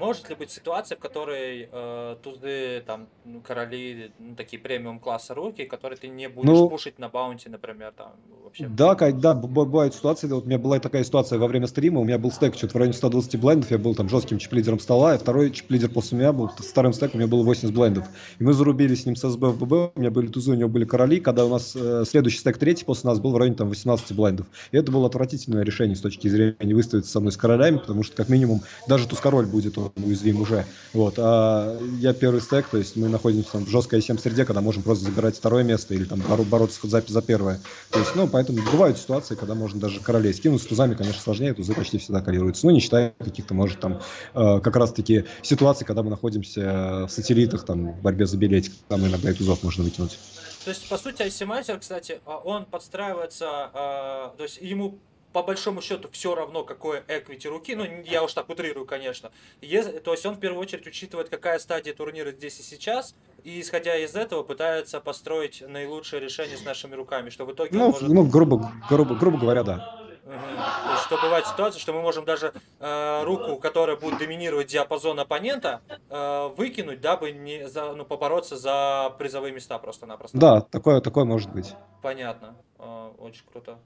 может 0.01 0.29
ли 0.29 0.35
быть 0.35 0.51
ситуация, 0.51 0.97
в 0.97 0.99
которой 0.99 1.69
э, 1.71 2.15
тузы, 2.23 2.83
там, 2.87 3.07
ну, 3.23 3.39
короли, 3.39 4.11
ну, 4.19 4.35
такие 4.35 4.59
премиум 4.59 4.99
класса 4.99 5.35
руки, 5.35 5.63
которые 5.65 5.97
ты 5.97 6.07
не 6.07 6.27
будешь 6.27 6.49
ну, 6.49 6.69
пушить 6.69 6.97
на 6.97 7.07
баунти, 7.07 7.49
например, 7.49 7.93
там, 7.95 8.13
вообще? 8.43 8.67
Да, 8.67 8.95
да, 8.95 9.33
бывают 9.35 9.93
ситуации, 9.93 10.27
вот 10.27 10.45
у 10.45 10.47
меня 10.47 10.57
была 10.57 10.79
такая 10.79 11.03
ситуация 11.03 11.37
во 11.37 11.47
время 11.47 11.67
стрима, 11.67 11.99
у 11.99 12.03
меня 12.03 12.17
был 12.17 12.31
стек 12.31 12.55
что-то 12.55 12.73
в 12.73 12.75
районе 12.77 12.93
120 12.93 13.39
блендов, 13.39 13.69
я 13.69 13.77
был 13.77 13.93
там 13.93 14.09
жестким 14.09 14.39
чип-лидером 14.39 14.79
стола, 14.79 15.15
и 15.15 15.17
второй 15.19 15.51
чип-лидер 15.51 15.89
после 15.89 16.17
меня 16.17 16.33
был 16.33 16.47
вторым 16.47 16.93
стеком, 16.93 17.15
у 17.15 17.17
меня 17.19 17.29
было 17.29 17.43
80 17.43 17.73
блендов. 17.75 18.07
И 18.39 18.43
мы 18.43 18.53
зарубили 18.53 18.95
с 18.95 19.05
ним 19.05 19.15
с 19.15 19.29
СБ 19.29 19.49
в 19.49 19.59
ББ, 19.59 19.95
у 19.95 19.99
меня 19.99 20.09
были 20.09 20.27
тузы, 20.27 20.51
у 20.51 20.55
него 20.55 20.69
были 20.69 20.85
короли, 20.85 21.19
когда 21.19 21.45
у 21.45 21.49
нас 21.49 21.75
э, 21.75 22.05
следующий 22.07 22.39
стек 22.39 22.57
третий 22.57 22.85
после 22.85 23.07
нас 23.09 23.19
был 23.19 23.33
в 23.33 23.37
районе 23.37 23.55
там 23.55 23.69
18 23.69 24.15
блендов. 24.15 24.47
И 24.71 24.77
это 24.77 24.91
было 24.91 25.05
отвратительное 25.05 25.63
решение 25.63 25.95
с 25.95 26.01
точки 26.01 26.27
зрения 26.27 26.73
выставиться 26.73 27.11
со 27.11 27.19
мной 27.19 27.31
с 27.31 27.37
королями, 27.37 27.77
потому 27.77 28.01
что 28.01 28.15
как 28.15 28.29
минимум 28.29 28.61
даже 28.87 29.07
туз 29.07 29.19
король 29.19 29.45
будет 29.45 29.77
он 29.77 29.90
уязвим 29.95 30.41
уже. 30.41 30.65
Вот. 30.93 31.15
А 31.17 31.77
я 31.99 32.13
первый 32.13 32.41
стек, 32.41 32.67
то 32.67 32.77
есть 32.77 32.95
мы 32.95 33.09
находимся 33.09 33.51
там, 33.53 33.65
в 33.65 33.69
жесткой 33.69 34.01
7 34.01 34.17
среде, 34.17 34.45
когда 34.45 34.61
можем 34.61 34.83
просто 34.83 35.05
забирать 35.05 35.37
второе 35.37 35.63
место 35.63 35.93
или 35.93 36.05
там 36.05 36.21
бороться 36.21 36.79
за, 36.87 37.03
за 37.05 37.21
первое. 37.21 37.59
То 37.89 37.99
есть, 37.99 38.15
ну, 38.15 38.27
поэтому 38.27 38.61
бывают 38.71 38.97
ситуации, 38.97 39.35
когда 39.35 39.55
можно 39.55 39.79
даже 39.79 39.99
королей 39.99 40.33
скинуть. 40.33 40.61
С 40.61 40.65
тузами, 40.65 40.95
конечно, 40.95 41.21
сложнее, 41.21 41.53
тузы 41.53 41.73
почти 41.73 41.97
всегда 41.97 42.21
коррелируются. 42.21 42.65
Но 42.65 42.71
не 42.71 42.79
считая 42.79 43.13
каких-то, 43.19 43.53
может, 43.53 43.79
там, 43.79 44.01
э, 44.33 44.59
как 44.59 44.75
раз-таки 44.75 45.25
ситуаций, 45.41 45.85
когда 45.85 46.03
мы 46.03 46.09
находимся 46.09 47.05
в 47.07 47.09
сателлитах, 47.09 47.65
там, 47.65 47.93
в 47.93 48.01
борьбе 48.01 48.25
за 48.25 48.37
билетик, 48.37 48.73
там 48.87 49.05
иногда 49.05 49.31
и 49.31 49.33
тузов 49.33 49.63
можно 49.63 49.83
выкинуть. 49.83 50.17
То 50.63 50.69
есть, 50.69 50.87
по 50.89 50.97
сути, 50.97 51.23
ICMizer, 51.23 51.79
кстати, 51.79 52.21
а, 52.25 52.37
он 52.37 52.65
подстраивается, 52.65 53.71
э, 53.73 54.37
то 54.37 54.43
есть 54.43 54.59
ему 54.61 54.99
по 55.33 55.43
большому 55.43 55.81
счету 55.81 56.09
все 56.11 56.35
равно, 56.35 56.63
какое 56.63 57.03
equity 57.07 57.47
руки, 57.47 57.75
ну, 57.75 57.85
я 58.03 58.23
уж 58.23 58.33
так 58.33 58.49
утрирую, 58.49 58.85
конечно. 58.85 59.31
Если, 59.61 59.99
то 59.99 60.11
есть 60.11 60.25
он 60.25 60.35
в 60.35 60.39
первую 60.39 60.61
очередь 60.61 60.87
учитывает, 60.87 61.29
какая 61.29 61.59
стадия 61.59 61.93
турнира 61.93 62.31
здесь 62.31 62.59
и 62.59 62.63
сейчас, 62.63 63.15
и 63.43 63.61
исходя 63.61 63.97
из 63.97 64.15
этого 64.15 64.43
пытается 64.43 64.99
построить 64.99 65.63
наилучшее 65.67 66.19
решение 66.19 66.57
с 66.57 66.65
нашими 66.65 66.95
руками, 66.95 67.29
что 67.29 67.45
в 67.45 67.53
итоге 67.53 67.77
ну, 67.77 67.91
может... 67.91 68.09
ну 68.09 68.25
грубо, 68.25 68.71
грубо, 68.89 69.15
грубо 69.15 69.37
говоря, 69.37 69.63
да. 69.63 69.97
Угу. 70.23 70.33
То 70.33 70.91
есть, 70.91 71.03
что 71.03 71.17
бывает 71.17 71.47
ситуация, 71.47 71.79
что 71.79 71.93
мы 71.93 72.01
можем 72.01 72.25
даже 72.25 72.53
э, 72.79 73.23
руку, 73.23 73.57
которая 73.57 73.97
будет 73.97 74.19
доминировать 74.19 74.67
диапазон 74.67 75.19
оппонента, 75.19 75.81
э, 76.09 76.49
выкинуть, 76.55 77.01
дабы 77.01 77.31
не 77.31 77.67
за, 77.67 77.93
ну, 77.93 78.05
побороться 78.05 78.55
за 78.55 79.13
призовые 79.17 79.53
места 79.53 79.79
просто-напросто. 79.79 80.37
Да, 80.37 80.61
такое, 80.61 81.01
такое 81.01 81.25
может 81.25 81.51
быть. 81.51 81.73
Понятно. 82.01 82.55
Э, 82.77 83.09
очень 83.17 83.43
круто. 83.51 83.79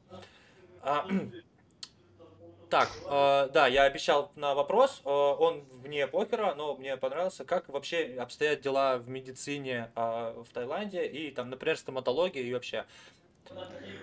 А, 0.86 1.04
так, 2.70 2.90
э, 3.10 3.50
да, 3.52 3.68
я 3.68 3.84
обещал 3.84 4.32
на 4.36 4.54
вопрос. 4.54 5.02
Э, 5.04 5.10
он 5.10 5.64
вне 5.82 6.06
покера, 6.06 6.54
но 6.56 6.76
мне 6.76 6.96
понравился. 6.96 7.44
Как 7.44 7.68
вообще 7.70 8.16
обстоят 8.20 8.62
дела 8.62 8.98
в 8.98 9.10
медицине 9.10 9.92
э, 9.96 10.44
в 10.48 10.54
Таиланде 10.54 11.08
и 11.08 11.32
там, 11.32 11.50
например, 11.50 11.78
стоматология 11.78 12.44
и 12.44 12.54
вообще. 12.54 12.86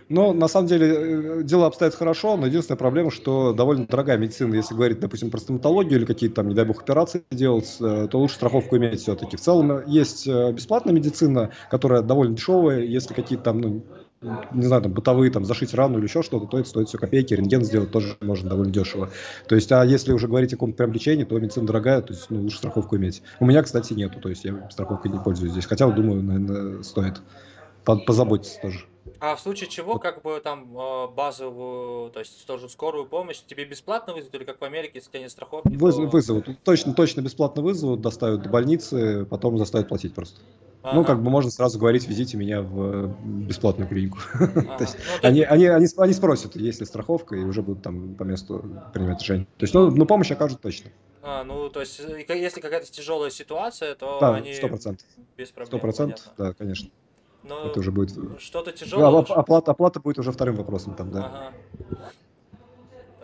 Но 0.09 0.33
на 0.33 0.47
самом 0.47 0.69
деле 0.69 1.41
э, 1.41 1.43
дело 1.43 1.67
обстоит 1.67 1.95
хорошо, 1.95 2.37
но 2.37 2.47
единственная 2.47 2.79
проблема, 2.79 3.11
что 3.11 3.53
довольно 3.53 3.87
дорогая 3.87 4.19
медицина. 4.19 4.55
Если 4.55 4.75
говорить, 4.75 5.01
допустим, 5.01 5.31
про 5.31 5.39
стоматологию 5.39 5.99
или 5.99 6.05
какие-то 6.05 6.37
там, 6.37 6.49
не 6.49 6.55
дай 6.55 6.65
бог, 6.65 6.83
операции 6.83 7.25
делать, 7.31 7.77
э, 7.81 8.09
то 8.11 8.19
лучше 8.19 8.35
страховку 8.35 8.77
иметь 8.77 9.01
все-таки. 9.01 9.37
В 9.37 9.41
целом 9.41 9.87
есть 9.87 10.27
э, 10.27 10.53
бесплатная 10.53 10.93
медицина, 10.93 11.53
которая 11.71 12.03
довольно 12.03 12.37
дешевая. 12.37 12.81
Если 12.81 13.15
какие-то 13.15 13.45
там, 13.45 13.61
ну, 13.61 13.83
не 14.23 14.67
знаю, 14.67 14.83
там, 14.83 14.93
бытовые, 14.93 15.31
там, 15.31 15.45
зашить 15.45 15.75
рану 15.75 15.99
или 15.99 16.05
еще 16.05 16.23
что-то, 16.23 16.47
то 16.47 16.59
это 16.59 16.69
стоит 16.69 16.89
все 16.89 16.99
копейки, 16.99 17.35
рентген 17.35 17.65
сделать 17.65 17.91
тоже 17.91 18.17
можно 18.21 18.49
довольно 18.49 18.73
дешево. 18.73 19.11
То 19.49 19.55
есть, 19.55 19.73
а 19.73 19.85
если 19.85 20.13
уже 20.13 20.29
говорить 20.29 20.53
о 20.53 20.57
каком-то 20.57 20.77
прям 20.77 20.93
лечении, 20.93 21.25
то 21.25 21.39
медицина 21.39 21.67
дорогая, 21.67 22.03
то 22.03 22.13
есть, 22.13 22.31
ну, 22.31 22.41
лучше 22.41 22.59
страховку 22.59 22.97
иметь. 22.97 23.23
У 23.41 23.47
меня, 23.47 23.63
кстати, 23.63 23.93
нету, 23.93 24.21
то 24.21 24.29
есть, 24.29 24.45
я 24.45 24.55
страховкой 24.71 25.11
не 25.11 25.19
пользуюсь 25.19 25.53
здесь, 25.53 25.67
хотя, 25.67 25.89
думаю, 25.91 26.23
наверное, 26.23 26.83
стоит 26.83 27.23
позаботиться 27.85 28.61
тоже. 28.61 28.87
А 29.23 29.37
в 29.37 29.41
случае 29.41 29.71
чего, 29.71 30.01
как 30.01 30.23
бы 30.23 30.41
там 30.43 30.77
а, 30.77 31.07
базовую, 31.07 32.11
то 32.11 32.19
есть 32.19 32.45
тоже 32.45 32.69
скорую 32.69 33.07
помощь, 33.07 33.41
тебе 33.47 33.65
бесплатно 33.65 34.15
вызовут 34.15 34.35
или 34.35 34.43
как 34.43 34.61
в 34.61 34.65
Америке, 34.65 34.95
если 34.97 35.11
у 35.11 35.13
тебя 35.13 35.21
нет 35.21 35.31
страховки? 35.31 35.69
Выз, 35.69 35.95
то... 35.95 36.03
Вызовут, 36.03 36.49
точно, 36.65 36.93
точно 36.93 37.21
бесплатно 37.21 37.63
вызовут, 37.63 38.01
доставят 38.01 38.43
до 38.43 38.49
больницы, 38.49 39.25
потом 39.27 39.59
заставят 39.59 39.87
платить 39.87 40.13
просто. 40.13 40.41
Ага. 40.83 40.97
Ну, 40.97 41.05
как 41.05 41.23
бы 41.23 41.31
можно 41.31 41.53
сразу 41.53 41.79
говорить, 41.79 42.09
везите 42.09 42.37
меня 42.37 42.63
в 42.63 43.15
бесплатную 43.25 43.89
клинику. 43.89 44.19
Ага. 44.41 44.79
то 44.79 44.83
есть 44.83 44.97
ну, 44.99 45.21
ты... 45.21 45.27
они, 45.29 45.43
они, 45.43 45.67
они, 45.67 45.87
они 45.97 46.13
спросят, 46.15 46.57
есть 46.57 46.81
ли 46.81 46.87
страховка, 46.87 47.37
и 47.37 47.45
уже 47.45 47.63
будут 47.63 47.85
там 47.85 48.17
по 48.17 48.25
месту 48.25 48.65
принимать 48.93 49.23
решение. 49.23 49.47
То 49.57 49.63
есть, 49.63 49.73
ну, 49.73 49.89
ну 49.93 50.05
помощь 50.05 50.33
окажут 50.33 50.61
точно. 50.61 50.91
А, 51.23 51.45
ну, 51.45 51.69
то 51.69 51.79
есть, 51.79 52.01
если 52.29 52.61
какая-то 52.61 52.91
тяжелая 52.91 53.31
ситуация, 53.31 53.95
то 53.95 54.19
да, 54.21 54.35
они... 54.35 54.53
сто 54.53 54.67
процентов. 54.67 55.07
Без 55.37 55.53
проблем. 55.53 55.69
Сто 55.69 55.79
процентов, 55.79 56.25
да, 56.37 56.53
конечно. 56.55 56.91
Но 57.43 57.67
это 57.67 57.81
уже 57.81 57.91
будет... 57.91 58.13
Что-то 58.41 58.73
тяжелое. 58.73 59.25
Да, 59.25 59.35
оплата, 59.35 59.71
оплата 59.71 60.01
будет 60.01 60.19
уже 60.19 60.33
вторым 60.33 60.57
вопросом 60.57 60.95
там, 60.95 61.11
да. 61.11 61.27
Ага. 61.27 61.53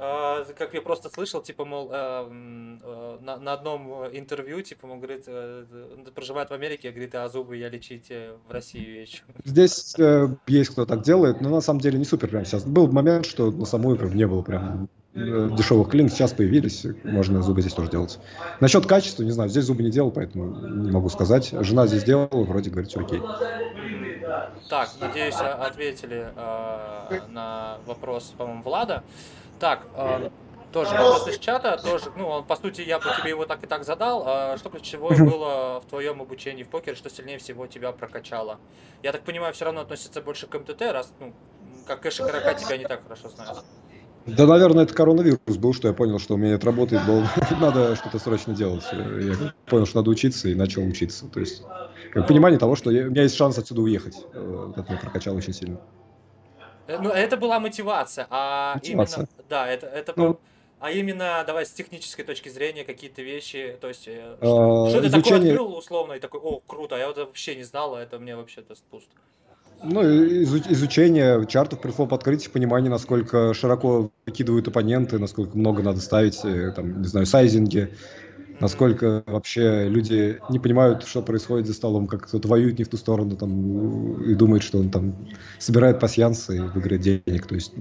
А, 0.00 0.44
как 0.56 0.74
я 0.74 0.80
просто 0.80 1.10
слышал, 1.10 1.42
типа, 1.42 1.64
мол, 1.64 1.90
э, 1.90 2.28
э, 2.82 3.18
на, 3.20 3.36
на 3.36 3.52
одном 3.52 4.06
интервью, 4.12 4.62
типа, 4.62 4.86
он 4.86 4.98
говорит, 4.98 5.24
э, 5.26 5.64
проживает 6.14 6.50
в 6.50 6.52
Америке, 6.52 6.90
говорит, 6.90 7.16
а 7.16 7.28
зубы 7.28 7.56
я 7.56 7.68
лечить 7.68 8.06
э, 8.10 8.36
в 8.48 8.52
Россию 8.52 9.00
езжу. 9.00 9.22
Здесь 9.44 9.96
э, 9.98 10.28
есть 10.46 10.70
кто 10.70 10.86
так 10.86 11.02
делает, 11.02 11.40
но 11.40 11.48
на 11.50 11.60
самом 11.60 11.80
деле 11.80 11.98
не 11.98 12.04
супер 12.04 12.28
прям 12.28 12.44
сейчас. 12.44 12.64
Был 12.64 12.86
момент, 12.86 13.26
что 13.26 13.50
на 13.50 13.64
самую 13.64 13.96
прям 13.96 14.14
не 14.14 14.24
было 14.24 14.42
прям 14.42 14.88
э, 15.14 15.50
дешевых 15.56 15.88
клиник, 15.88 16.12
сейчас 16.12 16.32
появились, 16.32 16.86
можно 17.02 17.42
зубы 17.42 17.60
здесь 17.60 17.74
тоже 17.74 17.90
делать. 17.90 18.20
Насчет 18.60 18.86
качества, 18.86 19.24
не 19.24 19.32
знаю, 19.32 19.50
здесь 19.50 19.64
зубы 19.64 19.82
не 19.82 19.90
делал, 19.90 20.12
поэтому 20.12 20.54
не 20.68 20.92
могу 20.92 21.08
сказать. 21.08 21.50
Жена 21.50 21.88
здесь 21.88 22.04
делала, 22.04 22.44
вроде 22.44 22.70
говорит, 22.70 22.88
все 22.88 23.00
окей. 23.00 23.20
Так, 24.68 24.90
надеюсь, 25.00 25.36
ответили 25.36 26.32
э, 26.36 27.20
на 27.28 27.78
вопрос, 27.86 28.34
по-моему, 28.36 28.62
Влада. 28.62 29.02
Так, 29.58 29.86
э, 29.94 30.30
тоже 30.72 30.90
вопрос 30.90 31.26
из 31.28 31.38
чата, 31.38 31.78
тоже, 31.78 32.12
ну, 32.16 32.28
он, 32.28 32.44
по 32.44 32.56
сути, 32.56 32.82
я 32.82 32.98
бы 32.98 33.06
тебе 33.18 33.30
его 33.30 33.46
так 33.46 33.64
и 33.64 33.66
так 33.66 33.84
задал. 33.84 34.24
А 34.26 34.58
что 34.58 34.68
ключевое 34.68 35.16
было 35.18 35.80
в 35.80 35.86
твоем 35.86 36.20
обучении 36.20 36.62
в 36.62 36.68
покере, 36.68 36.96
что 36.96 37.08
сильнее 37.08 37.38
всего 37.38 37.66
тебя 37.66 37.92
прокачало? 37.92 38.58
Я 39.02 39.12
так 39.12 39.22
понимаю, 39.22 39.54
все 39.54 39.64
равно 39.64 39.80
относится 39.80 40.20
больше 40.20 40.46
к 40.46 40.58
МТТ, 40.58 40.82
раз, 40.82 41.12
ну, 41.18 41.32
как 41.86 42.00
кэш 42.02 42.20
игрока 42.20 42.52
тебя 42.54 42.76
не 42.76 42.84
так 42.84 43.02
хорошо 43.02 43.30
знают. 43.30 43.64
Да, 44.36 44.46
наверное, 44.46 44.84
это 44.84 44.94
коронавирус 44.94 45.56
был, 45.56 45.72
что 45.72 45.88
я 45.88 45.94
понял, 45.94 46.18
что 46.18 46.34
у 46.34 46.36
меня 46.36 46.54
это 46.54 46.66
работает, 46.66 47.04
было, 47.06 47.26
надо 47.60 47.96
что-то 47.96 48.18
срочно 48.18 48.54
делать. 48.54 48.84
Я 48.92 49.52
понял, 49.66 49.86
что 49.86 49.98
надо 49.98 50.10
учиться 50.10 50.48
и 50.48 50.54
начал 50.54 50.82
учиться. 50.86 51.26
То 51.28 51.40
есть 51.40 51.62
понимание 52.12 52.58
того, 52.58 52.76
что 52.76 52.90
я, 52.90 53.06
у 53.06 53.10
меня 53.10 53.22
есть 53.22 53.36
шанс 53.36 53.58
отсюда 53.58 53.82
уехать. 53.82 54.16
Э, 54.32 54.72
это 54.76 54.90
меня 54.90 55.00
прокачало 55.00 55.36
очень 55.36 55.52
сильно. 55.52 55.78
Э, 56.86 56.98
ну, 57.00 57.10
это 57.10 57.36
была 57.36 57.60
мотивация, 57.60 58.26
а 58.30 58.74
мотивация. 58.74 59.16
именно, 59.20 59.28
да, 59.48 59.68
это, 59.68 59.86
это 59.86 60.12
ну, 60.16 60.40
а 60.80 60.92
именно, 60.92 61.42
давай, 61.46 61.66
с 61.66 61.70
технической 61.70 62.24
точки 62.24 62.48
зрения, 62.48 62.84
какие-то 62.84 63.20
вещи, 63.22 63.76
то 63.80 63.88
есть, 63.88 64.06
э, 64.06 64.36
что, 64.40 64.86
а, 64.86 64.90
что 64.90 65.02
ты 65.02 65.10
такое 65.10 65.38
открыл 65.38 65.76
условно 65.76 66.12
и 66.12 66.20
такой, 66.20 66.40
о, 66.40 66.60
круто, 66.60 66.94
а 66.94 66.98
я 66.98 67.08
вот 67.08 67.16
вообще 67.16 67.56
не 67.56 67.64
знал, 67.64 67.96
а 67.96 68.02
это 68.02 68.18
мне 68.18 68.36
вообще 68.36 68.62
даст 68.62 68.84
пуст. 68.84 69.08
Ну, 69.80 70.02
изучение 70.02 71.46
чартов 71.46 71.80
при 71.80 71.92
флоп 71.92 72.12
открытии, 72.12 72.50
понимание, 72.50 72.90
насколько 72.90 73.54
широко 73.54 74.10
выкидывают 74.26 74.66
оппоненты, 74.66 75.18
насколько 75.18 75.56
много 75.56 75.82
надо 75.84 76.00
ставить, 76.00 76.44
э, 76.44 76.72
там, 76.72 77.00
не 77.00 77.06
знаю, 77.06 77.26
сайзинги, 77.26 77.94
насколько 78.58 79.22
вообще 79.26 79.88
люди 79.88 80.42
не 80.48 80.58
понимают, 80.58 81.04
что 81.04 81.22
происходит 81.22 81.66
за 81.66 81.74
столом, 81.74 82.08
как 82.08 82.26
кто-то 82.26 82.48
воюет 82.48 82.78
не 82.78 82.84
в 82.84 82.88
ту 82.88 82.96
сторону 82.96 83.36
там, 83.36 84.20
и 84.22 84.34
думает, 84.34 84.62
что 84.64 84.78
он 84.80 84.90
там 84.90 85.28
собирает 85.58 86.00
пассиансы 86.00 86.66
и 86.66 86.68
выиграет 86.68 87.02
денег. 87.02 87.46
То 87.46 87.54
есть 87.54 87.74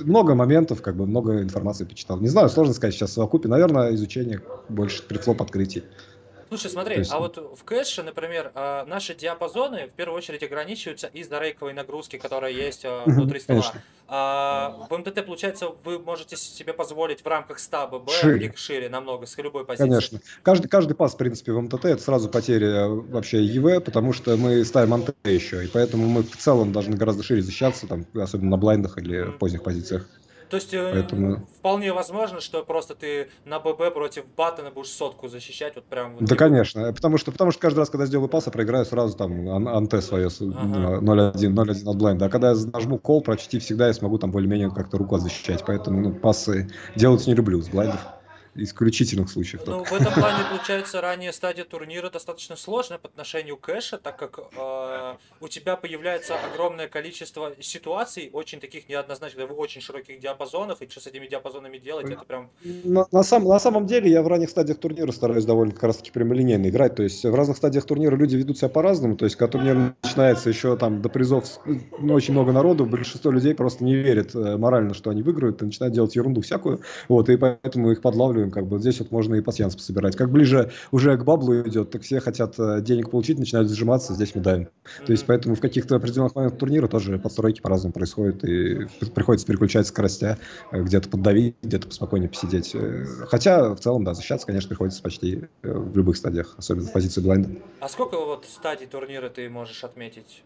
много 0.00 0.34
моментов, 0.34 0.82
как 0.82 0.96
бы 0.96 1.06
много 1.06 1.42
информации 1.42 1.84
почитал. 1.84 2.20
Не 2.20 2.28
знаю, 2.28 2.48
сложно 2.50 2.74
сказать 2.74 2.94
сейчас 2.94 3.10
в 3.10 3.14
совокупе. 3.14 3.48
Наверное, 3.48 3.94
изучение 3.94 4.42
больше 4.68 5.06
прифлоп 5.06 5.42
открытий. 5.42 5.90
Слушай, 6.54 6.70
смотри, 6.70 6.98
есть... 6.98 7.12
а 7.12 7.18
вот 7.18 7.36
в 7.36 7.64
кэше, 7.64 8.04
например, 8.04 8.52
а, 8.54 8.84
наши 8.86 9.12
диапазоны 9.12 9.88
в 9.88 9.92
первую 9.92 10.16
очередь 10.16 10.44
ограничиваются 10.44 11.08
из-за 11.08 11.40
рейковой 11.40 11.72
нагрузки, 11.72 12.16
которая 12.16 12.52
есть 12.52 12.84
а, 12.84 13.02
внутри 13.06 13.40
стола. 13.40 13.60
Конечно. 13.60 13.82
А, 14.06 14.86
в 14.88 14.96
МТТ, 14.96 15.26
получается, 15.26 15.70
вы 15.82 15.98
можете 15.98 16.36
себе 16.36 16.72
позволить 16.72 17.22
в 17.22 17.26
рамках 17.26 17.58
100 17.58 17.88
ББ 17.88 18.10
шире, 18.10 18.52
шире 18.54 18.88
намного, 18.88 19.26
с 19.26 19.36
любой 19.38 19.64
позиции. 19.64 19.88
Конечно. 19.88 20.20
Каждый, 20.44 20.68
каждый 20.68 20.94
пас, 20.94 21.14
в 21.14 21.16
принципе, 21.16 21.50
в 21.50 21.60
МТТ 21.60 21.86
это 21.86 22.02
сразу 22.02 22.28
потеря 22.28 22.86
вообще 22.86 23.42
ЕВ, 23.42 23.82
потому 23.82 24.12
что 24.12 24.36
мы 24.36 24.64
ставим 24.64 24.94
МТТ 24.94 25.16
еще, 25.24 25.64
и 25.64 25.66
поэтому 25.66 26.06
мы 26.06 26.22
в 26.22 26.36
целом 26.36 26.72
должны 26.72 26.96
гораздо 26.96 27.24
шире 27.24 27.42
защищаться, 27.42 27.88
там, 27.88 28.06
особенно 28.14 28.50
на 28.50 28.56
блайндах 28.58 28.96
или 28.98 29.22
в 29.22 29.38
поздних 29.38 29.64
позициях. 29.64 30.06
То 30.54 30.58
есть 30.58 30.72
э, 30.72 30.90
Поэтому... 30.92 31.46
вполне 31.58 31.92
возможно, 31.92 32.40
что 32.40 32.62
просто 32.62 32.94
ты 32.94 33.28
на 33.44 33.58
ББ 33.58 33.92
против 33.92 34.24
Баттона 34.36 34.70
будешь 34.70 34.90
сотку 34.90 35.26
защищать, 35.26 35.74
вот 35.74 35.84
прям. 35.86 36.14
Вот 36.14 36.28
да, 36.28 36.36
конечно, 36.36 36.92
потому 36.92 37.18
что, 37.18 37.32
потому 37.32 37.50
что 37.50 37.60
каждый 37.60 37.80
раз, 37.80 37.90
когда 37.90 38.06
сделаю 38.06 38.28
пас, 38.28 38.46
я 38.46 38.52
проиграю 38.52 38.84
сразу 38.84 39.16
там 39.16 39.48
ан 39.48 39.66
анте 39.66 40.00
свое 40.00 40.28
ага. 40.28 41.00
0-1, 41.00 41.34
0-1 41.34 41.90
от 41.90 41.96
блайнда. 41.96 42.26
А 42.26 42.28
когда 42.28 42.52
я 42.52 42.56
нажму 42.72 43.00
кол, 43.00 43.20
почти 43.20 43.58
всегда 43.58 43.88
я 43.88 43.94
смогу 43.94 44.18
там 44.18 44.30
более-менее 44.30 44.70
как-то 44.70 44.96
руку 44.96 45.18
защищать. 45.18 45.64
Поэтому 45.66 46.00
ну, 46.00 46.14
пасы 46.14 46.70
делать 46.94 47.26
не 47.26 47.34
люблю 47.34 47.60
с 47.60 47.68
блайндов 47.68 47.98
исключительных 48.54 49.30
случаев. 49.30 49.62
Ну, 49.66 49.84
в 49.84 49.92
этом 49.92 50.12
плане, 50.12 50.44
получается, 50.50 51.00
ранее 51.00 51.32
стадия 51.32 51.64
турнира 51.64 52.10
достаточно 52.10 52.56
сложная 52.56 52.98
по 52.98 53.08
отношению 53.08 53.56
к 53.56 53.62
кэша, 53.62 53.98
так 53.98 54.16
как 54.16 54.38
э, 54.38 55.14
у 55.40 55.48
тебя 55.48 55.76
появляется 55.76 56.34
огромное 56.52 56.88
количество 56.88 57.52
ситуаций, 57.60 58.30
очень 58.32 58.60
таких 58.60 58.88
неоднозначных, 58.88 59.48
в 59.48 59.58
очень 59.58 59.80
широких 59.80 60.20
диапазонах, 60.20 60.82
и 60.82 60.88
что 60.88 61.00
с 61.00 61.06
этими 61.06 61.26
диапазонами 61.26 61.78
делать, 61.78 62.10
это 62.10 62.24
прям... 62.24 62.50
На, 62.62 63.06
на, 63.10 63.22
сам, 63.22 63.44
на 63.44 63.58
самом 63.58 63.86
деле, 63.86 64.10
я 64.10 64.22
в 64.22 64.28
ранних 64.28 64.50
стадиях 64.50 64.78
турнира 64.78 65.10
стараюсь 65.12 65.44
довольно 65.44 65.72
как 65.72 65.84
раз 65.84 65.96
таки 65.96 66.10
прямолинейно 66.10 66.68
играть, 66.68 66.94
то 66.94 67.02
есть 67.02 67.24
в 67.24 67.34
разных 67.34 67.56
стадиях 67.56 67.84
турнира 67.84 68.16
люди 68.16 68.36
ведут 68.36 68.58
себя 68.58 68.68
по-разному, 68.68 69.16
то 69.16 69.24
есть 69.24 69.36
когда 69.36 69.52
турнир 69.52 69.94
начинается 70.02 70.48
еще 70.48 70.76
там 70.76 71.02
до 71.02 71.08
призов 71.08 71.44
ну, 71.98 72.14
очень 72.14 72.32
много 72.32 72.52
народу, 72.52 72.86
большинство 72.86 73.30
людей 73.30 73.54
просто 73.54 73.84
не 73.84 73.94
верит 73.94 74.34
э, 74.34 74.56
морально, 74.56 74.94
что 74.94 75.10
они 75.10 75.22
выиграют, 75.22 75.62
и 75.62 75.64
начинают 75.64 75.94
делать 75.94 76.14
ерунду 76.16 76.40
всякую, 76.40 76.80
вот, 77.08 77.28
и 77.28 77.36
поэтому 77.36 77.90
их 77.90 78.00
подлавливают 78.00 78.43
регулируем, 78.44 78.50
как 78.50 78.66
бы 78.66 78.78
здесь 78.78 78.98
вот 79.00 79.10
можно 79.10 79.34
и 79.34 79.40
пассианс 79.40 79.76
собирать. 79.82 80.16
Как 80.16 80.30
ближе 80.30 80.70
уже 80.90 81.16
к 81.16 81.24
баблу 81.24 81.62
идет, 81.62 81.90
так 81.90 82.02
все 82.02 82.20
хотят 82.20 82.58
э, 82.58 82.80
денег 82.80 83.10
получить, 83.10 83.38
начинают 83.38 83.70
сжиматься, 83.70 84.14
здесь 84.14 84.34
мы 84.34 84.42
давим. 84.42 84.68
То 85.04 85.12
есть 85.12 85.24
поэтому 85.26 85.54
в 85.54 85.60
каких-то 85.60 85.96
определенных 85.96 86.34
моментах 86.34 86.58
турнира 86.58 86.88
тоже 86.88 87.18
подстройки 87.18 87.60
по-разному 87.60 87.92
происходят, 87.92 88.44
и 88.44 88.86
приходится 89.14 89.46
переключать 89.46 89.86
скоростя, 89.86 90.38
э, 90.70 90.82
где-то 90.82 91.08
поддавить, 91.08 91.56
где-то 91.62 91.88
поспокойнее 91.88 92.28
посидеть. 92.28 92.74
Э, 92.74 93.04
хотя 93.28 93.74
в 93.74 93.80
целом, 93.80 94.04
да, 94.04 94.14
защищаться, 94.14 94.46
конечно, 94.46 94.68
приходится 94.68 95.02
почти 95.02 95.44
в 95.62 95.96
любых 95.96 96.16
стадиях, 96.16 96.54
особенно 96.56 96.86
в 96.86 96.92
позиции 96.92 97.20
блайнда. 97.20 97.50
А 97.80 97.88
сколько 97.88 98.16
вот 98.16 98.46
стадий 98.46 98.86
турнира 98.86 99.28
ты 99.28 99.48
можешь 99.48 99.82
отметить? 99.84 100.42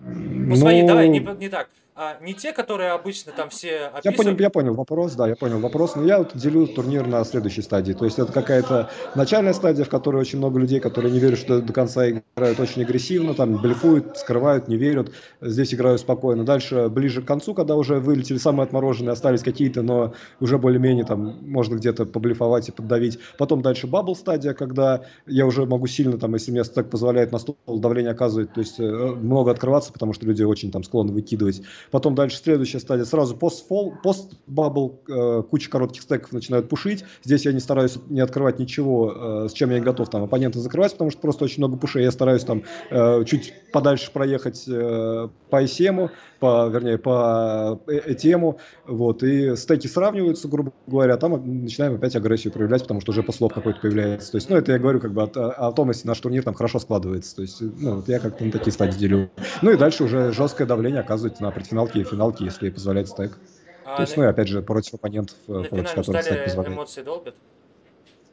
Ну, 0.00 0.54
свои, 0.54 0.86
давай, 0.86 1.08
не, 1.08 1.18
не 1.18 1.48
так 1.48 1.68
а 2.00 2.16
не 2.22 2.32
те, 2.32 2.52
которые 2.52 2.92
обычно 2.92 3.32
там 3.32 3.50
все 3.50 3.86
описывают. 3.86 4.04
Я 4.04 4.12
понял, 4.12 4.38
я 4.38 4.50
понял 4.50 4.74
вопрос, 4.74 5.14
да, 5.14 5.26
я 5.26 5.34
понял 5.34 5.58
вопрос. 5.58 5.96
Но 5.96 6.04
я 6.04 6.18
вот 6.18 6.30
делю 6.36 6.68
турнир 6.68 7.04
на 7.08 7.24
следующей 7.24 7.62
стадии. 7.62 7.92
То 7.92 8.04
есть 8.04 8.20
это 8.20 8.32
какая-то 8.32 8.88
начальная 9.16 9.52
стадия, 9.52 9.84
в 9.84 9.88
которой 9.88 10.18
очень 10.18 10.38
много 10.38 10.60
людей, 10.60 10.78
которые 10.78 11.12
не 11.12 11.18
верят, 11.18 11.40
что 11.40 11.60
до 11.60 11.72
конца 11.72 12.08
играют 12.08 12.60
очень 12.60 12.82
агрессивно, 12.82 13.34
там 13.34 13.60
блефуют, 13.60 14.16
скрывают, 14.16 14.68
не 14.68 14.76
верят. 14.76 15.10
Здесь 15.40 15.74
играют 15.74 16.00
спокойно. 16.00 16.44
Дальше, 16.44 16.88
ближе 16.88 17.20
к 17.20 17.24
концу, 17.24 17.52
когда 17.52 17.74
уже 17.74 17.98
вылетели 17.98 18.38
самые 18.38 18.66
отмороженные, 18.66 19.12
остались 19.12 19.42
какие-то, 19.42 19.82
но 19.82 20.14
уже 20.38 20.56
более-менее 20.56 21.04
там 21.04 21.38
можно 21.42 21.74
где-то 21.74 22.06
поблефовать 22.06 22.68
и 22.68 22.72
поддавить. 22.72 23.18
Потом 23.38 23.60
дальше 23.60 23.88
бабл 23.88 24.14
стадия, 24.14 24.54
когда 24.54 25.02
я 25.26 25.46
уже 25.46 25.66
могу 25.66 25.88
сильно, 25.88 26.16
там, 26.16 26.32
если 26.34 26.52
мне 26.52 26.62
так 26.62 26.90
позволяет 26.90 27.32
на 27.32 27.40
стол 27.40 27.56
давление 27.66 28.12
оказывать, 28.12 28.52
то 28.52 28.60
есть 28.60 28.78
э, 28.78 28.84
много 28.84 29.50
открываться, 29.50 29.92
потому 29.92 30.12
что 30.12 30.26
люди 30.26 30.44
очень 30.44 30.70
там 30.70 30.84
склонны 30.84 31.12
выкидывать. 31.12 31.60
Потом 31.90 32.14
дальше 32.14 32.36
следующая 32.36 32.80
стадия, 32.80 33.04
сразу 33.04 33.36
пост-фол, 33.36 33.94
пост-бабл, 34.02 35.00
э, 35.08 35.42
куча 35.50 35.70
коротких 35.70 36.02
стеков 36.02 36.32
начинают 36.32 36.68
пушить, 36.68 37.04
здесь 37.24 37.44
я 37.44 37.52
не 37.52 37.60
стараюсь 37.60 37.98
не 38.08 38.20
открывать 38.20 38.58
ничего, 38.58 39.44
э, 39.44 39.48
с 39.48 39.52
чем 39.52 39.70
я 39.70 39.80
готов 39.80 40.08
там 40.10 40.24
оппонента 40.24 40.58
закрывать, 40.58 40.92
потому 40.92 41.10
что 41.10 41.20
просто 41.20 41.44
очень 41.44 41.58
много 41.58 41.76
пушей, 41.76 42.04
я 42.04 42.10
стараюсь 42.10 42.44
там 42.44 42.62
э, 42.90 43.24
чуть 43.24 43.52
подальше 43.72 44.10
проехать 44.12 44.64
э, 44.68 45.28
по 45.50 45.62
ICM, 45.62 46.10
по, 46.40 46.68
вернее, 46.68 46.98
по 46.98 47.80
тему, 48.18 48.58
вот, 48.86 49.22
и 49.22 49.56
стеки 49.56 49.86
сравниваются, 49.86 50.48
грубо 50.48 50.72
говоря, 50.86 51.16
там 51.16 51.62
начинаем 51.64 51.94
опять 51.94 52.14
агрессию 52.16 52.52
проявлять, 52.52 52.82
потому 52.82 53.00
что 53.00 53.12
уже 53.12 53.22
послов 53.22 53.52
какой-то 53.52 53.80
появляется. 53.80 54.32
То 54.32 54.36
есть, 54.36 54.48
ну, 54.48 54.56
это 54.56 54.72
я 54.72 54.78
говорю 54.78 55.00
как 55.00 55.12
бы 55.12 55.22
о, 55.22 55.26
о 55.26 55.72
том, 55.72 55.88
если 55.88 56.06
наш 56.06 56.20
турнир 56.20 56.42
там 56.44 56.54
хорошо 56.54 56.78
складывается. 56.78 57.36
То 57.36 57.42
есть, 57.42 57.60
ну, 57.60 57.96
вот 57.96 58.08
я 58.08 58.18
как-то 58.18 58.44
на 58.44 58.52
такие 58.52 58.72
стадии 58.72 58.98
делю. 58.98 59.30
Ну 59.62 59.72
и 59.72 59.76
дальше 59.76 60.04
уже 60.04 60.32
жесткое 60.32 60.66
давление 60.66 61.00
оказывается 61.00 61.42
на 61.42 61.50
предфиналке 61.50 61.77
и 61.86 62.04
финалке, 62.04 62.44
если 62.44 62.70
позволяет 62.70 63.08
стек. 63.08 63.38
А 63.84 63.96
То 63.96 64.02
есть, 64.02 64.16
на... 64.16 64.22
ну 64.22 64.28
и 64.28 64.32
опять 64.32 64.48
же, 64.48 64.62
против 64.62 64.94
оппонентов, 64.94 65.36
на 65.46 65.62
против 65.64 65.94
которых 65.94 66.22
стек 66.22 66.44
позволяет. 66.44 66.76
эмоции 66.76 67.02
долбят? 67.02 67.34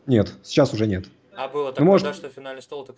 Нет, 0.05 0.31
сейчас 0.43 0.73
уже 0.73 0.87
нет. 0.87 1.05
А 1.35 1.47
было 1.47 1.65
ну, 1.65 1.69
такое, 1.71 1.85
ну, 1.85 1.91
может... 1.91 2.07
да, 2.07 2.13
что 2.13 2.29
финальный 2.29 2.61
стол 2.61 2.85
так 2.85 2.95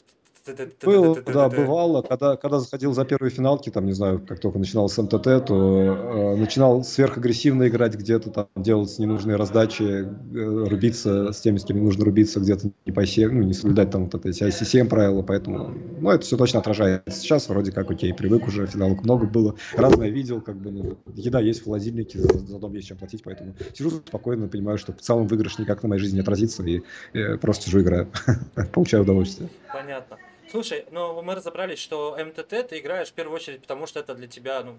было, 0.83 1.21
да, 1.25 1.49
бывало, 1.49 2.01
когда, 2.01 2.35
когда 2.35 2.59
заходил 2.59 2.93
за 2.93 3.05
первые 3.05 3.31
финалки, 3.31 3.69
там, 3.69 3.85
не 3.85 3.93
знаю, 3.93 4.23
как 4.25 4.39
только 4.39 4.59
начинал 4.59 4.89
с 4.89 4.97
МТТ, 4.97 5.45
то 5.45 6.33
э, 6.33 6.35
начинал 6.35 6.83
сверхагрессивно 6.83 7.67
играть 7.67 7.95
где-то, 7.95 8.29
там, 8.29 8.47
делать 8.55 8.97
ненужные 8.99 9.35
раздачи, 9.37 9.83
э, 9.83 10.05
рубиться 10.33 11.31
с 11.31 11.41
теми, 11.41 11.57
с 11.57 11.65
кем 11.65 11.83
нужно 11.83 12.05
рубиться, 12.05 12.39
где-то 12.39 12.71
не 12.85 12.91
по 12.91 13.01
ну, 13.01 13.43
не 13.43 13.53
соблюдать 13.53 13.91
там 13.91 14.05
вот 14.05 14.15
это 14.15 14.29
эти 14.29 14.43
ICCM 14.43 14.87
правила, 14.87 15.21
поэтому, 15.21 15.73
ну, 15.99 16.09
это 16.09 16.25
все 16.25 16.37
точно 16.37 16.59
отражается. 16.59 17.19
Сейчас 17.19 17.49
вроде 17.49 17.71
как, 17.71 17.89
окей, 17.89 18.13
привык 18.13 18.47
уже, 18.47 18.67
финалок 18.67 19.03
много 19.03 19.25
было, 19.25 19.55
разное 19.75 20.09
видел, 20.09 20.41
как 20.41 20.57
бы, 20.57 20.71
ну, 20.71 20.97
еда 21.15 21.39
есть 21.39 21.61
в 21.61 21.65
холодильнике, 21.65 22.19
за, 22.19 22.39
за 22.39 22.59
дом 22.59 22.73
есть 22.73 22.87
чем 22.87 22.97
платить, 22.97 23.23
поэтому 23.23 23.53
сижу 23.73 23.89
спокойно, 23.89 24.47
понимаю, 24.47 24.77
что 24.77 24.93
в 24.93 25.01
целом 25.01 25.27
выигрыш 25.27 25.59
никак 25.59 25.83
на 25.83 25.89
моей 25.89 25.99
жизни 25.99 26.15
не 26.15 26.21
отразится, 26.21 26.63
и, 26.63 26.81
и 27.13 27.37
просто 27.41 27.65
сижу 27.65 27.81
играю, 27.81 28.07
получаю 28.73 29.03
удовольствие. 29.03 29.49
Понятно. 29.71 30.17
Слушай, 30.49 30.85
ну 30.91 31.21
мы 31.21 31.35
разобрались, 31.35 31.79
что 31.79 32.17
МТТ 32.17 32.69
ты 32.69 32.79
играешь 32.79 33.09
в 33.09 33.13
первую 33.13 33.35
очередь, 33.35 33.61
потому 33.61 33.85
что 33.85 33.99
это 33.99 34.15
для 34.15 34.27
тебя, 34.27 34.63
ну, 34.63 34.77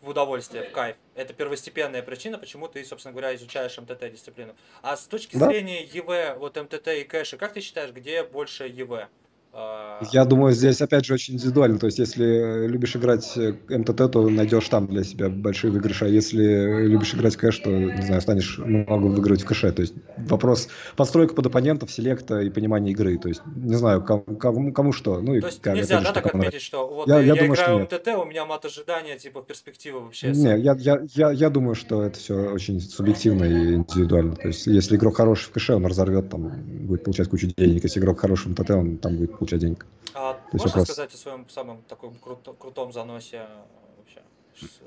в 0.00 0.08
удовольствие, 0.08 0.64
в 0.64 0.72
кайф. 0.72 0.96
Это 1.14 1.32
первостепенная 1.32 2.02
причина, 2.02 2.38
почему 2.38 2.68
ты, 2.68 2.84
собственно 2.84 3.12
говоря, 3.12 3.34
изучаешь 3.34 3.76
МТТ 3.78 4.12
дисциплину. 4.12 4.54
А 4.82 4.96
с 4.96 5.06
точки 5.06 5.36
да? 5.36 5.46
зрения 5.46 5.82
ЕВ, 5.82 6.38
вот 6.38 6.56
МТТ 6.56 6.88
и 6.88 7.04
кэша, 7.04 7.36
как 7.36 7.52
ты 7.52 7.60
считаешь, 7.60 7.90
где 7.90 8.22
больше 8.22 8.66
ЕВ? 8.66 9.08
А, 9.52 10.02
Я 10.12 10.24
думаю, 10.24 10.52
здесь 10.52 10.80
опять 10.80 11.04
же 11.04 11.14
очень 11.14 11.34
индивидуально. 11.34 11.78
То 11.78 11.86
есть, 11.86 11.98
если 11.98 12.66
любишь 12.66 12.94
играть 12.96 13.36
МТТ, 13.68 14.12
то 14.12 14.28
найдешь 14.28 14.68
там 14.68 14.86
для 14.86 15.04
себя 15.04 15.28
большие 15.28 15.70
выигрыши. 15.70 16.04
А 16.04 16.08
если 16.08 16.86
любишь 16.86 17.14
играть 17.14 17.36
кэш, 17.36 17.58
то, 17.58 17.70
не 17.70 18.02
знаю, 18.02 18.20
станешь 18.20 18.58
много 18.58 19.06
выигрывать 19.06 19.42
в 19.42 19.46
кэше. 19.46 19.72
То 19.72 19.82
есть, 19.82 19.94
вопрос 20.16 20.68
подстройка 20.96 21.34
под 21.34 21.46
оппонентов, 21.46 21.90
селекта 21.90 22.40
и 22.40 22.50
понимания 22.50 22.92
игры. 22.92 23.18
То 23.18 23.28
есть, 23.28 23.42
не 23.56 23.74
знаю, 23.74 24.02
кому, 24.04 24.22
кому, 24.22 24.72
кому 24.72 24.92
что. 24.92 25.20
Ну, 25.20 25.40
то 25.40 25.46
есть, 25.46 25.60
как, 25.60 25.74
нельзя, 25.74 26.00
да, 26.00 26.12
так 26.12 26.26
отметить, 26.26 26.38
нравится. 26.40 26.66
что 26.66 26.86
вот 26.86 27.08
я, 27.08 27.20
я, 27.20 27.34
я 27.34 27.34
думаю, 27.34 27.54
играю 27.54 27.78
в 27.78 27.82
МТТ, 27.82 28.08
у 28.08 28.24
меня 28.24 28.44
мат 28.44 28.64
ожидания, 28.64 29.18
типа, 29.18 29.42
перспектива 29.42 30.00
вообще. 30.00 30.30
Не, 30.30 30.58
я, 30.58 30.76
я, 30.78 31.02
я, 31.14 31.30
я 31.30 31.50
думаю, 31.50 31.74
что 31.74 32.04
это 32.04 32.18
все 32.18 32.34
очень 32.52 32.80
субъективно 32.80 33.44
и 33.44 33.74
индивидуально. 33.74 34.36
То 34.36 34.48
есть, 34.48 34.66
если 34.66 34.96
игрок 34.96 35.16
хороший 35.16 35.46
в 35.46 35.50
кэше, 35.50 35.74
он 35.74 35.86
разорвет, 35.86 36.28
там, 36.28 36.50
будет 36.86 37.04
получать 37.04 37.28
кучу 37.28 37.48
денег. 37.56 37.82
Если 37.82 37.98
игрок 37.98 38.20
хороший 38.20 38.48
в 38.48 38.50
МТТ, 38.50 38.70
он 38.70 38.98
там 38.98 39.16
будет 39.16 39.37
получать 39.38 39.60
денег. 39.60 39.86
А 40.14 40.40
можешь 40.52 40.72
вопрос... 40.72 40.84
сказать 40.84 41.14
о 41.14 41.16
своем 41.16 41.48
самом 41.48 41.82
таком 41.82 42.14
крут, 42.16 42.48
крутом 42.58 42.92
заносе 42.92 43.46
вообще? 43.96 44.22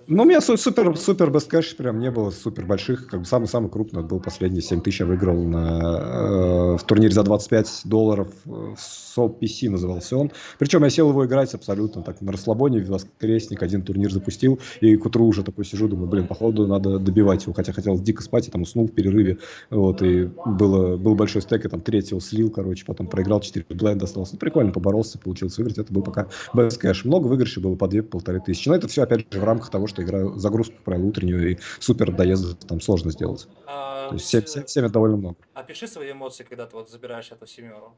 Ну, 0.08 0.24
у 0.24 0.26
меня 0.26 0.42
супер, 0.42 0.98
супер 0.98 1.32
без 1.32 1.46
кэш 1.46 1.78
прям 1.78 2.00
не 2.00 2.12
было 2.12 2.32
супер 2.32 2.66
больших. 2.66 3.08
Как 3.08 3.22
бы 3.22 3.26
самый-самый 3.26 3.70
крупный 3.70 4.04
был 4.04 4.20
последний 4.20 4.60
7 4.60 4.82
тысяч 4.82 5.00
я 5.00 5.06
выиграл 5.06 5.42
на, 5.44 6.76
э, 6.76 6.78
в 6.78 6.84
турнире 6.86 7.14
за 7.14 7.24
25 7.24 7.84
долларов. 7.86 8.28
SOP 8.46 9.40
PC 9.40 9.70
назывался 9.70 10.18
он. 10.18 10.32
Причем 10.60 10.84
я 10.84 10.90
сел 10.90 11.10
его 11.10 11.26
играть 11.26 11.54
абсолютно 11.54 12.02
так 12.02 12.20
на 12.22 12.32
расслабоне, 12.32 12.84
в 12.84 12.90
воскресник 12.90 13.64
один 13.64 13.84
турнир 13.84 14.12
запустил. 14.12 14.60
И 14.82 14.98
к 14.98 15.06
утру 15.06 15.28
уже 15.28 15.44
такой 15.44 15.64
сижу, 15.64 15.88
думаю, 15.88 16.10
блин, 16.10 16.28
походу 16.28 16.68
надо 16.68 17.00
добивать 17.00 17.44
его. 17.44 17.54
Хотя 17.54 17.72
хотел 17.72 17.98
дико 17.98 18.22
спать, 18.22 18.48
и 18.48 18.52
там 18.52 18.64
уснул 18.64 18.88
в 18.88 18.92
перерыве. 18.92 19.38
Вот, 19.70 20.02
и 20.02 20.30
было, 20.46 20.98
был 20.98 21.16
большой 21.16 21.42
стек, 21.42 21.64
я 21.64 21.70
там 21.70 21.80
третьего 21.80 22.20
слил, 22.20 22.50
короче, 22.50 22.86
потом 22.86 23.08
проиграл 23.08 23.40
4 23.40 23.66
бленда 23.70 24.06
остался. 24.06 24.34
Ну, 24.34 24.40
прикольно 24.40 24.72
поборолся, 24.72 25.20
получилось 25.20 25.58
выиграть. 25.58 25.78
Это 25.78 25.94
был 25.94 26.02
пока 26.02 26.28
без 26.54 26.78
кэш. 26.78 27.06
Много 27.06 27.28
выигрышей 27.28 27.64
было 27.64 27.76
по 27.76 27.86
2-полторы 27.86 28.42
тысячи. 28.46 28.68
Но 28.68 28.76
это 28.76 28.90
все, 28.90 29.04
опять 29.04 29.22
же, 29.32 29.40
в 29.40 29.44
рамках 29.52 29.70
того, 29.70 29.88
что 29.88 30.02
играю 30.04 30.38
загрузку, 30.38 30.76
как 30.76 30.84
правило, 30.84 31.06
утреннюю, 31.06 31.52
и 31.52 31.58
супер 31.80 32.12
доезд 32.12 32.68
там 32.68 32.82
сложно 32.82 33.12
сделать. 33.12 33.48
А, 33.68 34.10
То 34.10 34.16
есть 34.16 34.28
7, 34.28 34.46
7, 34.46 34.64
7 34.66 34.84
это 34.86 34.94
довольно 34.94 35.18
много. 35.18 35.36
Опиши 35.54 35.88
свои 35.88 36.12
эмоции, 36.12 36.44
когда 36.44 36.66
ты 36.66 36.76
вот 36.76 36.90
забираешь 36.90 37.32
эту 37.32 37.48
семеру. 37.48 37.96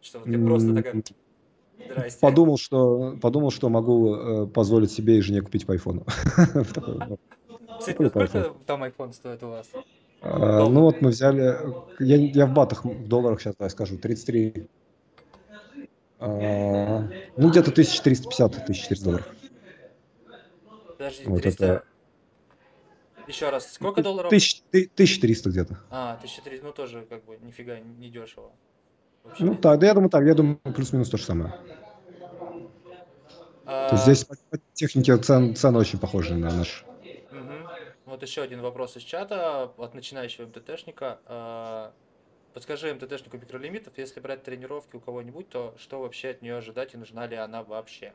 Что 0.00 0.20
ты 0.20 0.38
просто 0.38 0.74
такая... 0.74 1.02
Здрасте. 1.84 2.20
Подумал, 2.20 2.58
что, 2.58 3.18
подумал, 3.20 3.50
что 3.50 3.68
могу 3.68 4.14
э, 4.14 4.46
позволить 4.46 4.90
себе 4.90 5.18
и 5.18 5.20
жене 5.20 5.42
купить 5.42 5.66
по 5.66 5.74
айфону. 5.74 6.06
Кстати, 7.78 8.08
сколько 8.08 8.54
там 8.64 8.82
iPhone 8.84 9.12
стоит 9.12 9.42
у 9.42 9.48
вас? 9.48 9.68
А, 10.22 10.68
ну 10.68 10.80
вот 10.82 11.02
мы 11.02 11.10
взяли, 11.10 11.58
я, 11.98 12.16
я 12.16 12.46
в 12.46 12.54
батах, 12.54 12.84
в 12.84 13.06
долларах 13.06 13.40
сейчас 13.40 13.54
я 13.58 13.68
скажу, 13.68 13.98
33, 13.98 14.68
а, 16.18 17.08
ну 17.36 17.50
где-то 17.50 17.70
1350-1400 17.70 19.04
долларов. 19.04 19.28
Подожди, 20.96 21.24
вот 21.26 21.42
300... 21.42 21.64
Это... 21.64 21.84
Еще 23.26 23.50
раз, 23.50 23.72
сколько 23.72 24.02
долларов? 24.02 24.28
1300 24.28 25.50
где-то. 25.50 25.80
А, 25.90 26.14
1300, 26.14 26.64
ну 26.64 26.72
тоже 26.72 27.06
как 27.08 27.24
бы 27.24 27.36
нифига 27.42 27.80
не 27.80 28.08
дешево. 28.08 28.52
Вообще. 29.24 29.44
Ну 29.44 29.54
так, 29.56 29.80
да 29.80 29.86
я 29.86 29.94
думаю 29.94 30.10
так, 30.10 30.24
я 30.24 30.34
думаю 30.34 30.58
плюс-минус 30.62 31.08
то 31.08 31.16
же 31.16 31.24
самое. 31.24 31.52
А... 33.64 33.88
То 33.88 33.96
есть 33.96 34.04
здесь 34.04 34.24
по 34.24 34.58
технике 34.74 35.16
цен, 35.16 35.56
цены 35.56 35.78
очень 35.78 35.98
похожи 35.98 36.34
на 36.34 36.52
наш. 36.52 36.84
Угу. 37.32 37.68
Вот 38.06 38.22
еще 38.22 38.42
один 38.42 38.60
вопрос 38.60 38.96
из 38.96 39.02
чата 39.02 39.72
от 39.76 39.94
начинающего 39.94 40.46
МТТшника. 40.46 41.18
А, 41.26 41.92
подскажи 42.54 42.94
МТТшнику 42.94 43.36
микролимитов, 43.38 43.98
если 43.98 44.20
брать 44.20 44.44
тренировки 44.44 44.94
у 44.94 45.00
кого-нибудь, 45.00 45.48
то 45.48 45.74
что 45.78 46.00
вообще 46.00 46.30
от 46.30 46.42
нее 46.42 46.56
ожидать 46.56 46.94
и 46.94 46.96
нужна 46.96 47.26
ли 47.26 47.34
она 47.34 47.64
вообще? 47.64 48.12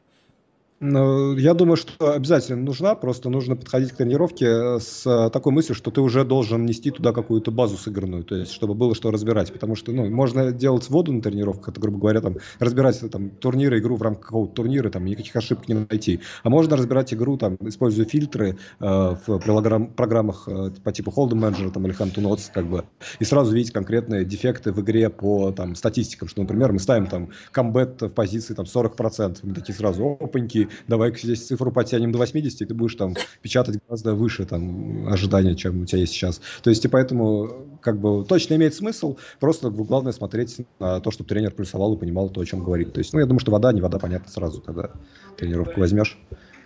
Ну, 0.84 1.38
я 1.38 1.54
думаю, 1.54 1.78
что 1.78 2.12
обязательно 2.12 2.64
нужна, 2.64 2.96
просто 2.96 3.30
нужно 3.30 3.56
подходить 3.56 3.92
к 3.92 3.98
тренировке 3.98 4.48
э, 4.48 4.80
с 4.80 5.06
э, 5.06 5.30
такой 5.30 5.54
мыслью, 5.54 5.76
что 5.76 5.92
ты 5.92 6.02
уже 6.02 6.26
должен 6.26 6.66
нести 6.66 6.90
туда 6.90 7.14
какую-то 7.14 7.52
базу 7.52 7.78
сыгранную, 7.78 8.24
то 8.24 8.34
есть 8.34 8.52
чтобы 8.52 8.74
было 8.74 8.96
что 8.96 9.12
разбирать, 9.12 9.54
потому 9.54 9.76
что 9.76 9.92
ну, 9.92 10.10
можно 10.10 10.52
делать 10.52 10.90
воду 10.90 11.14
на 11.14 11.22
тренировках, 11.22 11.70
это, 11.70 11.80
грубо 11.80 12.00
говоря, 12.00 12.22
там, 12.22 12.38
разбирать 12.58 13.00
там, 13.12 13.30
турниры, 13.30 13.78
игру 13.78 13.96
в 13.96 14.02
рамках 14.02 14.26
какого-то 14.26 14.56
турнира, 14.56 14.90
там, 14.90 15.06
никаких 15.06 15.36
ошибок 15.36 15.68
не 15.68 15.76
найти, 15.76 16.22
а 16.42 16.50
можно 16.50 16.76
разбирать 16.76 17.14
игру, 17.14 17.38
там, 17.38 17.58
используя 17.62 18.08
фильтры 18.08 18.58
э, 18.80 18.84
в 19.28 19.38
программ, 19.38 19.86
программах 19.86 20.48
э, 20.48 20.72
по 20.84 20.92
типу 20.92 21.12
Hold'em 21.12 21.38
Manager 21.38 21.70
там, 21.70 21.86
или 21.86 21.96
Hunt 21.96 22.52
как 22.52 22.66
бы, 22.66 22.86
и 23.20 23.24
сразу 23.24 23.54
видеть 23.54 23.72
конкретные 23.72 24.26
дефекты 24.26 24.72
в 24.72 24.82
игре 24.82 25.12
по 25.12 25.52
там, 25.52 25.76
статистикам, 25.76 26.28
что, 26.28 26.42
например, 26.42 26.72
мы 26.72 26.80
ставим 26.80 27.06
там 27.06 27.30
комбет 27.52 28.02
в 28.02 28.10
позиции 28.10 28.56
там, 28.56 28.66
40%, 28.66 29.42
мы 29.44 29.54
такие 29.54 29.76
сразу, 29.76 30.18
опаньки, 30.20 30.71
давай 30.88 31.16
здесь 31.18 31.46
цифру 31.46 31.72
потянем 31.72 32.12
до 32.12 32.18
80, 32.18 32.62
и 32.62 32.66
ты 32.66 32.74
будешь 32.74 32.96
там 32.96 33.16
печатать 33.42 33.80
гораздо 33.88 34.16
выше 34.16 34.46
там 34.46 35.08
ожидания, 35.08 35.56
чем 35.56 35.82
у 35.82 35.86
тебя 35.86 36.00
есть 36.00 36.14
сейчас. 36.14 36.42
То 36.64 36.70
есть 36.70 36.84
и 36.86 36.88
поэтому 36.88 37.78
как 37.82 38.00
бы 38.00 38.26
точно 38.26 38.56
имеет 38.56 38.74
смысл, 38.76 39.18
просто 39.40 39.70
главное 39.70 40.14
смотреть 40.14 40.58
на 40.80 41.00
то, 41.00 41.12
чтобы 41.12 41.30
тренер 41.30 41.52
плюсовал 41.52 41.96
и 41.96 42.00
понимал 42.00 42.30
то, 42.30 42.42
о 42.42 42.46
чем 42.46 42.64
говорит. 42.64 42.94
То 42.94 43.00
есть, 43.00 43.14
ну, 43.14 43.20
я 43.20 43.26
думаю, 43.26 43.40
что 43.40 43.52
вода, 43.52 43.72
не 43.74 43.82
вода, 43.82 44.00
понятно 44.00 44.32
сразу, 44.32 44.62
когда 44.62 44.92
тренировку 45.38 45.80
возьмешь. 45.80 46.18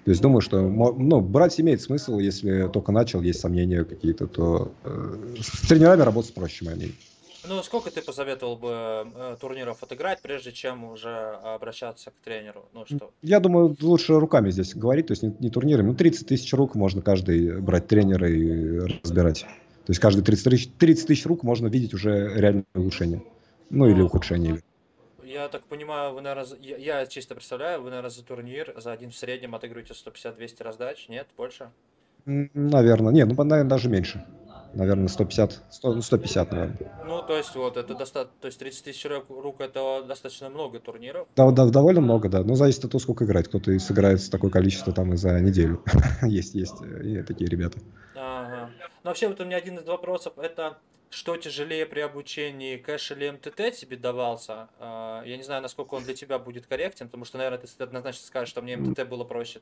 То 0.05 0.11
есть 0.11 0.21
думаю, 0.21 0.41
что 0.41 0.61
ну, 0.61 1.19
брать 1.19 1.59
имеет 1.59 1.81
смысл, 1.81 2.19
если 2.19 2.69
только 2.71 2.91
начал, 2.91 3.21
есть 3.21 3.39
сомнения 3.39 3.83
какие-то, 3.83 4.27
то 4.27 4.71
э, 4.83 5.35
с 5.41 5.67
тренерами 5.67 6.01
работать 6.01 6.33
проще, 6.35 6.63
мое. 6.63 6.89
Ну, 7.47 7.61
сколько 7.63 7.91
ты 7.91 8.01
посоветовал 8.01 8.55
бы 8.55 9.11
э, 9.15 9.37
турниров 9.39 9.83
отыграть, 9.83 10.21
прежде 10.21 10.51
чем 10.51 10.83
уже 10.85 11.09
обращаться 11.43 12.11
к 12.11 12.13
тренеру? 12.23 12.65
Ну, 12.73 12.85
что? 12.85 13.11
Я 13.21 13.39
думаю, 13.39 13.75
лучше 13.81 14.19
руками 14.19 14.49
здесь 14.49 14.73
говорить, 14.73 15.07
то 15.07 15.11
есть 15.11 15.23
не, 15.23 15.35
не 15.39 15.49
турнирами. 15.49 15.87
Ну, 15.87 15.95
30 15.95 16.27
тысяч 16.27 16.53
рук 16.53 16.75
можно 16.75 17.01
каждый 17.01 17.61
брать 17.61 17.87
тренера 17.87 18.29
и 18.29 18.79
разбирать. 19.03 19.41
То 19.41 19.91
есть 19.91 19.99
каждые 19.99 20.23
30 20.23 20.43
тысяч, 20.43 20.69
30 20.79 21.07
тысяч 21.07 21.25
рук 21.25 21.43
можно 21.43 21.67
видеть 21.67 21.93
уже 21.93 22.33
реальное 22.35 22.65
улучшение. 22.73 23.23
Ну, 23.69 23.85
ну 23.85 23.91
или 23.91 24.01
ухудшение. 24.01 24.61
Я 25.23 25.47
так 25.49 25.63
понимаю, 25.65 26.13
вы, 26.13 26.21
наверное, 26.21 26.57
я, 26.61 26.77
я 26.77 27.05
чисто 27.05 27.35
представляю, 27.35 27.81
вы, 27.81 27.89
наверное, 27.89 28.09
за 28.09 28.23
турнир, 28.23 28.73
за 28.77 28.91
один 28.91 29.11
в 29.11 29.15
среднем 29.15 29.53
отыгрываете 29.53 29.93
150-200 29.93 30.63
раздач, 30.63 31.07
нет? 31.09 31.27
Больше? 31.37 31.69
Наверное. 32.25 33.13
Нет, 33.13 33.27
ну, 33.27 33.43
наверное, 33.43 33.69
даже 33.69 33.89
меньше. 33.89 34.25
Наверное, 34.75 35.07
150, 35.07 35.63
100, 35.69 36.01
150, 36.01 36.51
наверное. 36.51 37.03
Ну, 37.05 37.21
то 37.21 37.35
есть, 37.35 37.55
вот, 37.55 37.77
это 37.77 37.95
достаточно, 37.95 38.37
то 38.41 38.47
есть 38.47 38.59
30 38.59 38.83
тысяч 38.83 39.05
рук 39.05 39.61
это 39.61 40.03
достаточно 40.07 40.49
много 40.49 40.79
турниров. 40.79 41.27
Да, 41.35 41.51
да, 41.51 41.65
довольно 41.69 42.01
много, 42.01 42.29
да. 42.29 42.43
Но 42.43 42.55
зависит 42.55 42.85
от 42.85 42.91
того, 42.91 42.99
сколько 42.99 43.25
играть. 43.25 43.47
Кто-то 43.47 43.71
и 43.71 43.79
сыграет 43.79 44.29
такое 44.29 44.51
количество 44.51 44.93
там 44.93 45.13
и 45.13 45.17
за 45.17 45.39
неделю. 45.39 45.83
есть, 46.21 46.55
есть 46.55 46.81
и 46.81 47.21
такие 47.23 47.49
ребята. 47.49 47.79
Ага. 48.15 48.69
Ну, 49.03 49.09
вообще, 49.09 49.27
вот 49.27 49.39
у 49.39 49.45
меня 49.45 49.57
один 49.57 49.77
из 49.77 49.85
вопросов, 49.85 50.33
это 50.37 50.77
что 51.09 51.37
тяжелее 51.37 51.85
при 51.85 52.01
обучении, 52.01 52.77
кэш 52.77 53.11
или 53.11 53.29
МТТ 53.29 53.77
тебе 53.79 53.95
давался? 53.95 54.67
А, 54.79 55.23
я 55.23 55.37
не 55.37 55.43
знаю, 55.43 55.61
насколько 55.61 55.93
он 55.93 56.03
для 56.03 56.13
тебя 56.13 56.39
будет 56.39 56.65
корректен, 56.65 57.07
потому 57.07 57.25
что, 57.25 57.37
наверное, 57.37 57.59
ты 57.59 57.83
однозначно 57.83 58.25
скажешь, 58.25 58.49
что 58.49 58.61
мне 58.61 58.75
МТТ 58.75 59.07
было 59.07 59.23
проще. 59.23 59.61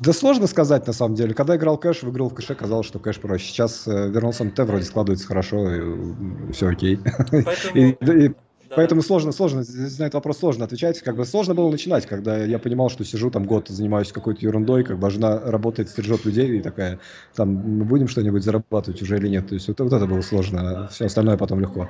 Да 0.00 0.12
сложно 0.12 0.46
сказать, 0.46 0.86
на 0.86 0.92
самом 0.92 1.14
деле. 1.14 1.34
Когда 1.34 1.56
играл 1.56 1.78
кэш, 1.78 2.02
выиграл 2.02 2.28
в 2.28 2.34
кэше, 2.34 2.54
казалось, 2.54 2.86
что 2.86 2.98
кэш 2.98 3.18
проще. 3.20 3.46
Сейчас 3.46 3.86
э, 3.86 4.08
вернулся 4.08 4.44
МТ, 4.44 4.58
вроде 4.60 4.84
складывается 4.84 5.26
хорошо, 5.26 5.74
и 5.74 6.52
все 6.52 6.68
окей. 6.68 6.98
Поэтому... 7.30 7.76
и, 7.76 8.24
и, 8.24 8.34
да. 8.72 8.76
Поэтому 8.76 9.02
сложно, 9.02 9.32
сложно, 9.32 9.62
на 9.62 10.04
этот 10.04 10.14
вопрос 10.14 10.38
сложно 10.38 10.64
отвечать. 10.64 11.00
Как 11.00 11.14
бы 11.14 11.26
сложно 11.26 11.54
было 11.54 11.70
начинать, 11.70 12.06
когда 12.06 12.38
я 12.38 12.58
понимал, 12.58 12.88
что 12.88 13.04
сижу 13.04 13.30
там 13.30 13.44
год, 13.44 13.68
занимаюсь 13.68 14.10
какой-то 14.12 14.40
ерундой, 14.40 14.82
как 14.82 14.98
бы 14.98 15.10
жена 15.10 15.38
работает, 15.38 15.90
стрижет 15.90 16.24
людей, 16.24 16.58
и 16.58 16.62
такая, 16.62 16.98
там, 17.34 17.50
мы 17.50 17.84
будем 17.84 18.08
что-нибудь 18.08 18.42
зарабатывать 18.42 19.02
уже 19.02 19.18
или 19.18 19.28
нет. 19.28 19.48
То 19.48 19.54
есть 19.54 19.68
вот, 19.68 19.78
вот 19.78 19.92
это 19.92 20.06
было 20.06 20.22
сложно, 20.22 20.84
а 20.84 20.88
все 20.88 21.04
остальное 21.04 21.36
потом 21.36 21.60
легко. 21.60 21.88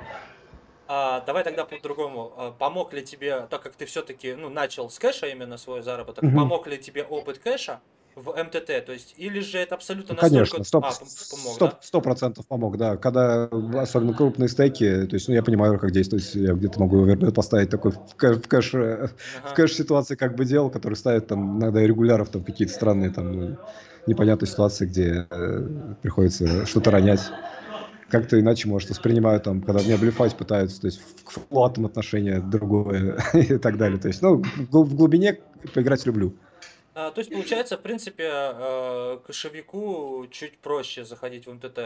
А, 0.95 1.23
давай 1.25 1.43
тогда 1.43 1.65
по-другому. 1.65 2.35
А, 2.37 2.51
помог 2.51 2.93
ли 2.93 3.03
тебе, 3.03 3.47
так 3.49 3.63
как 3.63 3.77
ты 3.77 3.87
все-таки 3.87 4.35
ну, 4.35 4.51
начал 4.51 4.91
с 4.91 4.99
кэша 4.99 5.27
именно 5.29 5.57
свой 5.57 5.81
заработок, 5.81 6.23
mm-hmm. 6.23 6.35
помог 6.35 6.67
ли 6.67 6.77
тебе 6.77 7.03
опыт 7.03 7.39
кэша 7.39 7.81
в 8.15 8.31
МТТ, 8.31 8.85
то 8.85 8.93
есть, 8.93 9.15
или 9.17 9.41
же 9.41 9.57
это 9.57 9.75
абсолютно 9.75 10.13
ну, 10.15 10.21
Конечно, 10.21 10.63
сто, 10.65 10.79
а, 10.81 10.93
помог, 11.31 11.79
100, 11.81 11.99
да? 11.99 12.01
процентов 12.01 12.47
помог, 12.47 12.77
да. 12.77 12.99
Когда 12.99 13.49
особенно 13.81 14.13
крупные 14.13 14.51
стейки, 14.51 15.07
то 15.07 15.17
есть, 15.17 15.29
ну, 15.29 15.35
я 15.35 15.43
понимаю, 15.43 15.79
как 15.79 15.93
действовать, 15.93 16.31
я 16.35 16.53
где-то 16.53 16.79
могу 16.79 17.17
поставить 17.33 17.71
такой 17.71 17.93
в 17.93 18.15
кэш, 18.15 18.37
в 18.37 18.47
кэш, 18.47 18.75
ага. 18.75 19.11
в 19.47 19.55
кэш 19.55 19.73
ситуации 19.73 20.15
как 20.15 20.37
бы 20.37 20.45
делал, 20.45 20.69
который 20.69 20.95
ставит 20.95 21.27
там 21.27 21.59
иногда 21.59 21.81
регуляров 21.81 22.29
там 22.29 22.45
какие-то 22.45 22.75
странные 22.75 23.09
там 23.09 23.33
ну, 23.33 23.57
непонятные 24.07 24.51
ситуации, 24.51 24.85
где 24.85 25.27
э, 25.31 25.95
приходится 26.03 26.67
что-то 26.67 26.91
ронять 26.91 27.23
как-то 28.13 28.39
иначе, 28.39 28.69
может, 28.69 28.91
воспринимают 28.91 29.45
там, 29.45 29.63
когда 29.63 29.83
меня 29.83 29.97
блефать 29.97 30.37
пытаются, 30.37 30.83
то 30.83 30.87
есть 30.87 31.01
к 31.25 31.31
флотам 31.31 31.87
отношение 31.87 32.41
другое 32.41 33.17
и 33.33 33.57
так 33.57 33.79
далее. 33.79 33.99
То 33.99 34.09
есть, 34.09 34.21
ну, 34.21 34.43
в 34.55 34.95
глубине 34.95 35.41
поиграть 35.75 36.05
люблю. 36.05 36.35
А, 36.95 37.11
то 37.11 37.23
есть, 37.23 37.33
получается, 37.33 37.79
в 37.79 37.81
принципе, 37.81 38.29
э, 38.29 39.19
кошевику 39.27 40.27
чуть 40.31 40.59
проще 40.59 41.07
заходить 41.07 41.47
в 41.47 41.55
МТТ. 41.55 41.79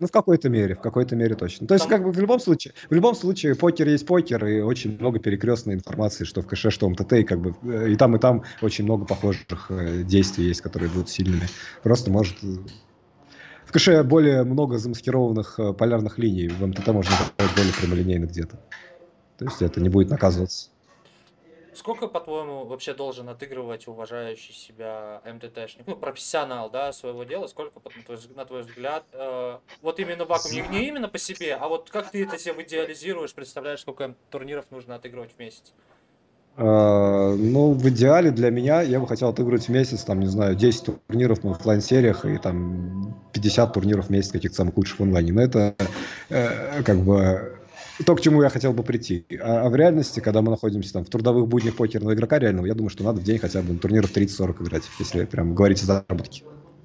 Ну, 0.00 0.08
в 0.08 0.10
какой-то 0.10 0.48
мере, 0.48 0.74
в 0.74 0.80
какой-то 0.80 1.14
мере 1.14 1.36
точно. 1.36 1.68
То 1.68 1.74
есть, 1.74 1.88
Там... 1.88 1.98
как 1.98 2.04
бы 2.04 2.10
в 2.10 2.18
любом 2.18 2.40
случае, 2.40 2.74
в 2.88 2.92
любом 2.92 3.14
случае, 3.14 3.54
покер 3.54 3.88
есть 3.88 4.04
покер, 4.04 4.44
и 4.44 4.60
очень 4.60 4.98
много 4.98 5.20
перекрестной 5.20 5.74
информации, 5.74 6.24
что 6.24 6.42
в 6.42 6.48
кэше, 6.48 6.70
что 6.70 6.88
в 6.88 6.90
МТТ, 6.90 7.12
и 7.12 7.22
как 7.22 7.40
бы 7.40 7.54
э, 7.62 7.90
и 7.90 7.96
там, 7.96 8.16
и 8.16 8.18
там 8.18 8.42
очень 8.60 8.82
много 8.82 9.04
похожих 9.04 9.70
э, 9.70 10.02
действий 10.02 10.46
есть, 10.46 10.62
которые 10.62 10.90
будут 10.90 11.10
сильными. 11.10 11.46
Просто 11.84 12.10
может 12.10 12.36
в 13.70 13.72
кэше 13.72 14.02
более 14.02 14.42
много 14.42 14.78
замаскированных 14.78 15.60
полярных 15.78 16.18
линий, 16.18 16.48
в 16.48 16.66
МТТ 16.66 16.88
можно 16.88 17.12
сделать 17.12 17.54
более 17.54 17.72
прямолинейно 17.72 18.24
где-то. 18.24 18.56
То 19.38 19.44
есть 19.44 19.62
это 19.62 19.80
не 19.80 19.88
будет 19.88 20.10
наказываться. 20.10 20.70
Сколько, 21.72 22.08
по-твоему, 22.08 22.64
вообще 22.64 22.94
должен 22.94 23.28
отыгрывать 23.28 23.86
уважающий 23.86 24.54
себя 24.54 25.22
МТТшник, 25.24 25.86
ну, 25.86 25.94
профессионал, 25.94 26.68
да, 26.68 26.92
своего 26.92 27.22
дела? 27.22 27.46
Сколько, 27.46 27.80
на 28.34 28.44
твой 28.44 28.62
взгляд, 28.62 29.04
э, 29.12 29.58
вот 29.82 30.00
именно 30.00 30.24
вакуум, 30.24 30.52
не, 30.52 30.62
не 30.62 30.88
именно 30.88 31.06
по 31.06 31.18
себе, 31.18 31.54
а 31.54 31.68
вот 31.68 31.90
как 31.90 32.10
ты 32.10 32.24
это 32.24 32.38
себе 32.38 32.64
идеализируешь, 32.64 33.32
представляешь, 33.32 33.82
сколько 33.82 34.16
турниров 34.30 34.68
нужно 34.72 34.96
отыгрывать 34.96 35.30
в 35.30 35.38
месяц? 35.38 35.72
Uh, 36.60 37.36
ну, 37.36 37.72
в 37.72 37.88
идеале 37.88 38.30
для 38.30 38.50
меня 38.50 38.82
я 38.82 39.00
бы 39.00 39.06
хотел 39.06 39.30
отыгрывать 39.30 39.64
в 39.64 39.68
месяц, 39.70 40.04
там, 40.04 40.20
не 40.20 40.26
знаю, 40.26 40.54
10 40.54 41.06
турниров 41.06 41.42
на 41.42 41.52
офлайн-сериях 41.52 42.26
и 42.26 42.36
там 42.36 43.16
50 43.32 43.72
турниров 43.72 44.08
в 44.08 44.10
месяц 44.10 44.30
каких-то 44.30 44.58
самых 44.58 44.76
лучших 44.76 44.98
в 44.98 45.02
онлайне. 45.02 45.32
Но 45.32 45.40
это 45.40 45.74
э, 46.28 46.82
как 46.82 46.98
бы 46.98 47.58
то, 48.04 48.14
к 48.14 48.20
чему 48.20 48.42
я 48.42 48.50
хотел 48.50 48.74
бы 48.74 48.82
прийти. 48.82 49.24
А, 49.40 49.62
а 49.62 49.70
в 49.70 49.76
реальности, 49.76 50.20
когда 50.20 50.42
мы 50.42 50.50
находимся 50.50 50.92
там 50.92 51.06
в 51.06 51.08
трудовых 51.08 51.48
буднях 51.48 51.76
покерного 51.76 52.12
игрока 52.12 52.38
реального, 52.38 52.66
я 52.66 52.74
думаю, 52.74 52.90
что 52.90 53.04
надо 53.04 53.20
в 53.20 53.24
день 53.24 53.38
хотя 53.38 53.62
бы 53.62 53.72
на 53.72 53.78
турниров 53.78 54.14
30-40 54.14 54.62
играть, 54.62 54.82
если 54.98 55.24
прям 55.24 55.54
говорить 55.54 55.82
о 55.82 55.86
заработке. 55.86 56.44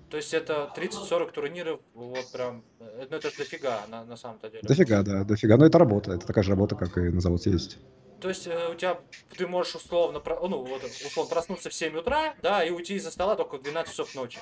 То 0.10 0.16
есть 0.16 0.34
это 0.34 0.72
30-40 0.74 1.34
турниров, 1.34 1.82
вот 1.94 2.32
прям, 2.32 2.64
э, 2.80 3.08
ну 3.12 3.18
это 3.18 3.30
же 3.30 3.36
дофига 3.40 3.82
на, 3.90 4.06
на 4.06 4.16
самом-то 4.16 4.50
деле. 4.50 4.62
Дофига, 4.64 5.04
да, 5.04 5.26
дофига. 5.26 5.58
Но 5.58 5.66
это 5.66 5.78
работа, 5.78 6.14
это 6.14 6.26
такая 6.26 6.46
же 6.46 6.52
работа, 6.52 6.76
как 6.76 6.98
и 6.98 7.02
на 7.02 7.20
завод 7.20 7.42
съездить. 7.42 7.78
То 8.20 8.30
есть 8.30 8.48
э, 8.48 8.70
у 8.72 8.76
тебя, 8.76 9.00
ты 9.38 9.48
можешь 9.48 9.76
условно, 9.76 10.22
ну 10.26 10.64
вот, 10.64 10.84
условно 11.06 11.30
проснуться 11.30 11.70
в 11.70 11.74
7 11.74 11.98
утра, 11.98 12.34
да, 12.42 12.64
и 12.64 12.72
уйти 12.72 12.96
из-за 12.96 13.12
стола 13.12 13.36
только 13.36 13.58
в 13.58 13.64
12 13.64 13.92
часов 13.92 14.16
ночи. 14.16 14.40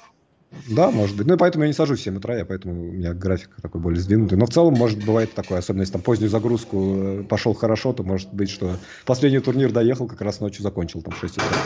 Да, 0.70 0.92
может 0.92 1.18
быть. 1.18 1.26
Ну 1.26 1.34
и 1.34 1.38
поэтому 1.38 1.64
я 1.64 1.68
не 1.68 1.74
сажусь 1.74 2.00
в 2.00 2.04
7 2.04 2.18
утра, 2.18 2.38
я 2.38 2.46
поэтому 2.46 2.74
у 2.74 2.92
меня 2.92 3.14
график 3.14 3.50
такой 3.62 3.82
более 3.82 4.00
сдвинутый. 4.00 4.38
Но 4.38 4.46
в 4.46 4.50
целом, 4.50 4.76
может, 4.76 5.04
бывает 5.04 5.34
такое, 5.34 5.60
особенно 5.60 5.82
если 5.82 5.94
там 5.94 6.02
позднюю 6.02 6.30
загрузку 6.30 6.96
э, 6.96 7.24
пошел 7.24 7.54
хорошо, 7.54 7.94
то 7.94 8.04
может 8.04 8.32
быть, 8.34 8.50
что 8.50 8.78
последний 9.06 9.40
турнир 9.40 9.72
доехал, 9.72 10.08
как 10.08 10.22
раз 10.22 10.40
ночью 10.40 10.62
закончил, 10.64 11.02
там, 11.02 11.14
в 11.14 11.20
6 11.20 11.38
утра. 11.38 11.58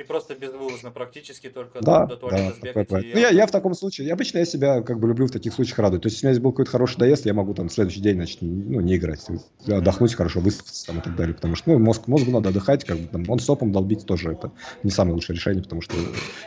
И 0.00 0.02
просто 0.02 0.34
безвылазно 0.34 0.90
практически 0.90 1.50
только 1.50 1.82
да, 1.82 2.06
до 2.06 2.16
туалета 2.16 2.44
да, 2.44 2.54
сбегать. 2.54 2.88
Такое, 2.88 3.02
и... 3.02 3.12
ну, 3.12 3.20
я, 3.20 3.28
я 3.28 3.46
в 3.46 3.50
таком 3.50 3.74
случае, 3.74 4.10
обычно 4.10 4.38
я 4.38 4.46
себя 4.46 4.80
как 4.80 4.98
бы 4.98 5.08
люблю 5.08 5.26
в 5.26 5.30
таких 5.30 5.52
случаях 5.52 5.78
радовать. 5.78 6.02
То 6.02 6.06
есть, 6.06 6.16
если 6.16 6.26
у 6.26 6.30
меня 6.30 6.40
был 6.40 6.52
какой-то 6.52 6.70
хороший 6.70 6.96
доезд, 6.96 7.26
я 7.26 7.34
могу 7.34 7.52
там 7.52 7.68
в 7.68 7.72
следующий 7.72 8.00
день, 8.00 8.14
значит, 8.14 8.38
ну, 8.40 8.80
не 8.80 8.96
играть, 8.96 9.26
отдохнуть 9.66 10.14
хорошо, 10.14 10.40
выспаться 10.40 10.86
там 10.86 11.00
и 11.00 11.02
так 11.02 11.16
далее. 11.16 11.34
Потому 11.34 11.54
что, 11.54 11.72
ну, 11.72 11.78
мозг, 11.78 12.06
мозгу 12.06 12.30
надо 12.30 12.48
отдыхать, 12.48 12.84
как 12.84 12.98
бы 12.98 13.08
там, 13.08 13.28
он 13.28 13.40
стопом 13.40 13.72
долбить 13.72 14.06
тоже 14.06 14.32
это 14.32 14.52
не 14.82 14.90
самое 14.90 15.16
лучшее 15.16 15.36
решение, 15.36 15.62
потому 15.62 15.82
что 15.82 15.94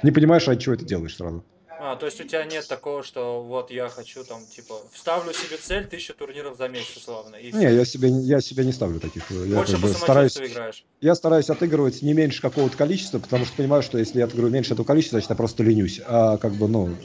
не 0.02 0.10
понимаешь, 0.10 0.48
от 0.48 0.60
чего 0.60 0.74
это 0.74 0.84
делаешь 0.84 1.16
сразу. 1.16 1.44
А, 1.86 1.98
то 1.98 2.06
есть 2.06 2.22
у 2.22 2.24
тебя 2.24 2.46
нет 2.46 2.66
такого, 2.66 3.04
что 3.04 3.44
вот 3.44 3.70
я 3.70 3.90
хочу 3.90 4.24
там, 4.24 4.46
типа, 4.46 4.76
вставлю 4.94 5.34
себе 5.34 5.58
цель 5.58 5.86
тысячу 5.86 6.14
турниров 6.14 6.58
за 6.58 6.70
месяц, 6.70 6.96
условно. 6.96 7.36
И 7.36 7.52
не, 7.52 7.64
я 7.66 7.84
себе, 7.84 8.08
я 8.08 8.40
себе 8.40 8.64
не 8.64 8.72
ставлю 8.72 9.02
таких. 9.02 9.30
Я 9.30 9.58
Больше 9.58 9.78
по 9.82 9.90
стараюсь, 9.90 10.38
играешь. 10.38 10.86
Я 11.02 11.14
стараюсь 11.14 11.50
отыгрывать 11.50 12.02
не 12.02 12.14
меньше 12.14 12.42
какого-то 12.42 12.78
количества, 12.78 13.20
потому 13.20 13.44
что 13.44 13.58
понимаю, 13.58 13.84
что 13.84 13.98
если 13.98 14.20
я 14.20 14.26
отыгрываю 14.26 14.54
меньше 14.54 14.76
этого 14.76 14.86
количества, 14.86 15.18
значит 15.18 15.32
я 15.32 15.36
просто 15.36 15.64
ленюсь. 15.64 16.00
А 16.08 16.38
как 16.38 16.54
бы, 16.54 16.70
ну, 16.70 16.96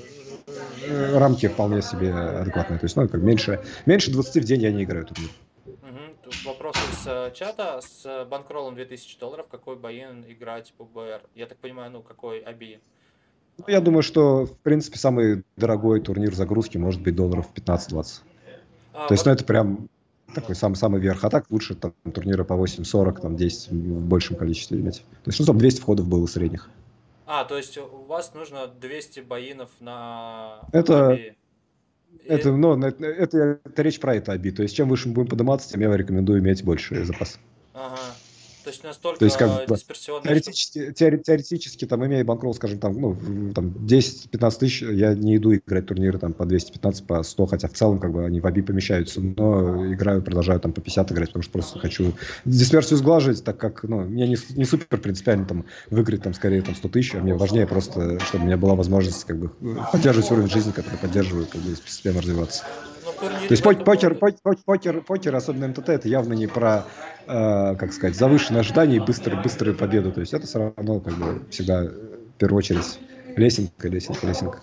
э, 0.87 1.19
рамки 1.19 1.49
вполне 1.49 1.83
себе 1.83 2.13
адекватные. 2.15 2.79
То 2.79 2.85
есть, 2.85 2.95
ну, 2.95 3.09
как 3.09 3.21
меньше, 3.21 3.61
меньше 3.85 4.13
20 4.13 4.45
в 4.45 4.47
день 4.47 4.63
я 4.63 4.71
не 4.71 4.85
играю 4.85 5.07
турнир. 5.07 5.31
Угу. 5.67 6.31
Вопрос 6.45 6.77
из 6.77 7.05
э, 7.05 7.33
чата. 7.35 7.81
С 7.81 8.27
банкролом 8.27 8.77
2000 8.77 9.19
долларов 9.19 9.49
какой 9.51 9.75
боин 9.75 10.25
играть 10.29 10.73
по 10.79 10.85
БР? 10.85 11.23
Я 11.35 11.47
так 11.47 11.59
понимаю, 11.59 11.91
ну, 11.91 12.01
какой 12.01 12.45
оби? 12.45 12.81
Ну, 13.59 13.65
я 13.67 13.81
думаю, 13.81 14.03
что, 14.03 14.47
в 14.47 14.57
принципе, 14.59 14.99
самый 14.99 15.43
дорогой 15.57 16.01
турнир 16.01 16.35
загрузки 16.35 16.79
может 16.79 17.03
быть 17.03 17.17
долларов 17.17 17.47
15-20. 17.55 18.23
А, 18.95 19.09
То 19.09 19.15
есть, 19.15 19.27
ну, 19.27 19.33
это 19.33 19.45
прям 19.45 19.89
такой 20.35 20.55
самый, 20.55 20.77
самый 20.77 21.01
верх. 21.01 21.25
А 21.25 21.31
так 21.31 21.51
лучше 21.51 21.75
там 21.75 21.93
турниры 22.13 22.45
по 22.45 22.55
8-40, 22.55 23.21
там 23.21 23.37
10 23.37 23.71
в 23.71 24.07
большем 24.07 24.37
количестве 24.37 24.79
иметь. 24.79 25.05
То 25.25 25.31
есть, 25.31 25.41
ну, 25.41 25.47
там 25.47 25.59
200 25.59 25.81
входов 25.81 26.07
было 26.07 26.27
средних. 26.27 26.71
А, 27.27 27.45
то 27.45 27.57
есть 27.57 27.77
у 27.77 28.05
вас 28.07 28.33
нужно 28.35 28.69
200 28.69 29.21
боинов 29.21 29.71
на... 29.81 30.61
Это... 30.73 31.19
Это, 32.25 32.53
ну, 32.53 32.79
это, 32.83 33.07
это, 33.07 33.61
это 33.65 33.83
речь 33.83 34.01
про 34.01 34.15
это 34.15 34.33
оби. 34.33 34.51
То 34.51 34.63
есть, 34.63 34.77
чем 34.77 34.89
выше 34.89 35.09
мы 35.09 35.15
будем 35.15 35.29
подниматься, 35.29 35.71
тем 35.71 35.81
я 35.81 35.95
рекомендую 35.97 36.41
иметь 36.41 36.63
больше 36.63 37.05
запас. 37.05 37.39
Ага. 37.73 37.97
То 38.69 38.73
есть 38.73 38.85
настолько 38.85 39.19
То 39.19 39.25
есть, 39.25 39.37
как 39.39 39.67
бы, 39.67 39.77
теоретически, 40.23 40.93
что... 40.93 40.93
теоретически, 40.93 41.87
там, 41.87 42.05
имея 42.05 42.23
банкролл, 42.23 42.53
скажем, 42.53 42.79
там, 42.79 43.01
ну, 43.01 43.17
там 43.55 43.69
10-15 43.69 44.59
тысяч, 44.59 44.83
я 44.83 45.15
не 45.15 45.37
иду 45.37 45.55
играть 45.55 45.87
турниры 45.87 46.19
там 46.19 46.35
по 46.35 46.45
215, 46.45 47.07
по 47.07 47.23
100, 47.23 47.47
хотя 47.47 47.69
в 47.69 47.73
целом, 47.73 47.99
как 47.99 48.13
бы, 48.13 48.27
они 48.27 48.41
в 48.41 48.45
оби 48.45 48.61
помещаются, 48.61 49.23
но 49.23 49.91
играю, 49.91 50.21
продолжаю 50.21 50.61
там 50.61 50.75
по 50.75 50.83
50 50.83 51.13
играть, 51.13 51.29
потому 51.29 51.43
что 51.43 51.53
просто 51.53 51.79
хочу 51.79 52.13
дисперсию 52.45 52.99
сглаживать, 52.99 53.43
так 53.43 53.57
как, 53.57 53.85
ну, 53.85 54.03
мне 54.03 54.29
не, 54.29 54.37
не 54.55 54.67
супер 54.67 54.99
принципиально 54.99 55.47
там 55.47 55.65
выиграть 55.89 56.23
там 56.23 56.35
скорее 56.35 56.61
там 56.61 56.75
100 56.75 56.89
тысяч, 56.91 57.15
а 57.15 57.21
мне 57.21 57.35
важнее 57.35 57.67
просто, 57.67 58.21
чтобы 58.21 58.45
у 58.45 58.47
меня 58.49 58.59
была 58.59 58.75
возможность, 58.75 59.25
как 59.25 59.39
бы, 59.39 59.49
поддерживать 59.93 60.31
уровень 60.31 60.51
жизни, 60.51 60.73
который 60.73 60.99
поддерживаю, 60.99 61.47
как 61.47 61.63
бы, 61.63 61.71
постепенно 61.75 62.21
развиваться. 62.21 62.65
То 63.21 63.51
есть 63.51 63.63
покер, 63.63 64.15
покер, 64.15 65.03
покер, 65.03 65.35
особенно 65.35 65.69
МТТ, 65.69 65.89
это 65.89 66.09
явно 66.09 66.35
не 66.35 66.47
про, 66.47 66.85
э, 67.27 67.77
как 67.77 67.93
сказать, 67.93 68.17
завышенные 68.17 68.61
ожидания 68.61 68.97
и 68.97 69.01
быструю, 69.01 69.43
быструю 69.43 69.77
победу. 69.77 70.13
То 70.13 70.21
есть 70.21 70.35
это 70.35 70.47
все 70.47 70.73
равно 70.77 71.01
как 71.01 71.15
бы 71.15 71.43
всегда 71.51 71.83
в 71.83 72.39
первую 72.39 72.59
очередь 72.59 72.99
лесенка, 73.37 73.89
лесенка, 73.89 74.27
лесенка. 74.27 74.61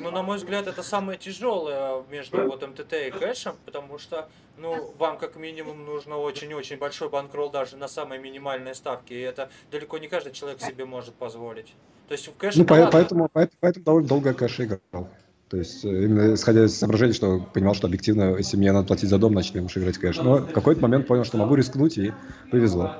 Ну, 0.00 0.10
на 0.10 0.22
мой 0.22 0.36
взгляд, 0.38 0.66
это 0.66 0.82
самое 0.82 1.18
тяжелое 1.18 2.02
между 2.10 2.44
вот 2.46 2.66
МТТ 2.66 2.92
и 2.92 3.10
кэшем, 3.10 3.54
потому 3.64 3.98
что, 3.98 4.28
ну, 4.58 4.92
вам 4.98 5.18
как 5.18 5.36
минимум 5.36 5.84
нужно 5.84 6.16
очень-очень 6.16 6.78
большой 6.78 7.08
банкролл 7.08 7.50
даже 7.50 7.76
на 7.76 7.88
самой 7.88 8.18
минимальной 8.18 8.74
ставке, 8.74 9.14
и 9.14 9.20
это 9.20 9.50
далеко 9.70 9.98
не 9.98 10.08
каждый 10.08 10.32
человек 10.32 10.60
себе 10.60 10.84
может 10.84 11.14
позволить. 11.14 11.74
То 12.08 12.12
есть 12.12 12.28
в 12.28 12.36
кэше... 12.36 12.58
Ну, 12.58 12.64
поэтому, 12.64 13.28
поэтому, 13.32 13.58
поэтому 13.60 13.84
довольно 13.84 14.08
долго 14.08 14.34
кэш 14.34 14.60
играл. 14.60 15.08
То 15.48 15.58
есть, 15.58 15.84
э, 15.84 15.88
именно 15.88 16.34
исходя 16.34 16.64
из 16.64 16.76
соображения, 16.76 17.12
что 17.12 17.40
понимал, 17.52 17.74
что 17.74 17.86
объективно, 17.86 18.36
если 18.36 18.56
мне 18.56 18.72
надо 18.72 18.86
платить 18.86 19.10
за 19.10 19.18
дом, 19.18 19.32
значит, 19.32 19.54
я 19.54 19.62
муж 19.62 19.76
играть, 19.76 19.98
конечно. 19.98 20.22
Но 20.22 20.36
в 20.38 20.52
какой-то 20.52 20.80
момент 20.80 21.06
понял, 21.06 21.24
что 21.24 21.36
могу 21.36 21.54
рискнуть, 21.54 21.98
и 21.98 22.12
повезло. 22.50 22.92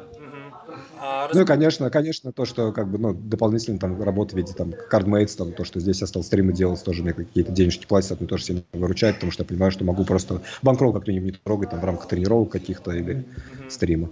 А, 1.01 1.29
ну 1.35 1.43
и, 1.43 1.45
конечно, 1.45 1.91
конечно, 1.91 2.33
то, 2.33 2.45
что 2.45 2.73
как 2.73 2.91
бы, 2.91 2.99
ну, 2.99 3.13
дополнительно 3.13 3.79
там 3.79 4.03
работа 4.03 4.35
в 4.35 4.39
виде 4.39 4.53
там 4.53 4.73
кардмейтс, 4.73 5.37
там, 5.37 5.53
то, 5.53 5.65
что 5.65 5.79
здесь 5.81 6.01
я 6.01 6.07
стал 6.07 6.23
стримы 6.23 6.53
делать, 6.53 6.83
тоже 6.83 7.03
мне 7.03 7.13
какие-то 7.13 7.53
денежки 7.53 7.87
платят, 7.87 8.21
мне 8.21 8.29
тоже 8.29 8.45
сильно 8.45 8.63
выручает, 8.73 9.17
потому 9.17 9.31
что 9.31 9.43
я 9.43 9.47
понимаю, 9.47 9.71
что 9.71 9.85
могу 9.85 10.05
просто 10.05 10.41
банкролл 10.63 10.93
как-нибудь 10.93 11.25
не 11.25 11.33
трогать 11.33 11.71
там 11.71 11.81
в 11.81 11.85
рамках 11.85 12.09
тренировок 12.09 12.51
каких-то 12.51 12.93
или 12.93 13.17
mm-hmm. 13.17 13.71
стрима. 13.71 14.11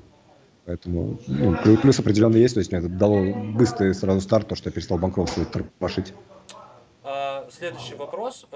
Поэтому 0.64 1.18
ну, 1.26 1.56
плюс 1.80 1.98
определенно 1.98 2.36
есть, 2.36 2.54
то 2.54 2.60
есть 2.60 2.70
мне 2.70 2.80
это 2.80 2.88
дало 2.88 3.24
быстрый 3.54 3.94
сразу 3.94 4.20
старт, 4.20 4.48
то, 4.48 4.54
что 4.54 4.68
я 4.68 4.72
перестал 4.72 4.98
банкролл 4.98 5.26
свой 5.26 5.46
тормошить. 5.46 6.12
Следующий 7.52 7.96
вопрос. 7.96 8.46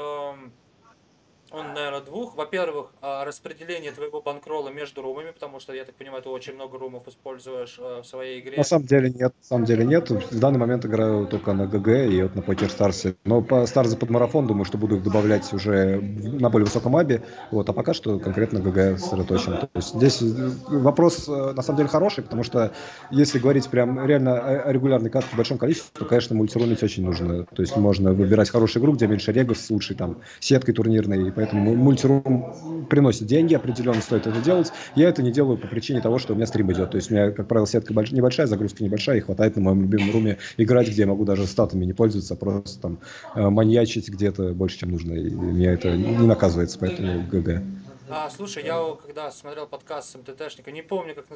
Он, 1.53 1.75
наверное, 1.75 2.01
двух. 2.01 2.37
Во-первых, 2.37 2.93
а, 3.01 3.25
распределение 3.25 3.93
твоего 3.93 4.21
банкрола 4.21 4.69
между 4.69 5.03
румами, 5.03 5.31
потому 5.31 5.61
что, 5.61 5.73
я 5.73 5.85
так 5.85 5.95
понимаю, 5.95 6.23
ты 6.23 6.29
очень 6.29 6.55
много 6.55 6.77
румов 6.77 7.07
используешь 7.07 7.77
э, 7.79 8.01
в 8.03 8.05
своей 8.05 8.41
игре. 8.41 8.57
На 8.57 8.65
самом 8.65 8.87
деле 8.87 9.11
нет, 9.11 9.33
на 9.39 9.45
самом 9.45 9.65
деле 9.65 9.85
нет. 9.85 10.11
В 10.11 10.41
данный 10.41 10.59
момент 10.59 10.85
играю 10.85 11.27
только 11.27 11.53
на 11.53 11.67
ГГ 11.67 11.89
и 12.11 12.23
вот 12.23 12.35
на 12.35 12.43
PokerStars 12.43 12.69
е. 12.69 13.15
Но 13.25 13.43
по 13.43 13.65
Stars 13.67 13.92
е 13.92 13.97
под 13.97 14.11
марафон 14.11 14.47
думаю, 14.47 14.65
что 14.65 14.77
буду 14.77 14.97
их 14.97 15.05
добавлять 15.05 15.53
уже 15.53 16.01
на 16.01 16.51
более 16.51 16.67
высоком 16.67 16.97
ABI. 16.97 17.23
Вот, 17.53 17.69
а 17.69 17.73
пока 17.73 17.95
что 17.95 18.19
конкретно 18.19 18.61
ГГ 18.61 18.99
сосредоточен. 18.99 19.59
То 19.59 19.69
есть 19.75 19.95
здесь 19.95 20.23
э, 20.23 20.51
вопрос 20.69 21.29
э, 21.29 21.53
на 21.53 21.63
самом 21.63 21.77
деле 21.77 21.89
хороший, 21.89 22.25
потому 22.25 22.43
что 22.43 22.73
если 23.11 23.39
говорить 23.39 23.69
прям 23.69 24.05
реально 24.05 24.63
о 24.63 24.73
регулярной 24.73 25.11
катке 25.11 25.31
в 25.33 25.37
большом 25.37 25.59
количестве, 25.59 25.91
то, 25.97 26.05
конечно, 26.05 26.35
мультирумить 26.35 26.83
очень 26.83 27.05
нужно. 27.05 27.45
То 27.45 27.63
есть 27.63 27.77
можно 27.77 28.13
выбирать 28.13 28.51
хорошую 28.51 28.83
игру, 28.83 28.95
где 28.95 29.07
меньше 29.07 29.31
регов 29.31 29.59
с 29.59 29.71
лучшей 29.71 29.95
там 29.95 30.23
сеткой 30.41 30.75
турнирной, 30.75 31.31
поэтому 31.37 31.77
multi-room 31.77 32.87
приносит 32.91 33.27
деньги, 33.27 33.55
определенно 33.55 34.01
стоит 34.01 34.27
это 34.27 34.41
делать. 34.41 34.73
Я 34.97 35.09
это 35.09 35.23
не 35.23 35.31
делаю 35.31 35.59
по 35.59 35.69
причине 35.69 36.01
того, 36.01 36.19
что 36.19 36.33
у 36.33 36.37
меня 36.37 36.47
стрим 36.47 36.73
идет. 36.73 36.91
То 36.91 36.97
есть 36.97 37.11
у 37.11 37.15
меня, 37.15 37.31
как 37.31 37.47
правило, 37.47 37.67
сетка 37.67 37.95
небольшая, 37.95 38.47
загрузка 38.47 38.83
небольшая, 38.83 39.19
и 39.19 39.21
хватает 39.21 39.55
на 39.55 39.63
моем 39.63 39.83
любимом 39.83 40.13
руме 40.13 40.39
играть, 40.57 40.89
где 40.89 41.03
я 41.03 41.07
могу 41.07 41.25
даже 41.25 41.47
статами 41.47 41.85
не 41.85 41.93
пользоваться, 41.93 42.35
а 42.35 42.37
просто 42.37 42.81
там 42.81 42.99
э, 43.35 43.49
маньячить 43.49 44.09
где-то 44.09 44.53
больше, 44.55 44.79
чем 44.79 44.91
нужно. 44.91 45.13
И 45.13 45.31
меня 45.31 45.73
это 45.73 45.97
не 45.97 46.27
наказывается, 46.27 46.79
поэтому 46.81 47.23
ГГ. 47.31 47.63
А, 48.09 48.31
слушай, 48.31 48.65
я 48.65 48.81
когда 49.05 49.31
смотрел 49.33 49.67
подкаст 49.67 50.13
с 50.13 50.15
МТТшника, 50.15 50.71
не 50.71 50.83
помню, 50.83 51.15
как 51.15 51.27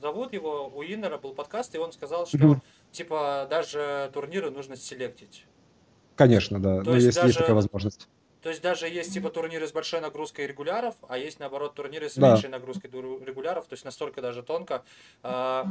зовут 0.00 0.32
его, 0.32 0.72
у 0.74 0.82
Иннера 0.82 1.18
был 1.18 1.34
подкаст, 1.34 1.74
и 1.74 1.78
он 1.78 1.92
сказал, 1.92 2.26
что, 2.26 2.38
mm-hmm. 2.38 2.60
типа, 2.90 3.46
даже 3.50 4.10
турниры 4.14 4.50
нужно 4.50 4.76
селектить. 4.76 5.44
Конечно, 6.14 6.58
да, 6.58 6.82
То 6.82 6.90
но 6.90 6.96
есть, 6.96 7.14
даже... 7.14 7.28
есть 7.28 7.38
такая 7.38 7.54
возможность. 7.54 8.08
То 8.42 8.50
есть 8.50 8.62
даже 8.62 8.88
есть 8.88 9.12
типа 9.12 9.30
турниры 9.30 9.66
с 9.66 9.72
большой 9.72 10.00
нагрузкой 10.00 10.46
регуляров, 10.46 10.94
а 11.08 11.18
есть 11.18 11.40
наоборот 11.40 11.74
турниры 11.74 12.08
с 12.08 12.14
да. 12.14 12.32
меньшей 12.32 12.48
нагрузкой 12.50 12.90
регуляров, 12.90 13.66
то 13.66 13.74
есть 13.74 13.84
настолько 13.84 14.22
даже 14.22 14.42
тонко. 14.42 14.82
А, 15.22 15.66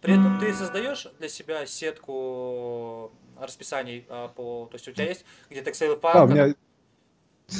при 0.00 0.14
этом 0.14 0.38
ты 0.40 0.52
создаешь 0.52 1.06
для 1.18 1.28
себя 1.28 1.66
сетку 1.66 3.12
расписаний 3.40 4.04
а, 4.08 4.28
по, 4.28 4.68
то 4.70 4.76
есть 4.76 4.88
у 4.88 4.92
тебя 4.92 5.06
есть 5.08 5.24
где-то 5.50 5.70
Excel 5.70 5.98
файл. 5.98 6.14
Да, 6.14 6.24
у 6.24 6.28
меня 6.28 6.54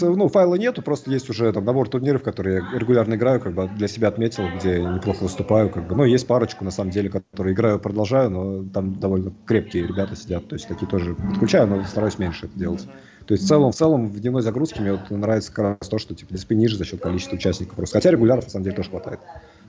ну, 0.01 0.29
файла 0.29 0.55
нету, 0.55 0.83
просто 0.83 1.11
есть 1.11 1.29
уже 1.29 1.53
там 1.53 1.65
набор 1.65 1.89
турниров, 1.89 2.23
которые 2.23 2.63
я 2.73 2.79
регулярно 2.79 3.15
играю, 3.15 3.41
как 3.41 3.55
бы 3.55 3.69
для 3.69 3.89
себя 3.89 4.09
отметил, 4.09 4.45
где 4.57 4.81
я 4.81 4.91
неплохо 4.91 5.25
выступаю, 5.25 5.71
как 5.71 5.87
бы. 5.87 5.95
Ну, 5.95 6.05
есть 6.05 6.27
парочку, 6.27 6.65
на 6.65 6.71
самом 6.71 6.91
деле, 6.91 7.11
которые 7.11 7.55
играю, 7.55 7.79
продолжаю, 7.79 8.31
но 8.31 8.65
там 8.71 8.99
довольно 8.99 9.33
крепкие 9.45 9.87
ребята 9.87 10.17
сидят, 10.17 10.49
то 10.49 10.55
есть 10.55 10.69
такие 10.69 10.89
тоже 10.89 11.15
подключаю, 11.15 11.67
но 11.67 11.85
стараюсь 11.85 12.19
меньше 12.19 12.47
это 12.47 12.59
делать. 12.59 12.83
Mm-hmm. 12.83 13.12
То 13.27 13.33
есть 13.33 13.45
в 13.45 13.49
целом, 13.49 13.73
в 13.73 13.75
целом 13.75 14.09
в 14.09 14.21
дневной 14.21 14.43
загрузке 14.43 14.81
мне 14.81 14.93
вот 14.93 15.11
нравится 15.11 15.53
как 15.53 15.79
раз 15.81 15.89
то, 15.89 15.99
что 15.99 16.15
типа 16.15 16.33
диспей 16.33 16.57
ниже 16.57 16.77
за 16.77 16.85
счет 16.85 17.01
количества 17.01 17.37
участников 17.37 17.77
просто. 17.77 17.99
Хотя 17.99 18.11
регуляров 18.11 18.45
на 18.45 18.51
самом 18.51 18.65
деле 18.65 18.77
тоже 18.77 18.91
хватает. 18.91 19.21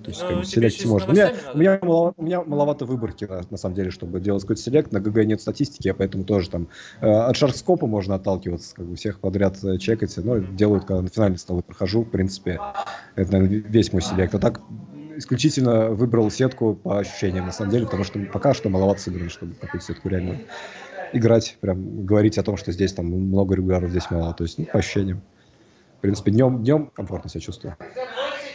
То 0.03 0.09
есть, 0.09 0.23
ну, 0.29 0.43
селект 0.43 0.85
можно. 0.85 1.11
У 1.11 1.15
меня, 1.15 1.31
у, 1.53 1.57
меня 1.57 1.79
маловато, 1.81 2.15
у 2.17 2.23
меня 2.23 2.43
маловато 2.43 2.85
выборки, 2.85 3.25
на, 3.25 3.41
на 3.49 3.57
самом 3.57 3.75
деле, 3.75 3.89
чтобы 3.89 4.19
делать 4.19 4.41
какой-то 4.41 4.61
селект. 4.61 4.91
На 4.91 4.99
ГГ 4.99 5.23
нет 5.25 5.41
статистики, 5.41 5.87
а 5.87 5.93
поэтому 5.93 6.25
тоже 6.25 6.49
там 6.49 6.67
э, 6.99 7.07
от 7.07 7.37
шарскопа 7.37 7.87
можно 7.87 8.15
отталкиваться, 8.15 8.75
как 8.75 8.85
бы 8.85 8.95
всех 8.95 9.19
подряд 9.19 9.63
э, 9.63 9.77
чекать. 9.77 10.15
Но 10.17 10.39
делают, 10.39 10.85
когда 10.85 11.01
на 11.01 11.09
финальные 11.09 11.37
столы 11.37 11.61
прохожу, 11.61 12.03
в 12.03 12.09
принципе, 12.09 12.59
это, 13.15 13.31
наверное, 13.31 13.59
весь 13.59 13.93
мой 13.93 14.01
селект. 14.01 14.35
А 14.35 14.39
так 14.39 14.61
исключительно 15.15 15.91
выбрал 15.91 16.29
сетку 16.31 16.75
по 16.75 16.99
ощущениям, 16.99 17.45
на 17.45 17.51
самом 17.51 17.71
деле, 17.71 17.85
потому 17.85 18.03
что 18.03 18.19
пока 18.31 18.53
что 18.53 18.69
маловато 18.69 19.01
сыграно, 19.01 19.29
чтобы 19.29 19.53
какую-то 19.53 19.85
сетку 19.85 20.09
реально 20.09 20.39
играть, 21.13 21.57
прям 21.61 22.05
говорить 22.05 22.37
о 22.37 22.43
том, 22.43 22.57
что 22.57 22.71
здесь 22.71 22.93
там 22.93 23.05
много 23.05 23.55
регуляров, 23.55 23.89
здесь 23.89 24.09
мало. 24.11 24.33
То 24.33 24.43
есть, 24.43 24.57
ну, 24.57 24.65
по 24.65 24.79
ощущениям. 24.79 25.21
В 25.97 26.01
принципе, 26.01 26.31
днем, 26.31 26.63
днем 26.63 26.91
комфортно 26.93 27.29
себя 27.29 27.41
чувствую. 27.41 27.77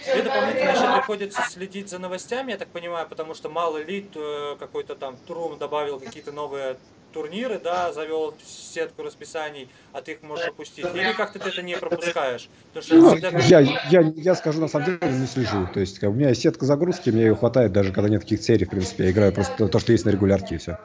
Тебе 0.05 0.23
дополнительно 0.23 0.71
еще 0.71 0.97
приходится 0.97 1.43
следить 1.49 1.89
за 1.89 1.99
новостями, 1.99 2.53
я 2.53 2.59
так 2.59 2.69
понимаю, 2.69 3.07
потому 3.09 3.35
что 3.35 3.49
мало 3.49 3.79
ли 3.79 4.07
э, 4.15 4.57
какой-то 4.59 4.95
там 4.95 5.17
Трум 5.27 5.59
добавил 5.59 6.01
какие-то 6.01 6.33
новые 6.33 6.77
турниры, 7.13 7.59
да, 7.59 7.93
завел 7.93 8.35
сетку 8.45 9.03
расписаний, 9.03 9.69
а 9.93 10.01
ты 10.01 10.13
их 10.13 10.23
можешь 10.23 10.49
опустить. 10.49 10.85
Или 10.95 11.13
как-то 11.13 11.39
ты 11.39 11.49
это 11.49 11.63
не 11.63 11.77
пропускаешь? 11.77 12.49
Потому 12.73 13.11
что 13.11 13.17
всегда... 13.17 13.39
я, 13.39 13.61
я, 13.91 14.13
я 14.17 14.35
скажу, 14.35 14.61
на 14.61 14.69
самом 14.69 14.87
деле, 14.87 15.13
не 15.13 15.27
слежу. 15.27 15.69
То 15.73 15.81
есть 15.81 16.03
у 16.03 16.13
меня 16.13 16.35
сетка 16.35 16.65
загрузки, 16.65 17.11
мне 17.11 17.23
ее 17.23 17.37
хватает, 17.37 17.73
даже 17.73 17.93
когда 17.93 18.09
нет 18.09 18.23
таких 18.23 18.43
серий, 18.43 18.67
в 18.67 18.71
принципе, 18.71 19.05
я 19.05 19.11
играю 19.11 19.33
просто 19.33 19.69
то, 19.69 19.79
что 19.79 19.93
есть 19.93 20.05
на 20.05 20.11
регулярке, 20.11 20.57
и 20.57 20.59
все. 20.59 20.79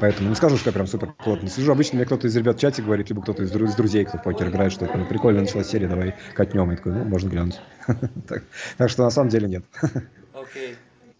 Поэтому 0.00 0.28
не 0.28 0.34
скажу, 0.34 0.56
что 0.56 0.70
я 0.70 0.72
прям 0.72 0.86
супер 0.86 1.12
плотно 1.12 1.48
сижу. 1.48 1.72
Обычно 1.72 1.96
мне 1.96 2.06
кто-то 2.06 2.26
из 2.26 2.36
ребят 2.36 2.56
в 2.56 2.60
чате 2.60 2.82
говорит, 2.82 3.08
либо 3.08 3.22
кто-то 3.22 3.42
из, 3.42 3.54
из 3.54 3.74
друзей, 3.74 4.04
кто 4.04 4.18
в 4.18 4.22
покер 4.22 4.48
играет, 4.48 4.72
что 4.72 4.88
ну, 4.94 5.04
прикольно 5.06 5.40
началась 5.40 5.68
серия, 5.68 5.88
давай 5.88 6.14
катнем. 6.34 6.70
И 6.72 6.76
такой, 6.76 6.92
ну, 6.92 7.04
можно 7.04 7.28
глянуть. 7.28 7.60
так, 8.76 8.90
что 8.90 9.02
на 9.02 9.10
самом 9.10 9.28
деле 9.28 9.48
нет. 9.48 9.64
Окей. 10.34 10.76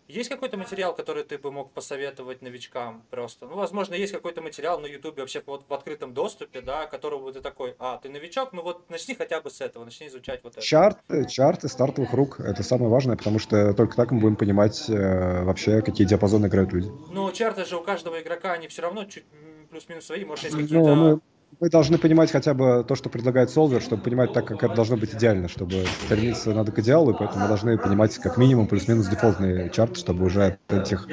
Есть 0.08 0.30
какой-то 0.30 0.56
материал, 0.56 0.94
который 0.94 1.22
ты 1.22 1.36
бы 1.36 1.52
мог 1.52 1.70
посоветовать 1.72 2.40
новичкам 2.40 3.02
просто? 3.10 3.46
Ну, 3.46 3.56
возможно, 3.56 3.94
есть 3.94 4.12
какой-то 4.12 4.40
материал 4.40 4.80
на 4.80 4.86
Ютубе 4.86 5.20
вообще 5.20 5.42
вот 5.44 5.66
в 5.68 5.74
открытом 5.74 6.14
доступе, 6.14 6.62
да, 6.62 6.86
которого 6.86 7.30
ты 7.30 7.42
такой, 7.42 7.76
а, 7.78 7.98
ты 7.98 8.08
новичок, 8.08 8.54
ну 8.54 8.62
вот 8.62 8.88
начни 8.88 9.14
хотя 9.14 9.42
бы 9.42 9.50
с 9.50 9.60
этого, 9.60 9.84
начни 9.84 10.06
изучать 10.06 10.40
вот 10.42 10.54
это. 10.54 10.62
Чарты, 10.62 11.26
чарты 11.26 11.68
стартовых 11.68 12.14
рук, 12.14 12.40
это 12.40 12.62
самое 12.62 12.90
важное, 12.90 13.16
потому 13.16 13.38
что 13.38 13.74
только 13.74 13.96
так 13.96 14.10
мы 14.10 14.20
будем 14.20 14.36
понимать 14.36 14.88
э, 14.88 15.42
вообще, 15.44 15.82
какие 15.82 16.06
диапазоны 16.06 16.46
играют 16.46 16.72
люди. 16.72 16.90
Ну, 17.10 17.30
чарты 17.32 17.66
же 17.66 17.76
у 17.76 17.82
каждого 17.82 18.18
игрока, 18.18 18.52
они 18.52 18.68
все 18.68 18.80
равно 18.80 19.04
чуть 19.04 19.24
плюс-минус 19.68 20.06
свои, 20.06 20.24
может, 20.24 20.44
есть 20.44 20.56
ну, 20.56 20.62
какие-то... 20.62 20.94
Ну, 20.94 20.94
мы 20.94 21.20
должны 21.60 21.98
понимать 21.98 22.30
хотя 22.30 22.54
бы 22.54 22.84
то, 22.86 22.94
что 22.94 23.08
предлагает 23.08 23.50
solver, 23.50 23.82
чтобы 23.82 24.02
понимать 24.02 24.32
так, 24.32 24.46
как 24.46 24.62
это 24.62 24.74
должно 24.74 24.96
быть 24.96 25.14
идеально, 25.14 25.48
чтобы 25.48 25.84
стремиться 26.04 26.52
надо 26.52 26.70
к 26.70 26.78
идеалу, 26.78 27.10
и 27.10 27.14
поэтому 27.18 27.42
мы 27.42 27.48
должны 27.48 27.76
понимать 27.76 28.16
как 28.18 28.36
минимум 28.36 28.68
плюс-минус 28.68 29.08
дефолтные 29.08 29.68
чарты, 29.70 29.96
чтобы 29.96 30.24
уже 30.24 30.44
от 30.46 30.72
этих 30.72 31.08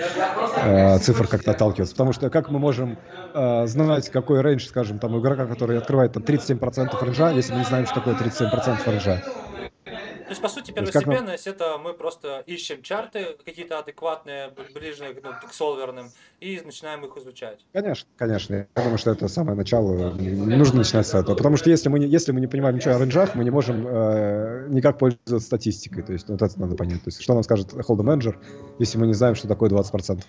э, 0.64 1.00
цифр 1.00 1.28
как-то 1.28 1.52
отталкиваться. 1.52 1.96
Потому 1.96 2.14
что 2.14 2.30
как 2.30 2.52
мы 2.52 2.60
можем 2.60 3.00
э, 3.34 3.66
знать, 3.66 4.10
какой 4.10 4.42
range, 4.42 4.68
скажем, 4.68 5.00
там 5.00 5.16
у 5.16 5.20
игрока, 5.20 5.48
который 5.48 5.78
открывает 5.78 6.14
там 6.14 6.24
37% 6.24 7.04
range 7.04 7.24
а, 7.24 7.32
если 7.32 7.54
мы 7.54 7.60
не 7.60 7.66
знаем, 7.66 7.86
что 7.88 7.96
такое 7.96 8.14
37% 8.14 8.78
range 8.86 9.13
а. 9.13 9.24
То 10.26 10.32
есть, 10.32 10.42
по 10.42 10.50
сути, 10.50 10.72
первостепенность 10.72 11.48
это 11.48 11.78
мы 11.78 11.94
просто 11.94 12.44
ищем 12.48 12.82
чарты 12.82 13.38
какие-то 13.46 13.80
адекватные, 13.80 14.52
ближе 14.74 15.16
ну, 15.24 15.32
к 15.48 15.54
солверным, 15.54 16.10
и 16.40 16.60
начинаем 16.66 17.06
их 17.06 17.16
изучать. 17.18 17.66
Конечно, 17.74 18.08
конечно. 18.18 18.56
Я 18.56 18.68
думаю, 18.76 18.98
что 18.98 19.12
это 19.12 19.28
самое 19.28 19.56
начало. 19.56 20.14
Не 20.14 20.56
нужно 20.56 20.80
начинать 20.80 21.08
с 21.08 21.14
этого. 21.14 21.36
Потому 21.36 21.58
что 21.58 21.70
если 21.70 21.90
мы 21.90 22.00
не, 22.00 22.08
если 22.08 22.32
мы 22.32 22.42
не 22.42 22.48
понимаем 22.48 22.76
ничего 22.76 22.96
о 22.96 22.98
рейнджах, 22.98 23.36
мы 23.36 23.44
не 23.44 23.52
можем 23.52 23.88
э, 23.88 24.68
никак 24.70 24.98
пользоваться 24.98 25.40
статистикой. 25.40 26.04
То 26.04 26.14
есть, 26.14 26.28
вот 26.28 26.42
это 26.42 26.60
надо 26.60 26.76
понять. 26.76 27.04
То 27.04 27.10
есть, 27.10 27.22
что 27.22 27.34
нам 27.34 27.44
скажет 27.44 27.74
Hold 27.74 28.02
Manager, 28.02 28.36
если 28.80 28.98
мы 28.98 29.08
не 29.08 29.14
знаем, 29.14 29.36
что 29.36 29.48
такое 29.48 29.70
20%. 29.70 30.22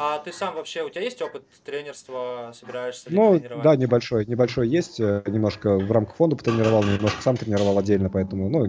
А 0.00 0.18
ты 0.20 0.32
сам 0.32 0.54
вообще, 0.54 0.84
у 0.84 0.90
тебя 0.90 1.02
есть 1.02 1.20
опыт 1.20 1.42
тренерства, 1.64 2.52
собираешься 2.54 3.06
Ну, 3.10 3.36
тренировать? 3.36 3.64
да, 3.64 3.74
небольшой, 3.74 4.26
небольшой 4.26 4.68
есть. 4.68 5.00
Э, 5.00 5.24
немножко 5.26 5.76
в 5.76 5.90
рамках 5.90 6.14
фонда 6.14 6.36
потренировал, 6.36 6.84
немножко 6.84 7.20
сам 7.20 7.36
тренировал 7.36 7.76
отдельно, 7.76 8.08
поэтому, 8.08 8.48
ну, 8.48 8.64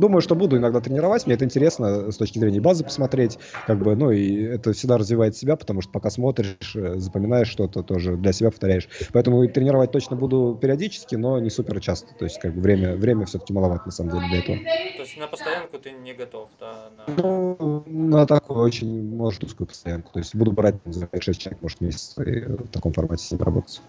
думаю, 0.00 0.20
что 0.22 0.34
буду 0.34 0.56
иногда 0.56 0.80
тренировать. 0.80 1.24
Мне 1.26 1.36
это 1.36 1.44
интересно 1.44 2.10
с 2.10 2.16
точки 2.16 2.40
зрения 2.40 2.60
базы 2.60 2.82
посмотреть, 2.82 3.38
как 3.64 3.78
бы, 3.78 3.94
ну, 3.94 4.10
и 4.10 4.42
это 4.42 4.72
всегда 4.72 4.98
развивает 4.98 5.36
себя, 5.36 5.54
потому 5.54 5.82
что 5.82 5.92
пока 5.92 6.10
смотришь, 6.10 6.74
э, 6.74 6.96
запоминаешь 6.96 7.46
что-то, 7.48 7.84
тоже 7.84 8.16
для 8.16 8.32
себя 8.32 8.50
повторяешь. 8.50 8.88
Поэтому 9.12 9.46
тренировать 9.46 9.92
точно 9.92 10.16
буду 10.16 10.58
периодически, 10.60 11.14
но 11.14 11.38
не 11.38 11.50
супер 11.50 11.78
часто. 11.80 12.12
То 12.16 12.24
есть, 12.24 12.40
как 12.40 12.54
бы, 12.56 12.60
время, 12.60 12.96
время 12.96 13.24
все-таки 13.26 13.52
маловато, 13.52 13.84
на 13.86 13.92
самом 13.92 14.10
деле, 14.14 14.26
для 14.28 14.38
этого. 14.40 14.58
То 14.96 15.02
есть 15.02 15.16
на 15.16 15.28
постоянку 15.28 15.78
ты 15.78 15.92
не 15.92 16.12
готов, 16.12 16.48
да? 16.58 16.90
На... 16.96 17.14
Ну, 17.22 17.84
на 17.86 18.26
такую 18.26 18.58
очень, 18.64 19.14
может, 19.14 19.44
узкую 19.44 19.68
постоянку. 19.68 20.12
То 20.12 20.18
есть 20.18 20.34
буду 20.34 20.50
брать 20.50 20.71
брать 20.84 20.94
за 20.94 21.04
5-6 21.06 21.32
человек, 21.34 21.62
может, 21.62 21.80
месяц 21.80 22.16
и 22.18 22.40
в 22.40 22.68
таком 22.68 22.92
формате 22.92 23.24
с 23.24 23.30
ним 23.30 23.42
работать. 23.42 23.80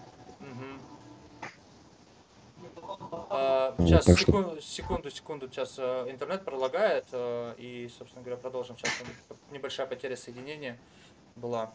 А, 3.29 3.73
сейчас, 3.79 4.07
вот, 4.07 4.19
секунду, 4.19 4.49
что... 4.51 4.61
секунду, 4.61 5.09
секунду, 5.09 5.47
сейчас 5.47 5.75
э, 5.79 6.05
интернет 6.09 6.45
пролагает, 6.45 7.05
э, 7.11 7.55
и, 7.57 7.89
собственно 7.97 8.23
говоря, 8.23 8.39
продолжим. 8.39 8.77
Сейчас 8.77 8.91
небольшая 9.51 9.87
потеря 9.87 10.15
соединения 10.15 10.77
была. 11.35 11.73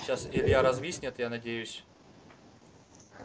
Сейчас 0.00 0.28
Илья 0.30 0.62
развиснет, 0.62 1.18
я 1.18 1.28
надеюсь. 1.28 1.84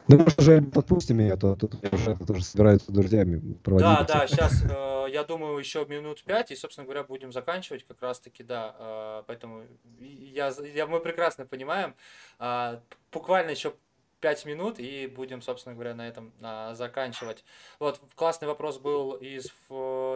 Ну, 0.08 0.18
может, 0.20 0.40
уже 0.40 0.62
подпусти 0.62 1.14
меня, 1.14 1.36
то 1.38 1.56
тут 1.56 1.76
уже 1.92 2.16
тоже 2.16 2.44
собираются 2.44 2.92
друзьями 2.92 3.54
проводить. 3.64 3.88
Да, 3.88 4.04
да, 4.04 4.28
сейчас, 4.28 4.64
э, 4.64 5.06
я 5.12 5.24
думаю, 5.24 5.58
еще 5.58 5.86
минут 5.86 6.24
пять, 6.24 6.52
и, 6.52 6.56
собственно 6.56 6.86
говоря, 6.86 7.04
будем 7.04 7.32
заканчивать 7.32 7.86
как 7.88 8.02
раз-таки, 8.02 8.44
да. 8.44 8.76
Э, 8.80 9.24
поэтому 9.28 9.64
я, 10.00 10.54
я, 10.74 10.88
мы 10.88 11.00
прекрасно 11.00 11.46
понимаем. 11.46 11.96
Э, 12.40 12.80
буквально 13.12 13.52
еще 13.52 13.74
5 14.22 14.46
минут 14.46 14.80
и 14.80 15.08
будем, 15.08 15.42
собственно 15.42 15.76
говоря, 15.76 15.94
на 15.94 16.08
этом 16.08 16.34
а, 16.42 16.74
заканчивать. 16.74 17.44
Вот, 17.80 18.00
классный 18.16 18.48
вопрос 18.48 18.78
был 18.78 19.14
из 19.14 19.52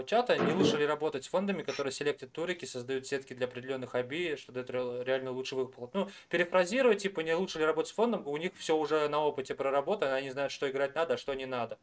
чата. 0.07 0.37
Не 0.37 0.53
лучше 0.53 0.77
ли 0.77 0.85
работать 0.85 1.25
с 1.25 1.27
фондами, 1.27 1.61
которые 1.63 1.91
селектят 1.91 2.31
турики, 2.31 2.65
создают 2.65 3.07
сетки 3.07 3.33
для 3.33 3.47
определенных 3.47 3.95
IB, 3.95 4.37
что 4.37 4.51
дает 4.51 4.69
реально 4.69 5.31
лучше 5.31 5.55
выплат? 5.55 5.93
Ну, 5.93 6.09
перефразировать, 6.29 7.01
типа, 7.01 7.21
не 7.21 7.33
лучше 7.33 7.59
ли 7.59 7.65
работать 7.65 7.91
с 7.91 7.95
фондом, 7.95 8.27
у 8.27 8.37
них 8.37 8.53
все 8.55 8.75
уже 8.75 9.07
на 9.09 9.23
опыте 9.23 9.55
проработано, 9.55 10.15
они 10.15 10.29
знают, 10.31 10.51
что 10.51 10.69
играть 10.69 10.95
надо, 10.95 11.15
а 11.15 11.17
что 11.17 11.33
не 11.33 11.45
надо. 11.45 11.77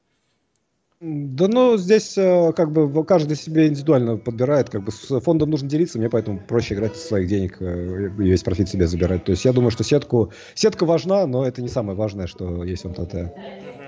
Да 0.99 1.47
ну, 1.47 1.77
здесь 1.77 2.17
э, 2.17 2.53
как 2.57 2.73
бы 2.73 3.05
каждый 3.05 3.37
себе 3.37 3.67
индивидуально 3.67 4.17
подбирает, 4.17 4.71
как 4.71 4.83
бы 4.83 4.91
с 4.91 5.21
фондом 5.21 5.51
нужно 5.51 5.69
делиться, 5.69 5.99
мне 5.99 6.09
поэтому 6.09 6.41
проще 6.41 6.73
играть 6.73 6.97
из 6.97 7.03
своих 7.03 7.29
денег 7.29 7.59
э, 7.61 8.09
и 8.19 8.23
весь 8.23 8.43
профит 8.43 8.71
себе 8.71 8.87
забирать. 8.87 9.23
То 9.25 9.33
есть 9.33 9.45
я 9.45 9.53
думаю, 9.53 9.71
что 9.71 9.85
сетку, 9.85 10.33
сетка 10.55 10.87
важна, 10.87 11.27
но 11.27 11.47
это 11.47 11.61
не 11.61 11.69
самое 11.69 11.99
важное, 11.99 12.27
что 12.27 12.65
есть 12.65 12.85
в 12.85 12.89
МТТ. 12.89 13.13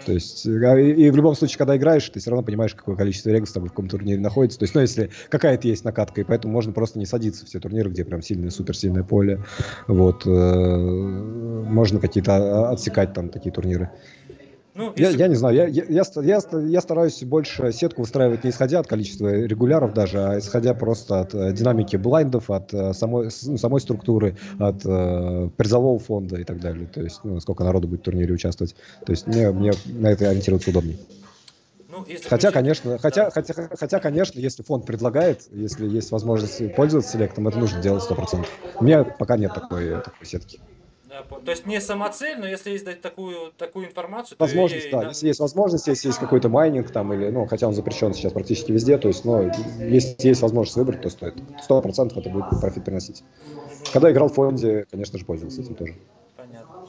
То 0.04 0.12
есть 0.12 0.44
э, 0.44 0.82
и, 0.82 1.06
и 1.06 1.10
в 1.10 1.16
любом 1.16 1.34
случае, 1.34 1.56
когда 1.56 1.78
играешь, 1.78 2.06
ты 2.10 2.20
все 2.20 2.28
равно 2.28 2.44
понимаешь, 2.44 2.74
какое 2.74 2.94
количество 2.94 3.30
регов 3.30 3.48
с 3.48 3.52
тобой 3.52 3.70
в 3.70 3.72
каком 3.72 3.88
турнире 3.88 4.20
находится. 4.20 4.58
То 4.58 4.64
есть, 4.64 4.74
ну, 4.74 4.82
если 4.82 5.08
какая-то 5.30 5.66
есть 5.66 5.84
накатка, 5.84 6.20
и 6.20 6.24
поэтому 6.24 6.52
можно 6.52 6.74
просто 6.74 6.98
не 6.98 7.06
садиться 7.06 7.46
в 7.46 7.48
все 7.48 7.58
турниры, 7.58 7.88
где 7.88 8.04
прям 8.04 8.20
сильное, 8.20 8.50
суперсильное 8.50 9.02
поле. 9.02 9.42
Вот. 9.86 10.26
Можно 10.26 12.00
какие-то 12.00 12.34
а, 12.68 12.72
отсекать 12.72 13.14
там 13.14 13.30
такие 13.30 13.50
турниры. 13.50 13.90
Ну, 14.78 14.92
я, 14.94 15.10
я 15.10 15.26
не 15.26 15.34
знаю, 15.34 15.56
я, 15.56 15.66
я, 15.66 15.82
я, 15.88 16.04
я, 16.22 16.40
я 16.52 16.80
стараюсь 16.80 17.24
больше 17.24 17.72
сетку 17.72 18.02
выстраивать 18.02 18.44
не 18.44 18.50
исходя 18.50 18.78
от 18.78 18.86
количества 18.86 19.26
регуляров 19.26 19.92
даже, 19.92 20.20
а 20.20 20.38
исходя 20.38 20.72
просто 20.72 21.18
от 21.18 21.34
э, 21.34 21.52
динамики 21.52 21.96
блайндов, 21.96 22.48
от 22.48 22.72
э, 22.72 22.94
самой, 22.94 23.28
ну, 23.42 23.58
самой 23.58 23.80
структуры, 23.80 24.36
от 24.60 24.86
э, 24.86 25.50
призового 25.56 25.98
фонда 25.98 26.36
и 26.36 26.44
так 26.44 26.60
далее. 26.60 26.86
То 26.86 27.02
есть, 27.02 27.18
ну, 27.24 27.40
сколько 27.40 27.64
народу 27.64 27.88
будет 27.88 28.02
в 28.02 28.04
турнире 28.04 28.32
участвовать. 28.32 28.76
То 29.04 29.10
есть 29.10 29.26
мне, 29.26 29.50
мне 29.50 29.72
на 29.86 30.12
это 30.12 30.28
ориентироваться 30.28 30.70
удобнее. 30.70 30.98
Ну, 31.90 32.06
хотя, 32.28 32.52
конечно, 32.52 32.92
да. 32.92 32.98
хотя, 32.98 33.30
хотя, 33.30 33.54
хотя, 33.76 33.98
конечно, 33.98 34.38
если 34.38 34.62
фонд 34.62 34.86
предлагает, 34.86 35.42
если 35.50 35.88
есть 35.88 36.12
возможность 36.12 36.76
пользоваться 36.76 37.10
select 37.10 37.36
ом, 37.36 37.48
это 37.48 37.58
нужно 37.58 37.82
делать 37.82 38.04
100%. 38.08 38.46
У 38.78 38.84
меня 38.84 39.02
пока 39.02 39.36
нет 39.36 39.52
такой, 39.52 40.00
такой 40.02 40.24
сетки. 40.24 40.60
То 41.08 41.50
есть 41.50 41.64
не 41.66 41.80
самоцель, 41.80 42.38
но 42.38 42.46
если 42.46 42.70
есть 42.70 42.84
дать 42.84 43.00
такую, 43.00 43.52
такую 43.52 43.86
информацию, 43.86 44.36
возможность, 44.38 44.90
то 44.90 45.00
да, 45.00 45.08
если 45.08 45.28
есть 45.28 45.40
возможность, 45.40 45.86
если 45.86 46.08
есть 46.08 46.18
какой-то 46.18 46.48
майнинг 46.50 46.90
там, 46.90 47.12
или, 47.14 47.30
ну, 47.30 47.46
хотя 47.46 47.66
он 47.66 47.72
запрещен 47.72 48.12
сейчас 48.12 48.32
практически 48.32 48.72
везде, 48.72 48.98
то 48.98 49.08
есть, 49.08 49.24
ну, 49.24 49.50
если 49.80 50.28
есть 50.28 50.42
возможность 50.42 50.76
выбрать, 50.76 51.00
то 51.00 51.08
стоит. 51.08 51.34
Сто 51.62 51.80
процентов 51.80 52.18
это 52.18 52.28
будет 52.28 52.50
профит 52.60 52.84
приносить. 52.84 53.24
Когда 53.92 54.12
играл 54.12 54.28
в 54.28 54.34
фонде, 54.34 54.86
конечно 54.90 55.18
же, 55.18 55.24
пользовался 55.24 55.62
этим 55.62 55.74
тоже. 55.76 55.94
Понятно. 56.36 56.86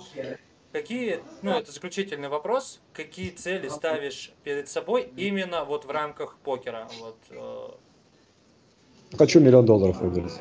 Какие, 0.72 1.22
ну, 1.42 1.52
это 1.52 1.72
заключительный 1.72 2.30
вопрос, 2.30 2.82
какие 2.94 3.30
цели 3.30 3.70
ставишь 3.70 4.34
перед 4.44 4.68
собой 4.68 5.12
именно 5.16 5.64
вот 5.64 5.86
в 5.86 5.90
рамках 5.90 6.36
покера? 6.44 6.88
Вот, 7.00 7.18
э... 7.32 9.16
Хочу 9.18 9.40
миллион 9.40 9.66
долларов 9.66 10.02
выиграть. 10.02 10.34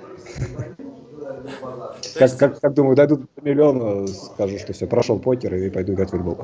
Как, 2.15 2.37
как, 2.37 2.61
как 2.61 2.75
думаю, 2.75 2.97
дойдут 2.97 3.23
до 3.37 3.43
миллиона, 3.43 4.07
скажу, 4.07 4.59
что 4.59 4.73
все, 4.73 4.87
прошел 4.87 5.19
покер 5.19 5.55
и 5.55 5.71
пойду 5.71 5.93
играть 5.93 6.09
в 6.09 6.13
футбол. 6.13 6.37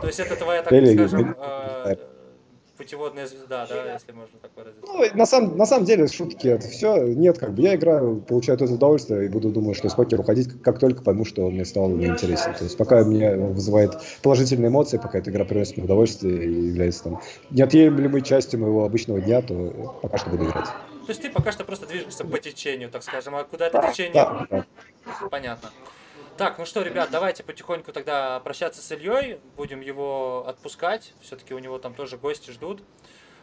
То 0.00 0.06
есть 0.06 0.20
это 0.20 0.36
твоя, 0.36 0.62
так 0.62 0.72
скажем, 0.72 1.36
э, 1.38 1.96
путеводная 2.76 3.26
звезда, 3.26 3.66
да, 3.68 3.94
если 3.94 4.12
можно 4.12 4.38
так 4.40 4.50
выразиться? 4.54 4.86
Ну, 4.86 5.04
на 5.18 5.26
самом, 5.26 5.56
на 5.56 5.66
самом 5.66 5.84
деле, 5.84 6.06
шутки, 6.06 6.46
это 6.48 6.68
все, 6.68 7.06
нет, 7.14 7.38
как 7.38 7.54
бы 7.54 7.62
я 7.62 7.74
играю, 7.74 8.20
получаю 8.20 8.58
это 8.58 8.72
удовольствие 8.72 9.26
и 9.26 9.28
буду 9.28 9.50
думать, 9.50 9.76
что 9.76 9.88
из 9.88 9.94
покера 9.94 10.20
уходить, 10.20 10.48
как 10.62 10.78
только 10.78 11.02
пойму, 11.02 11.24
что 11.24 11.46
он 11.46 11.54
мне 11.54 11.64
стал 11.64 11.88
неинтересен. 11.88 12.54
То 12.54 12.64
есть 12.64 12.76
пока 12.76 13.02
меня 13.02 13.36
вызывает 13.36 13.98
положительные 14.22 14.68
эмоции, 14.68 14.98
пока 14.98 15.18
эта 15.18 15.30
игра 15.30 15.44
приносит 15.44 15.76
мне 15.76 15.84
удовольствие 15.84 16.44
и 16.44 16.66
является 16.68 17.04
там 17.04 17.20
неотъемлемой 17.50 18.22
частью 18.22 18.60
моего 18.60 18.84
обычного 18.84 19.20
дня, 19.20 19.42
то 19.42 19.98
пока 20.02 20.18
что 20.18 20.30
буду 20.30 20.44
играть. 20.44 20.68
То 21.06 21.10
есть 21.10 21.22
ты 21.22 21.30
пока 21.30 21.52
что 21.52 21.64
просто 21.64 21.86
движешься 21.86 22.24
по 22.24 22.38
течению, 22.38 22.90
так 22.90 23.04
скажем, 23.04 23.36
а 23.36 23.44
куда 23.44 23.68
это 23.68 23.90
течение... 23.90 24.66
Понятно. 25.30 25.70
Так, 26.36 26.58
ну 26.58 26.66
что, 26.66 26.82
ребят, 26.82 27.10
давайте 27.10 27.44
потихоньку 27.44 27.92
тогда 27.92 28.40
прощаться 28.40 28.82
с 28.82 28.92
Ильей, 28.92 29.38
будем 29.56 29.80
его 29.80 30.44
отпускать, 30.46 31.14
все-таки 31.22 31.54
у 31.54 31.58
него 31.60 31.78
там 31.78 31.94
тоже 31.94 32.18
гости 32.18 32.50
ждут. 32.50 32.82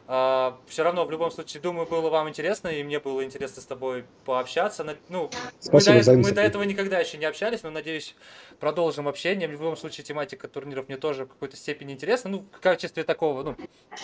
Uh, 0.05 0.55
все 0.67 0.83
равно, 0.83 1.05
в 1.05 1.11
любом 1.11 1.31
случае, 1.31 1.61
думаю, 1.61 1.87
было 1.87 2.09
вам 2.09 2.27
интересно, 2.27 2.67
и 2.67 2.83
мне 2.83 2.99
было 2.99 3.23
интересно 3.23 3.61
с 3.61 3.65
тобой 3.65 4.03
пообщаться. 4.25 4.85
Ну, 5.07 5.29
Спасибо, 5.61 5.95
мы, 5.95 6.03
до, 6.03 6.13
мы 6.17 6.31
до 6.31 6.41
этого 6.41 6.63
никогда 6.63 6.99
еще 6.99 7.17
не 7.17 7.23
общались, 7.23 7.63
но, 7.63 7.69
надеюсь, 7.69 8.13
продолжим 8.59 9.07
общение. 9.07 9.47
В 9.47 9.51
любом 9.51 9.77
случае, 9.77 10.03
тематика 10.03 10.49
турниров 10.49 10.89
мне 10.89 10.97
тоже 10.97 11.23
в 11.23 11.29
какой-то 11.29 11.55
степени 11.55 11.93
интересна. 11.93 12.29
Ну, 12.29 12.45
в 12.51 12.59
качестве 12.59 13.05
такого, 13.05 13.43
ну, 13.43 13.55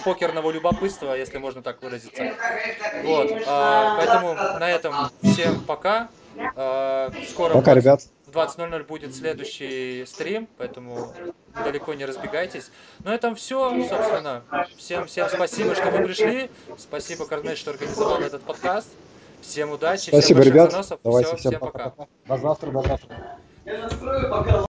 покерного 0.06 0.52
любопытства, 0.52 1.16
если 1.16 1.38
можно 1.38 1.62
так 1.62 1.82
выразиться. 1.82 2.34
Вот, 3.04 3.32
uh, 3.32 3.98
поэтому 3.98 4.36
на 4.36 4.70
этом 4.72 4.94
всем 5.22 5.60
пока. 5.66 6.10
Uh, 6.56 7.14
скоро 7.30 7.54
пока, 7.54 7.74
ребят. 7.74 8.02
В 8.26 8.32
20.00 8.32 8.84
будет 8.86 9.16
следующий 9.16 10.06
стрим, 10.06 10.48
поэтому 10.58 11.14
далеко 11.64 11.94
не 11.94 12.06
разбегайтесь. 12.06 12.72
На 13.04 13.14
этом 13.14 13.36
все, 13.36 13.70
собственно. 13.88 14.44
Всем, 14.78 15.06
всем 15.08 15.28
спасибо, 15.30 15.76
что 15.76 15.92
вы 15.92 16.06
пришли. 16.06 16.50
Спасибо, 16.78 17.26
Корнель, 17.26 17.58
что 17.58 17.72
организовал 17.72 18.22
этот 18.22 18.42
подкаст. 18.44 18.90
Всем 19.42 19.72
удачи, 19.72 20.10
спасибо, 20.10 20.42
всем 20.42 20.54
ребят. 20.54 20.72
заносов. 20.72 21.00
Давайте, 21.04 21.36
все, 21.36 21.50
всем 21.50 21.60
пока. 21.60 21.90
пока. 21.90 22.08
До 22.28 22.38
завтра, 22.38 22.72
до 22.72 22.82
завтра. 22.84 24.66